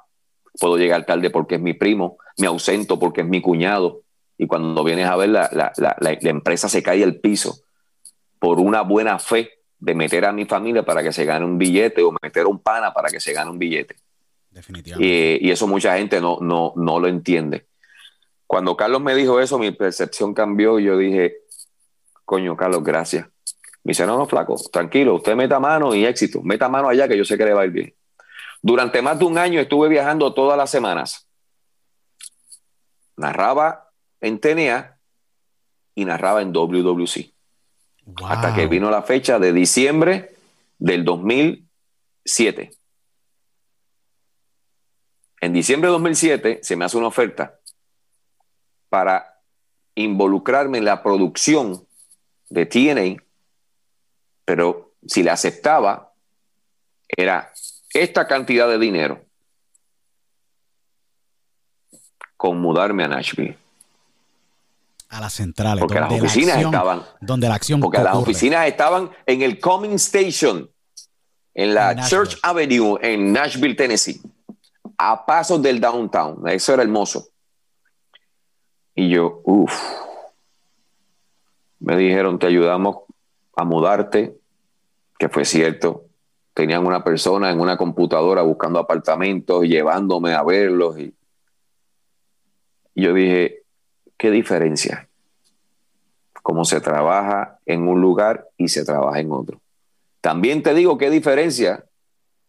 puedo 0.60 0.78
llegar 0.78 1.06
tarde 1.06 1.30
porque 1.30 1.56
es 1.56 1.62
mi 1.62 1.74
primo, 1.74 2.18
me 2.38 2.48
ausento 2.48 3.00
porque 3.00 3.22
es 3.22 3.28
mi 3.28 3.42
cuñado, 3.42 4.02
y 4.38 4.48
cuando 4.48 4.84
vienes 4.86 5.08
a 5.08 5.18
ver, 5.18 5.30
la, 5.30 5.50
la, 5.52 5.74
la, 5.78 5.96
la, 6.00 6.30
empresa 6.30 6.70
se 6.70 6.82
cae 6.82 7.04
al 7.04 7.16
piso 7.18 7.60
por 8.40 8.60
una 8.60 8.82
buena 8.82 9.20
fe 9.20 9.52
de 9.78 9.94
meter 9.94 10.24
a 10.24 10.32
mi 10.32 10.46
familia 10.46 10.84
para 10.84 11.04
que 11.04 11.12
se 11.12 11.26
gane 11.26 11.46
un 11.46 11.58
billete 11.58 12.02
o 12.02 12.14
meter 12.24 12.44
a 12.44 12.48
un 12.48 12.60
pana 12.60 12.94
para 12.94 13.10
que 13.10 13.20
se 13.20 13.34
gane 13.34 13.52
un 13.52 13.60
billete. 13.60 13.98
Definitivamente. 14.50 15.40
Y, 15.42 15.48
y 15.48 15.52
eso 15.52 15.68
mucha 15.68 15.98
gente 15.98 16.22
no, 16.22 16.38
no, 16.40 16.72
no 16.78 17.00
lo 17.00 17.10
entiende. 17.10 17.68
Cuando 18.50 18.76
Carlos 18.76 19.00
me 19.00 19.14
dijo 19.14 19.40
eso, 19.40 19.60
mi 19.60 19.70
percepción 19.70 20.34
cambió 20.34 20.80
y 20.80 20.86
yo 20.86 20.98
dije, 20.98 21.36
coño, 22.26 22.58
Carlos, 22.58 22.84
gracias. 22.84 23.28
Me 23.84 23.92
dice, 23.92 24.08
no, 24.08 24.18
no, 24.18 24.26
flaco, 24.26 24.56
tranquilo, 24.72 25.14
usted 25.14 25.36
meta 25.36 25.60
mano 25.60 25.94
y 25.94 26.04
éxito. 26.04 26.42
Meta 26.42 26.68
mano 26.68 26.90
allá 26.90 27.08
que 27.08 27.16
yo 27.16 27.24
sé 27.24 27.38
que 27.38 27.46
le 27.46 27.54
va 27.54 27.62
a 27.62 27.66
ir 27.66 27.72
bien. 27.72 27.94
Durante 28.64 29.04
más 29.04 29.20
de 29.20 29.26
un 29.26 29.38
año 29.38 29.60
estuve 29.60 29.88
viajando 29.88 30.34
todas 30.34 30.58
las 30.58 30.72
semanas. 30.72 31.28
Narraba 33.18 33.92
en 34.20 34.40
TNA 34.40 34.98
y 35.94 36.06
narraba 36.06 36.42
en 36.42 36.52
WWC. 36.52 37.32
Wow. 38.06 38.30
Hasta 38.30 38.56
que 38.56 38.66
vino 38.66 38.90
la 38.90 39.04
fecha 39.04 39.38
de 39.38 39.54
diciembre 39.54 40.36
del 40.80 41.06
2007. 41.06 42.72
En 45.40 45.54
diciembre 45.54 45.90
de 45.90 45.92
2007 45.92 46.60
se 46.64 46.76
me 46.76 46.86
hace 46.86 46.98
una 46.98 47.06
oferta 47.06 47.59
para 48.90 49.42
involucrarme 49.96 50.80
en 50.80 50.86
la 50.86 51.04
producción 51.04 51.86
de 52.50 52.66
TNA, 52.66 53.24
pero 54.46 54.94
si 55.06 55.24
la 55.24 55.34
aceptaba, 55.34 56.14
era 57.08 57.52
esta 57.94 58.28
cantidad 58.28 58.68
de 58.68 58.78
dinero 58.78 59.24
con 62.38 62.60
mudarme 62.60 63.04
a 63.04 63.08
Nashville 63.08 63.58
a 65.10 65.20
las 65.20 65.34
centrales. 65.34 65.82
Porque 65.82 66.00
las 66.00 66.12
oficinas 66.12 66.56
acción, 66.56 66.74
estaban. 66.74 67.04
Donde 67.20 67.50
la 67.50 67.56
acción 67.56 67.80
Porque 67.80 67.98
ocurre. 67.98 68.12
las 68.12 68.22
oficinas 68.22 68.68
estaban 68.68 69.10
en 69.26 69.42
el 69.42 69.60
Coming 69.60 69.96
Station, 69.96 70.70
en 71.54 71.74
la 71.74 71.92
En. 71.92 72.08
Church 72.08 72.38
Avenue, 72.44 72.98
en 73.02 73.34
Nashville, 73.34 73.76
Tennessee, 73.76 74.22
a 74.98 75.26
pasos 75.26 75.62
del 75.62 75.82
downtown. 75.82 76.48
Eso 76.48 76.74
era 76.74 76.84
hermoso. 76.84 77.28
Y 79.00 79.08
yo, 79.08 79.40
uff. 79.46 79.82
Me 81.80 81.96
dijeron, 81.96 82.38
te 82.38 82.48
ayudamos 82.48 82.98
a 83.56 83.64
mudarte, 83.64 84.38
que 85.18 85.30
fue 85.30 85.46
cierto. 85.46 86.04
Tenían 86.54 86.86
una 86.86 87.02
persona 87.02 87.50
en 87.50 87.62
una 87.62 87.78
computadora 87.78 88.42
buscando 88.42 88.78
apartamentos, 88.78 89.64
llevándome 89.64 90.34
a 90.34 90.44
verlos. 90.44 91.00
Y, 91.00 91.16
yo 92.94 93.14
dije, 93.14 93.64
¿qué 94.18 94.32
diferencia? 94.32 95.08
Cómo 96.44 96.66
se 96.66 96.82
trabaja 96.82 97.58
en 97.66 97.88
un 97.88 98.02
lugar 98.02 98.50
y 98.58 98.68
se 98.68 98.84
trabaja 98.84 99.22
en 99.22 99.32
otro. 99.32 99.62
También 100.20 100.62
te 100.62 100.74
digo 100.74 100.98
qué 100.98 101.10
diferencia, 101.10 101.86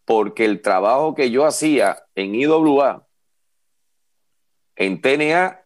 porque 0.03 0.43
el 0.43 0.61
trabajo 0.61 1.15
que 1.15 1.31
yo 1.31 1.45
hacía 1.45 2.03
en 2.13 2.35
IWA, 2.35 3.07
en 4.75 4.99
TNA, 4.99 5.60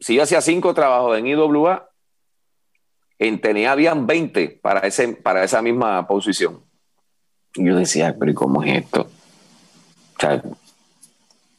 si 0.00 0.14
yo 0.14 0.22
hacía 0.22 0.40
cinco 0.40 0.74
trabajos 0.74 1.18
en 1.18 1.26
IWA, 1.26 1.90
en 3.18 3.40
TNA 3.40 3.72
habían 3.72 4.06
20 4.06 4.60
para, 4.62 4.80
ese, 4.80 5.08
para 5.08 5.42
esa 5.42 5.60
misma 5.60 6.06
posición. 6.06 6.62
Y 7.54 7.66
yo 7.66 7.76
decía, 7.76 8.14
pero 8.18 8.30
¿y 8.30 8.34
cómo 8.34 8.62
es 8.62 8.84
esto? 8.84 9.02
O 10.16 10.20
sea, 10.20 10.42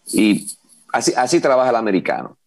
y 0.07 0.47
así, 0.93 1.13
así 1.15 1.41
trabaja 1.41 1.69
el 1.69 1.75
americano. 1.75 2.37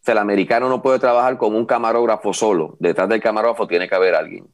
O 0.00 0.04
sea, 0.04 0.12
el 0.12 0.18
americano 0.18 0.68
no 0.68 0.82
puede 0.82 0.98
trabajar 0.98 1.38
como 1.38 1.58
un 1.58 1.66
camarógrafo 1.66 2.32
solo. 2.32 2.76
Detrás 2.78 3.08
del 3.08 3.22
camarógrafo 3.22 3.66
tiene 3.66 3.88
que 3.88 3.94
haber 3.94 4.14
alguien. 4.14 4.46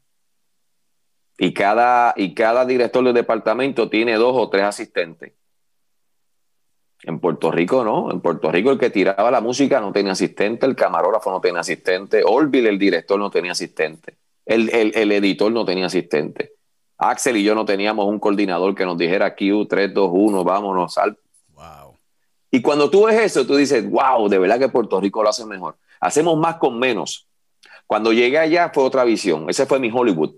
Y 1.37 1.53
cada, 1.53 2.15
y 2.17 2.35
cada 2.35 2.65
director 2.65 3.05
del 3.05 3.15
departamento 3.15 3.91
tiene 3.91 4.15
dos 4.15 4.35
o 4.37 4.49
tres 4.49 4.65
asistentes. 4.65 5.33
En 7.07 7.19
Puerto 7.21 7.51
Rico 7.51 7.85
no. 7.85 8.11
En 8.11 8.21
Puerto 8.21 8.51
Rico 8.51 8.71
el 8.71 8.79
que 8.79 8.91
tiraba 8.91 9.31
la 9.31 9.41
música 9.41 9.81
no 9.81 9.93
tenía 9.93 10.13
asistente, 10.13 10.67
el 10.67 10.75
camarógrafo 10.75 11.31
no 11.31 11.41
tenía 11.41 11.61
asistente, 11.61 12.23
Orville, 12.25 12.69
el 12.69 12.79
director, 12.79 13.19
no 13.19 13.31
tenía 13.31 13.53
asistente, 13.53 14.17
el, 14.47 14.71
el, 14.71 14.93
el 14.95 15.13
editor 15.13 15.53
no 15.53 15.65
tenía 15.65 15.87
asistente. 15.87 16.53
Axel 16.97 17.37
y 17.37 17.43
yo 17.45 17.55
no 17.55 17.65
teníamos 17.65 18.07
un 18.07 18.19
coordinador 18.19 18.75
que 18.75 18.87
nos 18.87 18.97
dijera 18.97 19.35
Q, 19.35 19.67
3, 19.69 19.93
2, 19.93 20.11
1, 20.13 20.45
vámonos, 20.45 20.95
sal, 20.95 21.19
Wow. 21.55 21.97
y 22.51 22.63
cuando 22.63 22.89
tú 22.91 23.05
ves 23.07 23.21
eso, 23.21 23.47
tú 23.47 23.57
dices, 23.57 23.89
wow, 23.89 24.29
de 24.29 24.39
verdad 24.39 24.59
que 24.59 24.69
Puerto 24.69 25.01
Rico 25.01 25.23
lo 25.23 25.29
hace 25.29 25.45
mejor. 25.45 25.77
Hacemos 26.01 26.37
más 26.39 26.57
con 26.57 26.79
menos. 26.79 27.27
Cuando 27.87 28.13
llegué 28.13 28.39
allá 28.39 28.71
fue 28.73 28.83
otra 28.85 29.05
visión. 29.05 29.49
Ese 29.49 29.67
fue 29.67 29.79
mi 29.79 29.91
Hollywood. 29.93 30.35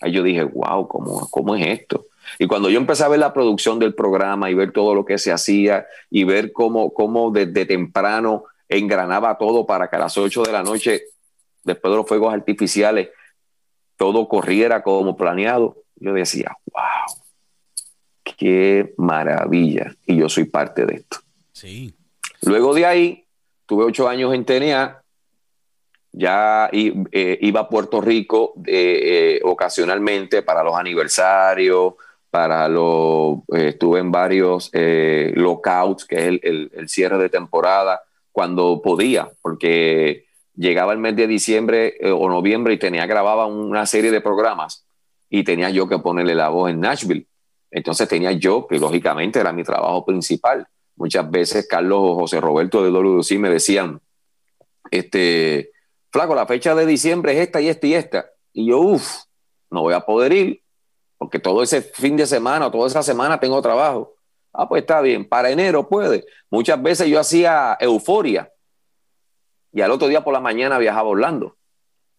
Ahí 0.00 0.12
yo 0.12 0.22
dije, 0.22 0.42
wow, 0.44 0.88
¿cómo, 0.88 1.28
cómo 1.30 1.54
es 1.54 1.66
esto? 1.80 2.06
Y 2.38 2.46
cuando 2.46 2.70
yo 2.70 2.78
empecé 2.78 3.04
a 3.04 3.08
ver 3.08 3.20
la 3.20 3.32
producción 3.32 3.78
del 3.78 3.94
programa 3.94 4.50
y 4.50 4.54
ver 4.54 4.72
todo 4.72 4.94
lo 4.94 5.04
que 5.04 5.18
se 5.18 5.32
hacía 5.32 5.86
y 6.10 6.24
ver 6.24 6.52
cómo, 6.52 6.92
cómo 6.92 7.30
desde 7.30 7.66
temprano 7.66 8.44
engranaba 8.68 9.36
todo 9.36 9.66
para 9.66 9.88
que 9.88 9.96
a 9.96 10.00
las 10.00 10.16
8 10.16 10.42
de 10.42 10.52
la 10.52 10.62
noche, 10.62 11.02
después 11.64 11.90
de 11.90 11.96
los 11.96 12.06
fuegos 12.06 12.32
artificiales, 12.32 13.10
todo 13.96 14.28
corriera 14.28 14.82
como 14.82 15.16
planeado, 15.16 15.76
yo 15.96 16.14
decía, 16.14 16.56
wow, 16.72 17.20
qué 18.22 18.94
maravilla. 18.96 19.94
Y 20.06 20.16
yo 20.16 20.28
soy 20.28 20.44
parte 20.44 20.86
de 20.86 20.94
esto. 20.94 21.18
Sí. 21.52 21.94
Luego 22.42 22.72
de 22.72 22.86
ahí, 22.86 23.24
tuve 23.66 23.84
ocho 23.84 24.08
años 24.08 24.32
en 24.34 24.44
TNA, 24.44 25.02
ya 26.12 26.70
eh, 26.72 27.38
iba 27.42 27.60
a 27.60 27.68
Puerto 27.68 28.00
Rico 28.00 28.54
eh, 28.66 29.36
eh, 29.36 29.40
ocasionalmente 29.44 30.42
para 30.42 30.64
los 30.64 30.74
aniversarios, 30.74 31.94
para 32.30 32.68
los, 32.68 33.38
eh, 33.54 33.68
estuve 33.68 33.98
en 33.98 34.12
varios 34.12 34.70
eh, 34.72 35.32
lockouts, 35.34 36.04
que 36.04 36.16
es 36.16 36.40
el, 36.42 36.88
cierre 36.88 37.18
de 37.18 37.28
temporada, 37.28 38.02
cuando 38.32 38.80
podía, 38.80 39.30
porque 39.42 40.26
llegaba 40.54 40.92
el 40.92 40.98
mes 40.98 41.16
de 41.16 41.26
diciembre 41.26 41.96
eh, 42.00 42.10
o 42.10 42.28
noviembre 42.28 42.74
y 42.74 42.78
tenía 42.78 43.06
grababa 43.06 43.46
una 43.46 43.84
serie 43.86 44.10
de 44.10 44.20
programas 44.20 44.84
y 45.28 45.42
tenía 45.42 45.70
yo 45.70 45.88
que 45.88 45.98
ponerle 45.98 46.34
la 46.34 46.48
voz 46.48 46.70
en 46.70 46.80
Nashville. 46.80 47.26
Entonces 47.70 48.08
tenía 48.08 48.32
yo, 48.32 48.66
que 48.66 48.78
lógicamente 48.78 49.40
era 49.40 49.52
mi 49.52 49.64
trabajo 49.64 50.04
principal, 50.04 50.66
muchas 50.96 51.28
veces 51.30 51.66
Carlos 51.68 51.98
o 52.02 52.14
José 52.16 52.40
Roberto 52.40 52.82
de 52.84 52.90
WC 52.90 53.38
me 53.38 53.50
decían, 53.50 54.00
este, 54.90 55.70
flaco, 56.10 56.34
la 56.34 56.46
fecha 56.46 56.74
de 56.74 56.86
diciembre 56.86 57.32
es 57.32 57.38
esta 57.40 57.60
y 57.60 57.68
esta 57.68 57.86
y 57.86 57.94
esta. 57.94 58.30
Y 58.52 58.66
yo, 58.66 58.80
uff, 58.80 59.22
no 59.70 59.82
voy 59.82 59.94
a 59.94 60.00
poder 60.00 60.32
ir, 60.32 60.62
porque 61.20 61.38
todo 61.38 61.62
ese 61.62 61.82
fin 61.82 62.16
de 62.16 62.24
semana 62.26 62.68
o 62.68 62.70
toda 62.70 62.86
esa 62.86 63.02
semana 63.02 63.38
tengo 63.38 63.60
trabajo. 63.60 64.14
Ah, 64.54 64.66
pues 64.66 64.80
está 64.80 65.02
bien, 65.02 65.28
para 65.28 65.50
enero 65.50 65.86
puede. 65.86 66.24
Muchas 66.50 66.80
veces 66.82 67.08
yo 67.08 67.20
hacía 67.20 67.76
euforia 67.78 68.50
y 69.70 69.82
al 69.82 69.90
otro 69.90 70.08
día 70.08 70.24
por 70.24 70.32
la 70.32 70.40
mañana 70.40 70.78
viajaba 70.78 71.08
a 71.08 71.10
Orlando. 71.12 71.56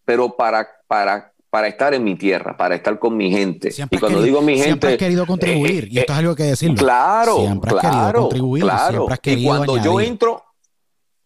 Pero 0.06 0.36
para, 0.38 0.68
para, 0.88 1.34
para 1.50 1.68
estar 1.68 1.96
en 1.96 2.04
mi 2.04 2.16
tierra, 2.16 2.56
para 2.56 2.76
estar 2.76 3.00
con 3.00 3.18
mi 3.18 3.32
gente. 3.32 3.72
Siempre 3.72 3.98
y 3.98 4.00
cuando 4.00 4.20
querido- 4.20 4.26
digo 4.38 4.42
mi 4.44 4.54
gente. 4.54 4.66
Siempre 4.68 4.92
has 4.92 4.98
querido 4.98 5.26
contribuir, 5.26 5.86
eh, 5.86 5.88
y 5.90 6.00
esto 6.00 6.14
es 6.14 6.20
algo 6.20 6.36
que 6.36 6.44
decirlo. 6.44 6.76
Claro, 6.78 7.38
Siempre 7.38 7.72
has 7.72 7.82
querido 7.82 8.00
claro, 8.02 8.22
contribuir, 8.22 8.64
claro. 8.64 8.90
siempre 8.92 9.14
has 9.14 9.20
y 9.20 9.22
querido 9.24 9.48
cuando 9.50 9.78
yo 9.78 10.00
entro, 10.00 10.44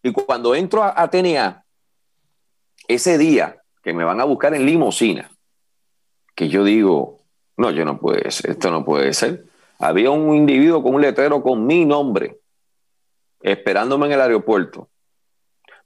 y 0.02 0.12
cuando 0.12 0.54
entro 0.54 0.82
a, 0.82 0.94
a 0.96 1.10
TNA, 1.10 1.62
ese 2.88 3.18
día 3.18 3.62
que 3.82 3.92
me 3.92 4.02
van 4.02 4.18
a 4.20 4.24
buscar 4.24 4.54
en 4.54 4.64
limosina, 4.64 5.30
que 6.34 6.48
yo 6.48 6.64
digo, 6.64 7.15
no, 7.56 7.70
yo 7.70 7.84
no 7.84 7.98
puede 7.98 8.30
ser, 8.30 8.52
esto 8.52 8.70
no 8.70 8.84
puede 8.84 9.12
ser. 9.12 9.44
Había 9.78 10.10
un 10.10 10.34
individuo 10.34 10.82
con 10.82 10.94
un 10.94 11.02
letrero 11.02 11.42
con 11.42 11.66
mi 11.66 11.84
nombre, 11.84 12.38
esperándome 13.40 14.06
en 14.06 14.12
el 14.12 14.20
aeropuerto. 14.20 14.88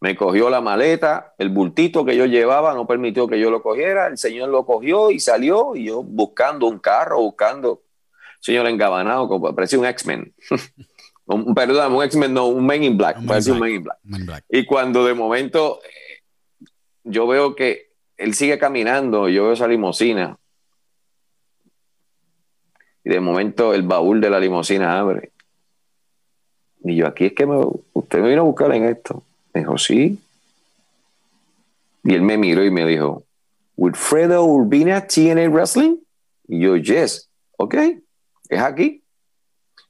Me 0.01 0.17
cogió 0.17 0.49
la 0.49 0.61
maleta, 0.61 1.35
el 1.37 1.51
bultito 1.51 2.05
que 2.05 2.17
yo 2.17 2.25
llevaba 2.25 2.73
no 2.75 2.87
permitió 2.87 3.27
que 3.29 3.39
yo 3.39 3.51
lo 3.51 3.63
cogiera, 3.63 4.07
el 4.07 4.17
señor 4.17 4.49
lo 4.49 4.65
cogió 4.65 5.11
y 5.11 5.21
salió, 5.21 5.77
y 5.77 5.87
yo 5.87 6.03
buscando 6.03 6.67
un 6.67 6.79
carro, 6.79 7.21
buscando, 7.21 7.83
señor 8.41 8.67
engabanado, 8.67 9.29
como 9.29 9.55
parecía 9.55 9.79
un 9.79 9.85
X-Men. 9.85 10.35
un, 11.27 11.55
perdón, 11.55 11.93
un 11.93 12.03
X-Men, 12.05 12.33
no, 12.33 12.47
un 12.47 12.65
Man 12.65 12.83
in 12.83 12.97
Black, 12.97 13.19
Un 13.19 13.27
parecía 13.27 13.53
un 13.53 13.69
in 13.69 13.85
Black. 13.85 13.99
Man 14.05 14.21
in 14.21 14.27
Black. 14.27 14.45
Y 14.49 14.65
cuando 14.65 15.05
de 15.05 15.15
momento 15.15 15.81
eh, 15.85 16.67
yo 17.05 17.27
veo 17.27 17.55
que 17.55 17.91
él 18.17 18.35
sigue 18.35 18.59
caminando, 18.59 19.29
yo 19.29 19.45
veo 19.45 19.53
esa 19.53 19.69
limusina. 19.69 20.39
De 23.11 23.19
momento 23.19 23.75
el 23.75 23.83
baúl 23.83 24.21
de 24.21 24.31
la 24.31 24.39
limusina 24.39 24.97
abre. 25.01 25.33
Y 26.85 26.95
yo, 26.95 27.09
aquí 27.09 27.25
es 27.25 27.33
que 27.33 27.45
me- 27.45 27.67
usted 27.93 28.21
me 28.21 28.29
vino 28.29 28.43
a 28.43 28.45
buscar 28.45 28.73
en 28.73 28.85
esto. 28.85 29.25
Me 29.53 29.63
dijo, 29.63 29.77
sí. 29.79 30.17
Y 32.05 32.15
él 32.15 32.23
me 32.23 32.39
miró 32.39 32.65
y 32.65 32.71
me 32.71 32.87
dijo, 32.87 33.25
Wilfredo 33.77 34.45
Urbina 34.45 35.09
TNA 35.09 35.49
Wrestling? 35.49 35.97
Y 36.47 36.61
yo, 36.61 36.77
yes, 36.77 37.29
ok, 37.57 37.75
es 38.49 38.61
aquí. 38.61 39.03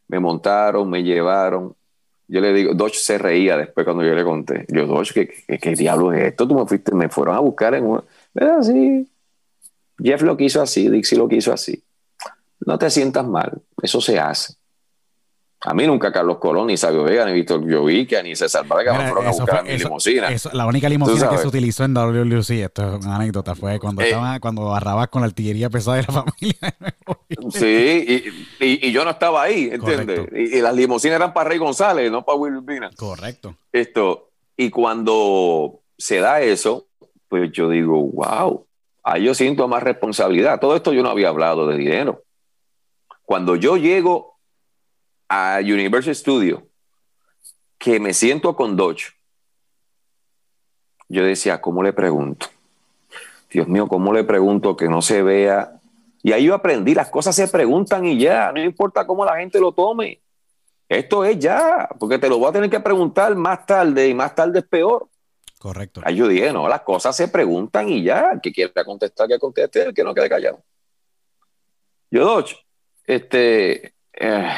Me 0.08 0.18
montaron, 0.18 0.88
me 0.88 1.02
llevaron. 1.02 1.76
Yo 2.26 2.40
le 2.40 2.54
digo, 2.54 2.72
Dodge 2.72 2.94
se 3.00 3.18
reía 3.18 3.58
después 3.58 3.84
cuando 3.84 4.02
yo 4.02 4.14
le 4.14 4.24
conté. 4.24 4.64
Yo, 4.70 4.86
Dodge, 4.86 5.12
¿qué, 5.12 5.28
qué, 5.46 5.58
qué 5.58 5.74
diablo 5.74 6.10
es 6.14 6.22
esto? 6.24 6.48
Tú 6.48 6.54
me 6.54 6.64
fuiste, 6.64 6.94
me 6.94 7.10
fueron 7.10 7.36
a 7.36 7.40
buscar 7.40 7.74
en 7.74 7.84
una. 7.84 8.02
¿Verdad? 8.32 8.62
Sí. 8.62 9.06
Jeff 10.02 10.22
lo 10.22 10.38
quiso 10.38 10.62
así, 10.62 10.88
Dixie 10.88 11.18
lo 11.18 11.28
quiso 11.28 11.52
así. 11.52 11.84
No 12.66 12.78
te 12.78 12.90
sientas 12.90 13.26
mal, 13.26 13.60
eso 13.82 14.00
se 14.00 14.18
hace. 14.18 14.54
A 15.62 15.74
mí 15.74 15.86
nunca 15.86 16.10
Carlos 16.10 16.38
Colón, 16.38 16.68
ni 16.68 16.78
Sabio 16.78 17.02
Vega, 17.04 17.26
ni 17.26 17.32
Víctor 17.34 17.62
Llovica, 17.66 18.22
ni 18.22 18.34
César 18.34 18.66
Vargas 18.66 18.96
me 18.96 19.04
fueron 19.10 19.26
a 19.26 19.30
buscar 19.30 19.48
fue- 19.48 19.58
a 19.58 19.62
mi 19.62 19.70
eso- 19.72 19.88
limusina. 19.88 20.28
eso- 20.28 20.50
la 20.54 20.66
única 20.66 20.88
limusina 20.88 21.28
que 21.28 21.36
se 21.36 21.46
utilizó 21.48 21.84
en 21.84 21.92
WLC, 21.92 22.62
esto 22.62 22.96
es 22.96 23.04
una 23.04 23.16
anécdota, 23.16 23.54
fue 23.54 23.78
cuando 23.78 24.00
Eh. 24.00 24.06
estaba, 24.08 24.40
cuando 24.40 24.64
barrabas 24.64 25.08
con 25.08 25.20
la 25.20 25.26
artillería 25.26 25.68
pesada 25.68 25.98
de 25.98 26.04
la 26.04 26.12
familia. 26.24 26.74
Sí, 27.50 27.64
y, 28.58 28.64
y- 28.64 28.88
y 28.88 28.92
yo 28.92 29.04
no 29.04 29.10
estaba 29.10 29.42
ahí, 29.42 29.68
¿entiendes? 29.70 30.28
Y, 30.34 30.56
y 30.58 30.60
las 30.62 30.74
limusinas 30.74 31.16
eran 31.16 31.34
para 31.34 31.50
Rey 31.50 31.58
González, 31.58 32.10
no 32.10 32.24
para 32.24 32.38
Will 32.38 32.56
Urbina. 32.56 32.90
Correcto. 32.96 33.54
Esto, 33.70 34.30
y 34.56 34.70
cuando 34.70 35.80
se 35.98 36.20
da 36.20 36.40
eso, 36.40 36.86
pues 37.28 37.52
yo 37.52 37.68
digo, 37.68 38.00
wow, 38.02 38.64
ahí 39.02 39.24
yo 39.24 39.34
siento 39.34 39.68
más 39.68 39.82
responsabilidad. 39.82 40.58
Todo 40.58 40.74
esto 40.74 40.94
yo 40.94 41.02
no 41.02 41.10
había 41.10 41.28
hablado 41.28 41.66
de 41.66 41.76
dinero. 41.76 42.22
Cuando 43.30 43.54
yo 43.54 43.76
llego 43.76 44.40
a 45.28 45.60
Universal 45.62 46.16
Studio, 46.16 46.66
que 47.78 48.00
me 48.00 48.12
siento 48.12 48.56
con 48.56 48.74
Dodge, 48.74 49.12
yo 51.08 51.22
decía, 51.22 51.60
¿cómo 51.60 51.84
le 51.84 51.92
pregunto? 51.92 52.48
Dios 53.48 53.68
mío, 53.68 53.86
¿cómo 53.86 54.12
le 54.12 54.24
pregunto 54.24 54.76
que 54.76 54.88
no 54.88 55.00
se 55.00 55.22
vea? 55.22 55.80
Y 56.24 56.32
ahí 56.32 56.46
yo 56.46 56.56
aprendí, 56.56 56.92
las 56.92 57.08
cosas 57.08 57.36
se 57.36 57.46
preguntan 57.46 58.04
y 58.04 58.18
ya, 58.18 58.50
no 58.50 58.60
importa 58.60 59.06
cómo 59.06 59.24
la 59.24 59.36
gente 59.36 59.60
lo 59.60 59.70
tome. 59.70 60.20
Esto 60.88 61.24
es 61.24 61.38
ya, 61.38 61.88
porque 62.00 62.18
te 62.18 62.28
lo 62.28 62.36
voy 62.36 62.48
a 62.48 62.52
tener 62.52 62.68
que 62.68 62.80
preguntar 62.80 63.36
más 63.36 63.64
tarde 63.64 64.08
y 64.08 64.12
más 64.12 64.34
tarde 64.34 64.58
es 64.58 64.66
peor. 64.66 65.06
Correcto. 65.56 66.00
Ahí 66.02 66.16
yo 66.16 66.26
dije, 66.26 66.52
no, 66.52 66.66
las 66.66 66.80
cosas 66.80 67.14
se 67.14 67.28
preguntan 67.28 67.90
y 67.90 68.02
ya, 68.02 68.32
el 68.32 68.40
que 68.40 68.50
quiera 68.50 68.84
contestar, 68.84 69.28
que 69.28 69.38
conteste, 69.38 69.84
el 69.84 69.94
que 69.94 70.02
no 70.02 70.12
quede 70.14 70.28
callado. 70.28 70.64
Yo, 72.10 72.24
Dodge, 72.24 72.56
este, 73.14 73.94
eh, 74.12 74.48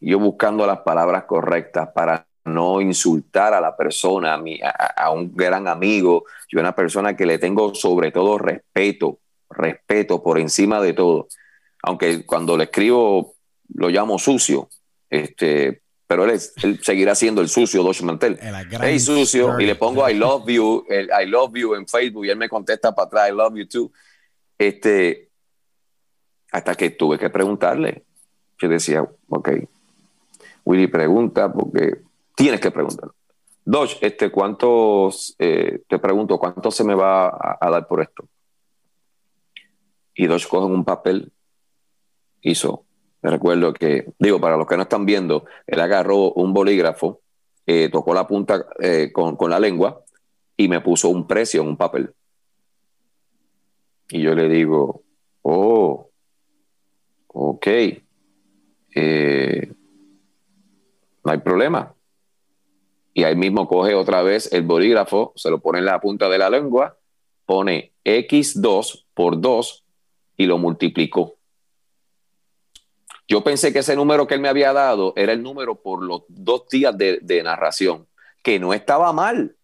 yo 0.00 0.18
buscando 0.18 0.66
las 0.66 0.78
palabras 0.80 1.24
correctas 1.24 1.88
para 1.94 2.26
no 2.44 2.80
insultar 2.80 3.54
a 3.54 3.60
la 3.60 3.74
persona, 3.76 4.34
a, 4.34 4.38
mi- 4.38 4.60
a- 4.62 4.68
a 4.96 5.10
un 5.10 5.34
gran 5.34 5.66
amigo, 5.66 6.24
yo 6.50 6.60
una 6.60 6.74
persona 6.74 7.16
que 7.16 7.24
le 7.26 7.38
tengo 7.38 7.74
sobre 7.74 8.12
todo 8.12 8.36
respeto, 8.38 9.18
respeto 9.50 10.22
por 10.22 10.38
encima 10.38 10.80
de 10.80 10.92
todo. 10.92 11.28
Aunque 11.82 12.24
cuando 12.26 12.56
le 12.56 12.64
escribo 12.64 13.34
lo 13.74 13.88
llamo 13.88 14.18
sucio, 14.18 14.68
este, 15.08 15.80
pero 16.06 16.24
él, 16.24 16.30
es- 16.32 16.52
él 16.62 16.80
seguirá 16.82 17.14
siendo 17.14 17.40
el 17.40 17.48
sucio 17.48 17.82
Dodge 17.82 18.02
Mantel. 18.02 18.38
Hey 18.86 19.00
sucio, 19.00 19.58
y 19.58 19.64
le 19.66 19.74
pongo 19.76 20.08
I 20.08 20.14
love 20.14 20.46
you, 20.48 20.84
el 20.90 21.06
I 21.22 21.26
love 21.26 21.54
you 21.56 21.74
en 21.74 21.88
Facebook 21.88 22.26
y 22.26 22.30
él 22.30 22.36
me 22.36 22.48
contesta 22.50 22.94
para 22.94 23.06
atrás 23.06 23.28
I 23.30 23.32
love 23.32 23.54
you 23.56 23.66
too. 23.66 23.90
Este, 24.58 25.23
hasta 26.54 26.76
que 26.76 26.90
tuve 26.90 27.18
que 27.18 27.30
preguntarle. 27.30 28.04
Yo 28.60 28.68
decía, 28.68 29.04
ok, 29.28 29.48
Willy 30.64 30.86
pregunta 30.86 31.52
porque 31.52 32.02
tienes 32.36 32.60
que 32.60 32.70
preguntar. 32.70 33.10
Dodge, 33.64 33.98
este, 34.00 34.30
¿cuántos, 34.30 35.34
eh, 35.40 35.80
te 35.88 35.98
pregunto, 35.98 36.38
cuánto 36.38 36.70
se 36.70 36.84
me 36.84 36.94
va 36.94 37.26
a, 37.60 37.70
dar 37.70 37.88
por 37.88 38.02
esto? 38.02 38.28
Y 40.14 40.28
Dodge 40.28 40.46
coge 40.46 40.66
un 40.66 40.84
papel, 40.84 41.32
hizo, 42.42 42.84
me 43.20 43.30
recuerdo 43.30 43.72
que, 43.72 44.12
digo, 44.20 44.40
para 44.40 44.56
los 44.56 44.68
que 44.68 44.76
no 44.76 44.84
están 44.84 45.04
viendo, 45.04 45.46
él 45.66 45.80
agarró 45.80 46.30
un 46.34 46.54
bolígrafo, 46.54 47.20
eh, 47.66 47.88
tocó 47.90 48.14
la 48.14 48.28
punta 48.28 48.64
eh, 48.78 49.10
con, 49.12 49.34
con 49.34 49.50
la 49.50 49.58
lengua 49.58 50.04
y 50.56 50.68
me 50.68 50.80
puso 50.80 51.08
un 51.08 51.26
precio 51.26 51.62
en 51.62 51.68
un 51.68 51.76
papel. 51.76 52.14
Y 54.10 54.22
yo 54.22 54.36
le 54.36 54.48
digo, 54.48 55.02
oh, 55.42 56.10
ok, 57.34 57.66
eh, 58.94 59.72
no 61.24 61.32
hay 61.32 61.38
problema. 61.38 61.94
Y 63.12 63.24
ahí 63.24 63.36
mismo 63.36 63.68
coge 63.68 63.94
otra 63.94 64.22
vez 64.22 64.52
el 64.52 64.62
bolígrafo, 64.62 65.32
se 65.36 65.50
lo 65.50 65.60
pone 65.60 65.80
en 65.80 65.84
la 65.84 66.00
punta 66.00 66.28
de 66.28 66.38
la 66.38 66.48
lengua, 66.48 66.96
pone 67.44 67.92
X2 68.04 69.04
por 69.14 69.40
2 69.40 69.84
y 70.36 70.46
lo 70.46 70.58
multiplicó. 70.58 71.34
Yo 73.26 73.42
pensé 73.42 73.72
que 73.72 73.80
ese 73.80 73.96
número 73.96 74.26
que 74.26 74.34
él 74.34 74.40
me 74.40 74.48
había 74.48 74.72
dado 74.72 75.12
era 75.16 75.32
el 75.32 75.42
número 75.42 75.76
por 75.76 76.02
los 76.02 76.22
dos 76.28 76.68
días 76.68 76.96
de, 76.96 77.18
de 77.20 77.42
narración, 77.42 78.06
que 78.42 78.58
no 78.58 78.74
estaba 78.74 79.12
mal. 79.12 79.56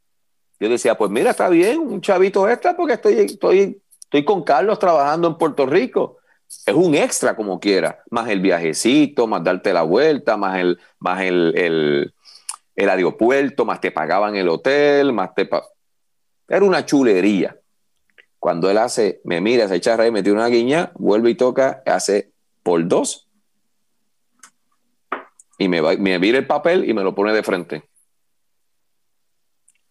Yo 0.58 0.68
decía, 0.68 0.96
pues 0.96 1.10
mira, 1.10 1.30
está 1.30 1.48
bien, 1.48 1.78
un 1.78 2.00
chavito 2.00 2.48
extra 2.48 2.76
porque 2.76 2.94
estoy, 2.94 3.14
estoy, 3.14 3.82
estoy 4.00 4.24
con 4.24 4.42
Carlos 4.42 4.78
trabajando 4.78 5.28
en 5.28 5.36
Puerto 5.36 5.66
Rico. 5.66 6.19
Es 6.66 6.74
un 6.74 6.94
extra 6.94 7.36
como 7.36 7.60
quiera, 7.60 8.02
más 8.10 8.28
el 8.28 8.40
viajecito, 8.40 9.26
más 9.26 9.42
darte 9.44 9.72
la 9.72 9.82
vuelta, 9.82 10.36
más 10.36 10.58
el, 10.58 10.78
más 10.98 11.22
el, 11.22 11.52
el, 11.56 12.14
el 12.74 12.88
aeropuerto, 12.88 13.64
más 13.64 13.80
te 13.80 13.90
pagaban 13.90 14.36
el 14.36 14.48
hotel, 14.48 15.12
más 15.12 15.34
te... 15.34 15.48
Era 16.48 16.64
una 16.64 16.84
chulería. 16.84 17.56
Cuando 18.38 18.70
él 18.70 18.78
hace, 18.78 19.20
me 19.24 19.40
mira, 19.40 19.68
se 19.68 19.76
echa 19.76 19.94
a 19.94 19.96
reír, 19.98 20.12
me 20.12 20.22
tira 20.22 20.36
una 20.36 20.48
guiña, 20.48 20.92
vuelve 20.94 21.30
y 21.30 21.34
toca, 21.34 21.82
hace 21.86 22.32
por 22.62 22.86
dos 22.88 23.28
y 25.60 25.68
me, 25.68 25.82
va, 25.82 25.94
me 25.96 26.14
el 26.14 26.46
papel 26.46 26.88
y 26.88 26.94
me 26.94 27.02
lo 27.02 27.14
pone 27.14 27.34
de 27.34 27.42
frente. 27.42 27.84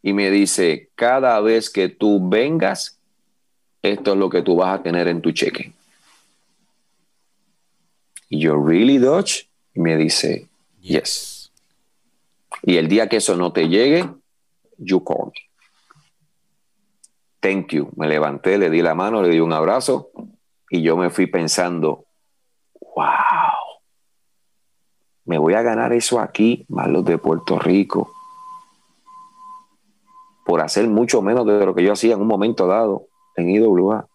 Y 0.01 0.13
me 0.13 0.31
dice, 0.31 0.89
cada 0.95 1.39
vez 1.41 1.69
que 1.69 1.89
tú 1.89 2.27
vengas, 2.27 2.99
esto 3.83 4.13
es 4.13 4.17
lo 4.17 4.31
que 4.31 4.41
tú 4.41 4.55
vas 4.55 4.79
a 4.79 4.81
tener 4.81 5.07
en 5.07 5.21
tu 5.21 5.31
cheque. 5.31 5.73
Y 8.29 8.39
yo, 8.39 8.55
¿really, 8.63 8.97
Dodge? 8.97 9.49
Y 9.73 9.79
me 9.79 9.97
dice, 9.97 10.47
yes. 10.79 11.51
Y 12.63 12.77
el 12.77 12.87
día 12.87 13.09
que 13.09 13.17
eso 13.17 13.35
no 13.35 13.51
te 13.51 13.67
llegue, 13.67 14.07
you 14.77 15.03
call 15.03 15.27
me. 15.27 15.49
Thank 17.41 17.71
you. 17.71 17.89
Me 17.95 18.07
levanté, 18.07 18.57
le 18.57 18.69
di 18.69 18.81
la 18.81 18.93
mano, 18.95 19.21
le 19.21 19.29
di 19.29 19.39
un 19.39 19.53
abrazo 19.53 20.11
y 20.69 20.81
yo 20.81 20.97
me 20.97 21.09
fui 21.09 21.27
pensando, 21.27 22.05
wow 22.95 23.59
me 25.29 25.37
voy 25.37 25.53
a 25.53 25.61
ganar 25.61 25.93
eso 25.93 26.19
aquí, 26.19 26.65
más 26.69 26.87
los 26.87 27.05
de 27.05 27.19
Puerto 27.19 27.59
Rico, 27.59 28.11
por 30.43 30.59
hacer 30.59 30.87
mucho 30.87 31.21
menos 31.21 31.45
de 31.45 31.63
lo 31.63 31.75
que 31.75 31.83
yo 31.83 31.93
hacía 31.93 32.15
en 32.15 32.21
un 32.21 32.27
momento 32.27 32.65
dado 32.65 33.05
en 33.35 33.51
IWA. 33.51 34.07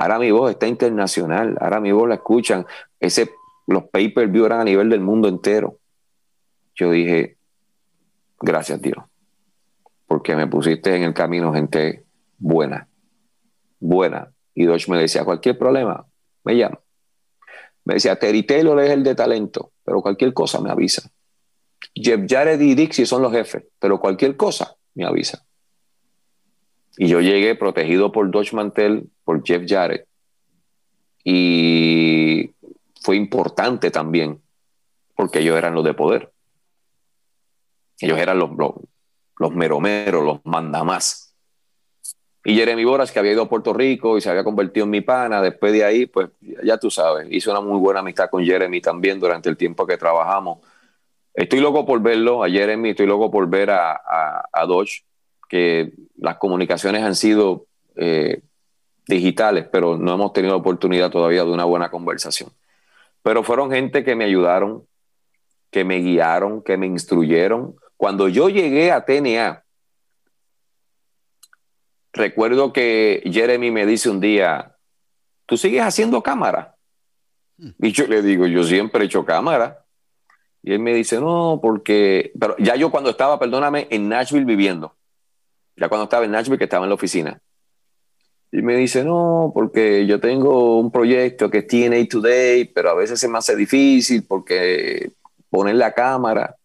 Ahora 0.00 0.20
mi 0.20 0.30
voz 0.30 0.52
está 0.52 0.68
internacional, 0.68 1.58
ahora 1.60 1.80
mi 1.80 1.90
voz 1.90 2.08
la 2.08 2.14
escuchan. 2.14 2.64
Ese, 3.00 3.32
los 3.66 3.88
pay-per-view 3.88 4.46
eran 4.46 4.60
a 4.60 4.64
nivel 4.64 4.88
del 4.90 5.00
mundo 5.00 5.26
entero. 5.26 5.80
Yo 6.76 6.92
dije, 6.92 7.36
gracias 8.38 8.80
Dios, 8.80 8.98
porque 10.06 10.36
me 10.36 10.46
pusiste 10.46 10.94
en 10.94 11.02
el 11.02 11.14
camino 11.14 11.52
gente 11.52 12.04
buena, 12.38 12.86
buena. 13.80 14.30
Y 14.54 14.66
Dodge 14.66 14.88
me 14.88 14.98
decía, 14.98 15.24
cualquier 15.24 15.58
problema, 15.58 16.06
me 16.44 16.56
llama. 16.56 16.78
Me 17.84 17.94
decía, 17.94 18.16
Terry 18.20 18.44
Taylor 18.44 18.78
es 18.80 18.90
el 18.90 19.02
de 19.02 19.16
talento, 19.16 19.72
pero 19.84 20.00
cualquier 20.00 20.32
cosa 20.32 20.60
me 20.60 20.70
avisa. 20.70 21.10
Jeff 21.92 22.20
Jarrett 22.28 22.60
y 22.60 22.76
Dixie 22.76 23.04
son 23.04 23.22
los 23.22 23.32
jefes, 23.32 23.64
pero 23.80 23.98
cualquier 23.98 24.36
cosa 24.36 24.76
me 24.94 25.04
avisa. 25.04 25.44
Y 27.00 27.06
yo 27.06 27.20
llegué 27.20 27.54
protegido 27.54 28.10
por 28.10 28.28
Dodge 28.28 28.52
Mantel, 28.54 29.08
por 29.24 29.44
Jeff 29.44 29.62
Jarrett. 29.66 30.06
Y 31.22 32.50
fue 33.00 33.14
importante 33.14 33.92
también, 33.92 34.42
porque 35.14 35.38
ellos 35.38 35.56
eran 35.56 35.74
los 35.74 35.84
de 35.84 35.94
poder. 35.94 36.32
Ellos 38.00 38.18
eran 38.18 38.40
los, 38.40 38.50
los, 39.38 39.54
meromeros, 39.54 40.24
los 40.24 40.40
mandamás. 40.44 41.36
Y 42.44 42.56
Jeremy 42.56 42.84
Boras, 42.84 43.12
que 43.12 43.20
había 43.20 43.32
ido 43.32 43.42
a 43.42 43.48
Puerto 43.48 43.72
Rico 43.72 44.18
y 44.18 44.20
se 44.20 44.30
había 44.30 44.42
convertido 44.42 44.84
en 44.84 44.90
mi 44.90 45.00
pana, 45.00 45.40
después 45.40 45.72
de 45.72 45.84
ahí, 45.84 46.06
pues 46.06 46.30
ya 46.40 46.78
tú 46.78 46.90
sabes, 46.90 47.28
hice 47.30 47.48
una 47.50 47.60
muy 47.60 47.78
buena 47.78 48.00
amistad 48.00 48.28
con 48.28 48.44
Jeremy 48.44 48.80
también 48.80 49.20
durante 49.20 49.48
el 49.48 49.56
tiempo 49.56 49.86
que 49.86 49.96
trabajamos. 49.96 50.58
Estoy 51.32 51.60
loco 51.60 51.86
por 51.86 52.02
verlo, 52.02 52.42
a 52.42 52.50
Jeremy, 52.50 52.90
estoy 52.90 53.06
loco 53.06 53.30
por 53.30 53.48
ver 53.48 53.70
a, 53.70 53.92
a, 53.92 54.48
a 54.52 54.66
Dodge, 54.66 55.04
que 55.48 55.92
las 56.16 56.36
comunicaciones 56.36 57.02
han 57.02 57.14
sido 57.14 57.66
eh, 57.96 58.42
digitales, 59.06 59.66
pero 59.70 59.96
no 59.96 60.14
hemos 60.14 60.32
tenido 60.32 60.52
la 60.54 60.60
oportunidad 60.60 61.10
todavía 61.10 61.44
de 61.44 61.50
una 61.50 61.64
buena 61.64 61.90
conversación. 61.90 62.50
Pero 63.22 63.42
fueron 63.42 63.70
gente 63.70 64.04
que 64.04 64.14
me 64.14 64.24
ayudaron, 64.24 64.86
que 65.70 65.84
me 65.84 65.96
guiaron, 65.96 66.62
que 66.62 66.76
me 66.76 66.86
instruyeron. 66.86 67.74
Cuando 67.96 68.28
yo 68.28 68.48
llegué 68.48 68.92
a 68.92 69.04
TNA, 69.04 69.64
recuerdo 72.12 72.72
que 72.72 73.22
Jeremy 73.24 73.70
me 73.70 73.86
dice 73.86 74.10
un 74.10 74.20
día, 74.20 74.76
¿tú 75.46 75.56
sigues 75.56 75.82
haciendo 75.82 76.22
cámara? 76.22 76.76
Hmm. 77.56 77.70
Y 77.80 77.92
yo 77.92 78.06
le 78.06 78.22
digo, 78.22 78.46
yo 78.46 78.62
siempre 78.62 79.02
he 79.02 79.06
hecho 79.06 79.24
cámara. 79.24 79.84
Y 80.62 80.72
él 80.72 80.80
me 80.80 80.92
dice, 80.92 81.18
no, 81.20 81.60
porque, 81.62 82.32
pero 82.38 82.56
ya 82.58 82.76
yo 82.76 82.90
cuando 82.90 83.10
estaba, 83.10 83.38
perdóname, 83.38 83.86
en 83.90 84.08
Nashville 84.08 84.44
viviendo, 84.44 84.97
ya 85.78 85.88
cuando 85.88 86.04
estaba 86.04 86.24
en 86.24 86.32
Nashville, 86.32 86.58
que 86.58 86.64
estaba 86.64 86.84
en 86.84 86.90
la 86.90 86.94
oficina. 86.94 87.40
Y 88.50 88.62
me 88.62 88.76
dice, 88.76 89.04
no, 89.04 89.50
porque 89.54 90.06
yo 90.06 90.20
tengo 90.20 90.78
un 90.78 90.90
proyecto 90.90 91.50
que 91.50 91.58
es 91.58 91.66
TNA 91.66 92.08
Today, 92.08 92.64
pero 92.64 92.90
a 92.90 92.94
veces 92.94 93.20
se 93.20 93.28
me 93.28 93.38
hace 93.38 93.54
difícil 93.54 94.24
porque 94.26 95.12
poner 95.50 95.76
la 95.76 95.92
cámara. 95.92 96.56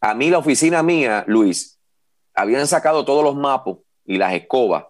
A 0.00 0.14
mí 0.14 0.30
la 0.30 0.38
oficina 0.38 0.82
mía, 0.82 1.24
Luis, 1.26 1.78
habían 2.34 2.66
sacado 2.66 3.04
todos 3.04 3.22
los 3.22 3.36
mapas 3.36 3.76
y 4.04 4.16
las 4.16 4.34
escobas 4.34 4.84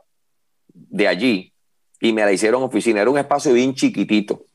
de 0.72 1.08
allí 1.08 1.52
y 2.00 2.12
me 2.12 2.24
la 2.24 2.32
hicieron 2.32 2.62
oficina. 2.62 3.00
Era 3.00 3.10
un 3.10 3.18
espacio 3.18 3.52
bien 3.52 3.74
chiquitito. 3.74 4.46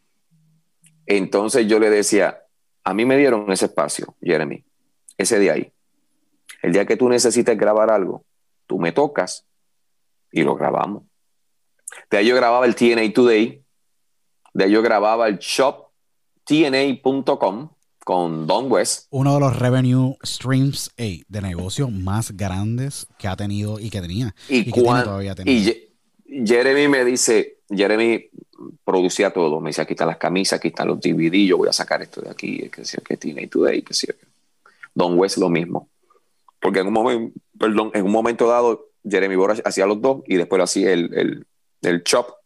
Entonces 1.05 1.67
yo 1.67 1.79
le 1.79 1.89
decía, 1.89 2.43
a 2.83 2.93
mí 2.93 3.05
me 3.05 3.17
dieron 3.17 3.51
ese 3.51 3.65
espacio, 3.65 4.15
Jeremy, 4.21 4.63
ese 5.17 5.39
de 5.39 5.51
ahí. 5.51 5.73
El 6.61 6.73
día 6.73 6.85
que 6.85 6.97
tú 6.97 7.09
necesites 7.09 7.57
grabar 7.57 7.89
algo, 7.89 8.25
tú 8.69 8.79
me 8.79 8.91
tocas 8.91 9.47
y 10.31 10.43
lo 10.43 10.55
grabamos. 10.55 11.03
De 12.11 12.17
ahí 12.17 12.27
yo 12.27 12.35
grababa 12.35 12.67
el 12.67 12.75
TNA 12.75 13.11
Today, 13.13 13.65
de 14.53 14.63
ahí 14.63 14.71
yo 14.71 14.83
grababa 14.83 15.27
el 15.27 15.39
shop 15.39 15.87
tna.com 16.43 17.69
con 18.05 18.47
Don 18.47 18.71
West. 18.71 19.07
Uno 19.09 19.33
de 19.33 19.39
los 19.39 19.57
revenue 19.57 20.15
streams 20.23 20.91
de 20.95 21.41
negocio 21.41 21.89
más 21.89 22.31
grandes 22.37 23.07
que 23.17 23.27
ha 23.27 23.35
tenido 23.35 23.79
y 23.79 23.89
que 23.89 24.01
tenía. 24.01 24.35
Y, 24.47 24.65
que 24.71 24.81
cuan, 24.81 25.03
todavía 25.03 25.35
y 25.45 25.89
Jeremy 26.45 26.87
me 26.87 27.03
dice, 27.03 27.57
Jeremy 27.69 28.29
producía 28.83 29.31
todo, 29.31 29.59
me 29.59 29.71
dice, 29.71 29.81
aquí 29.81 29.93
están 29.93 30.09
las 30.09 30.17
camisas, 30.17 30.59
aquí 30.59 30.67
están 30.67 30.87
los 30.87 30.99
DVD, 30.99 31.45
yo 31.47 31.57
voy 31.57 31.69
a 31.69 31.73
sacar 31.73 32.03
esto 32.03 32.21
de 32.21 32.29
aquí, 32.29 32.69
que 32.69 32.85
sea 32.85 33.01
que 33.03 33.17
tiene 33.17 33.47
Today, 33.47 33.81
que 33.81 33.95
sea. 33.95 34.13
Don 34.93 35.17
West 35.17 35.37
lo 35.37 35.49
mismo. 35.49 35.89
Porque 36.59 36.79
en 36.79 36.87
un 36.87 36.93
momento, 36.93 37.39
perdón, 37.57 37.91
en 37.93 38.05
un 38.05 38.11
momento 38.11 38.47
dado, 38.47 38.87
Jeremy 39.07 39.35
Bora 39.35 39.55
hacía 39.63 39.85
los 39.85 40.01
dos 40.01 40.21
y 40.27 40.35
después 40.35 40.61
hacía 40.61 40.91
el, 40.91 41.13
el, 41.13 41.47
el 41.81 42.03
chop 42.03 42.39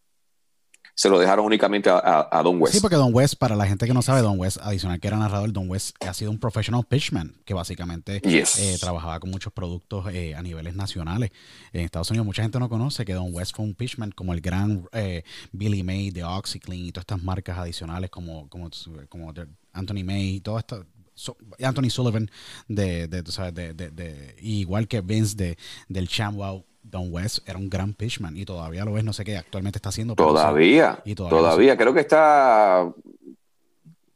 se 0.94 1.08
lo 1.08 1.18
dejaron 1.18 1.44
únicamente 1.44 1.90
a, 1.90 2.28
a, 2.30 2.42
Don 2.42 2.60
West. 2.60 2.74
Sí, 2.74 2.80
porque 2.80 2.96
Don 2.96 3.12
West, 3.12 3.34
para 3.34 3.56
la 3.56 3.66
gente 3.66 3.86
que 3.86 3.92
no 3.92 4.02
sabe, 4.02 4.22
Don 4.22 4.38
West, 4.38 4.58
adicional 4.62 5.00
que 5.00 5.08
era 5.08 5.16
narrador, 5.16 5.52
Don 5.52 5.68
West 5.68 5.96
ha 6.06 6.14
sido 6.14 6.30
un 6.30 6.38
professional 6.38 6.84
pitchman, 6.84 7.34
que 7.44 7.52
básicamente 7.52 8.20
yes. 8.20 8.58
eh, 8.60 8.76
trabajaba 8.78 9.18
con 9.18 9.30
muchos 9.30 9.52
productos 9.52 10.06
eh, 10.12 10.34
a 10.34 10.42
niveles 10.42 10.76
nacionales. 10.76 11.30
En 11.72 11.84
Estados 11.84 12.10
Unidos 12.10 12.26
mucha 12.26 12.42
gente 12.42 12.60
no 12.60 12.68
conoce 12.68 13.04
que 13.04 13.12
Don 13.12 13.34
West 13.34 13.56
fue 13.56 13.64
un 13.64 13.74
pitchman 13.74 14.12
como 14.12 14.32
el 14.32 14.40
gran 14.40 14.88
eh, 14.92 15.24
Billy 15.52 15.82
May 15.82 16.10
de 16.10 16.22
OxyClean 16.22 16.86
y 16.86 16.92
todas 16.92 17.02
estas 17.02 17.22
marcas 17.22 17.58
adicionales 17.58 18.10
como, 18.10 18.48
como, 18.48 18.70
como 19.08 19.34
Anthony 19.72 20.04
May 20.04 20.36
y 20.36 20.40
todo 20.40 20.58
esto. 20.58 20.86
So, 21.14 21.36
Anthony 21.62 21.90
Sullivan 21.90 22.30
de, 22.68 23.06
de, 23.08 23.22
¿sabes? 23.30 23.54
de, 23.54 23.72
de, 23.72 23.90
de, 23.90 24.34
igual 24.40 24.88
que 24.88 25.00
Vince 25.00 25.36
de, 25.36 25.58
del 25.88 26.06
ShamWow 26.06 26.64
Don 26.82 27.12
West 27.12 27.48
era 27.48 27.58
un 27.58 27.70
gran 27.70 27.94
pitchman 27.94 28.36
y 28.36 28.44
todavía 28.44 28.84
lo 28.84 28.98
es, 28.98 29.04
no 29.04 29.12
sé 29.12 29.24
qué 29.24 29.36
actualmente 29.36 29.78
está 29.78 29.88
haciendo. 29.88 30.14
Todavía, 30.14 31.00
y 31.04 31.14
todavía, 31.14 31.38
todavía. 31.38 31.76
creo 31.76 31.94
que 31.94 32.00
está, 32.00 32.92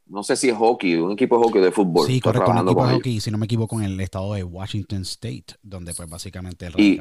no 0.07 0.23
sé 0.23 0.37
si 0.37 0.49
es 0.49 0.57
hockey, 0.57 0.97
un 0.97 1.13
equipo 1.13 1.39
de 1.39 1.45
hockey 1.45 1.63
de 1.63 1.73
fútbol. 1.73 2.07
Sí, 2.07 2.21
correcto, 2.21 2.51
un 2.51 2.59
equipo 2.59 2.87
de 2.87 2.95
hockey, 2.95 3.21
si 3.21 3.31
no 3.31 3.39
me 3.39 3.47
equivoco, 3.47 3.79
en 3.79 3.87
el 3.87 4.01
estado 4.01 4.35
de 4.35 4.45
Washington 4.45 5.03
State, 5.03 5.55
donde 5.63 5.95
pues 5.95 6.09
básicamente 6.09 6.67
el 6.67 6.81
y, 6.81 7.01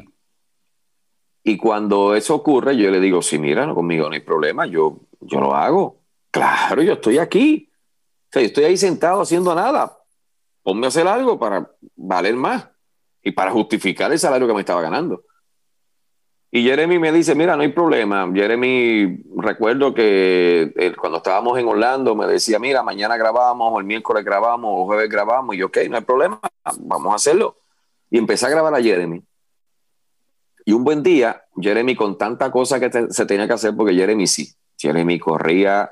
y 1.44 1.56
cuando 1.56 2.14
eso 2.14 2.34
ocurre, 2.34 2.76
yo 2.76 2.90
le 2.90 3.00
digo, 3.00 3.22
sí, 3.22 3.38
mira, 3.38 3.66
no, 3.66 3.74
conmigo 3.74 4.08
no 4.08 4.14
hay 4.14 4.20
problema, 4.20 4.66
yo, 4.66 5.00
yo 5.20 5.40
lo 5.40 5.54
hago. 5.54 6.00
Claro, 6.30 6.82
yo 6.82 6.94
estoy 6.94 7.18
aquí. 7.18 7.67
Estoy 8.32 8.64
ahí 8.64 8.76
sentado 8.76 9.22
haciendo 9.22 9.54
nada. 9.54 9.96
Ponme 10.62 10.86
a 10.86 10.88
hacer 10.88 11.06
algo 11.08 11.38
para 11.38 11.70
valer 11.96 12.34
más 12.34 12.68
y 13.22 13.32
para 13.32 13.50
justificar 13.50 14.12
el 14.12 14.18
salario 14.18 14.46
que 14.46 14.54
me 14.54 14.60
estaba 14.60 14.82
ganando. 14.82 15.22
Y 16.50 16.64
Jeremy 16.64 16.98
me 16.98 17.12
dice, 17.12 17.34
mira, 17.34 17.56
no 17.56 17.62
hay 17.62 17.68
problema. 17.68 18.30
Jeremy, 18.32 19.22
recuerdo 19.36 19.92
que 19.92 20.72
él, 20.76 20.96
cuando 20.96 21.18
estábamos 21.18 21.58
en 21.58 21.68
Orlando 21.68 22.14
me 22.14 22.26
decía, 22.26 22.58
mira, 22.58 22.82
mañana 22.82 23.18
grabamos, 23.18 23.70
o 23.72 23.80
el 23.80 23.84
miércoles 23.84 24.24
grabamos, 24.24 24.70
o 24.74 24.86
jueves 24.86 25.10
grabamos. 25.10 25.54
Y 25.54 25.58
yo, 25.58 25.66
ok, 25.66 25.78
no 25.90 25.96
hay 25.96 26.04
problema, 26.04 26.40
vamos 26.80 27.12
a 27.12 27.16
hacerlo. 27.16 27.58
Y 28.10 28.16
empecé 28.16 28.46
a 28.46 28.50
grabar 28.50 28.74
a 28.74 28.82
Jeremy. 28.82 29.22
Y 30.64 30.72
un 30.72 30.84
buen 30.84 31.02
día, 31.02 31.44
Jeremy 31.60 31.94
con 31.94 32.16
tanta 32.16 32.50
cosa 32.50 32.80
que 32.80 32.90
se 33.10 33.26
tenía 33.26 33.46
que 33.46 33.54
hacer, 33.54 33.74
porque 33.76 33.94
Jeremy 33.94 34.26
sí, 34.26 34.52
Jeremy 34.78 35.18
corría, 35.18 35.90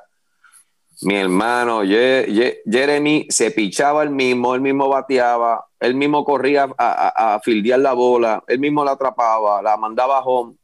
mi 1.03 1.17
hermano, 1.17 1.85
Ye, 1.85 2.27
Ye, 2.29 2.63
Jeremy 2.65 3.27
se 3.29 3.51
pichaba 3.51 4.03
el 4.03 4.11
mismo, 4.11 4.55
él 4.55 4.61
mismo 4.61 4.89
bateaba, 4.89 5.67
él 5.79 5.95
mismo 5.95 6.25
corría 6.25 6.65
a, 6.65 6.75
a, 6.79 7.35
a 7.35 7.41
fildear 7.41 7.81
la 7.81 7.93
bola, 7.93 8.43
él 8.47 8.59
mismo 8.59 8.85
la 8.85 8.93
atrapaba, 8.93 9.61
la 9.63 9.77
mandaba 9.77 10.21
home. 10.21 10.55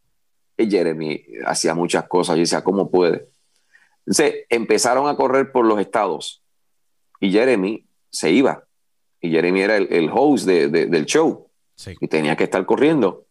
Y 0.57 0.71
Jeremy 0.71 1.23
hacía 1.47 1.75
muchas 1.75 2.05
cosas 2.09 2.37
y 2.37 2.41
decía, 2.41 2.63
¿cómo 2.63 2.91
puede? 2.91 3.29
Entonces 4.07 4.47
empezaron 4.49 5.09
a 5.09 5.17
correr 5.17 5.53
por 5.53 5.65
los 5.65 5.79
estados 5.81 6.43
y 7.21 7.31
Jeremy 7.31 7.85
se 8.11 8.31
iba. 8.31 8.65
Y 9.21 9.31
Jeremy 9.31 9.61
era 9.61 9.77
el, 9.77 9.89
el 9.93 10.11
host 10.13 10.47
de, 10.47 10.69
de, 10.69 10.87
del 10.87 11.07
show 11.07 11.47
sí. 11.77 11.95
y 12.01 12.09
tenía 12.09 12.37
que 12.37 12.45
estar 12.45 12.65
corriendo. 12.67 13.25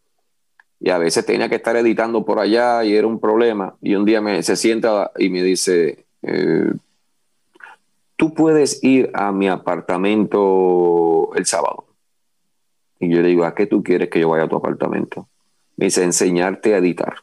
Y 0.80 0.90
a 0.90 0.98
veces 0.98 1.26
tenía 1.26 1.50
que 1.50 1.56
estar 1.56 1.76
editando 1.76 2.26
por 2.26 2.40
allá 2.40 2.84
y 2.84 2.96
era 2.96 3.06
un 3.06 3.20
problema. 3.20 3.76
Y 3.82 3.96
un 3.96 4.06
día 4.06 4.22
me, 4.22 4.42
se 4.42 4.56
sienta 4.56 5.12
y 5.18 5.30
me 5.30 5.44
dice, 5.44 6.06
eh, 6.24 6.72
tú 8.22 8.36
puedes 8.36 8.84
ir 8.84 9.10
a 9.16 9.32
mi 9.32 9.48
apartamento 9.48 11.32
el 11.34 11.48
sábado. 11.48 11.88
Y 13.00 13.10
yo 13.10 13.20
le 13.20 13.30
digo, 13.30 13.46
¿a 13.46 13.56
qué 13.56 13.66
tú 13.66 13.82
quieres 13.82 14.12
que 14.12 14.20
yo 14.20 14.30
vaya 14.30 14.44
a 14.44 14.48
tu 14.48 14.56
apartamento? 14.56 15.28
Me 15.76 15.86
dice, 15.86 16.04
enseñarte 16.04 16.76
a 16.76 16.78
editar. 16.78 17.16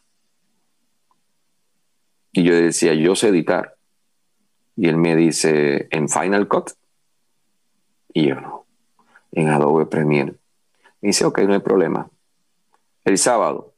Y 2.33 2.43
yo 2.43 2.53
decía, 2.53 2.95
yo 2.95 3.15
sé 3.15 3.29
editar. 3.29 3.77
Y 4.75 4.89
él 4.89 4.97
me 4.97 5.15
dice, 5.15 5.87
¿en 5.93 6.09
Final 6.09 6.49
Cut? 6.49 6.71
Y 8.13 8.31
yo 8.31 8.41
no, 8.41 8.67
en 9.31 9.51
Adobe 9.51 9.87
Premiere. 9.87 10.33
Me 11.01 11.11
dice, 11.11 11.25
ok, 11.25 11.39
no 11.43 11.55
hay 11.55 11.61
problema. 11.61 12.11
El 13.05 13.19
sábado 13.19 13.73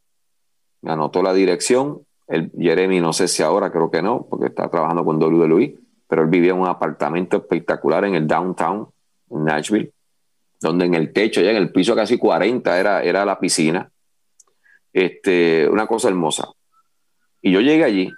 me 0.80 0.90
anotó 0.92 1.22
la 1.22 1.34
dirección. 1.34 2.00
El 2.28 2.50
Jeremy, 2.58 2.98
no 3.02 3.12
sé 3.12 3.28
si 3.28 3.42
ahora, 3.42 3.70
creo 3.70 3.90
que 3.90 4.00
no, 4.00 4.26
porque 4.30 4.46
está 4.46 4.70
trabajando 4.70 5.04
con 5.04 5.22
WWE 5.22 5.89
pero 6.10 6.22
él 6.22 6.28
vivía 6.28 6.50
en 6.50 6.58
un 6.58 6.66
apartamento 6.66 7.36
espectacular 7.36 8.04
en 8.04 8.16
el 8.16 8.26
downtown, 8.26 8.88
en 9.30 9.44
Nashville, 9.44 9.94
donde 10.60 10.86
en 10.86 10.94
el 10.94 11.12
techo, 11.12 11.40
ya 11.40 11.52
en 11.52 11.56
el 11.56 11.70
piso 11.70 11.94
casi 11.94 12.18
40 12.18 12.78
era, 12.78 13.02
era 13.04 13.24
la 13.24 13.38
piscina. 13.38 13.88
Este, 14.92 15.68
una 15.68 15.86
cosa 15.86 16.08
hermosa. 16.08 16.48
Y 17.40 17.52
yo 17.52 17.60
llegué 17.60 17.84
allí 17.84 18.12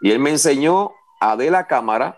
y 0.00 0.12
él 0.12 0.20
me 0.20 0.30
enseñó 0.30 0.92
a 1.20 1.36
de 1.36 1.50
la 1.50 1.66
cámara 1.66 2.16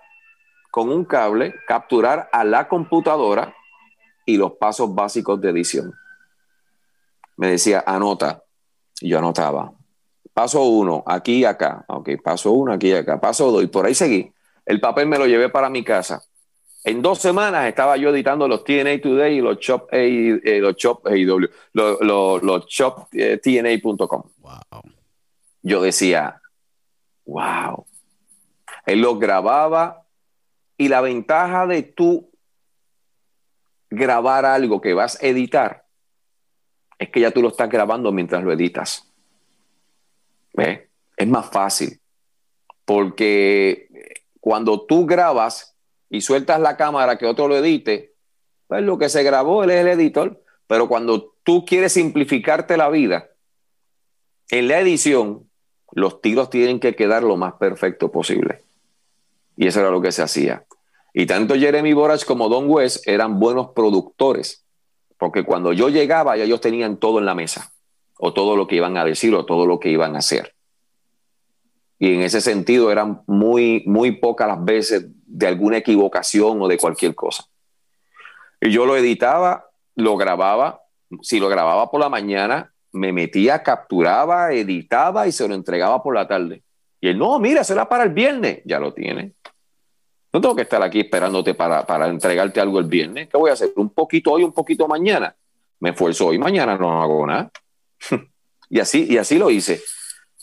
con 0.70 0.90
un 0.90 1.06
cable 1.06 1.54
capturar 1.66 2.28
a 2.30 2.44
la 2.44 2.68
computadora 2.68 3.54
y 4.26 4.36
los 4.36 4.52
pasos 4.52 4.94
básicos 4.94 5.40
de 5.40 5.48
edición. 5.48 5.94
Me 7.38 7.52
decía, 7.52 7.82
anota. 7.86 8.42
Y 9.00 9.08
yo 9.08 9.18
anotaba. 9.18 9.72
Paso 10.38 10.62
uno, 10.62 11.02
aquí 11.04 11.38
y 11.38 11.44
acá. 11.44 11.84
Ok, 11.88 12.10
paso 12.22 12.52
uno, 12.52 12.72
aquí 12.72 12.90
y 12.90 12.92
acá. 12.92 13.20
Paso 13.20 13.50
dos, 13.50 13.64
y 13.64 13.66
por 13.66 13.86
ahí 13.86 13.94
seguí. 13.96 14.32
El 14.64 14.78
papel 14.78 15.08
me 15.08 15.18
lo 15.18 15.26
llevé 15.26 15.48
para 15.48 15.68
mi 15.68 15.82
casa. 15.82 16.22
En 16.84 17.02
dos 17.02 17.18
semanas 17.18 17.66
estaba 17.66 17.96
yo 17.96 18.10
editando 18.10 18.46
los 18.46 18.62
TNA 18.62 19.00
Today 19.00 19.38
y 19.38 19.40
los 19.40 19.58
Chop, 19.58 19.88
eh, 19.90 20.60
los 20.62 20.76
Chop, 20.76 21.04
los, 21.72 22.00
los, 22.00 23.08
eh, 23.14 23.40
TNA.com. 23.42 24.22
Wow. 24.36 24.82
Yo 25.62 25.82
decía, 25.82 26.40
wow. 27.26 27.84
Él 28.86 29.00
los 29.00 29.18
grababa 29.18 30.04
y 30.76 30.86
la 30.86 31.00
ventaja 31.00 31.66
de 31.66 31.82
tú 31.82 32.30
grabar 33.90 34.44
algo 34.44 34.80
que 34.80 34.94
vas 34.94 35.20
a 35.20 35.26
editar 35.26 35.84
es 36.96 37.10
que 37.10 37.18
ya 37.18 37.32
tú 37.32 37.42
lo 37.42 37.48
estás 37.48 37.68
grabando 37.68 38.12
mientras 38.12 38.44
lo 38.44 38.52
editas. 38.52 39.07
Es 41.16 41.28
más 41.28 41.50
fácil. 41.50 42.00
Porque 42.84 43.88
cuando 44.40 44.86
tú 44.86 45.06
grabas 45.06 45.76
y 46.08 46.20
sueltas 46.20 46.60
la 46.60 46.76
cámara 46.76 47.18
que 47.18 47.26
otro 47.26 47.48
lo 47.48 47.56
edite, 47.56 48.14
pues 48.66 48.82
lo 48.82 48.98
que 48.98 49.08
se 49.08 49.22
grabó, 49.22 49.64
él 49.64 49.70
es 49.70 49.80
el 49.80 49.88
editor. 49.88 50.42
Pero 50.66 50.88
cuando 50.88 51.34
tú 51.42 51.64
quieres 51.64 51.92
simplificarte 51.92 52.76
la 52.76 52.88
vida, 52.88 53.28
en 54.50 54.68
la 54.68 54.80
edición, 54.80 55.48
los 55.92 56.20
tiros 56.20 56.50
tienen 56.50 56.80
que 56.80 56.94
quedar 56.94 57.22
lo 57.22 57.36
más 57.36 57.54
perfecto 57.54 58.10
posible. 58.10 58.62
Y 59.56 59.66
eso 59.66 59.80
era 59.80 59.90
lo 59.90 60.00
que 60.00 60.12
se 60.12 60.22
hacía. 60.22 60.64
Y 61.12 61.26
tanto 61.26 61.54
Jeremy 61.54 61.92
Borach 61.92 62.24
como 62.24 62.48
Don 62.48 62.70
West 62.70 63.06
eran 63.08 63.40
buenos 63.40 63.70
productores, 63.74 64.64
porque 65.16 65.44
cuando 65.44 65.72
yo 65.72 65.88
llegaba 65.88 66.36
ya 66.36 66.44
ellos 66.44 66.60
tenían 66.60 66.96
todo 66.98 67.18
en 67.18 67.26
la 67.26 67.34
mesa, 67.34 67.72
o 68.18 68.32
todo 68.32 68.56
lo 68.56 68.66
que 68.66 68.76
iban 68.76 68.96
a 68.96 69.04
decir, 69.04 69.34
o 69.34 69.44
todo 69.44 69.66
lo 69.66 69.78
que 69.80 69.90
iban 69.90 70.14
a 70.14 70.18
hacer. 70.18 70.54
Y 71.98 72.14
en 72.14 72.22
ese 72.22 72.40
sentido 72.40 72.92
eran 72.92 73.22
muy, 73.26 73.82
muy 73.86 74.12
pocas 74.12 74.48
las 74.48 74.64
veces 74.64 75.06
de 75.26 75.46
alguna 75.46 75.78
equivocación 75.78 76.60
o 76.62 76.68
de 76.68 76.78
cualquier 76.78 77.14
cosa. 77.14 77.44
Y 78.60 78.70
yo 78.70 78.86
lo 78.86 78.96
editaba, 78.96 79.70
lo 79.94 80.16
grababa, 80.16 80.82
si 81.22 81.40
lo 81.40 81.48
grababa 81.48 81.90
por 81.90 82.00
la 82.00 82.08
mañana, 82.08 82.72
me 82.92 83.12
metía, 83.12 83.62
capturaba, 83.62 84.52
editaba 84.52 85.26
y 85.26 85.32
se 85.32 85.46
lo 85.46 85.54
entregaba 85.54 86.02
por 86.02 86.14
la 86.14 86.26
tarde. 86.26 86.62
Y 87.00 87.08
él, 87.08 87.18
no, 87.18 87.38
mira, 87.38 87.64
será 87.64 87.88
para 87.88 88.04
el 88.04 88.10
viernes. 88.10 88.60
Ya 88.64 88.80
lo 88.80 88.92
tiene. 88.92 89.34
No 90.32 90.40
tengo 90.40 90.56
que 90.56 90.62
estar 90.62 90.82
aquí 90.82 91.00
esperándote 91.00 91.54
para, 91.54 91.86
para 91.86 92.08
entregarte 92.08 92.60
algo 92.60 92.78
el 92.78 92.86
viernes. 92.86 93.28
¿Qué 93.28 93.36
voy 93.36 93.50
a 93.50 93.54
hacer? 93.54 93.70
Un 93.76 93.90
poquito 93.90 94.32
hoy, 94.32 94.42
un 94.42 94.52
poquito 94.52 94.86
mañana. 94.86 95.34
Me 95.80 95.90
esfuerzo 95.90 96.26
hoy, 96.26 96.38
mañana 96.38 96.76
no 96.76 97.00
hago 97.00 97.26
nada. 97.26 97.50
y, 98.70 98.80
así, 98.80 99.06
y 99.08 99.18
así 99.18 99.38
lo 99.38 99.50
hice. 99.50 99.82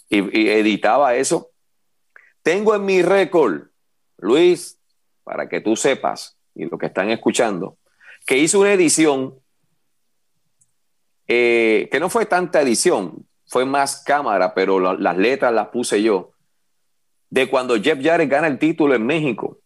Y, 0.09 0.39
y 0.39 0.49
editaba 0.49 1.15
eso. 1.15 1.51
Tengo 2.41 2.75
en 2.75 2.85
mi 2.85 3.01
récord, 3.01 3.69
Luis, 4.17 4.79
para 5.23 5.49
que 5.49 5.61
tú 5.61 5.75
sepas, 5.75 6.37
y 6.53 6.65
lo 6.65 6.77
que 6.77 6.85
están 6.85 7.09
escuchando, 7.09 7.77
que 8.25 8.37
hice 8.37 8.57
una 8.57 8.73
edición 8.73 9.39
eh, 11.27 11.89
que 11.91 11.99
no 11.99 12.09
fue 12.09 12.25
tanta 12.25 12.61
edición, 12.61 13.25
fue 13.47 13.65
más 13.65 14.03
cámara, 14.03 14.53
pero 14.53 14.79
la, 14.79 14.93
las 14.93 15.17
letras 15.17 15.53
las 15.53 15.69
puse 15.69 16.01
yo, 16.01 16.31
de 17.29 17.49
cuando 17.49 17.81
Jeff 17.81 17.99
Jarrett 18.01 18.29
gana 18.29 18.47
el 18.47 18.59
título 18.59 18.95
en 18.95 19.05
México. 19.05 19.59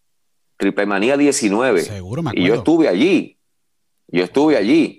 Triple 0.57 0.85
Manía 0.85 1.15
19. 1.15 1.81
Seguro, 1.81 2.21
me 2.21 2.31
y 2.33 2.45
yo 2.45 2.55
estuve 2.55 2.87
allí. 2.87 3.37
Yo 4.07 4.23
estuve 4.23 4.57
allí. 4.57 4.98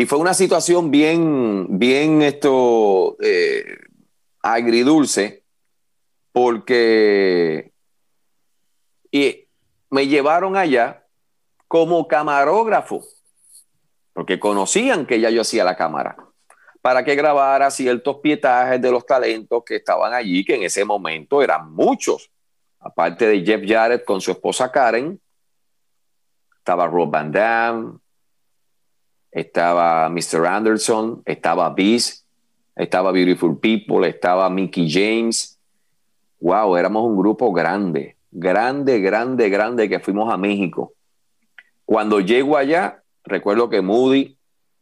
Y 0.00 0.06
fue 0.06 0.20
una 0.20 0.32
situación 0.32 0.92
bien, 0.92 1.76
bien 1.76 2.22
esto, 2.22 3.16
eh, 3.20 3.78
agridulce, 4.40 5.42
porque 6.30 7.72
y 9.10 9.48
me 9.90 10.06
llevaron 10.06 10.56
allá 10.56 11.04
como 11.66 12.06
camarógrafo, 12.06 13.02
porque 14.12 14.38
conocían 14.38 15.04
que 15.04 15.18
ya 15.18 15.30
yo 15.30 15.40
hacía 15.40 15.64
la 15.64 15.76
cámara, 15.76 16.14
para 16.80 17.04
que 17.04 17.16
grabara 17.16 17.68
ciertos 17.68 18.18
pietajes 18.18 18.80
de 18.80 18.92
los 18.92 19.04
talentos 19.04 19.64
que 19.66 19.74
estaban 19.74 20.14
allí, 20.14 20.44
que 20.44 20.54
en 20.54 20.62
ese 20.62 20.84
momento 20.84 21.42
eran 21.42 21.72
muchos. 21.72 22.30
Aparte 22.78 23.26
de 23.26 23.44
Jeff 23.44 23.62
Jarrett 23.66 24.04
con 24.04 24.20
su 24.20 24.30
esposa 24.30 24.70
Karen, 24.70 25.20
estaba 26.56 26.86
Rob 26.86 27.10
Van 27.10 27.32
Dam, 27.32 28.00
estaba 29.30 30.08
Mr. 30.08 30.46
Anderson, 30.46 31.22
estaba 31.24 31.70
Beast, 31.70 32.24
estaba 32.76 33.12
Beautiful 33.12 33.58
People, 33.58 34.08
estaba 34.08 34.48
Mickey 34.50 34.90
James. 34.90 35.58
Wow, 36.40 36.76
éramos 36.76 37.04
un 37.04 37.16
grupo 37.16 37.52
grande, 37.52 38.16
grande, 38.30 39.00
grande, 39.00 39.48
grande 39.48 39.88
que 39.88 39.98
fuimos 39.98 40.32
a 40.32 40.36
México. 40.36 40.92
Cuando 41.84 42.20
llego 42.20 42.56
allá, 42.56 43.02
recuerdo 43.24 43.68
que 43.68 43.80
Moody 43.80 44.36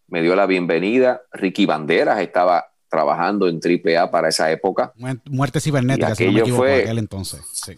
me 0.08 0.22
dio 0.22 0.36
la 0.36 0.46
bienvenida, 0.46 1.22
Ricky 1.32 1.66
Banderas 1.66 2.20
estaba 2.20 2.66
trabajando 2.88 3.48
en 3.48 3.60
AAA 3.60 4.10
para 4.10 4.28
esa 4.28 4.50
época. 4.50 4.92
Muerte 5.30 5.60
cibernética, 5.60 6.14
si 6.14 6.26
no 6.26 6.32
me 6.32 6.40
equivoco, 6.40 6.62
fue, 6.62 6.82
aquel 6.82 6.98
entonces. 6.98 7.40
Sí. 7.52 7.76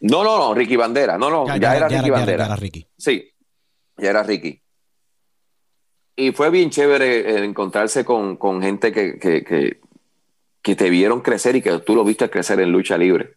No, 0.00 0.24
no, 0.24 0.38
no, 0.38 0.54
Ricky 0.54 0.76
Bandera. 0.76 1.18
No, 1.18 1.30
no, 1.30 1.46
ya, 1.56 1.76
era 1.76 1.88
Ricky 1.88 2.10
Bandera. 2.10 2.38
Ya 2.38 2.46
era 2.46 2.56
Ricky. 2.56 2.86
Sí, 2.96 3.30
ya 3.96 4.10
era 4.10 4.22
Ricky. 4.22 4.60
Y 6.20 6.32
fue 6.32 6.50
bien 6.50 6.70
chévere 6.70 7.44
encontrarse 7.44 8.04
con, 8.04 8.36
con 8.36 8.60
gente 8.60 8.90
que, 8.90 9.20
que, 9.20 9.44
que, 9.44 9.80
que, 10.60 10.74
te 10.74 10.90
vieron 10.90 11.20
crecer 11.20 11.54
y 11.54 11.62
que 11.62 11.78
tú 11.78 11.94
lo 11.94 12.02
viste 12.02 12.28
crecer 12.28 12.58
en 12.58 12.72
lucha 12.72 12.98
libre. 12.98 13.36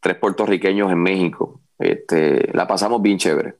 Tres 0.00 0.16
puertorriqueños 0.16 0.90
en 0.90 1.02
México. 1.02 1.60
Este, 1.78 2.50
la 2.54 2.66
pasamos 2.66 3.02
bien 3.02 3.18
chévere. 3.18 3.56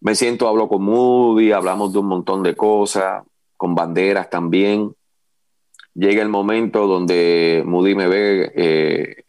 Me 0.00 0.16
siento, 0.16 0.48
hablo 0.48 0.66
con 0.66 0.82
Moody, 0.82 1.52
hablamos 1.52 1.92
de 1.92 2.00
un 2.00 2.06
montón 2.06 2.42
de 2.42 2.56
cosas, 2.56 3.22
con 3.56 3.76
banderas 3.76 4.28
también. 4.28 4.96
Llega 5.94 6.22
el 6.22 6.28
momento 6.28 6.88
donde 6.88 7.62
Moody 7.64 7.94
me 7.94 8.08
ve 8.08 8.52
eh, 8.56 9.24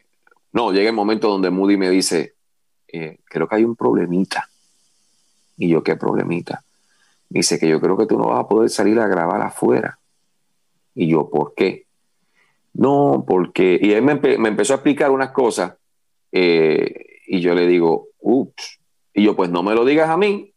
no, 0.52 0.72
llega 0.72 0.88
el 0.88 0.96
momento 0.96 1.28
donde 1.28 1.50
Moody 1.50 1.76
me 1.76 1.88
dice, 1.88 2.34
eh, 2.88 3.20
creo 3.26 3.46
que 3.46 3.54
hay 3.54 3.62
un 3.62 3.76
problemita. 3.76 4.48
Y 5.56 5.68
yo, 5.68 5.84
¿qué 5.84 5.94
problemita? 5.94 6.64
Dice 7.28 7.58
que 7.58 7.68
yo 7.68 7.80
creo 7.80 7.96
que 7.96 8.06
tú 8.06 8.18
no 8.18 8.28
vas 8.28 8.40
a 8.40 8.48
poder 8.48 8.70
salir 8.70 8.98
a 8.98 9.06
grabar 9.06 9.42
afuera. 9.42 9.98
Y 10.94 11.08
yo, 11.08 11.28
¿por 11.28 11.54
qué? 11.54 11.86
No, 12.72 13.24
porque... 13.26 13.78
Y 13.80 13.92
él 13.92 14.02
me, 14.02 14.12
empezó 14.12 14.72
a 14.72 14.76
explicar 14.76 15.10
unas 15.10 15.30
cosas 15.30 15.74
eh, 16.32 17.20
y 17.26 17.40
yo 17.40 17.54
le 17.54 17.66
digo, 17.66 18.08
ups. 18.20 18.80
Y 19.12 19.24
yo, 19.24 19.36
pues 19.36 19.50
no 19.50 19.62
me 19.62 19.74
lo 19.74 19.84
digas 19.84 20.08
a 20.08 20.16
mí, 20.16 20.54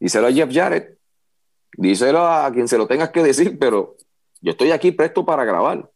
díselo 0.00 0.28
a 0.28 0.32
Jeff 0.32 0.50
Jarrett, 0.52 0.98
díselo 1.76 2.26
a 2.26 2.50
quien 2.52 2.68
se 2.68 2.78
lo 2.78 2.86
tengas 2.86 3.10
que 3.10 3.22
decir, 3.22 3.58
pero 3.58 3.96
yo 4.40 4.52
estoy 4.52 4.70
aquí 4.70 4.92
presto 4.92 5.24
para 5.24 5.44
grabar. 5.44 5.90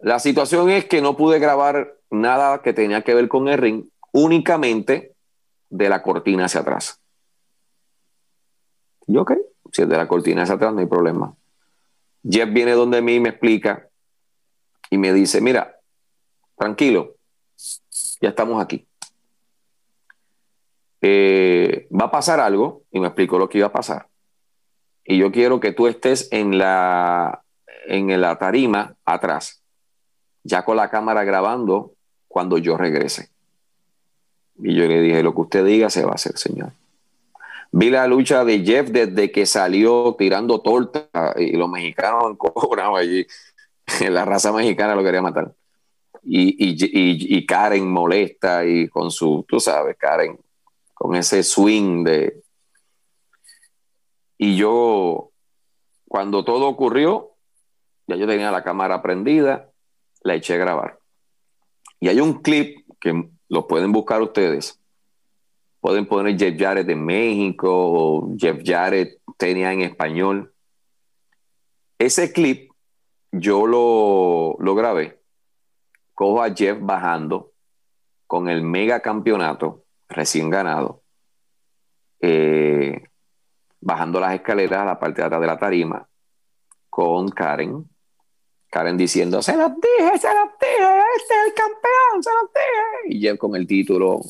La 0.00 0.18
situación 0.18 0.70
es 0.70 0.84
que 0.86 1.00
no 1.00 1.16
pude 1.16 1.38
grabar 1.38 1.94
nada 2.10 2.62
que 2.62 2.72
tenía 2.72 3.02
que 3.02 3.14
ver 3.14 3.28
con 3.28 3.48
el 3.48 3.58
ring, 3.58 3.84
únicamente 4.12 5.14
de 5.70 5.88
la 5.88 6.02
cortina 6.02 6.46
hacia 6.46 6.60
atrás. 6.60 7.00
Y 9.06 9.16
ok, 9.16 9.32
si 9.72 9.82
es 9.82 9.88
de 9.88 9.96
la 9.96 10.08
cortina 10.08 10.42
hacia 10.42 10.54
atrás, 10.54 10.72
no 10.72 10.80
hay 10.80 10.86
problema. 10.86 11.34
Jeff 12.28 12.48
viene 12.52 12.72
donde 12.72 13.02
mí 13.02 13.16
y 13.16 13.20
me 13.20 13.30
explica 13.30 13.88
y 14.90 14.98
me 14.98 15.12
dice, 15.12 15.40
mira, 15.40 15.78
tranquilo, 16.56 17.16
ya 18.20 18.30
estamos 18.30 18.62
aquí. 18.62 18.86
Eh, 21.00 21.86
va 21.92 22.06
a 22.06 22.10
pasar 22.10 22.40
algo 22.40 22.82
y 22.90 23.00
me 23.00 23.08
explicó 23.08 23.38
lo 23.38 23.48
que 23.48 23.58
iba 23.58 23.66
a 23.66 23.72
pasar. 23.72 24.08
Y 25.04 25.18
yo 25.18 25.30
quiero 25.30 25.60
que 25.60 25.72
tú 25.72 25.86
estés 25.86 26.28
en 26.32 26.56
la, 26.56 27.44
en 27.86 28.18
la 28.20 28.38
tarima 28.38 28.96
atrás 29.04 29.64
ya 30.44 30.64
con 30.64 30.76
la 30.76 30.90
cámara 30.90 31.24
grabando 31.24 31.94
cuando 32.28 32.58
yo 32.58 32.76
regrese. 32.76 33.30
Y 34.58 34.76
yo 34.76 34.86
le 34.86 35.00
dije, 35.00 35.22
lo 35.22 35.34
que 35.34 35.40
usted 35.40 35.64
diga 35.64 35.90
se 35.90 36.04
va 36.04 36.12
a 36.12 36.14
hacer, 36.14 36.36
señor. 36.38 36.72
Vi 37.72 37.90
la 37.90 38.06
lucha 38.06 38.44
de 38.44 38.64
Jeff 38.64 38.90
desde 38.90 39.30
que 39.32 39.46
salió 39.46 40.14
tirando 40.18 40.60
torta 40.60 41.08
y 41.36 41.52
los 41.52 41.68
mexicanos 41.68 42.36
cobrado 42.38 42.96
allí. 42.96 43.26
La 44.08 44.24
raza 44.24 44.52
mexicana 44.52 44.94
lo 44.94 45.02
quería 45.02 45.22
matar. 45.22 45.54
Y, 46.22 46.56
y, 46.58 46.72
y, 46.72 47.36
y 47.38 47.46
Karen 47.46 47.86
molesta 47.86 48.64
y 48.64 48.88
con 48.88 49.10
su, 49.10 49.44
tú 49.46 49.60
sabes, 49.60 49.96
Karen, 49.98 50.38
con 50.94 51.14
ese 51.16 51.42
swing 51.42 52.04
de... 52.04 52.42
Y 54.38 54.56
yo, 54.56 55.30
cuando 56.08 56.44
todo 56.44 56.66
ocurrió, 56.68 57.32
ya 58.06 58.16
yo 58.16 58.26
tenía 58.26 58.50
la 58.50 58.64
cámara 58.64 59.02
prendida, 59.02 59.70
la 60.22 60.34
eché 60.34 60.54
a 60.54 60.58
grabar. 60.58 60.98
Y 62.00 62.08
hay 62.08 62.20
un 62.20 62.42
clip 62.42 62.86
que 63.00 63.28
lo 63.48 63.66
pueden 63.66 63.92
buscar 63.92 64.20
ustedes. 64.22 64.80
Pueden 65.84 66.06
poner 66.06 66.38
Jeff 66.38 66.58
Jarrett 66.58 66.86
de 66.86 66.96
México 66.96 67.68
o 67.70 68.34
Jeff 68.38 68.62
Jarrett 68.64 69.20
tenía 69.36 69.70
en 69.70 69.82
español. 69.82 70.54
Ese 71.98 72.32
clip 72.32 72.72
yo 73.30 73.66
lo, 73.66 74.56
lo 74.60 74.74
grabé. 74.74 75.20
Cojo 76.14 76.42
a 76.42 76.54
Jeff 76.54 76.78
bajando 76.80 77.52
con 78.26 78.48
el 78.48 78.62
mega 78.62 79.00
campeonato 79.00 79.84
recién 80.08 80.48
ganado, 80.48 81.02
eh, 82.20 83.02
bajando 83.78 84.20
las 84.20 84.36
escaleras 84.36 84.80
a 84.80 84.86
la 84.86 84.98
parte 84.98 85.20
de 85.20 85.26
atrás 85.26 85.40
de 85.42 85.46
la 85.46 85.58
tarima 85.58 86.08
con 86.88 87.28
Karen. 87.28 87.86
Karen 88.70 88.96
diciendo, 88.96 89.42
se 89.42 89.54
los 89.54 89.72
dije, 89.74 90.18
se 90.18 90.28
los 90.28 90.48
dije, 90.58 91.02
este 91.18 91.34
es 91.34 91.46
el 91.46 91.52
campeón, 91.52 92.22
se 92.22 92.30
los 92.30 92.50
dije. 92.54 93.18
Y 93.18 93.20
Jeff 93.20 93.36
con 93.36 93.54
el 93.54 93.66
título. 93.66 94.22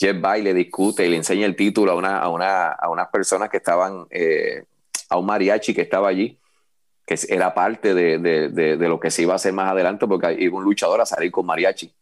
Jeff 0.00 0.16
va 0.24 0.38
y 0.38 0.42
le 0.42 0.54
discute 0.54 1.04
y 1.04 1.10
le 1.10 1.16
enseña 1.16 1.44
el 1.44 1.54
título 1.54 1.92
a, 1.92 1.94
una, 1.94 2.18
a, 2.18 2.28
una, 2.30 2.68
a 2.68 2.88
unas 2.88 3.08
personas 3.08 3.50
que 3.50 3.58
estaban, 3.58 4.06
eh, 4.08 4.64
a 5.10 5.18
un 5.18 5.26
mariachi 5.26 5.74
que 5.74 5.82
estaba 5.82 6.08
allí, 6.08 6.38
que 7.06 7.18
era 7.28 7.52
parte 7.52 7.92
de, 7.92 8.18
de, 8.18 8.48
de, 8.48 8.88
lo 8.88 8.98
que 8.98 9.10
se 9.10 9.22
iba 9.22 9.34
a 9.34 9.36
hacer 9.36 9.52
más 9.52 9.70
adelante, 9.70 10.06
porque 10.06 10.34
iba 10.38 10.56
un 10.56 10.64
luchador 10.64 11.02
a 11.02 11.06
salir 11.06 11.30
con 11.30 11.44
mariachi. 11.44 11.92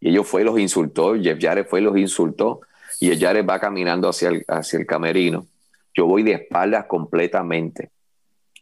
Y 0.00 0.08
ellos 0.08 0.26
fue 0.26 0.40
y 0.40 0.44
los 0.44 0.58
insultó, 0.58 1.14
Jeff 1.20 1.38
Jarrett 1.38 1.68
fue 1.68 1.80
y 1.80 1.82
los 1.82 1.98
insultó, 1.98 2.62
y 2.98 3.10
el 3.10 3.20
Jarrett 3.20 3.48
va 3.48 3.60
caminando 3.60 4.08
hacia 4.08 4.30
el, 4.30 4.44
hacia 4.48 4.78
el 4.78 4.86
camerino. 4.86 5.46
Yo 5.92 6.06
voy 6.06 6.22
de 6.22 6.32
espaldas 6.32 6.86
completamente. 6.86 7.90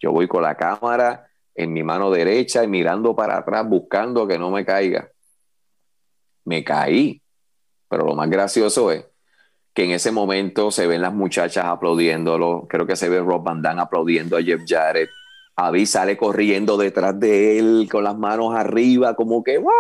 Yo 0.01 0.11
voy 0.11 0.27
con 0.27 0.43
la 0.43 0.57
cámara 0.57 1.29
en 1.55 1.73
mi 1.73 1.85
mano 1.85 2.11
derecha 2.11 2.65
y 2.65 2.69
mirando 2.69 3.15
para 3.15 3.39
atrás 3.39 3.65
buscando 3.69 4.27
que 4.27 4.39
no 4.39 4.51
me 4.51 4.65
caiga. 4.65 5.09
Me 6.45 6.65
caí. 6.65 7.22
Pero 7.93 8.07
lo 8.07 8.15
más 8.15 8.31
gracioso 8.31 8.91
es 8.91 9.05
que 9.75 9.85
en 9.85 9.91
ese 9.91 10.13
momento 10.13 10.71
se 10.71 10.87
ven 10.87 11.03
las 11.03 11.13
muchachas 11.13 11.67
aplaudiéndolo. 11.67 12.67
Creo 12.67 12.87
que 12.87 12.97
se 12.97 13.11
ve 13.11 13.21
Rob 13.21 13.43
Van 13.43 13.61
Damme 13.61 13.83
aplaudiendo 13.83 14.39
a 14.39 14.43
Jeff 14.43 14.63
Jarrett. 14.67 15.11
Avi 15.57 15.85
sale 15.85 16.17
corriendo 16.17 16.79
detrás 16.79 17.21
de 17.21 17.59
él 17.59 17.89
con 17.93 18.05
las 18.05 18.17
manos 18.17 18.55
arriba, 18.55 19.15
como 19.15 19.45
que 19.45 19.59
¡wow! 19.59 19.73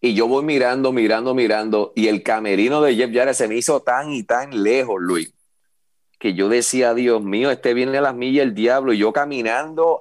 Y 0.00 0.14
yo 0.14 0.26
voy 0.26 0.44
mirando, 0.44 0.90
mirando, 0.90 1.36
mirando. 1.36 1.92
Y 1.94 2.08
el 2.08 2.24
camerino 2.24 2.82
de 2.82 2.96
Jeff 2.96 3.14
Jarrett 3.14 3.36
se 3.36 3.46
me 3.46 3.54
hizo 3.54 3.80
tan 3.80 4.10
y 4.10 4.24
tan 4.24 4.64
lejos, 4.64 4.96
Luis 4.98 5.32
que 6.18 6.32
yo 6.32 6.48
decía, 6.48 6.94
Dios 6.94 7.22
mío, 7.22 7.50
este 7.50 7.74
viene 7.74 7.98
a 7.98 8.00
las 8.00 8.14
millas 8.14 8.44
el 8.44 8.54
diablo, 8.54 8.94
y 8.94 8.96
yo 8.96 9.12
caminando 9.12 10.00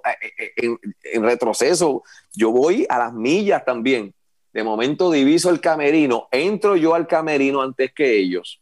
en, 0.56 0.80
en, 1.04 1.24
retroceso, 1.24 2.04
yo 2.34 2.52
voy 2.52 2.86
a 2.88 2.98
las 2.98 3.14
millas 3.14 3.66
también. 3.66 4.16
De 4.56 4.64
momento 4.64 5.12
diviso 5.12 5.50
el 5.50 5.60
camerino, 5.60 6.30
entro 6.32 6.78
yo 6.78 6.96
al 6.96 7.08
camerino 7.08 7.62
antes 7.62 7.92
que 7.94 8.18
ellos. 8.18 8.62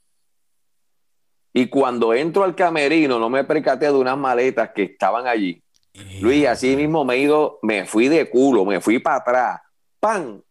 Y 1.53 1.67
cuando 1.67 2.15
entro 2.15 2.43
al 2.43 2.55
camerino, 2.55 3.19
no 3.19 3.29
me 3.29 3.43
percaté 3.43 3.85
de 3.85 3.93
unas 3.93 4.17
maletas 4.17 4.71
que 4.73 4.81
estaban 4.81 5.27
allí. 5.27 5.61
Eh. 5.93 6.17
Luis, 6.19 6.47
así 6.47 6.75
mismo 6.75 7.05
me 7.05 7.13
he 7.13 7.19
ido, 7.19 7.59
me 7.61 7.85
fui 7.85 8.07
de 8.07 8.27
culo, 8.27 8.65
me 8.65 8.81
fui 8.81 8.97
para 8.97 9.17
atrás, 9.17 9.61
¡pam! 9.99 10.41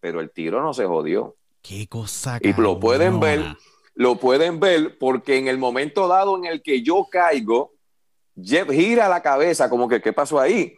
Pero 0.00 0.20
el 0.20 0.32
tiro 0.32 0.60
no 0.60 0.74
se 0.74 0.84
jodió. 0.84 1.36
Qué 1.62 1.86
cosa. 1.86 2.40
Y 2.42 2.52
lo 2.54 2.80
pueden 2.80 3.20
ver 3.20 3.44
lo 3.98 4.14
pueden 4.14 4.60
ver 4.60 4.96
porque 4.96 5.38
en 5.38 5.48
el 5.48 5.58
momento 5.58 6.06
dado 6.06 6.36
en 6.36 6.44
el 6.44 6.62
que 6.62 6.82
yo 6.82 7.08
caigo, 7.10 7.72
Jeff 8.40 8.70
gira 8.70 9.08
la 9.08 9.22
cabeza 9.22 9.68
como 9.68 9.88
que, 9.88 10.00
¿qué 10.00 10.12
pasó 10.12 10.38
ahí? 10.38 10.76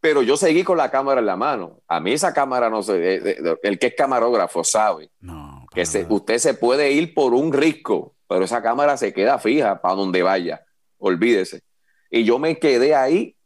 Pero 0.00 0.22
yo 0.22 0.36
seguí 0.36 0.64
con 0.64 0.78
la 0.78 0.90
cámara 0.90 1.20
en 1.20 1.26
la 1.26 1.36
mano. 1.36 1.80
A 1.86 2.00
mí 2.00 2.12
esa 2.12 2.32
cámara 2.32 2.70
no 2.70 2.82
sé, 2.82 3.36
el 3.62 3.78
que 3.78 3.88
es 3.88 3.94
camarógrafo 3.94 4.64
sabe 4.64 5.10
no, 5.20 5.66
que 5.74 5.84
se, 5.84 6.06
usted 6.08 6.38
se 6.38 6.54
puede 6.54 6.90
ir 6.92 7.12
por 7.12 7.34
un 7.34 7.52
risco, 7.52 8.14
pero 8.26 8.44
esa 8.44 8.62
cámara 8.62 8.96
se 8.96 9.12
queda 9.12 9.38
fija 9.38 9.80
para 9.80 9.94
donde 9.94 10.22
vaya. 10.22 10.64
Olvídese. 10.98 11.62
Y 12.10 12.24
yo 12.24 12.38
me 12.38 12.58
quedé 12.58 12.94
ahí 12.94 13.36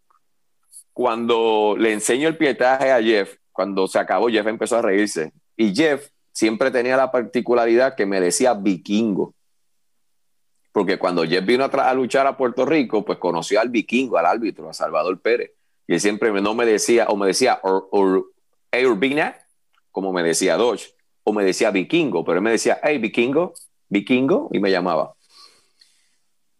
cuando 0.92 1.74
le 1.76 1.92
enseño 1.92 2.28
el 2.28 2.36
pietaje 2.36 2.92
a 2.92 3.02
Jeff. 3.02 3.36
Cuando 3.52 3.86
se 3.86 3.98
acabó, 3.98 4.28
Jeff 4.28 4.46
empezó 4.46 4.78
a 4.78 4.82
reírse. 4.82 5.32
Y 5.56 5.74
Jeff 5.74 6.08
siempre 6.32 6.70
tenía 6.70 6.96
la 6.96 7.10
particularidad 7.10 7.94
que 7.94 8.06
me 8.06 8.20
decía 8.20 8.54
vikingo. 8.54 9.34
Porque 10.72 10.98
cuando 10.98 11.24
Jeff 11.24 11.44
vino 11.44 11.64
a, 11.64 11.68
a, 11.68 11.94
luchar 11.94 12.26
a 12.26 12.36
Puerto 12.36 12.64
Rico, 12.64 13.04
pues 13.04 13.18
conoció 13.18 13.60
al 13.60 13.68
vikingo, 13.68 14.18
al 14.18 14.26
árbitro, 14.26 14.68
a 14.68 14.72
Salvador 14.72 15.20
Pérez. 15.20 15.52
Y 15.86 15.94
él 15.94 16.00
siempre 16.00 16.32
no 16.40 16.54
me 16.54 16.64
decía, 16.64 17.06
o 17.08 17.16
me 17.16 17.26
decía 17.26 17.60
Urbina, 17.62 19.36
como 19.90 20.12
me 20.12 20.22
decía 20.22 20.56
Dodge, 20.56 20.94
o 21.24 21.32
me 21.32 21.44
decía 21.44 21.70
vikingo, 21.70 22.24
pero 22.24 22.38
él 22.38 22.44
me 22.44 22.50
decía, 22.50 22.80
hey, 22.82 22.98
vikingo, 22.98 23.54
vikingo, 23.88 24.48
y 24.52 24.60
me 24.60 24.70
llamaba. 24.70 25.14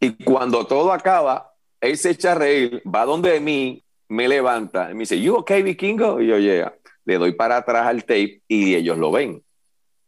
Y 0.01 0.23
cuando 0.25 0.67
todo 0.67 0.93
acaba, 0.93 1.55
él 1.81 1.97
se 1.97 2.11
echa 2.11 2.33
a 2.33 2.35
reír, 2.37 2.83
va 2.87 3.05
donde 3.05 3.41
mí, 3.41 3.83
me 4.09 4.29
levanta, 4.29 4.91
y 4.91 4.95
me 4.95 5.01
dice, 5.01 5.21
¿you 5.21 5.35
okay, 5.37 5.63
vikingo? 5.63 6.21
Y 6.21 6.29
yo, 6.29 6.39
yeah. 6.39 6.75
Le 7.05 7.19
doy 7.19 7.33
para 7.33 7.59
atrás 7.59 7.87
al 7.87 8.05
tape 8.05 8.43
y 8.49 8.75
ellos 8.75 8.97
lo 8.99 9.11
ven. 9.13 9.43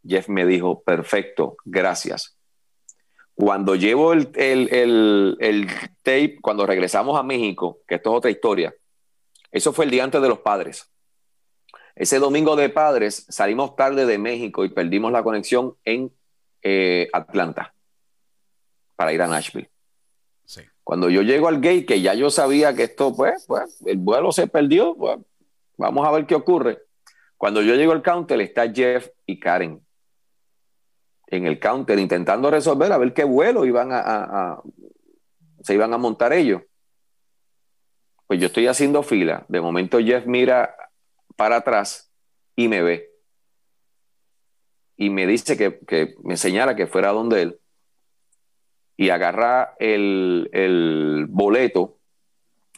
Jeff 0.06 0.28
me 0.28 0.46
dijo, 0.46 0.82
perfecto, 0.82 1.56
gracias. 1.64 2.38
Cuando 3.34 3.74
llevo 3.74 4.14
el, 4.14 4.30
el, 4.34 4.72
el, 4.72 5.36
el, 5.40 5.66
tape, 6.02 6.38
cuando 6.40 6.64
regresamos 6.64 7.18
a 7.18 7.22
México, 7.22 7.80
que 7.86 7.96
esto 7.96 8.10
es 8.10 8.16
otra 8.16 8.30
historia, 8.30 8.74
eso 9.56 9.72
fue 9.72 9.84
el 9.84 9.90
día 9.90 10.04
antes 10.04 10.20
de 10.20 10.28
los 10.28 10.40
padres. 10.40 10.90
Ese 11.94 12.18
domingo 12.18 12.56
de 12.56 12.68
padres 12.68 13.26
salimos 13.28 13.74
tarde 13.74 14.06
de 14.06 14.18
México 14.18 14.64
y 14.64 14.68
perdimos 14.68 15.12
la 15.12 15.22
conexión 15.22 15.76
en 15.84 16.12
eh, 16.62 17.08
Atlanta 17.12 17.74
para 18.96 19.12
ir 19.12 19.22
a 19.22 19.26
Nashville. 19.26 19.70
Sí. 20.44 20.62
Cuando 20.84 21.08
yo 21.08 21.22
llego 21.22 21.48
al 21.48 21.56
gate, 21.56 21.86
que 21.86 22.00
ya 22.00 22.14
yo 22.14 22.30
sabía 22.30 22.74
que 22.74 22.84
esto, 22.84 23.14
pues, 23.14 23.44
pues 23.46 23.82
el 23.86 23.98
vuelo 23.98 24.30
se 24.32 24.46
perdió, 24.46 24.94
pues, 24.94 25.18
vamos 25.76 26.06
a 26.06 26.10
ver 26.10 26.26
qué 26.26 26.34
ocurre. 26.34 26.82
Cuando 27.36 27.62
yo 27.62 27.74
llego 27.74 27.92
al 27.92 28.02
counter, 28.02 28.40
está 28.40 28.70
Jeff 28.72 29.08
y 29.26 29.40
Karen 29.40 29.86
en 31.26 31.46
el 31.46 31.58
counter 31.58 31.98
intentando 31.98 32.50
resolver 32.50 32.92
a 32.92 32.98
ver 32.98 33.12
qué 33.12 33.24
vuelo 33.24 33.64
iban 33.64 33.92
a, 33.92 33.98
a, 33.98 34.52
a, 34.52 34.62
se 35.62 35.74
iban 35.74 35.92
a 35.92 35.98
montar 35.98 36.32
ellos. 36.32 36.62
Pues 38.26 38.40
yo 38.40 38.46
estoy 38.46 38.66
haciendo 38.66 39.02
fila. 39.02 39.44
De 39.48 39.60
momento 39.60 39.98
Jeff 39.98 40.26
mira 40.26 40.74
para 41.36 41.56
atrás 41.56 42.12
y 42.56 42.68
me 42.68 42.82
ve. 42.82 43.10
Y 44.96 45.10
me 45.10 45.26
dice 45.26 45.56
que, 45.56 45.78
que 45.86 46.14
me 46.24 46.36
señala 46.36 46.74
que 46.74 46.86
fuera 46.86 47.12
donde 47.12 47.42
él. 47.42 47.60
Y 48.96 49.10
agarra 49.10 49.74
el, 49.78 50.48
el 50.52 51.26
boleto 51.28 51.98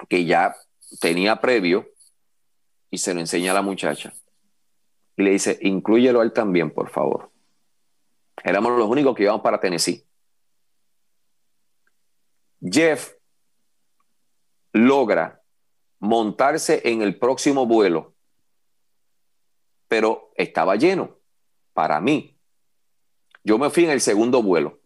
que 0.09 0.25
ya 0.25 0.55
tenía 1.01 1.41
previo 1.41 1.89
y 2.91 2.99
se 2.99 3.15
lo 3.15 3.20
enseña 3.20 3.53
a 3.53 3.55
la 3.55 3.62
muchacha. 3.62 4.12
Y 5.16 5.23
le 5.23 5.31
dice, 5.31 5.59
inclúyelo 5.62 6.20
a 6.20 6.25
él 6.25 6.33
también, 6.33 6.70
por 6.70 6.91
favor. 6.91 7.31
Éramos 8.43 8.79
los 8.79 8.89
únicos 8.89 9.15
que 9.15 9.25
íbamos 9.25 9.43
para 9.43 9.61
Tennessee. 9.61 10.05
Jeff 12.61 13.12
logra 14.87 15.43
montarse 15.99 16.83
en 16.85 17.03
el 17.03 17.19
próximo 17.19 17.67
vuelo, 17.67 18.15
pero 19.89 20.31
estaba 20.37 20.77
lleno 20.77 21.19
para 21.73 22.01
mí. 22.01 22.37
Yo 23.43 23.59
me 23.59 23.71
fui 23.71 23.85
en 23.85 23.91
el 23.91 24.01
segundo 24.01 24.43
vuelo. 24.43 24.79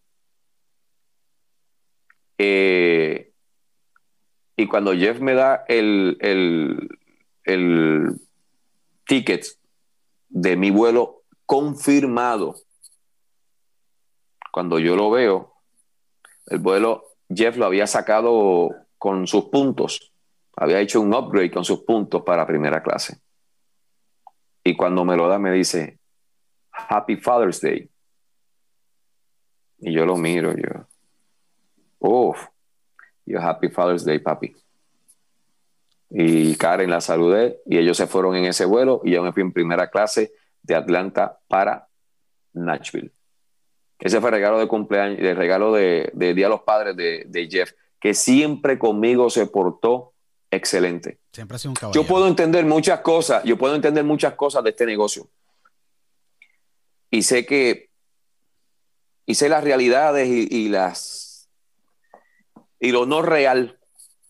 Eh, 2.39 3.33
y 4.57 4.67
cuando 4.67 4.95
Jeff 4.95 5.21
me 5.21 5.35
da 5.35 5.65
el, 5.69 6.17
el, 6.21 6.89
el 7.45 8.21
ticket 9.07 9.47
de 10.29 10.57
mi 10.57 10.71
vuelo 10.71 11.25
confirmado, 11.45 12.57
cuando 14.53 14.79
yo 14.79 14.97
lo 14.97 15.11
veo, 15.11 15.55
el 16.47 16.59
vuelo 16.59 17.05
Jeff 17.35 17.57
lo 17.57 17.67
había 17.67 17.87
sacado 17.87 18.71
con 19.03 19.27
sus 19.27 19.47
puntos, 19.47 20.15
había 20.55 20.79
hecho 20.79 21.01
un 21.01 21.13
upgrade 21.13 21.51
con 21.51 21.65
sus 21.65 21.81
puntos 21.81 22.23
para 22.23 22.47
primera 22.47 22.81
clase. 22.85 23.19
Y 24.63 24.77
cuando 24.77 25.05
me 25.05 25.17
lo 25.17 25.27
da, 25.27 25.41
me 25.41 25.51
dice, 25.51 25.99
Happy 26.71 27.17
Father's 27.17 27.61
Day. 27.61 27.91
Y 29.79 29.93
yo 29.93 30.07
lo 30.07 30.17
miro, 30.17 30.55
yo, 30.55 30.87
uff, 31.99 32.47
yo 33.27 33.41
Happy 33.41 33.71
Father's 33.71 34.05
Day, 34.05 34.21
papi. 34.21 34.55
y 36.09 36.55
Karen 36.55 36.89
la 36.89 37.01
saludé 37.01 37.61
y 37.67 37.79
ellos 37.79 37.97
se 37.97 38.07
fueron 38.07 38.37
en 38.37 38.45
ese 38.45 38.67
vuelo 38.67 39.01
y 39.03 39.11
yo 39.11 39.25
me 39.25 39.33
fui 39.33 39.43
en 39.43 39.53
primera 39.53 39.91
clase 39.91 40.33
de 40.63 40.77
Atlanta 40.77 41.41
para 41.49 41.89
Nashville. 42.53 43.11
Ese 43.99 44.21
fue 44.21 44.31
el 44.31 44.37
regalo 44.37 44.61
de 44.61 44.69
cumpleaños, 44.69 45.19
el 45.19 45.37
regalo 45.37 45.73
de, 45.73 46.13
de 46.15 46.35
Día 46.35 46.47
de 46.47 46.51
los 46.51 46.63
Padres 46.63 46.97
de 46.97 47.49
Jeff, 47.51 47.73
que 48.03 48.15
siempre 48.15 48.81
conmigo 48.81 49.31
se 49.31 49.47
portó 49.47 50.13
excelente. 50.51 51.21
Siempre 51.33 51.55
ha 51.55 51.59
sido 51.59 51.71
un 51.71 51.77
caballero. 51.77 52.03
Yo 52.03 52.09
puedo 52.09 52.27
entender 52.27 52.67
muchas 52.67 52.99
cosas, 53.01 53.45
yo 53.45 53.57
puedo 53.57 53.77
entender 53.77 54.03
muchas 54.03 54.35
cosas 54.35 54.65
de 54.65 54.71
este 54.71 54.85
negocio. 54.87 55.29
Y 57.13 57.23
sé 57.23 57.47
que, 57.47 57.91
y 59.25 59.37
sé 59.37 59.49
las 59.49 59.63
realidades 59.63 60.29
y, 60.29 60.49
y 60.51 60.69
las, 60.69 61.49
y 62.81 62.91
lo 62.91 63.07
no 63.07 63.23
real, 63.23 63.79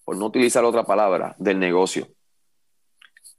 por 0.05 0.19
no 0.19 0.27
utilizar 0.27 0.67
otra 0.67 0.85
palabra, 0.85 1.35
del 1.39 1.59
negocio. 1.59 2.09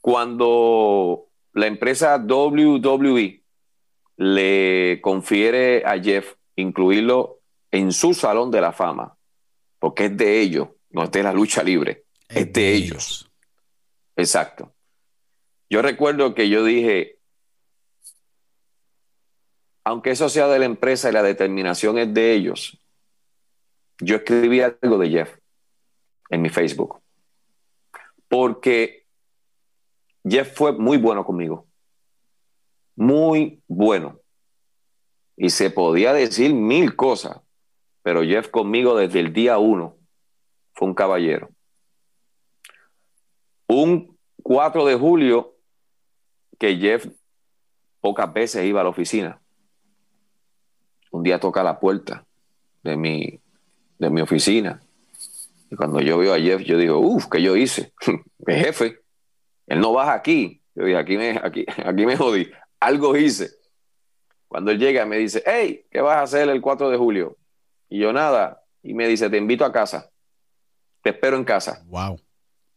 Cuando 0.01 1.27
la 1.53 1.67
empresa 1.67 2.17
WWE 2.17 3.43
le 4.17 4.99
confiere 4.99 5.83
a 5.85 6.01
Jeff 6.01 6.33
incluirlo 6.55 7.37
en 7.69 7.91
su 7.91 8.15
salón 8.15 8.49
de 8.49 8.61
la 8.61 8.71
fama, 8.71 9.15
porque 9.83 10.05
es 10.05 10.15
de 10.15 10.39
ellos, 10.39 10.69
no 10.91 11.03
es 11.03 11.11
de 11.11 11.23
la 11.23 11.33
lucha 11.33 11.61
libre, 11.61 12.05
es, 12.29 12.53
de, 12.53 12.73
ellos. 12.73 13.29
Exacto. 14.15 14.73
Yo 15.69 15.81
recuerdo 15.81 16.33
que 16.33 16.47
yo 16.47 16.63
dije, 16.63 17.19
aunque 19.83 20.11
eso 20.11 20.29
sea 20.29 20.47
de 20.47 20.59
la 20.59 20.63
empresa 20.63 21.09
y 21.09 21.11
la 21.11 21.21
determinación 21.21 21.97
es 21.97 22.13
de 22.13 22.31
ellos, 22.31 22.79
yo 23.99 24.15
escribí 24.15 24.61
algo 24.61 24.97
de 24.99 25.09
Jeff 25.09 25.37
en 26.29 26.41
mi 26.41 26.47
Facebook. 26.47 27.01
Porque 28.29 29.05
Jeff 30.23 30.55
fue 30.55 30.71
muy 30.71 30.97
bueno 30.97 31.25
conmigo. 31.25 31.67
Muy 32.95 33.61
bueno. 33.67 34.17
Y 35.35 35.49
se 35.49 35.71
podía 35.71 36.13
decir 36.13 36.53
mil 36.53 36.95
cosas, 36.95 37.41
pero 38.03 38.21
Jeff 38.21 38.49
conmigo 38.49 38.95
desde 38.95 39.21
el 39.21 39.33
día 39.33 39.57
uno 39.57 39.95
fue 40.73 40.89
un 40.89 40.93
caballero. 40.93 41.49
Un 43.67 44.17
4 44.43 44.85
de 44.85 44.95
julio 44.95 45.55
que 46.59 46.75
Jeff 46.77 47.07
pocas 48.01 48.31
veces 48.31 48.65
iba 48.65 48.81
a 48.81 48.83
la 48.83 48.89
oficina. 48.89 49.41
Un 51.11 51.23
día 51.23 51.39
toca 51.39 51.63
la 51.63 51.79
puerta 51.79 52.25
de 52.83 52.97
mi, 52.97 53.39
de 53.97 54.09
mi 54.09 54.21
oficina. 54.21 54.81
Y 55.71 55.75
cuando 55.75 56.01
yo 56.01 56.17
veo 56.17 56.33
a 56.33 56.39
Jeff, 56.39 56.61
yo 56.61 56.77
digo, 56.77 56.99
uff, 56.99 57.27
¿qué 57.31 57.41
yo 57.41 57.55
hice? 57.55 57.93
El 58.45 58.55
jefe, 58.57 58.99
él 59.67 59.79
no 59.79 59.93
baja 59.93 60.13
aquí. 60.13 60.61
Yo 60.75 60.85
dije, 60.85 60.97
aquí 60.97 61.17
me, 61.17 61.39
aquí, 61.41 61.65
aquí 61.85 62.05
me 62.05 62.17
jodí. 62.17 62.51
Algo 62.79 63.15
hice. 63.15 63.51
Cuando 64.47 64.71
él 64.71 64.79
llega, 64.79 65.05
me 65.05 65.17
dice, 65.17 65.41
hey, 65.45 65.85
¿qué 65.89 66.01
vas 66.01 66.17
a 66.17 66.21
hacer 66.23 66.49
el 66.49 66.61
4 66.61 66.89
de 66.89 66.97
julio? 66.97 67.37
Y 67.89 67.99
yo 67.99 68.13
nada. 68.13 68.63
Y 68.81 68.93
me 68.93 69.07
dice, 69.07 69.29
te 69.29 69.37
invito 69.37 69.65
a 69.65 69.71
casa. 69.71 70.09
Te 71.01 71.11
espero 71.11 71.37
en 71.37 71.43
casa. 71.43 71.83
Wow. 71.87 72.19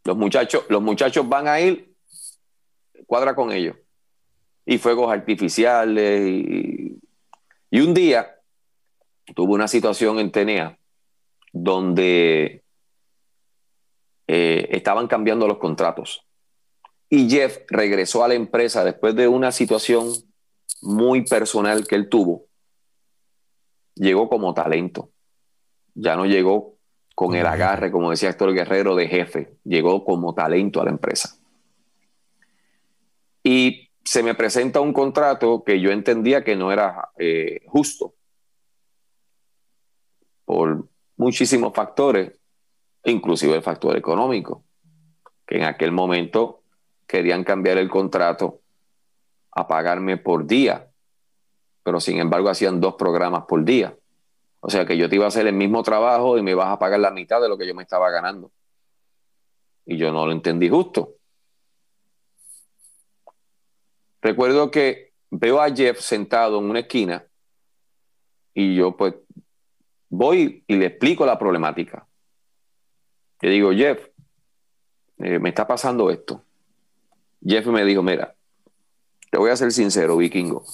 Los 0.04 0.16
muchachos, 0.16 0.64
los 0.68 0.82
muchachos 0.82 1.28
van 1.28 1.48
a 1.48 1.60
ir, 1.60 1.94
cuadra 3.06 3.34
con 3.34 3.52
ellos. 3.52 3.76
Y 4.64 4.78
fuegos 4.78 5.12
artificiales. 5.12 6.28
Y, 6.28 6.98
y 7.70 7.80
un 7.80 7.94
día 7.94 8.36
tuve 9.34 9.54
una 9.54 9.68
situación 9.68 10.18
en 10.18 10.30
Tenea 10.30 10.78
donde 11.52 12.62
eh, 14.28 14.68
estaban 14.70 15.06
cambiando 15.06 15.46
los 15.46 15.58
contratos. 15.58 16.26
Y 17.08 17.30
Jeff 17.30 17.58
regresó 17.68 18.24
a 18.24 18.28
la 18.28 18.34
empresa 18.34 18.84
después 18.84 19.14
de 19.14 19.28
una 19.28 19.52
situación 19.52 20.12
muy 20.82 21.24
personal 21.24 21.86
que 21.86 21.94
él 21.94 22.08
tuvo. 22.08 22.45
Llegó 23.96 24.28
como 24.28 24.54
talento. 24.54 25.10
Ya 25.94 26.16
no 26.16 26.26
llegó 26.26 26.76
con 27.14 27.34
el 27.34 27.46
agarre, 27.46 27.90
como 27.90 28.10
decía 28.10 28.30
Héctor 28.30 28.54
Guerrero, 28.54 28.94
de 28.94 29.08
jefe. 29.08 29.56
Llegó 29.64 30.04
como 30.04 30.34
talento 30.34 30.80
a 30.80 30.84
la 30.84 30.90
empresa. 30.90 31.36
Y 33.42 33.90
se 34.04 34.22
me 34.22 34.34
presenta 34.34 34.80
un 34.80 34.92
contrato 34.92 35.64
que 35.64 35.80
yo 35.80 35.90
entendía 35.90 36.44
que 36.44 36.56
no 36.56 36.70
era 36.70 37.10
eh, 37.18 37.62
justo 37.66 38.14
por 40.44 40.88
muchísimos 41.16 41.72
factores, 41.74 42.38
inclusive 43.04 43.56
el 43.56 43.62
factor 43.62 43.96
económico, 43.96 44.64
que 45.46 45.56
en 45.56 45.64
aquel 45.64 45.90
momento 45.90 46.62
querían 47.06 47.44
cambiar 47.44 47.78
el 47.78 47.88
contrato 47.88 48.60
a 49.50 49.66
pagarme 49.66 50.16
por 50.18 50.46
día, 50.46 50.90
pero 51.86 52.00
sin 52.00 52.18
embargo 52.18 52.48
hacían 52.48 52.80
dos 52.80 52.96
programas 52.96 53.44
por 53.44 53.64
día. 53.64 53.96
O 54.58 54.68
sea 54.68 54.84
que 54.84 54.96
yo 54.96 55.08
te 55.08 55.14
iba 55.14 55.24
a 55.24 55.28
hacer 55.28 55.46
el 55.46 55.54
mismo 55.54 55.84
trabajo 55.84 56.36
y 56.36 56.42
me 56.42 56.52
vas 56.52 56.66
a 56.72 56.80
pagar 56.80 56.98
la 56.98 57.12
mitad 57.12 57.40
de 57.40 57.48
lo 57.48 57.56
que 57.56 57.64
yo 57.64 57.76
me 57.76 57.84
estaba 57.84 58.10
ganando. 58.10 58.50
Y 59.84 59.96
yo 59.96 60.10
no 60.10 60.26
lo 60.26 60.32
entendí 60.32 60.68
justo. 60.68 61.14
Recuerdo 64.20 64.68
que 64.68 65.12
veo 65.30 65.60
a 65.60 65.70
Jeff 65.70 66.00
sentado 66.00 66.58
en 66.58 66.64
una 66.70 66.80
esquina 66.80 67.24
y 68.52 68.74
yo 68.74 68.96
pues 68.96 69.14
voy 70.08 70.64
y 70.66 70.74
le 70.74 70.86
explico 70.86 71.24
la 71.24 71.38
problemática. 71.38 72.04
Le 73.42 73.50
digo, 73.50 73.70
Jeff, 73.70 74.08
eh, 75.18 75.38
me 75.38 75.50
está 75.50 75.68
pasando 75.68 76.10
esto. 76.10 76.42
Jeff 77.46 77.64
me 77.66 77.84
dijo, 77.84 78.02
mira, 78.02 78.34
te 79.30 79.38
voy 79.38 79.50
a 79.52 79.56
ser 79.56 79.70
sincero, 79.70 80.16
vikingo. 80.16 80.64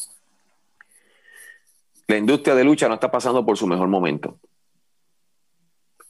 La 2.13 2.19
industria 2.19 2.55
de 2.55 2.63
lucha 2.63 2.89
no 2.89 2.95
está 2.97 3.11
pasando 3.11 3.43
por 3.43 3.57
su 3.57 3.67
mejor 3.67 3.89
momento. 3.89 4.39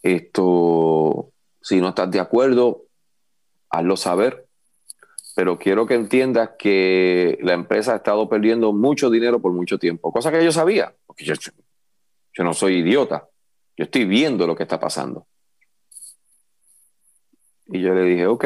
Esto, 0.02 1.30
si 1.60 1.80
no 1.80 1.90
estás 1.90 2.10
de 2.10 2.18
acuerdo, 2.18 2.86
hazlo 3.70 3.96
saber. 3.96 4.48
Pero 5.36 5.60
quiero 5.60 5.86
que 5.86 5.94
entiendas 5.94 6.50
que 6.58 7.38
la 7.42 7.52
empresa 7.52 7.92
ha 7.92 7.96
estado 7.98 8.28
perdiendo 8.28 8.72
mucho 8.72 9.10
dinero 9.10 9.40
por 9.40 9.52
mucho 9.52 9.78
tiempo, 9.78 10.10
cosa 10.10 10.32
que 10.32 10.44
yo 10.44 10.50
sabía, 10.50 10.92
porque 11.06 11.24
yo, 11.24 11.34
yo 12.32 12.42
no 12.42 12.52
soy 12.52 12.78
idiota. 12.78 13.28
Yo 13.76 13.84
estoy 13.84 14.04
viendo 14.04 14.44
lo 14.44 14.56
que 14.56 14.64
está 14.64 14.80
pasando. 14.80 15.28
Y 17.66 17.80
yo 17.80 17.94
le 17.94 18.02
dije, 18.02 18.26
ok. 18.26 18.44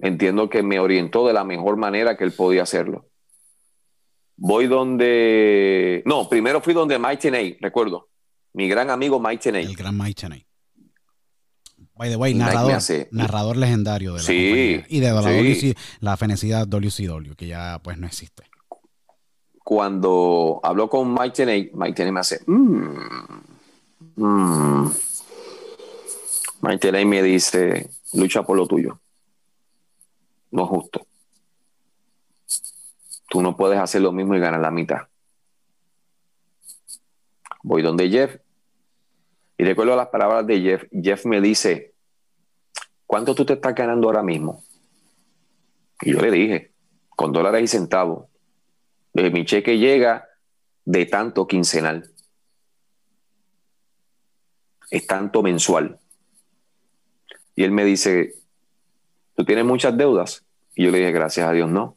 Entiendo 0.00 0.50
que 0.50 0.64
me 0.64 0.80
orientó 0.80 1.28
de 1.28 1.32
la 1.32 1.44
mejor 1.44 1.76
manera 1.76 2.16
que 2.16 2.24
él 2.24 2.32
podía 2.32 2.64
hacerlo. 2.64 3.11
Voy 4.36 4.66
donde. 4.66 6.02
No, 6.06 6.28
primero 6.28 6.60
fui 6.60 6.74
donde 6.74 6.98
Mike 6.98 7.18
Cheney, 7.18 7.56
recuerdo. 7.60 8.08
Mi 8.54 8.68
gran 8.68 8.90
amigo 8.90 9.20
Mike 9.20 9.42
Cheney. 9.42 9.64
El 9.64 9.76
gran 9.76 9.96
Mike 9.96 10.14
Cheney. 10.14 10.46
By 11.94 12.10
the 12.10 12.16
way, 12.16 12.34
narrador, 12.34 12.72
hace... 12.72 13.08
narrador 13.12 13.56
legendario 13.56 14.14
de 14.14 14.18
la 14.18 14.24
sí. 14.24 14.82
Y 14.88 15.00
de 15.00 15.12
la, 15.12 15.22
sí. 15.22 15.28
WC, 15.28 15.76
la 16.00 16.16
fenecida 16.16 16.64
WCW, 16.64 17.34
que 17.36 17.46
ya 17.46 17.80
pues 17.82 17.98
no 17.98 18.06
existe 18.06 18.44
cuando 19.64 20.60
habló 20.62 20.88
con 20.88 21.12
Mike 21.12 21.30
Tenay, 21.30 21.70
Mike 21.74 21.94
Tenay 21.94 22.12
me 22.12 22.20
hace, 22.20 22.42
mmm, 22.46 23.42
mmm. 24.16 24.90
Mike 26.62 26.78
Tenay 26.78 27.04
me 27.04 27.22
dice, 27.22 27.88
lucha 28.12 28.42
por 28.42 28.56
lo 28.56 28.66
tuyo. 28.66 29.00
No 30.50 30.64
es 30.64 30.68
justo. 30.68 31.06
Tú 33.32 33.40
no 33.40 33.56
puedes 33.56 33.78
hacer 33.78 34.02
lo 34.02 34.12
mismo 34.12 34.34
y 34.34 34.40
ganar 34.40 34.60
la 34.60 34.70
mitad. 34.70 35.08
Voy 37.62 37.80
donde 37.80 38.10
Jeff. 38.10 38.36
Y 39.56 39.64
recuerdo 39.64 39.96
las 39.96 40.08
palabras 40.08 40.46
de 40.46 40.60
Jeff. 40.60 40.84
Jeff 40.92 41.24
me 41.24 41.40
dice, 41.40 41.94
¿cuánto 43.06 43.34
tú 43.34 43.46
te 43.46 43.54
estás 43.54 43.74
ganando 43.74 44.06
ahora 44.06 44.22
mismo? 44.22 44.62
Y 46.02 46.12
yo 46.12 46.20
le 46.20 46.30
dije, 46.30 46.74
con 47.08 47.32
dólares 47.32 47.62
y 47.62 47.68
centavos, 47.68 48.26
eh, 49.14 49.30
mi 49.30 49.46
cheque 49.46 49.78
llega 49.78 50.28
de 50.84 51.06
tanto 51.06 51.46
quincenal. 51.46 52.12
Es 54.90 55.06
tanto 55.06 55.42
mensual. 55.42 55.98
Y 57.56 57.64
él 57.64 57.70
me 57.70 57.86
dice, 57.86 58.34
¿tú 59.34 59.46
tienes 59.46 59.64
muchas 59.64 59.96
deudas? 59.96 60.44
Y 60.74 60.84
yo 60.84 60.90
le 60.90 60.98
dije, 60.98 61.12
gracias 61.12 61.48
a 61.48 61.52
Dios, 61.52 61.70
no. 61.70 61.96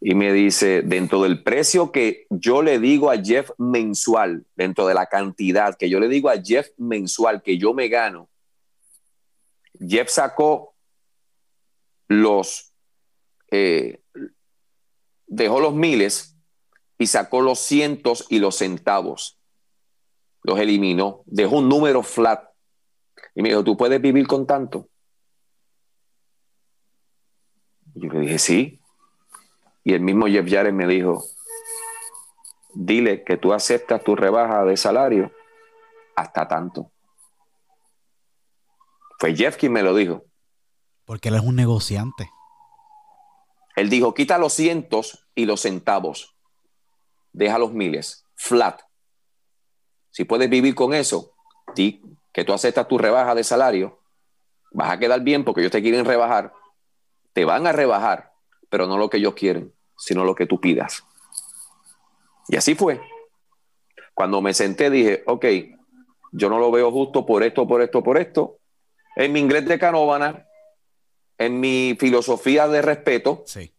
Y 0.00 0.14
me 0.14 0.32
dice, 0.32 0.82
dentro 0.82 1.22
del 1.22 1.42
precio 1.42 1.90
que 1.90 2.26
yo 2.28 2.62
le 2.62 2.78
digo 2.78 3.10
a 3.10 3.16
Jeff 3.16 3.50
mensual, 3.58 4.44
dentro 4.54 4.86
de 4.86 4.94
la 4.94 5.06
cantidad 5.06 5.76
que 5.76 5.88
yo 5.88 6.00
le 6.00 6.08
digo 6.08 6.28
a 6.28 6.40
Jeff 6.42 6.68
mensual 6.76 7.42
que 7.42 7.56
yo 7.58 7.72
me 7.72 7.88
gano, 7.88 8.28
Jeff 9.80 10.08
sacó 10.10 10.74
los, 12.08 12.72
eh, 13.50 14.02
dejó 15.26 15.60
los 15.60 15.74
miles 15.74 16.36
y 16.98 17.06
sacó 17.06 17.40
los 17.40 17.58
cientos 17.58 18.26
y 18.28 18.38
los 18.38 18.56
centavos. 18.56 19.38
Los 20.42 20.58
eliminó. 20.58 21.22
Dejó 21.26 21.56
un 21.58 21.68
número 21.68 22.02
flat. 22.02 22.48
Y 23.34 23.42
me 23.42 23.48
dijo, 23.50 23.64
¿tú 23.64 23.76
puedes 23.76 24.00
vivir 24.00 24.26
con 24.26 24.46
tanto? 24.46 24.88
Yo 27.94 28.10
le 28.12 28.20
dije, 28.20 28.38
sí. 28.38 28.80
Y 29.86 29.94
el 29.94 30.00
mismo 30.00 30.26
Jeff 30.26 30.50
Jarrett 30.50 30.74
me 30.74 30.88
dijo, 30.88 31.24
dile 32.74 33.22
que 33.22 33.36
tú 33.36 33.52
aceptas 33.52 34.02
tu 34.02 34.16
rebaja 34.16 34.64
de 34.64 34.76
salario 34.76 35.30
hasta 36.16 36.48
tanto. 36.48 36.90
Fue 39.20 39.36
Jeff 39.36 39.56
quien 39.56 39.72
me 39.72 39.84
lo 39.84 39.94
dijo. 39.94 40.24
Porque 41.04 41.28
él 41.28 41.36
es 41.36 41.42
un 41.42 41.54
negociante. 41.54 42.28
Él 43.76 43.88
dijo, 43.88 44.12
quita 44.12 44.38
los 44.38 44.54
cientos 44.54 45.24
y 45.36 45.46
los 45.46 45.60
centavos. 45.60 46.34
Deja 47.32 47.56
los 47.56 47.72
miles. 47.72 48.24
Flat. 48.34 48.82
Si 50.10 50.24
puedes 50.24 50.50
vivir 50.50 50.74
con 50.74 50.94
eso, 50.94 51.36
di 51.76 52.02
que 52.32 52.42
tú 52.42 52.52
aceptas 52.52 52.88
tu 52.88 52.98
rebaja 52.98 53.36
de 53.36 53.44
salario, 53.44 54.00
vas 54.72 54.90
a 54.90 54.98
quedar 54.98 55.20
bien 55.20 55.44
porque 55.44 55.60
ellos 55.60 55.70
te 55.70 55.80
quieren 55.80 56.04
rebajar. 56.04 56.52
Te 57.32 57.44
van 57.44 57.68
a 57.68 57.72
rebajar, 57.72 58.32
pero 58.68 58.88
no 58.88 58.98
lo 58.98 59.08
que 59.08 59.18
ellos 59.18 59.34
quieren, 59.34 59.75
sino 59.96 60.24
lo 60.24 60.34
que 60.34 60.46
tú 60.46 60.60
pidas. 60.60 61.04
Y 62.48 62.56
así 62.56 62.74
fue. 62.74 63.00
Cuando 64.14 64.40
me 64.40 64.54
senté 64.54 64.88
dije, 64.90 65.22
ok, 65.26 65.44
yo 66.32 66.48
no 66.48 66.58
lo 66.58 66.70
veo 66.70 66.90
justo 66.90 67.26
por 67.26 67.42
esto, 67.42 67.66
por 67.66 67.82
esto, 67.82 68.02
por 68.02 68.18
esto. 68.18 68.58
En 69.16 69.32
mi 69.32 69.40
inglés 69.40 69.66
de 69.66 69.78
Canóvana, 69.78 70.46
en 71.38 71.60
mi 71.60 71.96
filosofía 71.98 72.68
de 72.68 72.82
respeto, 72.82 73.42
Sí. 73.46 73.74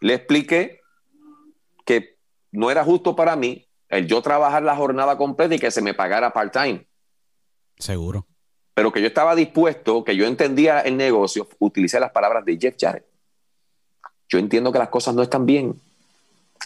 le 0.00 0.14
expliqué 0.14 0.80
que 1.84 2.18
no 2.52 2.70
era 2.70 2.84
justo 2.84 3.16
para 3.16 3.36
mí 3.36 3.68
el 3.88 4.06
yo 4.06 4.22
trabajar 4.22 4.62
la 4.62 4.76
jornada 4.76 5.16
completa 5.16 5.54
y 5.54 5.58
que 5.58 5.70
se 5.70 5.82
me 5.82 5.94
pagara 5.94 6.32
part-time, 6.32 6.86
Seguro. 7.78 8.26
pero 8.74 8.92
que 8.92 9.00
yo 9.00 9.06
estaba 9.08 9.34
dispuesto, 9.34 10.02
que 10.04 10.16
yo 10.16 10.26
entendía 10.26 10.80
el 10.80 10.96
negocio, 10.96 11.48
utilicé 11.58 12.00
las 12.00 12.10
palabras 12.12 12.44
de 12.44 12.56
Jeff 12.58 12.74
Jarrett. 12.78 13.06
Yo 14.34 14.40
entiendo 14.40 14.72
que 14.72 14.80
las 14.80 14.88
cosas 14.88 15.14
no 15.14 15.22
están 15.22 15.46
bien. 15.46 15.80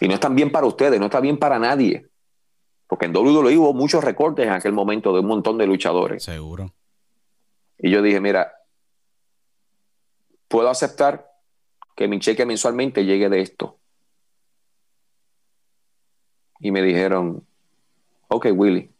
Y 0.01 0.09
no 0.09 0.15
están 0.15 0.35
bien 0.35 0.51
para 0.51 0.67
ustedes, 0.67 0.99
no 0.99 1.05
está 1.05 1.21
bien 1.21 1.37
para 1.37 1.59
nadie. 1.59 2.07
Porque 2.87 3.05
en 3.05 3.15
WWE 3.15 3.59
hubo 3.59 3.75
muchos 3.75 4.03
recortes 4.03 4.47
en 4.47 4.55
aquel 4.55 4.73
momento 4.73 5.13
de 5.13 5.21
un 5.21 5.27
montón 5.27 5.59
de 5.59 5.67
luchadores. 5.67 6.25
Seguro. 6.25 6.73
Y 7.79 7.91
yo 7.91 8.01
dije, 8.01 8.23
mira, 8.23 8.55
puedo 10.49 10.71
aceptar 10.71 11.31
que 11.95 12.09
mi 12.09 12.21
cheque 12.21 12.47
mensualmente 12.47 13.05
llegue 13.05 13.29
de 13.29 13.43
esto. 13.43 13.77
Y 16.61 16.71
me 16.71 16.81
dijeron, 16.81 17.45
ok, 18.29 18.47
Willy, 18.55 18.91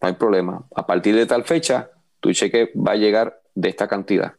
no 0.00 0.06
hay 0.06 0.14
problema. 0.14 0.64
A 0.76 0.86
partir 0.86 1.16
de 1.16 1.26
tal 1.26 1.42
fecha, 1.42 1.90
tu 2.20 2.32
cheque 2.32 2.70
va 2.76 2.92
a 2.92 2.96
llegar 2.96 3.42
de 3.52 3.68
esta 3.68 3.88
cantidad. 3.88 4.36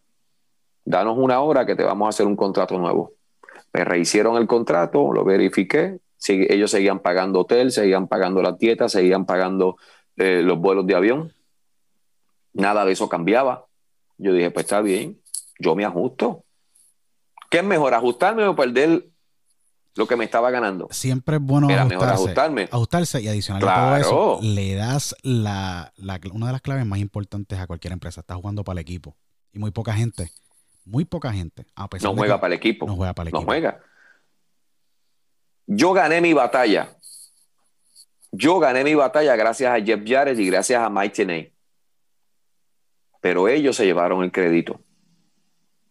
Danos 0.85 1.17
una 1.17 1.41
hora 1.41 1.65
que 1.65 1.75
te 1.75 1.83
vamos 1.83 2.05
a 2.05 2.09
hacer 2.09 2.25
un 2.27 2.35
contrato 2.35 2.77
nuevo. 2.77 3.13
Me 3.73 3.83
rehicieron 3.83 4.37
el 4.37 4.47
contrato, 4.47 5.11
lo 5.11 5.23
verifiqué. 5.25 5.99
Ellos 6.27 6.71
seguían 6.71 6.99
pagando 6.99 7.41
hotel, 7.41 7.71
seguían 7.71 8.07
pagando 8.07 8.41
las 8.41 8.57
dietas, 8.57 8.91
seguían 8.91 9.25
pagando 9.25 9.77
eh, 10.15 10.41
los 10.43 10.57
vuelos 10.59 10.85
de 10.87 10.95
avión. 10.95 11.33
Nada 12.53 12.85
de 12.85 12.93
eso 12.93 13.09
cambiaba. 13.09 13.65
Yo 14.17 14.33
dije, 14.33 14.49
pues 14.51 14.65
está 14.65 14.81
bien, 14.81 15.19
yo 15.59 15.75
me 15.75 15.83
ajusto. 15.85 16.43
¿Qué 17.49 17.57
es 17.59 17.63
mejor, 17.63 17.93
ajustarme 17.93 18.45
o 18.47 18.55
perder 18.55 19.07
lo 19.95 20.07
que 20.07 20.15
me 20.15 20.23
estaba 20.25 20.51
ganando? 20.51 20.87
Siempre 20.91 21.35
es 21.37 21.41
bueno 21.41 21.69
Era 21.69 21.85
mejor 21.85 22.05
ajustarse, 22.07 22.23
ajustarme. 22.31 22.69
ajustarse 22.71 23.21
y 23.21 23.27
adicional 23.27 23.61
a 23.61 23.65
Claro. 23.65 23.85
todo 23.85 23.97
eso, 23.97 24.39
le 24.41 24.75
das 24.75 25.15
la, 25.21 25.91
la- 25.97 26.19
una 26.33 26.47
de 26.47 26.51
las 26.53 26.61
claves 26.61 26.85
más 26.85 26.99
importantes 26.99 27.59
a 27.59 27.67
cualquier 27.67 27.93
empresa. 27.93 28.21
Estás 28.21 28.37
jugando 28.37 28.63
para 28.63 28.79
el 28.79 28.81
equipo. 28.81 29.15
Y 29.51 29.59
muy 29.59 29.71
poca 29.71 29.93
gente, 29.93 30.31
muy 30.85 31.03
poca 31.05 31.31
gente, 31.33 31.65
a 31.75 31.89
pesar 31.89 32.11
No 32.11 32.17
juega 32.17 32.39
para 32.39 32.53
el 32.53 32.57
equipo. 32.59 32.85
no 32.87 32.95
juega 32.95 33.13
para 33.13 33.29
el 33.29 33.33
No 33.33 33.39
equipo. 33.39 33.51
juega. 33.51 33.79
Yo 35.67 35.93
gané 35.93 36.21
mi 36.21 36.33
batalla. 36.33 36.95
Yo 38.31 38.59
gané 38.59 38.83
mi 38.83 38.93
batalla 38.95 39.35
gracias 39.35 39.71
a 39.73 39.83
Jeff 39.83 40.01
Jarrett 40.05 40.37
y 40.39 40.45
gracias 40.47 40.81
a 40.81 40.89
Mike 40.89 41.15
Tenay. 41.15 41.53
Pero 43.21 43.47
ellos 43.47 43.75
se 43.75 43.85
llevaron 43.85 44.23
el 44.23 44.31
crédito. 44.31 44.81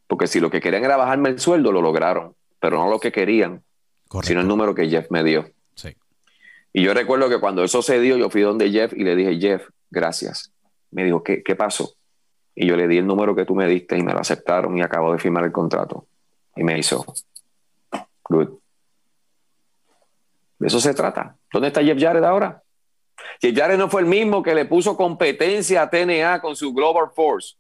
Porque 0.07 0.27
si 0.27 0.39
lo 0.41 0.51
que 0.51 0.61
querían 0.61 0.85
era 0.85 0.97
bajarme 0.97 1.31
el 1.31 1.41
sueldo, 1.41 1.73
lo 1.73 1.83
lograron. 1.83 2.37
Pero 2.61 2.77
no 2.79 2.89
lo 2.89 3.01
que 3.01 3.11
querían, 3.11 3.65
Correcto. 4.09 4.29
sino 4.29 4.41
el 4.43 4.47
número 4.49 4.75
que 4.75 4.89
Jeff 4.89 5.11
me 5.11 5.25
dio. 5.25 5.51
Sí. 5.75 5.97
Y 6.73 6.83
yo 6.85 6.95
recuerdo 6.95 7.29
que 7.29 7.41
cuando 7.41 7.65
eso 7.65 7.83
se 7.83 7.99
dio, 8.01 8.17
yo 8.17 8.31
fui 8.31 8.43
donde 8.43 8.71
Jeff 8.71 8.93
y 8.93 9.03
le 9.05 9.17
dije, 9.17 9.39
Jeff, 9.41 9.69
gracias. 9.91 10.53
Me 10.91 11.05
dijo, 11.05 11.23
¿qué, 11.25 11.43
qué 11.43 11.57
pasó? 11.57 11.95
Y 12.55 12.67
yo 12.67 12.77
le 12.77 12.87
di 12.87 12.99
el 12.99 13.07
número 13.07 13.35
que 13.35 13.45
tú 13.45 13.55
me 13.55 13.67
diste 13.67 13.99
y 13.99 14.03
me 14.03 14.13
lo 14.13 14.21
aceptaron 14.21 14.77
y 14.79 14.83
acabo 14.83 15.13
de 15.13 15.19
firmar 15.19 15.45
el 15.45 15.53
contrato. 15.53 16.07
Y 16.57 16.63
me 16.63 16.79
hizo, 16.79 17.05
good. 18.29 18.49
De 20.59 20.69
eso 20.69 20.81
se 20.81 20.95
trata. 20.95 21.37
¿Dónde 21.53 21.69
está 21.69 21.83
Jeff 21.83 22.01
Jarrett 22.01 22.25
ahora? 22.25 22.63
Jeff 23.41 23.57
Jarrett 23.57 23.79
no 23.79 23.89
fue 23.89 24.03
el 24.03 24.07
mismo 24.07 24.43
que 24.43 24.55
le 24.55 24.65
puso 24.67 24.97
competencia 24.97 25.83
a 25.83 25.91
TNA 25.91 26.41
con 26.41 26.55
su 26.55 26.73
Global 26.73 27.11
Force. 27.15 27.57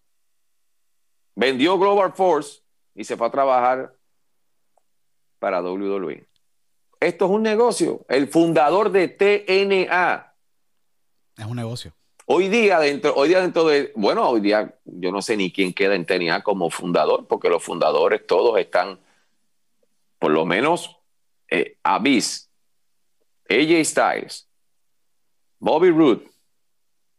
Vendió 1.34 1.78
Global 1.78 2.12
Force 2.12 2.62
y 2.94 3.04
se 3.04 3.16
fue 3.16 3.26
a 3.26 3.30
trabajar 3.30 3.94
para 5.40 5.60
WWE. 5.60 6.26
Esto 7.00 7.24
es 7.26 7.30
un 7.30 7.42
negocio. 7.42 8.04
El 8.08 8.28
fundador 8.28 8.90
de 8.90 9.08
TNA. 9.08 10.34
Es 11.36 11.44
un 11.44 11.56
negocio. 11.56 11.92
Hoy 12.26 12.48
día, 12.48 12.78
dentro, 12.80 13.14
hoy 13.16 13.28
día 13.28 13.40
dentro 13.42 13.64
de, 13.66 13.92
bueno, 13.96 14.28
hoy 14.28 14.40
día 14.40 14.74
yo 14.84 15.12
no 15.12 15.20
sé 15.20 15.36
ni 15.36 15.52
quién 15.52 15.74
queda 15.74 15.94
en 15.94 16.06
TNA 16.06 16.42
como 16.42 16.70
fundador, 16.70 17.26
porque 17.26 17.50
los 17.50 17.62
fundadores 17.62 18.26
todos 18.26 18.58
están, 18.58 18.98
por 20.18 20.30
lo 20.30 20.46
menos, 20.46 20.96
eh, 21.50 21.76
Abyss, 21.82 22.50
AJ 23.50 23.84
Styles, 23.84 24.48
Bobby 25.58 25.90
Roode, 25.90 26.26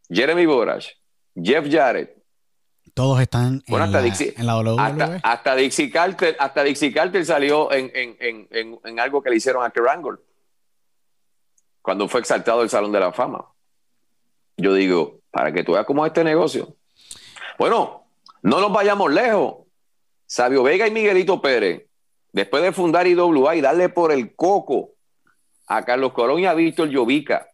Jeremy 0.09 0.45
Borash, 0.47 0.89
Jeff 1.35 1.67
Jarrett, 1.71 2.15
Todos 2.95 3.19
están 3.19 3.61
Bueno, 3.67 3.85
en, 3.85 3.95
hasta 3.95 4.01
la, 4.01 4.07
Dixie- 4.07 4.33
en 4.37 4.45
la 4.47 4.55
WWE. 4.57 4.81
hasta, 4.81 5.19
hasta 5.21 5.55
Dixie 5.55 5.91
Carter, 5.91 6.35
hasta 6.39 6.63
Dixie 6.63 6.93
Carter 6.93 7.25
salió 7.25 7.71
en, 7.71 7.91
en- 7.93 8.15
en- 8.19 8.47
en- 8.51 8.79
en 8.83 8.99
algo 8.99 9.21
que 9.21 9.29
le 9.29 9.35
hicieron 9.35 9.63
a 9.65 9.69
Kurt 9.69 9.87
Angle 9.89 10.17
cuando 11.81 12.07
fue 12.07 12.21
exaltado 12.21 12.63
el 12.63 12.69
Salón 12.69 12.91
de 12.93 12.99
la 13.01 13.11
Fama. 13.11 13.45
Yo 14.57 14.73
digo, 14.73 15.19
para 15.31 15.51
que 15.51 15.63
tú 15.63 15.73
veas 15.73 15.85
cómo 15.85 16.05
es 16.05 16.09
este 16.09 16.23
negocio. 16.23 16.75
Bueno, 17.57 18.05
no 18.41 18.59
nos 18.59 18.71
vayamos 18.71 19.11
lejos. 19.11 19.65
Sabio 20.25 20.63
Vega 20.63 20.87
y 20.87 20.91
Miguelito 20.91 21.41
Pérez, 21.41 21.87
después 22.31 22.63
de 22.63 22.71
fundar 22.71 23.07
IWA 23.07 23.55
y 23.55 23.61
darle 23.61 23.89
por 23.89 24.11
el 24.11 24.35
coco 24.35 24.91
a 25.67 25.83
Carlos 25.83 26.13
Corón 26.13 26.39
y 26.39 26.45
a 26.45 26.53
Víctor 26.53 26.89
Llovica 26.89 27.47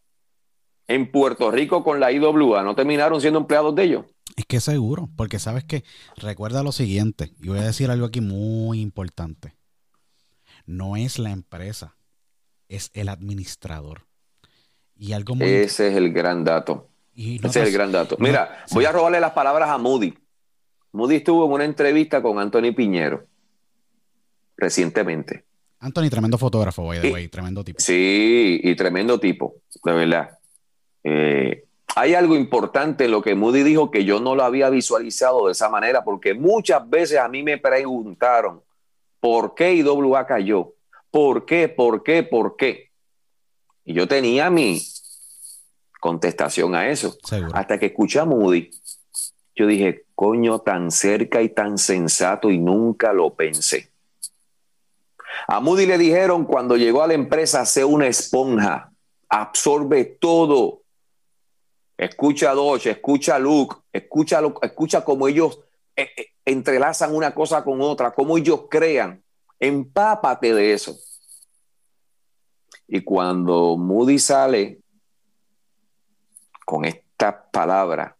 en 0.88 1.10
Puerto 1.10 1.50
Rico 1.50 1.84
con 1.84 2.00
la 2.00 2.12
IWA, 2.12 2.62
¿no 2.62 2.74
terminaron 2.74 3.20
siendo 3.20 3.38
empleados 3.40 3.74
de 3.74 3.84
ellos? 3.84 4.04
Es 4.36 4.44
que 4.46 4.60
seguro, 4.60 5.10
porque 5.16 5.38
sabes 5.38 5.64
que 5.64 5.84
recuerda 6.16 6.62
lo 6.62 6.72
siguiente, 6.72 7.32
y 7.40 7.48
voy 7.48 7.58
a 7.58 7.62
decir 7.62 7.90
algo 7.90 8.06
aquí 8.06 8.20
muy 8.20 8.80
importante. 8.80 9.54
No 10.64 10.96
es 10.96 11.18
la 11.18 11.30
empresa, 11.30 11.96
es 12.68 12.90
el 12.94 13.08
administrador. 13.08 14.06
Y 14.96 15.12
algo 15.12 15.34
muy 15.34 15.46
Ese 15.46 15.88
es 15.88 15.96
el 15.96 16.12
gran 16.12 16.44
dato. 16.44 16.91
Y 17.14 17.38
no 17.38 17.48
Ese 17.48 17.60
es 17.62 17.68
el 17.68 17.72
gran 17.74 17.92
dato. 17.92 18.16
no- 18.18 18.26
Mira, 18.26 18.62
sí. 18.66 18.74
voy 18.74 18.84
a 18.84 18.92
robarle 18.92 19.20
las 19.20 19.32
palabras 19.32 19.68
a 19.70 19.78
Moody. 19.78 20.14
Moody 20.92 21.16
estuvo 21.16 21.46
en 21.46 21.52
una 21.52 21.64
entrevista 21.64 22.22
con 22.22 22.38
Anthony 22.38 22.72
Piñero 22.74 23.24
recientemente. 24.56 25.44
Anthony, 25.80 26.08
tremendo 26.10 26.38
fotógrafo, 26.38 26.84
by 26.86 27.00
the 27.00 27.08
Y- 27.08 27.12
way, 27.12 27.28
tremendo 27.28 27.64
tipo. 27.64 27.80
Sí, 27.80 28.60
y 28.62 28.74
tremendo 28.76 29.18
tipo, 29.18 29.56
de 29.84 29.92
verdad. 29.92 30.38
Eh, 31.02 31.64
hay 31.96 32.14
algo 32.14 32.36
importante 32.36 33.06
en 33.06 33.10
lo 33.10 33.20
que 33.20 33.34
Moody 33.34 33.62
dijo 33.64 33.90
que 33.90 34.04
yo 34.04 34.20
no 34.20 34.36
lo 34.36 34.44
había 34.44 34.70
visualizado 34.70 35.46
de 35.46 35.52
esa 35.52 35.68
manera, 35.68 36.04
porque 36.04 36.34
muchas 36.34 36.88
veces 36.88 37.18
a 37.18 37.28
mí 37.28 37.42
me 37.42 37.58
preguntaron 37.58 38.62
por 39.18 39.54
qué 39.54 39.74
IWA 39.74 40.24
cayó, 40.26 40.74
por 41.10 41.44
qué, 41.44 41.68
por 41.68 42.02
qué, 42.04 42.22
por 42.22 42.56
qué. 42.56 42.90
Y 43.84 43.94
yo 43.94 44.06
tenía 44.06 44.48
mi 44.50 44.80
contestación 46.02 46.74
a 46.74 46.88
eso. 46.88 47.16
Seguro. 47.22 47.54
Hasta 47.54 47.78
que 47.78 47.86
escuché 47.86 48.18
a 48.18 48.24
Moody, 48.24 48.70
yo 49.54 49.68
dije, 49.68 50.06
coño, 50.16 50.58
tan 50.58 50.90
cerca 50.90 51.40
y 51.42 51.48
tan 51.48 51.78
sensato 51.78 52.50
y 52.50 52.58
nunca 52.58 53.12
lo 53.12 53.34
pensé. 53.34 53.88
A 55.46 55.60
Moody 55.60 55.86
le 55.86 55.98
dijeron 55.98 56.44
cuando 56.44 56.76
llegó 56.76 57.04
a 57.04 57.06
la 57.06 57.14
empresa, 57.14 57.64
sé 57.64 57.84
una 57.84 58.08
esponja, 58.08 58.92
absorbe 59.28 60.04
todo. 60.04 60.82
Escucha 61.96 62.50
a 62.50 62.54
Dodge, 62.54 62.90
escucha 62.90 63.36
a 63.36 63.38
Luke, 63.38 63.76
escucha, 63.92 64.40
escucha 64.62 65.04
cómo 65.04 65.28
ellos 65.28 65.60
eh, 65.94 66.10
eh, 66.16 66.26
entrelazan 66.44 67.14
una 67.14 67.32
cosa 67.32 67.62
con 67.62 67.80
otra, 67.80 68.12
cómo 68.12 68.36
ellos 68.36 68.62
crean. 68.68 69.22
Empápate 69.60 70.52
de 70.52 70.72
eso. 70.72 70.96
Y 72.88 73.02
cuando 73.02 73.76
Moody 73.76 74.18
sale 74.18 74.81
con 76.72 76.86
esta 76.86 77.50
palabra, 77.50 78.16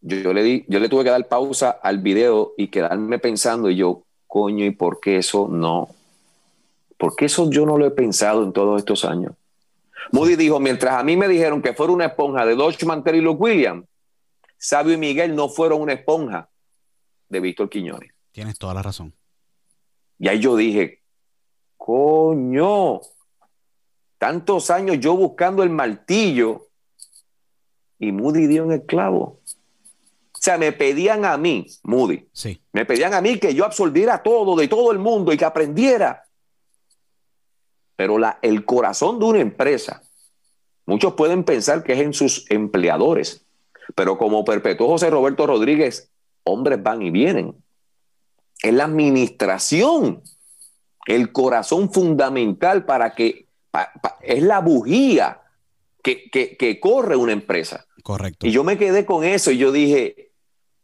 yo, 0.00 0.32
le 0.32 0.42
di, 0.42 0.64
yo 0.66 0.80
le 0.80 0.88
tuve 0.88 1.04
que 1.04 1.10
dar 1.10 1.28
pausa 1.28 1.72
al 1.72 1.98
video 1.98 2.54
y 2.56 2.68
quedarme 2.68 3.18
pensando 3.18 3.68
y 3.68 3.76
yo, 3.76 4.04
coño, 4.26 4.64
¿y 4.64 4.70
por 4.70 4.98
qué 4.98 5.18
eso 5.18 5.46
no? 5.46 5.90
¿Por 6.96 7.14
qué 7.14 7.26
eso 7.26 7.50
yo 7.50 7.66
no 7.66 7.76
lo 7.76 7.84
he 7.84 7.90
pensado 7.90 8.44
en 8.44 8.54
todos 8.54 8.78
estos 8.78 9.04
años? 9.04 9.34
Moody 10.10 10.36
dijo, 10.36 10.58
mientras 10.58 10.94
a 10.94 11.04
mí 11.04 11.18
me 11.18 11.28
dijeron 11.28 11.60
que 11.60 11.74
fuera 11.74 11.92
una 11.92 12.06
esponja 12.06 12.46
de 12.46 12.54
Dodge 12.54 12.86
Mantel 12.86 13.16
y 13.16 13.20
Luke 13.20 13.42
Williams, 13.42 13.84
Sabio 14.56 14.94
y 14.94 14.96
Miguel 14.96 15.36
no 15.36 15.50
fueron 15.50 15.82
una 15.82 15.92
esponja 15.92 16.48
de 17.28 17.40
Víctor 17.40 17.68
Quiñones. 17.68 18.10
Tienes 18.32 18.58
toda 18.58 18.72
la 18.72 18.80
razón. 18.80 19.12
Y 20.18 20.28
ahí 20.28 20.40
yo 20.40 20.56
dije, 20.56 21.02
coño, 21.76 23.02
tantos 24.16 24.70
años 24.70 24.98
yo 24.98 25.14
buscando 25.14 25.62
el 25.62 25.68
martillo 25.68 26.68
y 28.08 28.12
Moody 28.12 28.46
dio 28.46 28.64
en 28.64 28.72
el 28.72 28.82
clavo. 28.82 29.40
O 30.32 30.38
sea, 30.44 30.58
me 30.58 30.72
pedían 30.72 31.24
a 31.24 31.36
mí, 31.38 31.66
Moody, 31.84 32.28
Sí, 32.32 32.60
me 32.72 32.84
pedían 32.84 33.14
a 33.14 33.20
mí 33.20 33.38
que 33.38 33.54
yo 33.54 33.64
absorbiera 33.64 34.22
todo 34.22 34.56
de 34.56 34.68
todo 34.68 34.92
el 34.92 34.98
mundo 34.98 35.32
y 35.32 35.36
que 35.38 35.44
aprendiera. 35.44 36.24
Pero 37.96 38.18
la, 38.18 38.38
el 38.42 38.64
corazón 38.64 39.18
de 39.18 39.24
una 39.24 39.40
empresa, 39.40 40.02
muchos 40.86 41.14
pueden 41.14 41.44
pensar 41.44 41.82
que 41.84 41.92
es 41.92 42.00
en 42.00 42.12
sus 42.12 42.50
empleadores, 42.50 43.46
pero 43.94 44.18
como 44.18 44.44
perpetuó 44.44 44.88
José 44.88 45.10
Roberto 45.10 45.46
Rodríguez, 45.46 46.10
hombres 46.44 46.82
van 46.82 47.02
y 47.02 47.10
vienen. 47.10 47.54
Es 48.62 48.74
la 48.74 48.84
administración, 48.84 50.22
el 51.06 51.32
corazón 51.32 51.92
fundamental 51.92 52.84
para 52.84 53.14
que, 53.14 53.46
pa- 53.70 53.92
pa- 54.02 54.18
es 54.22 54.42
la 54.42 54.60
bujía 54.60 55.40
que, 56.02 56.28
que- 56.30 56.56
que 56.56 56.80
corre 56.80 57.16
una 57.16 57.32
empresa. 57.32 57.86
Correcto. 58.04 58.46
Y 58.46 58.52
yo 58.52 58.62
me 58.62 58.78
quedé 58.78 59.04
con 59.04 59.24
eso 59.24 59.50
y 59.50 59.58
yo 59.58 59.72
dije, 59.72 60.30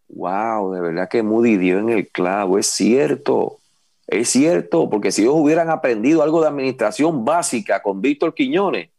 wow, 0.08 0.72
de 0.72 0.80
verdad 0.80 1.08
que 1.08 1.22
Moody 1.22 1.56
dio 1.56 1.78
en 1.78 1.90
el 1.90 2.08
clavo, 2.08 2.58
es 2.58 2.66
cierto, 2.66 3.60
es 4.08 4.28
cierto, 4.28 4.90
porque 4.90 5.12
si 5.12 5.22
ellos 5.22 5.34
hubieran 5.36 5.70
aprendido 5.70 6.24
algo 6.24 6.40
de 6.40 6.48
administración 6.48 7.24
básica 7.24 7.80
con 7.80 8.00
Víctor 8.00 8.34
Quiñones 8.34 8.90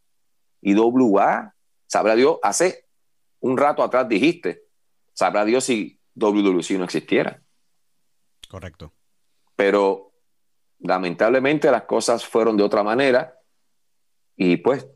y 0.61 0.73
WA, 0.73 1.53
sabrá 1.85 2.15
Dios, 2.15 2.37
hace 2.41 2.85
un 3.41 3.57
rato 3.57 3.83
atrás 3.83 4.07
dijiste, 4.07 4.63
sabrá 5.13 5.43
Dios 5.43 5.65
si 5.65 5.99
WWC 6.15 6.77
no 6.77 6.85
existiera. 6.85 7.41
Correcto. 8.47 8.93
Pero 9.55 10.11
lamentablemente 10.79 11.69
las 11.71 11.83
cosas 11.83 12.25
fueron 12.25 12.55
de 12.55 12.63
otra 12.63 12.83
manera 12.83 13.37
y 14.35 14.57
pues 14.57 14.87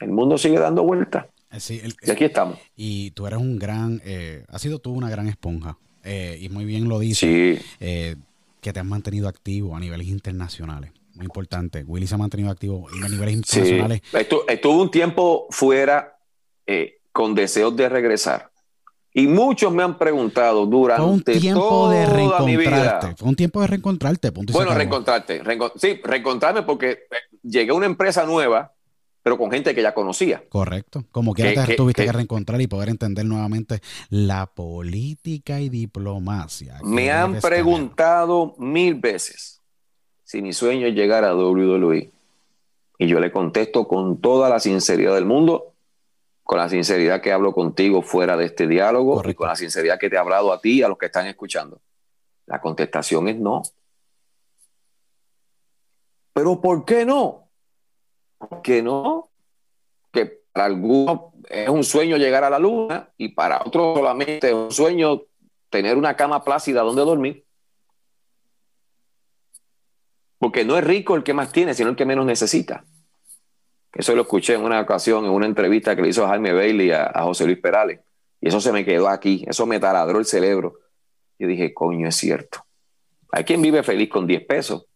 el 0.00 0.10
mundo 0.10 0.36
sigue 0.36 0.58
dando 0.58 0.82
vueltas. 0.82 1.26
Eh, 1.52 1.60
sí, 1.60 1.80
el- 1.82 1.94
Y 2.02 2.10
aquí 2.10 2.24
estamos. 2.24 2.58
y 2.76 3.10
tú 3.12 3.26
eres 3.26 3.38
un 3.38 3.58
gran, 3.58 4.00
eh, 4.04 4.44
has 4.48 4.62
sido 4.62 4.78
tú 4.78 4.92
una 4.92 5.10
gran 5.10 5.26
esponja. 5.28 5.76
eh, 6.04 6.36
y 6.40 6.48
muy 6.48 6.64
bien 6.64 6.88
lo 6.88 6.98
dices. 6.98 7.20
Sí, 7.60 7.64
eh, 7.78 8.16
que 8.60 8.72
te 8.72 8.80
has 8.80 8.86
mantenido 8.86 9.28
activo 9.28 9.76
a 9.76 9.78
niveles 9.78 10.08
internacionales. 10.08 10.90
Muy 11.14 11.26
importante. 11.26 11.84
Willy 11.86 12.08
se 12.08 12.16
ha 12.16 12.18
mantenido 12.18 12.50
activo 12.50 12.88
a 12.88 13.08
niveles 13.08 13.34
Sí, 13.46 13.58
internacionales. 13.60 14.02
Estu- 14.12 14.42
estuve 14.48 14.82
un 14.82 14.90
tiempo 14.90 15.46
fuera 15.50 16.16
eh, 16.66 16.98
con 17.12 17.34
deseos 17.36 17.76
de 17.76 17.88
regresar. 17.88 18.50
Y 19.14 19.28
muchos 19.28 19.72
me 19.72 19.82
han 19.84 19.96
preguntado 19.98 20.66
durante 20.66 21.02
Fue 21.02 21.12
un 21.12 21.22
tiempo 21.22 21.60
toda 21.60 21.94
de 22.40 22.46
mi 22.46 22.56
vida. 22.56 23.14
Fue 23.16 23.28
un 23.28 23.36
tiempo 23.36 23.60
de 23.60 23.66
reencontrarte. 23.68 24.32
Punto 24.32 24.52
Bueno, 24.54 24.74
reencontrarte. 24.74 25.40
reenco- 25.44 25.72
sí, 25.76 26.00
reencontrarme 26.02 26.62
porque 26.62 26.90
eh, 26.90 26.98
llegué 27.44 27.70
a 27.70 27.74
una 27.74 27.86
empresa 27.86 28.24
nueva, 28.26 28.72
pero 29.22 29.38
con 29.38 29.50
gente 29.50 29.74
que 29.74 29.82
ya 29.82 29.94
conocía. 29.94 30.42
Correcto. 30.48 31.04
Como 31.12 31.32
quiera 31.34 31.50
Que- 31.52 31.60
te 31.60 31.66
que- 31.68 31.74
tuviste 31.76 32.02
que, 32.02 32.06
que- 32.08 32.12
reencontrar 32.12 32.60
y 32.60 32.66
poder 32.66 32.88
entender 32.88 33.24
nuevamente 33.24 33.80
la 34.10 34.46
política 34.46 35.60
y 35.60 35.68
diplomacia. 35.68 36.78
que 36.78 36.84
Me 36.86 37.10
han 37.12 37.30
debes 37.32 37.42
tener. 37.42 37.56
preguntado 37.58 38.54
mil 38.58 38.94
veces 38.96 39.60
si 40.24 40.42
mi 40.42 40.52
sueño 40.52 40.86
es 40.86 40.94
llegar 40.94 41.24
a 41.24 41.34
WWE. 41.36 42.10
Y 42.98 43.06
yo 43.08 43.20
le 43.20 43.30
contesto 43.32 43.86
con 43.88 44.20
toda 44.20 44.48
la 44.48 44.60
sinceridad 44.60 45.14
del 45.14 45.24
mundo, 45.26 45.72
con 46.44 46.58
la 46.58 46.68
sinceridad 46.68 47.20
que 47.20 47.32
hablo 47.32 47.52
contigo 47.52 48.02
fuera 48.02 48.36
de 48.36 48.46
este 48.46 48.66
diálogo 48.66 49.12
y 49.14 49.16
Correcto. 49.16 49.38
con 49.38 49.48
la 49.48 49.56
sinceridad 49.56 49.98
que 49.98 50.08
te 50.10 50.16
he 50.16 50.18
hablado 50.18 50.52
a 50.52 50.60
ti 50.60 50.78
y 50.78 50.82
a 50.82 50.88
los 50.88 50.98
que 50.98 51.06
están 51.06 51.26
escuchando. 51.26 51.80
La 52.46 52.60
contestación 52.60 53.28
es 53.28 53.36
no. 53.38 53.62
Pero 56.32 56.60
¿por 56.60 56.84
qué 56.84 57.04
no? 57.04 57.41
¿Por 58.48 58.62
qué 58.62 58.82
no? 58.82 59.30
Que 60.12 60.42
para 60.52 60.66
algunos 60.66 61.32
es 61.48 61.68
un 61.68 61.84
sueño 61.84 62.16
llegar 62.16 62.44
a 62.44 62.50
la 62.50 62.58
luna 62.58 63.10
y 63.16 63.28
para 63.28 63.62
otros 63.64 63.98
solamente 63.98 64.48
es 64.48 64.54
un 64.54 64.70
sueño 64.70 65.22
tener 65.70 65.96
una 65.96 66.16
cama 66.16 66.44
plácida 66.44 66.82
donde 66.82 67.02
dormir. 67.02 67.44
Porque 70.38 70.64
no 70.64 70.76
es 70.76 70.84
rico 70.84 71.14
el 71.14 71.22
que 71.22 71.34
más 71.34 71.52
tiene, 71.52 71.72
sino 71.72 71.90
el 71.90 71.96
que 71.96 72.04
menos 72.04 72.26
necesita. 72.26 72.84
Eso 73.92 74.14
lo 74.14 74.22
escuché 74.22 74.54
en 74.54 74.62
una 74.62 74.80
ocasión, 74.80 75.24
en 75.24 75.30
una 75.30 75.46
entrevista 75.46 75.94
que 75.94 76.02
le 76.02 76.08
hizo 76.08 76.26
Jaime 76.26 76.52
Bailey 76.52 76.90
a, 76.90 77.04
a 77.06 77.22
José 77.24 77.44
Luis 77.44 77.58
Perales. 77.58 78.00
Y 78.40 78.48
eso 78.48 78.60
se 78.60 78.72
me 78.72 78.84
quedó 78.84 79.08
aquí, 79.08 79.44
eso 79.46 79.66
me 79.66 79.78
taladró 79.78 80.18
el 80.18 80.24
cerebro. 80.24 80.80
Yo 81.38 81.46
dije, 81.46 81.72
coño, 81.72 82.08
es 82.08 82.16
cierto. 82.16 82.64
Hay 83.30 83.44
quien 83.44 83.62
vive 83.62 83.82
feliz 83.82 84.08
con 84.08 84.26
10 84.26 84.46
pesos. 84.46 84.86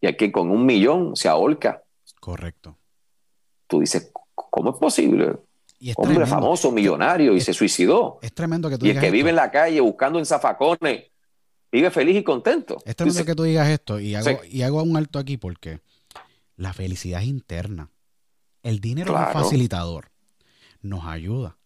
Y 0.00 0.06
hay 0.06 0.16
quien 0.16 0.32
con 0.32 0.50
un 0.50 0.66
millón 0.66 1.14
se 1.14 1.28
ahorca. 1.28 1.79
Correcto. 2.20 2.76
Tú 3.66 3.80
dices, 3.80 4.12
¿cómo 4.34 4.70
es 4.70 4.76
posible? 4.76 5.36
Y 5.78 5.90
es 5.90 5.96
Hombre 5.96 6.16
tremendo. 6.16 6.34
famoso, 6.36 6.70
millonario, 6.70 7.34
y 7.34 7.38
es- 7.38 7.44
se 7.44 7.54
suicidó. 7.54 8.18
Es 8.22 8.32
tremendo 8.34 8.68
que 8.68 8.76
tú 8.78 8.84
Y 8.84 8.90
el 8.90 8.92
digas 8.94 9.00
que 9.02 9.06
esto. 9.08 9.14
vive 9.14 9.30
en 9.30 9.36
la 9.36 9.50
calle 9.50 9.80
buscando 9.80 10.18
en 10.18 10.26
zafacones, 10.26 11.04
vive 11.72 11.90
feliz 11.90 12.16
y 12.16 12.22
contento. 12.22 12.76
Es 12.84 12.94
tremendo 12.96 13.24
que 13.24 13.34
tú 13.34 13.44
digas 13.44 13.68
esto 13.68 13.98
y 13.98 14.14
hago, 14.14 14.28
Sí. 14.42 14.48
y 14.58 14.62
hago 14.62 14.82
un 14.82 14.96
alto 14.96 15.18
aquí 15.18 15.36
porque 15.38 15.80
la 16.56 16.72
felicidad 16.74 17.22
es 17.22 17.28
interna. 17.28 17.90
El 18.62 18.80
dinero 18.80 19.14
es 19.18 19.26
un 19.26 19.32
facilitador. 19.32 20.10
Nos 20.82 21.06
ayuda. 21.06 21.56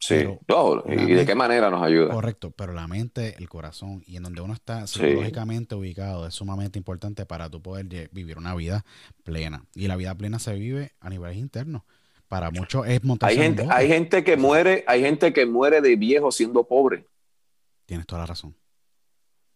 Sí, 0.00 0.14
pero- 0.46 0.82
¿Y 0.88 1.12
de 1.14 1.24
qué 1.26 1.34
manera 1.36 1.70
nos 1.70 1.82
ayuda? 1.82 2.12
Correcto, 2.12 2.50
pero 2.50 2.72
la 2.72 2.88
mente, 2.88 3.36
el 3.38 3.48
corazón 3.48 4.02
y 4.06 4.16
en 4.16 4.24
donde 4.24 4.40
uno 4.40 4.52
está 4.54 4.86
Sí. 4.88 4.98
psicológicamente 5.00 5.74
ubicado 5.76 6.26
es 6.26 6.34
sumamente 6.34 6.78
importante 6.78 7.24
para 7.26 7.48
tu 7.48 7.62
poder 7.62 7.86
vivir 8.10 8.36
una 8.38 8.54
vida 8.56 8.84
plena. 9.22 9.64
Y 9.74 9.86
la 9.86 9.94
vida 9.96 10.14
plena 10.16 10.38
se 10.40 10.54
vive 10.54 10.90
a 11.00 11.08
niveles 11.10 11.36
internos. 11.36 11.82
Para 12.28 12.50
muchos 12.50 12.86
es 12.88 13.02
montarse 13.04 13.36
Hay 13.38 13.42
gente, 13.44 13.66
hay 13.70 13.88
gente 13.88 14.24
que 14.24 14.36
muere, 14.36 14.84
hay 14.86 15.00
gente 15.02 15.32
que 15.32 15.46
muere 15.46 15.80
de 15.80 15.96
viejo 15.96 16.32
siendo 16.32 16.64
pobre. 16.64 17.04
Tienes 17.86 18.06
toda 18.06 18.20
la 18.22 18.26
razón. 18.26 18.54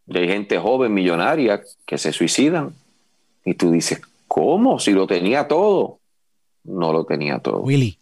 Y 0.06 0.18
hay 0.18 0.28
gente 0.28 0.58
joven, 0.58 0.92
millonaria, 0.92 1.62
que 1.86 1.96
se 1.98 2.12
suicidan. 2.12 2.74
Y 3.44 3.54
tú 3.54 3.70
dices, 3.70 4.00
¿cómo? 4.26 4.78
Si 4.80 4.90
lo 4.92 5.06
tenía 5.06 5.46
todo. 5.48 6.00
No 6.64 6.92
lo 6.92 7.04
tenía 7.04 7.38
todo. 7.38 7.60
Willy, 7.60 7.98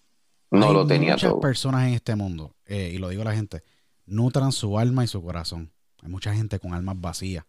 No 0.61 0.69
hay 0.69 0.73
lo 0.75 0.87
tenía 0.87 1.13
muchas 1.13 1.31
todo. 1.31 1.41
personas 1.41 1.87
en 1.89 1.95
este 1.95 2.15
mundo, 2.15 2.55
eh, 2.67 2.91
y 2.95 2.99
lo 2.99 3.09
digo 3.09 3.23
a 3.23 3.27
la 3.27 3.35
gente, 3.35 3.63
nutran 4.07 4.53
su 4.53 4.79
alma 4.79 5.05
y 5.05 5.07
su 5.07 5.23
corazón. 5.23 5.71
Hay 6.03 6.09
mucha 6.11 6.35
gente 6.35 6.59
con 6.59 6.75
almas 6.75 7.01
vacías. 7.01 7.45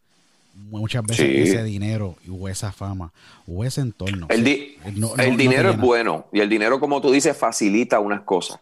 Muchas 0.56 1.04
veces 1.04 1.26
Sí. 1.26 1.36
ese 1.52 1.64
dinero 1.64 2.16
o 2.30 2.48
esa 2.48 2.72
fama 2.72 3.12
o 3.48 3.66
ese 3.66 3.82
entorno. 3.82 4.28
El, 4.30 4.44
di- 4.44 4.78
no- 4.96 5.16
el 5.18 5.32
no 5.32 5.38
dinero 5.38 5.72
es 5.72 5.80
bueno 5.80 6.28
y 6.32 6.40
el 6.42 6.48
dinero, 6.50 6.80
como 6.80 7.02
tú 7.02 7.12
dices, 7.12 7.36
facilita 7.36 8.00
unas 8.00 8.22
cosas. 8.22 8.60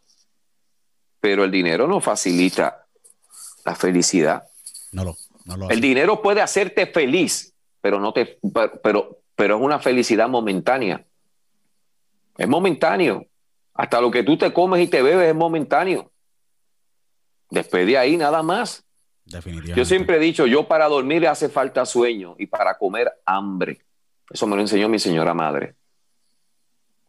Pero 1.20 1.44
el 1.44 1.52
dinero 1.52 1.88
no 1.88 2.00
facilita 2.00 2.86
la 3.66 3.76
felicidad. 3.76 4.44
No 4.94 5.04
lo, 5.04 5.18
no 5.46 5.58
lo 5.58 5.70
El 5.70 5.82
dinero 5.82 6.22
puede 6.22 6.42
hacerte 6.42 6.88
feliz, 6.88 7.54
pero 7.82 8.00
no 8.00 8.14
te, 8.14 8.40
pero, 8.82 9.20
pero 9.36 9.58
es 9.58 9.62
una 9.62 9.80
felicidad 9.80 10.30
momentánea. 10.30 11.06
Es 12.38 12.48
momentáneo. 12.48 13.26
Hasta 13.74 14.02
lo 14.02 14.12
que 14.12 14.24
tú 14.24 14.38
te 14.38 14.52
comes 14.54 14.82
y 14.82 14.88
te 14.88 15.02
bebes 15.02 15.30
es 15.30 15.36
momentáneo. 15.36 16.12
Después 17.50 17.86
de 17.86 17.98
ahí 17.98 18.18
nada 18.18 18.44
más. 18.44 18.86
Definitivamente. 19.26 19.80
Yo 19.80 19.86
siempre 19.86 20.18
he 20.18 20.20
dicho, 20.20 20.46
yo 20.46 20.68
para 20.68 20.88
dormir 20.88 21.28
hace 21.28 21.50
falta 21.50 21.86
sueño 21.86 22.36
y 22.38 22.48
para 22.48 22.78
comer 22.78 23.12
hambre. 23.26 23.82
Eso 24.30 24.48
me 24.48 24.56
lo 24.56 24.62
enseñó 24.62 24.90
mi 24.90 25.00
señora 25.00 25.34
madre. 25.34 25.76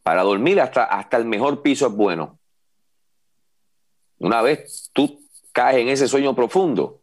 Para 0.02 0.22
dormir 0.22 0.60
hasta, 0.60 0.84
hasta 0.84 1.16
el 1.16 1.24
mejor 1.24 1.62
piso 1.62 1.86
es 1.86 1.93
bueno. 1.93 2.39
Una 4.18 4.43
vez 4.43 4.90
tú 4.93 5.20
caes 5.52 5.78
en 5.78 5.89
ese 5.89 6.09
sueño 6.09 6.34
profundo, 6.34 7.02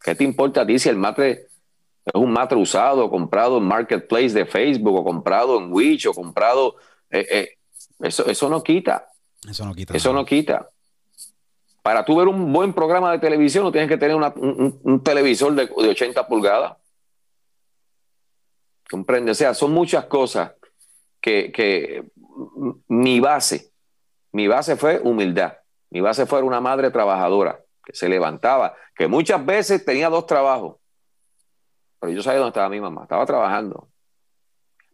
¿qué 0.00 0.14
te 0.14 0.24
importa 0.24 0.62
a 0.62 0.66
ti 0.66 0.78
si 0.78 0.88
el 0.88 0.96
matre 0.96 1.48
es 2.04 2.14
un 2.14 2.32
matre 2.32 2.58
usado, 2.58 3.10
comprado 3.10 3.58
en 3.58 3.64
Marketplace 3.64 4.30
de 4.30 4.46
Facebook 4.46 4.94
o 4.94 5.04
comprado 5.04 5.58
en 5.58 5.72
Wish 5.72 6.06
o 6.06 6.12
comprado... 6.14 6.76
eh, 7.10 7.26
eh, 7.30 7.53
eso, 8.00 8.26
eso 8.26 8.48
no 8.48 8.62
quita. 8.62 9.08
Eso 9.48 9.64
no 9.64 9.74
quita. 9.74 9.96
Eso 9.96 10.12
no 10.12 10.24
quita. 10.24 10.68
Para 11.82 12.04
tú 12.04 12.16
ver 12.16 12.28
un 12.28 12.52
buen 12.52 12.72
programa 12.72 13.12
de 13.12 13.18
televisión, 13.18 13.64
no 13.64 13.72
tienes 13.72 13.88
que 13.90 13.98
tener 13.98 14.16
una- 14.16 14.32
un, 14.34 15.02
televisor 15.04 15.52
de, 15.54 15.66
de 15.66 15.88
80 15.88 16.26
pulgadas. 16.26 16.76
Comprende. 18.90 19.30
O 19.32 19.34
sea, 19.34 19.54
son 19.54 19.72
muchas 19.72 20.06
cosas 20.06 20.52
que, 21.20 21.50
que 21.52 22.04
mi 22.88 23.20
base, 23.20 23.72
mi 24.32 24.46
base 24.48 24.76
fue 24.76 25.00
humildad. 25.00 25.54
Mi 25.90 26.00
base 26.00 26.26
fue 26.26 26.42
una 26.42 26.60
madre 26.60 26.90
trabajadora 26.90 27.60
que 27.84 27.94
se 27.94 28.08
levantaba, 28.08 28.74
que 28.96 29.06
muchas 29.08 29.44
veces 29.44 29.84
tenía 29.84 30.08
dos 30.08 30.26
trabajos. 30.26 30.76
Pero 32.00 32.12
yo 32.12 32.22
sabía 32.22 32.38
dónde 32.40 32.50
estaba 32.50 32.68
mi 32.68 32.80
mamá, 32.80 33.02
estaba 33.02 33.24
trabajando. 33.26 33.88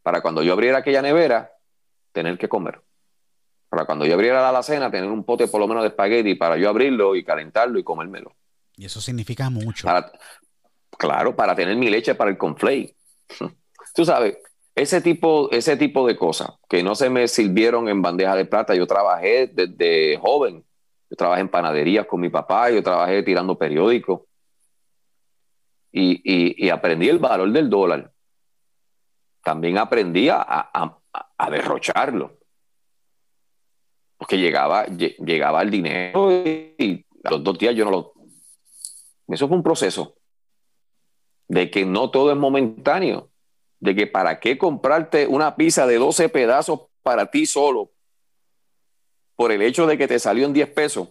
Para 0.02 0.20
cuando 0.22 0.43
yo 0.43 0.52
abriera 0.52 0.78
aquella 0.78 1.02
nevera, 1.02 1.52
tener 2.12 2.36
que 2.39 2.48
comer. 2.48 2.81
Para 3.70 3.86
cuando 3.86 4.05
yo 4.05 4.12
abriera 4.14 4.42
la 4.42 4.51
alacena, 4.51 4.90
tener 4.90 5.09
un 5.09 5.24
pote 5.24 5.48
por 5.48 5.60
lo 5.60 5.68
menos 5.68 5.84
de 5.84 5.88
espagueti 5.88 6.34
para 6.34 6.59
yo 6.59 6.68
abrirlo 6.68 7.16
y 7.16 7.24
calentarlo 7.24 7.78
y 7.78 7.84
comérmelo. 7.84 8.34
Y 8.76 8.84
eso 8.84 9.01
significa 9.01 9.48
mucho. 9.48 9.88
claro, 10.98 11.36
para 11.36 11.55
tener 11.55 11.76
mi 11.76 11.88
leche 11.88 12.14
para 12.14 12.30
el 12.30 12.36
conflay. 12.36 12.94
Tú 13.94 14.05
sabes, 14.05 14.36
ese 14.74 15.01
tipo, 15.01 15.51
ese 15.52 15.76
tipo 15.76 16.06
de 16.06 16.16
cosas 16.16 16.51
que 16.68 16.82
no 16.82 16.94
se 16.94 17.10
me 17.10 17.28
sirvieron 17.28 17.88
en 17.88 18.02
bandeja 18.02 18.34
de 18.34 18.44
plata. 18.44 18.74
Yo 18.74 18.86
trabajé 18.86 19.47
desde 19.47 20.18
joven. 20.18 20.64
Yo 21.09 21.16
trabajé 21.16 21.40
en 21.42 21.48
panaderías 21.48 22.06
con 22.06 22.20
mi 22.20 22.28
papá, 22.28 22.70
yo 22.70 22.82
trabajé 22.82 23.22
tirando 23.22 23.59
periódicos. 23.59 24.22
Y, 25.92 26.68
aprendí 26.70 27.09
el 27.09 27.18
valor 27.18 27.51
del 27.51 27.68
dólar. 27.68 28.12
También 29.42 29.78
aprendí 29.78 30.28
a, 30.28 31.01
derrocharlo. 31.51 32.38
Porque 34.20 34.36
llegaba, 34.36 34.84
llegaba 34.84 35.62
el 35.62 35.70
dinero 35.70 36.30
y 36.30 37.06
los 37.24 37.42
dos 37.42 37.56
días 37.56 37.74
yo 37.74 37.86
no 37.86 37.90
lo... 37.90 38.12
Eso 39.28 39.48
fue 39.48 39.56
un 39.56 39.62
proceso 39.62 40.14
de 41.48 41.70
que 41.70 41.86
no 41.86 42.10
todo 42.10 42.30
es 42.30 42.36
momentáneo 42.36 43.30
de 43.78 43.94
que 43.94 44.06
para 44.06 44.38
qué 44.38 44.59
comprarte 44.59 45.26
una 45.26 45.56
pizza 45.56 45.86
de 45.86 45.97
12 45.97 46.28
pedazos 46.28 46.82
para 47.02 47.30
ti 47.30 47.47
solo 47.47 47.92
por 49.36 49.52
el 49.52 49.62
hecho 49.62 49.86
de 49.86 49.97
que 49.97 50.06
te 50.06 50.18
salió 50.18 50.44
en 50.44 50.52
10 50.52 50.68
pesos. 50.68 51.09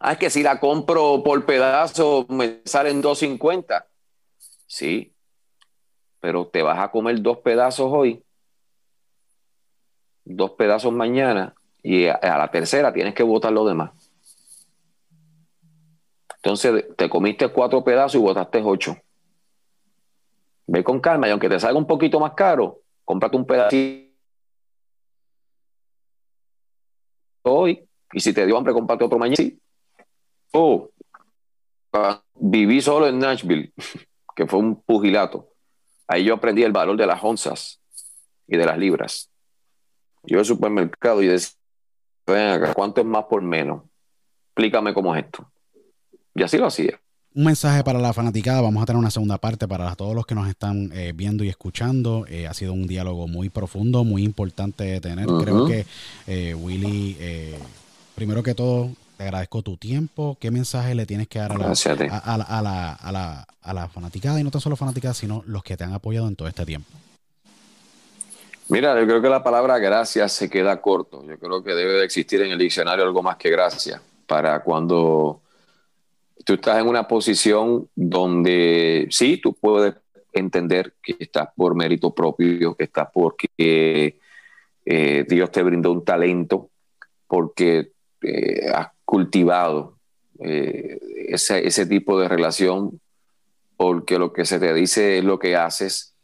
Ah, 0.00 0.14
es 0.14 0.18
que 0.18 0.28
si 0.28 0.42
la 0.42 0.58
compro 0.58 1.22
por 1.22 1.46
pedazo 1.46 2.26
me 2.28 2.62
salen 2.64 3.00
2.50. 3.00 3.86
Sí, 4.66 5.14
pero 6.18 6.48
te 6.48 6.62
vas 6.62 6.80
a 6.80 6.90
comer 6.90 7.22
dos 7.22 7.38
pedazos 7.38 7.92
hoy, 7.92 8.24
dos 10.24 10.50
pedazos 10.52 10.92
mañana 10.92 11.54
y 11.82 12.06
a, 12.06 12.18
la 12.22 12.50
tercera 12.50 12.92
tienes 12.92 13.14
que 13.14 13.22
botar 13.22 13.52
lo 13.52 13.64
demás. 13.64 13.90
Entonces 16.36 16.86
te 16.96 17.08
comiste 17.08 17.48
cuatro 17.48 17.82
pedazos 17.84 18.16
y 18.16 18.24
botaste 18.24 18.62
ocho. 18.64 18.96
Ve 20.66 20.82
con 20.82 21.00
calma 21.00 21.28
y 21.28 21.30
aunque 21.30 21.48
te 21.48 21.58
salga 21.58 21.78
un 21.78 21.86
poquito 21.86 22.18
más 22.20 22.34
caro, 22.34 22.80
cómprate 23.04 23.36
un 23.36 23.46
pedacito 23.46 24.12
hoy 27.42 27.88
y 28.12 28.20
si 28.20 28.32
te 28.32 28.46
dio 28.46 28.56
hambre, 28.56 28.72
cómprate 28.72 29.04
otro 29.04 29.18
mañana. 29.18 29.50
Oh, 30.52 30.90
viví 32.34 32.80
solo 32.80 33.06
en 33.06 33.18
Nashville, 33.18 33.72
que 34.36 34.46
fue 34.46 34.58
un 34.58 34.80
pugilato. 34.82 35.48
Ahí 36.06 36.24
yo 36.24 36.34
aprendí 36.34 36.62
el 36.62 36.72
valor 36.72 36.96
de 36.96 37.06
las 37.06 37.22
onzas 37.22 37.80
y 38.46 38.56
de 38.56 38.66
las 38.66 38.78
libras. 38.78 39.30
Yo 40.24 40.38
al 40.38 40.44
supermercado 40.44 41.22
y 41.22 41.26
decía, 41.26 41.56
ven 42.26 42.48
acá, 42.48 42.74
¿cuánto 42.74 43.00
es 43.00 43.06
más 43.06 43.24
por 43.24 43.42
menos? 43.42 43.82
Explícame 44.48 44.94
cómo 44.94 45.14
es 45.14 45.24
esto. 45.24 45.50
Y 46.34 46.42
así 46.42 46.58
lo 46.58 46.66
hacía 46.66 46.98
un 47.34 47.44
mensaje 47.44 47.82
para 47.82 47.98
la 47.98 48.12
fanaticada. 48.12 48.60
Vamos 48.60 48.82
a 48.82 48.86
tener 48.86 48.98
una 48.98 49.10
segunda 49.10 49.38
parte 49.38 49.66
para 49.66 49.94
todos 49.94 50.14
los 50.14 50.26
que 50.26 50.34
nos 50.34 50.48
están 50.48 50.90
eh, 50.92 51.12
viendo 51.14 51.44
y 51.44 51.48
escuchando. 51.48 52.26
Eh, 52.28 52.46
ha 52.46 52.54
sido 52.54 52.72
un 52.72 52.86
diálogo 52.86 53.28
muy 53.28 53.48
profundo, 53.48 54.04
muy 54.04 54.22
importante 54.22 54.84
de 54.84 55.00
tener. 55.00 55.26
Creo 55.26 55.66
que 55.66 55.86
eh, 56.26 56.54
Willy, 56.54 57.16
primero 58.14 58.42
que 58.42 58.54
todo, 58.54 58.90
te 59.16 59.24
agradezco 59.24 59.62
tu 59.62 59.76
tiempo. 59.76 60.36
¿Qué 60.40 60.50
mensaje 60.50 60.94
le 60.94 61.06
tienes 61.06 61.28
que 61.28 61.38
dar 61.38 61.52
a 61.52 61.58
la, 61.58 61.66
a, 61.68 62.62
la, 62.62 62.92
a, 62.92 63.12
la, 63.12 63.46
a 63.62 63.74
la 63.74 63.88
fanaticada? 63.88 64.40
Y 64.40 64.44
no 64.44 64.50
tan 64.50 64.60
solo 64.60 64.76
fanaticada, 64.76 65.14
sino 65.14 65.42
los 65.46 65.62
que 65.62 65.76
te 65.76 65.84
han 65.84 65.92
apoyado 65.92 66.28
en 66.28 66.36
todo 66.36 66.48
este 66.48 66.66
tiempo. 66.66 66.90
Mira, 68.68 68.98
yo 68.98 69.06
creo 69.06 69.20
que 69.20 69.28
la 69.28 69.42
palabra 69.42 69.78
gracias 69.78 70.32
se 70.32 70.48
queda 70.48 70.80
corto. 70.80 71.24
Yo 71.26 71.38
creo 71.38 71.62
que 71.62 71.74
debe 71.74 71.94
de 71.94 72.04
existir 72.04 72.40
en 72.42 72.52
el 72.52 72.58
diccionario 72.58 73.04
algo 73.04 73.22
más 73.22 73.36
que 73.36 73.50
gracias 73.50 74.00
para 74.26 74.62
cuando 74.62 75.42
tú 76.44 76.54
estás 76.54 76.80
en 76.80 76.88
una 76.88 77.06
posición 77.06 77.88
donde 77.94 79.06
sí, 79.10 79.36
tú 79.36 79.54
puedes 79.54 79.94
entender 80.32 80.94
que 81.02 81.16
estás 81.18 81.48
por 81.54 81.74
mérito 81.74 82.14
propio, 82.14 82.74
que 82.74 82.84
estás 82.84 83.08
porque 83.12 84.18
eh, 84.84 85.24
Dios 85.28 85.50
te 85.50 85.62
brindó 85.62 85.92
un 85.92 86.04
talento, 86.04 86.70
porque 87.26 87.92
eh, 88.22 88.70
has 88.74 88.88
cultivado 89.04 89.98
eh, 90.40 90.98
ese, 91.28 91.66
ese, 91.66 91.86
tipo 91.86 92.18
de 92.18 92.28
relación, 92.28 93.00
porque 93.76 94.18
lo 94.18 94.32
que 94.32 94.44
se 94.44 94.58
te 94.58 94.72
dice 94.72 95.18
es 95.18 95.24
lo 95.24 95.38
que 95.38 95.56
haces, 95.56 96.14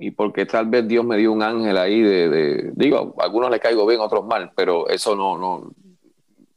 y 0.00 0.10
porque 0.12 0.46
tal 0.46 0.66
vez 0.66 0.88
Dios 0.88 1.04
me 1.04 1.18
dio 1.18 1.30
un 1.30 1.42
ángel 1.42 1.76
ahí 1.76 2.00
de, 2.00 2.72
digo, 2.74 3.14
a 3.18 3.24
algunos 3.24 3.50
le 3.50 3.60
caigo 3.60 3.86
bien, 3.86 4.00
a 4.00 4.04
otros 4.04 4.24
mal, 4.24 4.50
pero 4.56 4.88
eso 4.88 5.14
no, 5.14 5.36
no, 5.36 5.70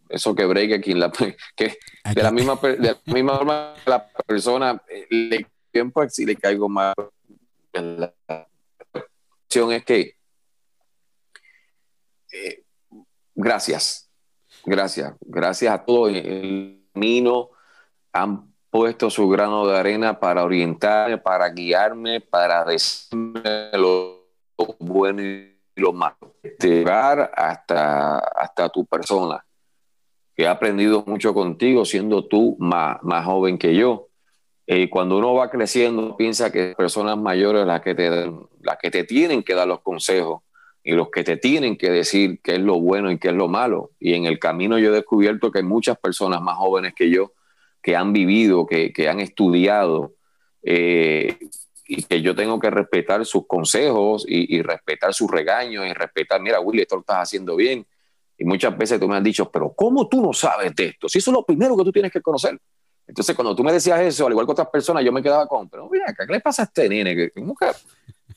eso 0.07 0.33
que 0.33 0.45
break 0.45 0.71
aquí, 0.71 0.93
la, 0.93 1.11
que 1.55 1.77
de 2.15 2.23
la 2.23 2.31
misma 2.31 2.55
de 2.61 2.77
la 2.77 3.13
misma 3.13 3.37
forma 3.37 3.73
la 3.85 4.07
persona 4.25 4.81
eh, 4.87 5.07
le 5.09 5.47
tiempo 5.71 6.07
si 6.07 6.25
le 6.25 6.37
caigo 6.37 6.69
mal. 6.69 6.93
La 7.73 8.13
cuestión 8.91 9.73
es 9.73 9.83
que 9.83 10.15
eh, 12.31 12.63
gracias 13.35 14.09
gracias 14.63 15.15
gracias 15.19 15.73
a 15.73 15.83
todos 15.83 16.13
el 16.13 16.87
camino. 16.93 17.49
Han 18.13 18.52
puesto 18.73 19.11
su 19.11 19.29
grano 19.29 19.67
de 19.67 19.77
arena 19.77 20.19
para 20.19 20.43
orientarme 20.43 21.19
para 21.19 21.49
guiarme 21.49 22.21
para 22.21 22.65
decirme 22.65 23.69
lo, 23.73 24.25
bueno 24.79 25.21
y 25.21 25.55
lo 25.75 25.93
malo 25.93 26.17
llegar 26.59 27.31
hasta 27.35 28.17
hasta 28.17 28.69
tu 28.69 28.83
persona 28.85 29.45
que 30.35 30.43
he 30.43 30.47
aprendido 30.47 31.03
mucho 31.05 31.33
contigo, 31.33 31.85
siendo 31.85 32.25
tú 32.25 32.55
más, 32.59 32.97
más 33.03 33.25
joven 33.25 33.57
que 33.57 33.75
yo. 33.75 34.09
Y 34.65 34.87
cuando 34.87 35.17
uno 35.17 35.33
va 35.33 35.49
creciendo, 35.49 36.15
piensa 36.17 36.51
que 36.51 36.73
personas 36.75 37.17
mayores 37.17 37.67
las 37.67 37.81
que, 37.81 37.93
te, 37.93 38.31
las 38.61 38.77
que 38.81 38.89
te 38.89 39.03
tienen 39.03 39.43
que 39.43 39.53
dar 39.53 39.67
los 39.67 39.81
consejos 39.81 40.41
y 40.83 40.93
los 40.93 41.09
que 41.11 41.23
te 41.23 41.37
tienen 41.37 41.77
que 41.77 41.91
decir 41.91 42.39
qué 42.41 42.53
es 42.53 42.59
lo 42.59 42.79
bueno 42.79 43.11
y 43.11 43.19
qué 43.19 43.29
es 43.29 43.33
lo 43.35 43.47
malo. 43.47 43.91
Y 43.99 44.13
en 44.13 44.25
el 44.25 44.39
camino 44.39 44.79
yo 44.79 44.89
he 44.89 44.95
descubierto 44.95 45.51
que 45.51 45.59
hay 45.59 45.65
muchas 45.65 45.97
personas 45.97 46.41
más 46.41 46.57
jóvenes 46.57 46.93
que 46.95 47.09
yo 47.09 47.33
que 47.83 47.95
han 47.95 48.13
vivido, 48.13 48.65
que, 48.65 48.91
que 48.91 49.09
han 49.09 49.19
estudiado, 49.19 50.13
eh, 50.63 51.37
y 51.85 52.03
que 52.03 52.21
yo 52.21 52.33
tengo 52.33 52.59
que 52.59 52.69
respetar 52.69 53.25
sus 53.25 53.45
consejos 53.45 54.25
y, 54.27 54.61
respetar 54.61 55.13
sus 55.13 55.29
regaños 55.29 55.85
y 55.85 55.93
respetar, 55.93 56.41
mira, 56.41 56.59
Willy, 56.59 56.81
esto 56.81 56.95
lo 56.95 57.01
estás 57.01 57.17
haciendo 57.17 57.55
bien. 57.55 57.85
Y 58.37 58.45
muchas 58.45 58.75
veces 58.77 58.99
tú 58.99 59.07
me 59.07 59.17
has 59.17 59.23
dicho, 59.23 59.51
pero 59.51 59.73
¿cómo 59.73 60.07
tú 60.07 60.21
no 60.21 60.33
sabes 60.33 60.73
de 60.75 60.85
esto? 60.87 61.09
Si 61.09 61.19
eso 61.19 61.29
es 61.31 61.35
lo 61.35 61.45
primero 61.45 61.77
que 61.77 61.83
tú 61.83 61.91
tienes 61.91 62.11
que 62.11 62.21
conocer. 62.21 62.57
Entonces, 63.05 63.35
cuando 63.35 63.53
tú 63.55 63.63
me 63.63 63.73
decías 63.73 63.99
eso, 63.99 64.25
al 64.25 64.31
igual 64.31 64.45
que 64.45 64.53
otras 64.53 64.69
personas, 64.69 65.03
yo 65.03 65.11
me 65.11 65.21
quedaba 65.21 65.45
con, 65.45 65.69
pero 65.69 65.89
mira, 65.89 66.05
¿qué 66.17 66.31
le 66.31 66.39
pasa 66.39 66.63
a 66.63 66.65
este 66.65 66.87
nene? 66.87 67.31
mujer? 67.35 67.75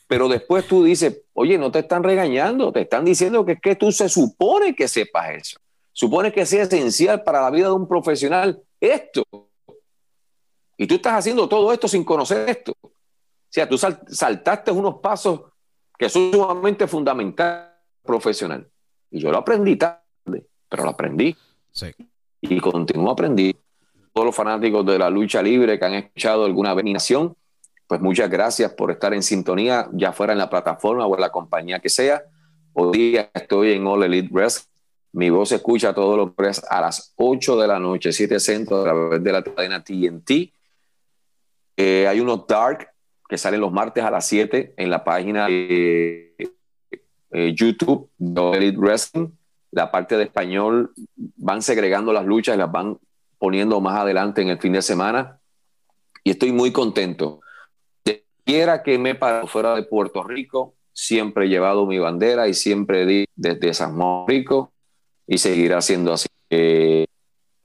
Pero 0.09 0.29
después 0.29 0.67
tú 0.67 0.85
dices, 0.85 1.23
oye, 1.33 1.57
no 1.57 1.71
te 1.71 1.79
están 1.79 2.03
regañando, 2.03 2.73
te 2.73 2.83
están 2.83 3.05
diciendo 3.05 3.47
que 3.47 3.53
es 3.53 3.61
que 3.61 3.77
tú 3.77 3.93
se 3.93 4.09
supone 4.09 4.75
que 4.75 4.89
sepas 4.89 5.31
eso. 5.31 5.59
Supone 5.93 6.33
que 6.33 6.45
sea 6.45 6.65
esencial 6.65 7.23
para 7.23 7.41
la 7.41 7.51
vida 7.51 7.69
de 7.69 7.75
un 7.75 7.89
profesional 7.89 8.61
esto. 8.81 9.25
Y 10.77 10.87
tú 10.87 10.97
estás 10.97 11.15
haciendo 11.15 11.49
todo 11.49 11.73
esto 11.73 11.89
sin 11.89 12.05
conocer 12.05 12.49
esto. 12.49 12.73
O 12.83 12.93
sea, 13.49 13.69
tú 13.69 13.79
saltaste 13.79 14.71
unos 14.71 14.97
pasos 14.97 15.41
que 15.99 16.09
son 16.09 16.31
sumamente 16.33 16.87
fundamentales 16.87 17.77
profesional. 18.07 18.69
Y 19.11 19.21
yo 19.21 19.31
lo 19.31 19.39
aprendí 19.39 19.77
tarde, 19.77 20.47
pero 20.69 20.85
lo 20.85 20.91
aprendí. 20.91 21.37
Sí. 21.73 21.95
Y 22.41 22.61
continúo 22.61 23.11
aprendiendo. 23.11 23.59
Todos 24.13 24.27
los 24.27 24.35
fanáticos 24.35 24.87
de 24.87 24.99
la 24.99 25.11
lucha 25.11 25.43
libre 25.43 25.79
que 25.79 25.85
han 25.85 25.95
escuchado 25.95 26.45
alguna 26.45 26.73
vez 26.73 26.85
mi 26.85 26.93
nación, 26.93 27.37
pues 27.87 28.01
muchas 28.01 28.31
gracias 28.31 28.73
por 28.73 28.91
estar 28.91 29.13
en 29.13 29.23
sintonía, 29.23 29.89
ya 29.93 30.13
fuera 30.13 30.33
en 30.33 30.39
la 30.39 30.49
plataforma 30.49 31.07
o 31.07 31.15
en 31.15 31.21
la 31.21 31.31
compañía 31.31 31.81
que 31.81 31.89
sea. 31.89 32.23
Hoy 32.73 32.97
día 32.97 33.31
estoy 33.35 33.73
en 33.73 33.87
All 33.87 34.05
Elite 34.05 34.29
Wrestling. 34.33 34.76
Mi 35.17 35.31
voz 35.31 35.49
se 35.49 35.55
escucha 35.55 35.95
todos 35.95 36.19
los 36.19 36.37
días 36.37 36.63
a 36.69 36.79
las 36.83 37.15
8 37.17 37.57
de 37.57 37.67
la 37.67 37.79
noche, 37.79 38.13
7 38.13 38.39
centro, 38.39 38.81
a 38.81 38.85
través 38.85 39.25
de 39.25 39.33
la 39.33 39.43
cadena 39.43 39.83
TNT. 39.83 40.53
Eh, 41.75 42.07
hay 42.07 42.21
unos 42.21 42.47
dark 42.47 42.91
que 43.27 43.39
salen 43.39 43.63
los 43.63 43.73
martes 43.73 44.05
a 44.05 44.11
las 44.11 44.27
7 44.27 44.75
en 44.77 44.91
la 44.91 45.03
página 45.05 45.47
de 45.47 46.37
eh, 47.31 47.55
YouTube, 47.55 48.11
Elite 48.19 48.77
Wrestling, 48.77 49.29
la 49.71 49.91
parte 49.91 50.19
de 50.19 50.25
español, 50.25 50.93
van 51.17 51.63
segregando 51.63 52.13
las 52.13 52.27
luchas 52.27 52.55
y 52.55 52.59
las 52.59 52.71
van 52.71 52.99
poniendo 53.39 53.81
más 53.81 53.99
adelante 53.99 54.43
en 54.43 54.49
el 54.49 54.59
fin 54.59 54.75
de 54.75 54.83
semana. 54.83 55.41
Y 56.25 56.33
estoy 56.33 56.53
muy 56.53 56.73
contento. 56.73 57.41
De 58.05 58.27
quiera 58.45 58.83
que 58.83 58.99
me 58.99 59.15
paro 59.15 59.47
fuera 59.47 59.75
de 59.77 59.83
Puerto 59.85 60.23
Rico, 60.25 60.75
siempre 60.93 61.47
he 61.47 61.49
llevado 61.49 61.87
mi 61.87 61.99
bandera 61.99 62.49
y 62.49 62.53
siempre 62.53 63.07
di 63.07 63.25
desde 63.35 63.73
San 63.73 63.99
Rico 64.29 64.75
y 65.27 65.39
seguirá 65.39 65.81
siendo 65.81 66.13
así. 66.13 66.29
Eh, 66.51 67.07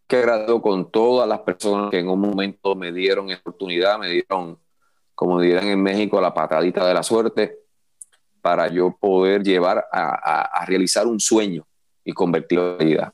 que 0.08 0.18
agradezco 0.18 0.62
con 0.62 0.92
todas 0.92 1.28
las 1.28 1.40
personas 1.40 1.90
que 1.90 2.00
en 2.00 2.10
un 2.10 2.20
momento 2.20 2.76
me 2.76 2.92
dieron 2.92 3.32
oportunidad, 3.32 3.98
me 3.98 4.10
dieron, 4.10 4.60
como 5.16 5.40
dirán 5.40 5.68
en 5.68 5.82
México, 5.82 6.20
la 6.20 6.34
patadita 6.34 6.86
de 6.86 6.94
la 6.94 7.04
suerte 7.04 7.60
para 8.42 8.68
yo 8.68 8.98
poder 9.00 9.44
llevar 9.44 9.86
a, 9.92 10.62
a 10.62 10.66
realizar 10.66 11.08
un 11.08 11.20
sueño 11.20 11.66
y 12.04 12.12
convertirlo 12.12 12.74
en 12.74 12.80
realidad 12.80 13.14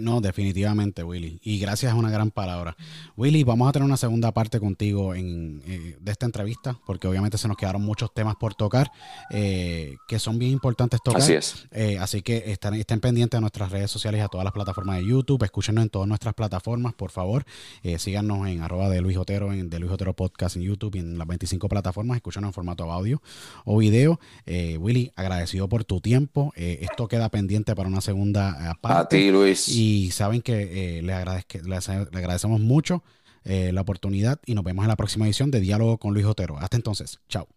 no, 0.00 0.20
definitivamente, 0.20 1.02
Willy. 1.02 1.40
Y 1.42 1.58
gracias 1.58 1.92
es 1.92 1.98
una 1.98 2.10
gran 2.10 2.30
palabra. 2.30 2.76
Willy, 3.16 3.44
vamos 3.44 3.68
a 3.68 3.72
tener 3.72 3.86
una 3.86 3.96
segunda 3.96 4.32
parte 4.32 4.60
contigo 4.60 5.14
en, 5.14 5.62
eh, 5.66 5.96
de 6.00 6.12
esta 6.12 6.26
entrevista, 6.26 6.78
porque 6.86 7.06
obviamente 7.06 7.38
se 7.38 7.48
nos 7.48 7.56
quedaron 7.56 7.82
muchos 7.82 8.12
temas 8.12 8.36
por 8.36 8.54
tocar, 8.54 8.90
eh, 9.30 9.96
que 10.08 10.18
son 10.18 10.38
bien 10.38 10.52
importantes 10.52 11.00
tocar. 11.02 11.22
Así 11.22 11.34
es. 11.34 11.66
Eh, 11.70 11.98
así 11.98 12.22
que 12.22 12.50
estén, 12.50 12.74
estén 12.74 13.00
pendientes 13.00 13.38
a 13.38 13.40
nuestras 13.40 13.70
redes 13.70 13.90
sociales, 13.90 14.22
a 14.22 14.28
todas 14.28 14.44
las 14.44 14.52
plataformas 14.52 14.98
de 14.98 15.06
YouTube, 15.06 15.42
escúchenos 15.44 15.84
en 15.84 15.90
todas 15.90 16.08
nuestras 16.08 16.34
plataformas, 16.34 16.94
por 16.94 17.10
favor. 17.10 17.44
síganos 17.98 18.48
en 18.48 18.62
arroba 18.62 18.88
de 18.88 19.00
Luis 19.00 19.16
Otero, 19.16 19.52
en 19.52 19.70
de 19.70 19.78
Luis 19.78 19.92
Otero 19.92 20.14
Podcast 20.14 20.56
en 20.56 20.62
YouTube 20.62 20.96
y 20.96 20.98
en 20.98 21.18
las 21.18 21.26
25 21.26 21.68
plataformas, 21.68 22.16
escúchenos 22.16 22.48
en 22.48 22.52
formato 22.52 22.90
audio 22.90 23.22
o 23.64 23.78
video. 23.78 24.18
Willy, 24.78 25.12
agradecido 25.16 25.68
por 25.68 25.84
tu 25.84 26.00
tiempo. 26.00 26.52
esto 26.56 27.08
queda 27.08 27.28
pendiente 27.28 27.74
para 27.74 27.88
una 27.88 28.00
segunda 28.00 28.76
parte. 28.80 29.00
A 29.00 29.08
ti, 29.08 29.30
Luis. 29.30 29.59
Y 29.68 30.10
saben 30.10 30.42
que 30.42 30.98
eh, 30.98 31.02
le, 31.02 31.12
agradecemos 31.12 32.60
mucho 32.60 33.02
eh, 33.44 33.72
la 33.72 33.80
oportunidad 33.80 34.40
y 34.46 34.54
nos 34.54 34.64
vemos 34.64 34.84
en 34.84 34.88
la 34.88 34.96
próxima 34.96 35.26
edición 35.26 35.50
de 35.50 35.60
Diálogo 35.60 35.98
con 35.98 36.14
Luis 36.14 36.26
Otero. 36.26 36.58
Hasta 36.58 36.76
entonces, 36.76 37.20
chao. 37.28 37.48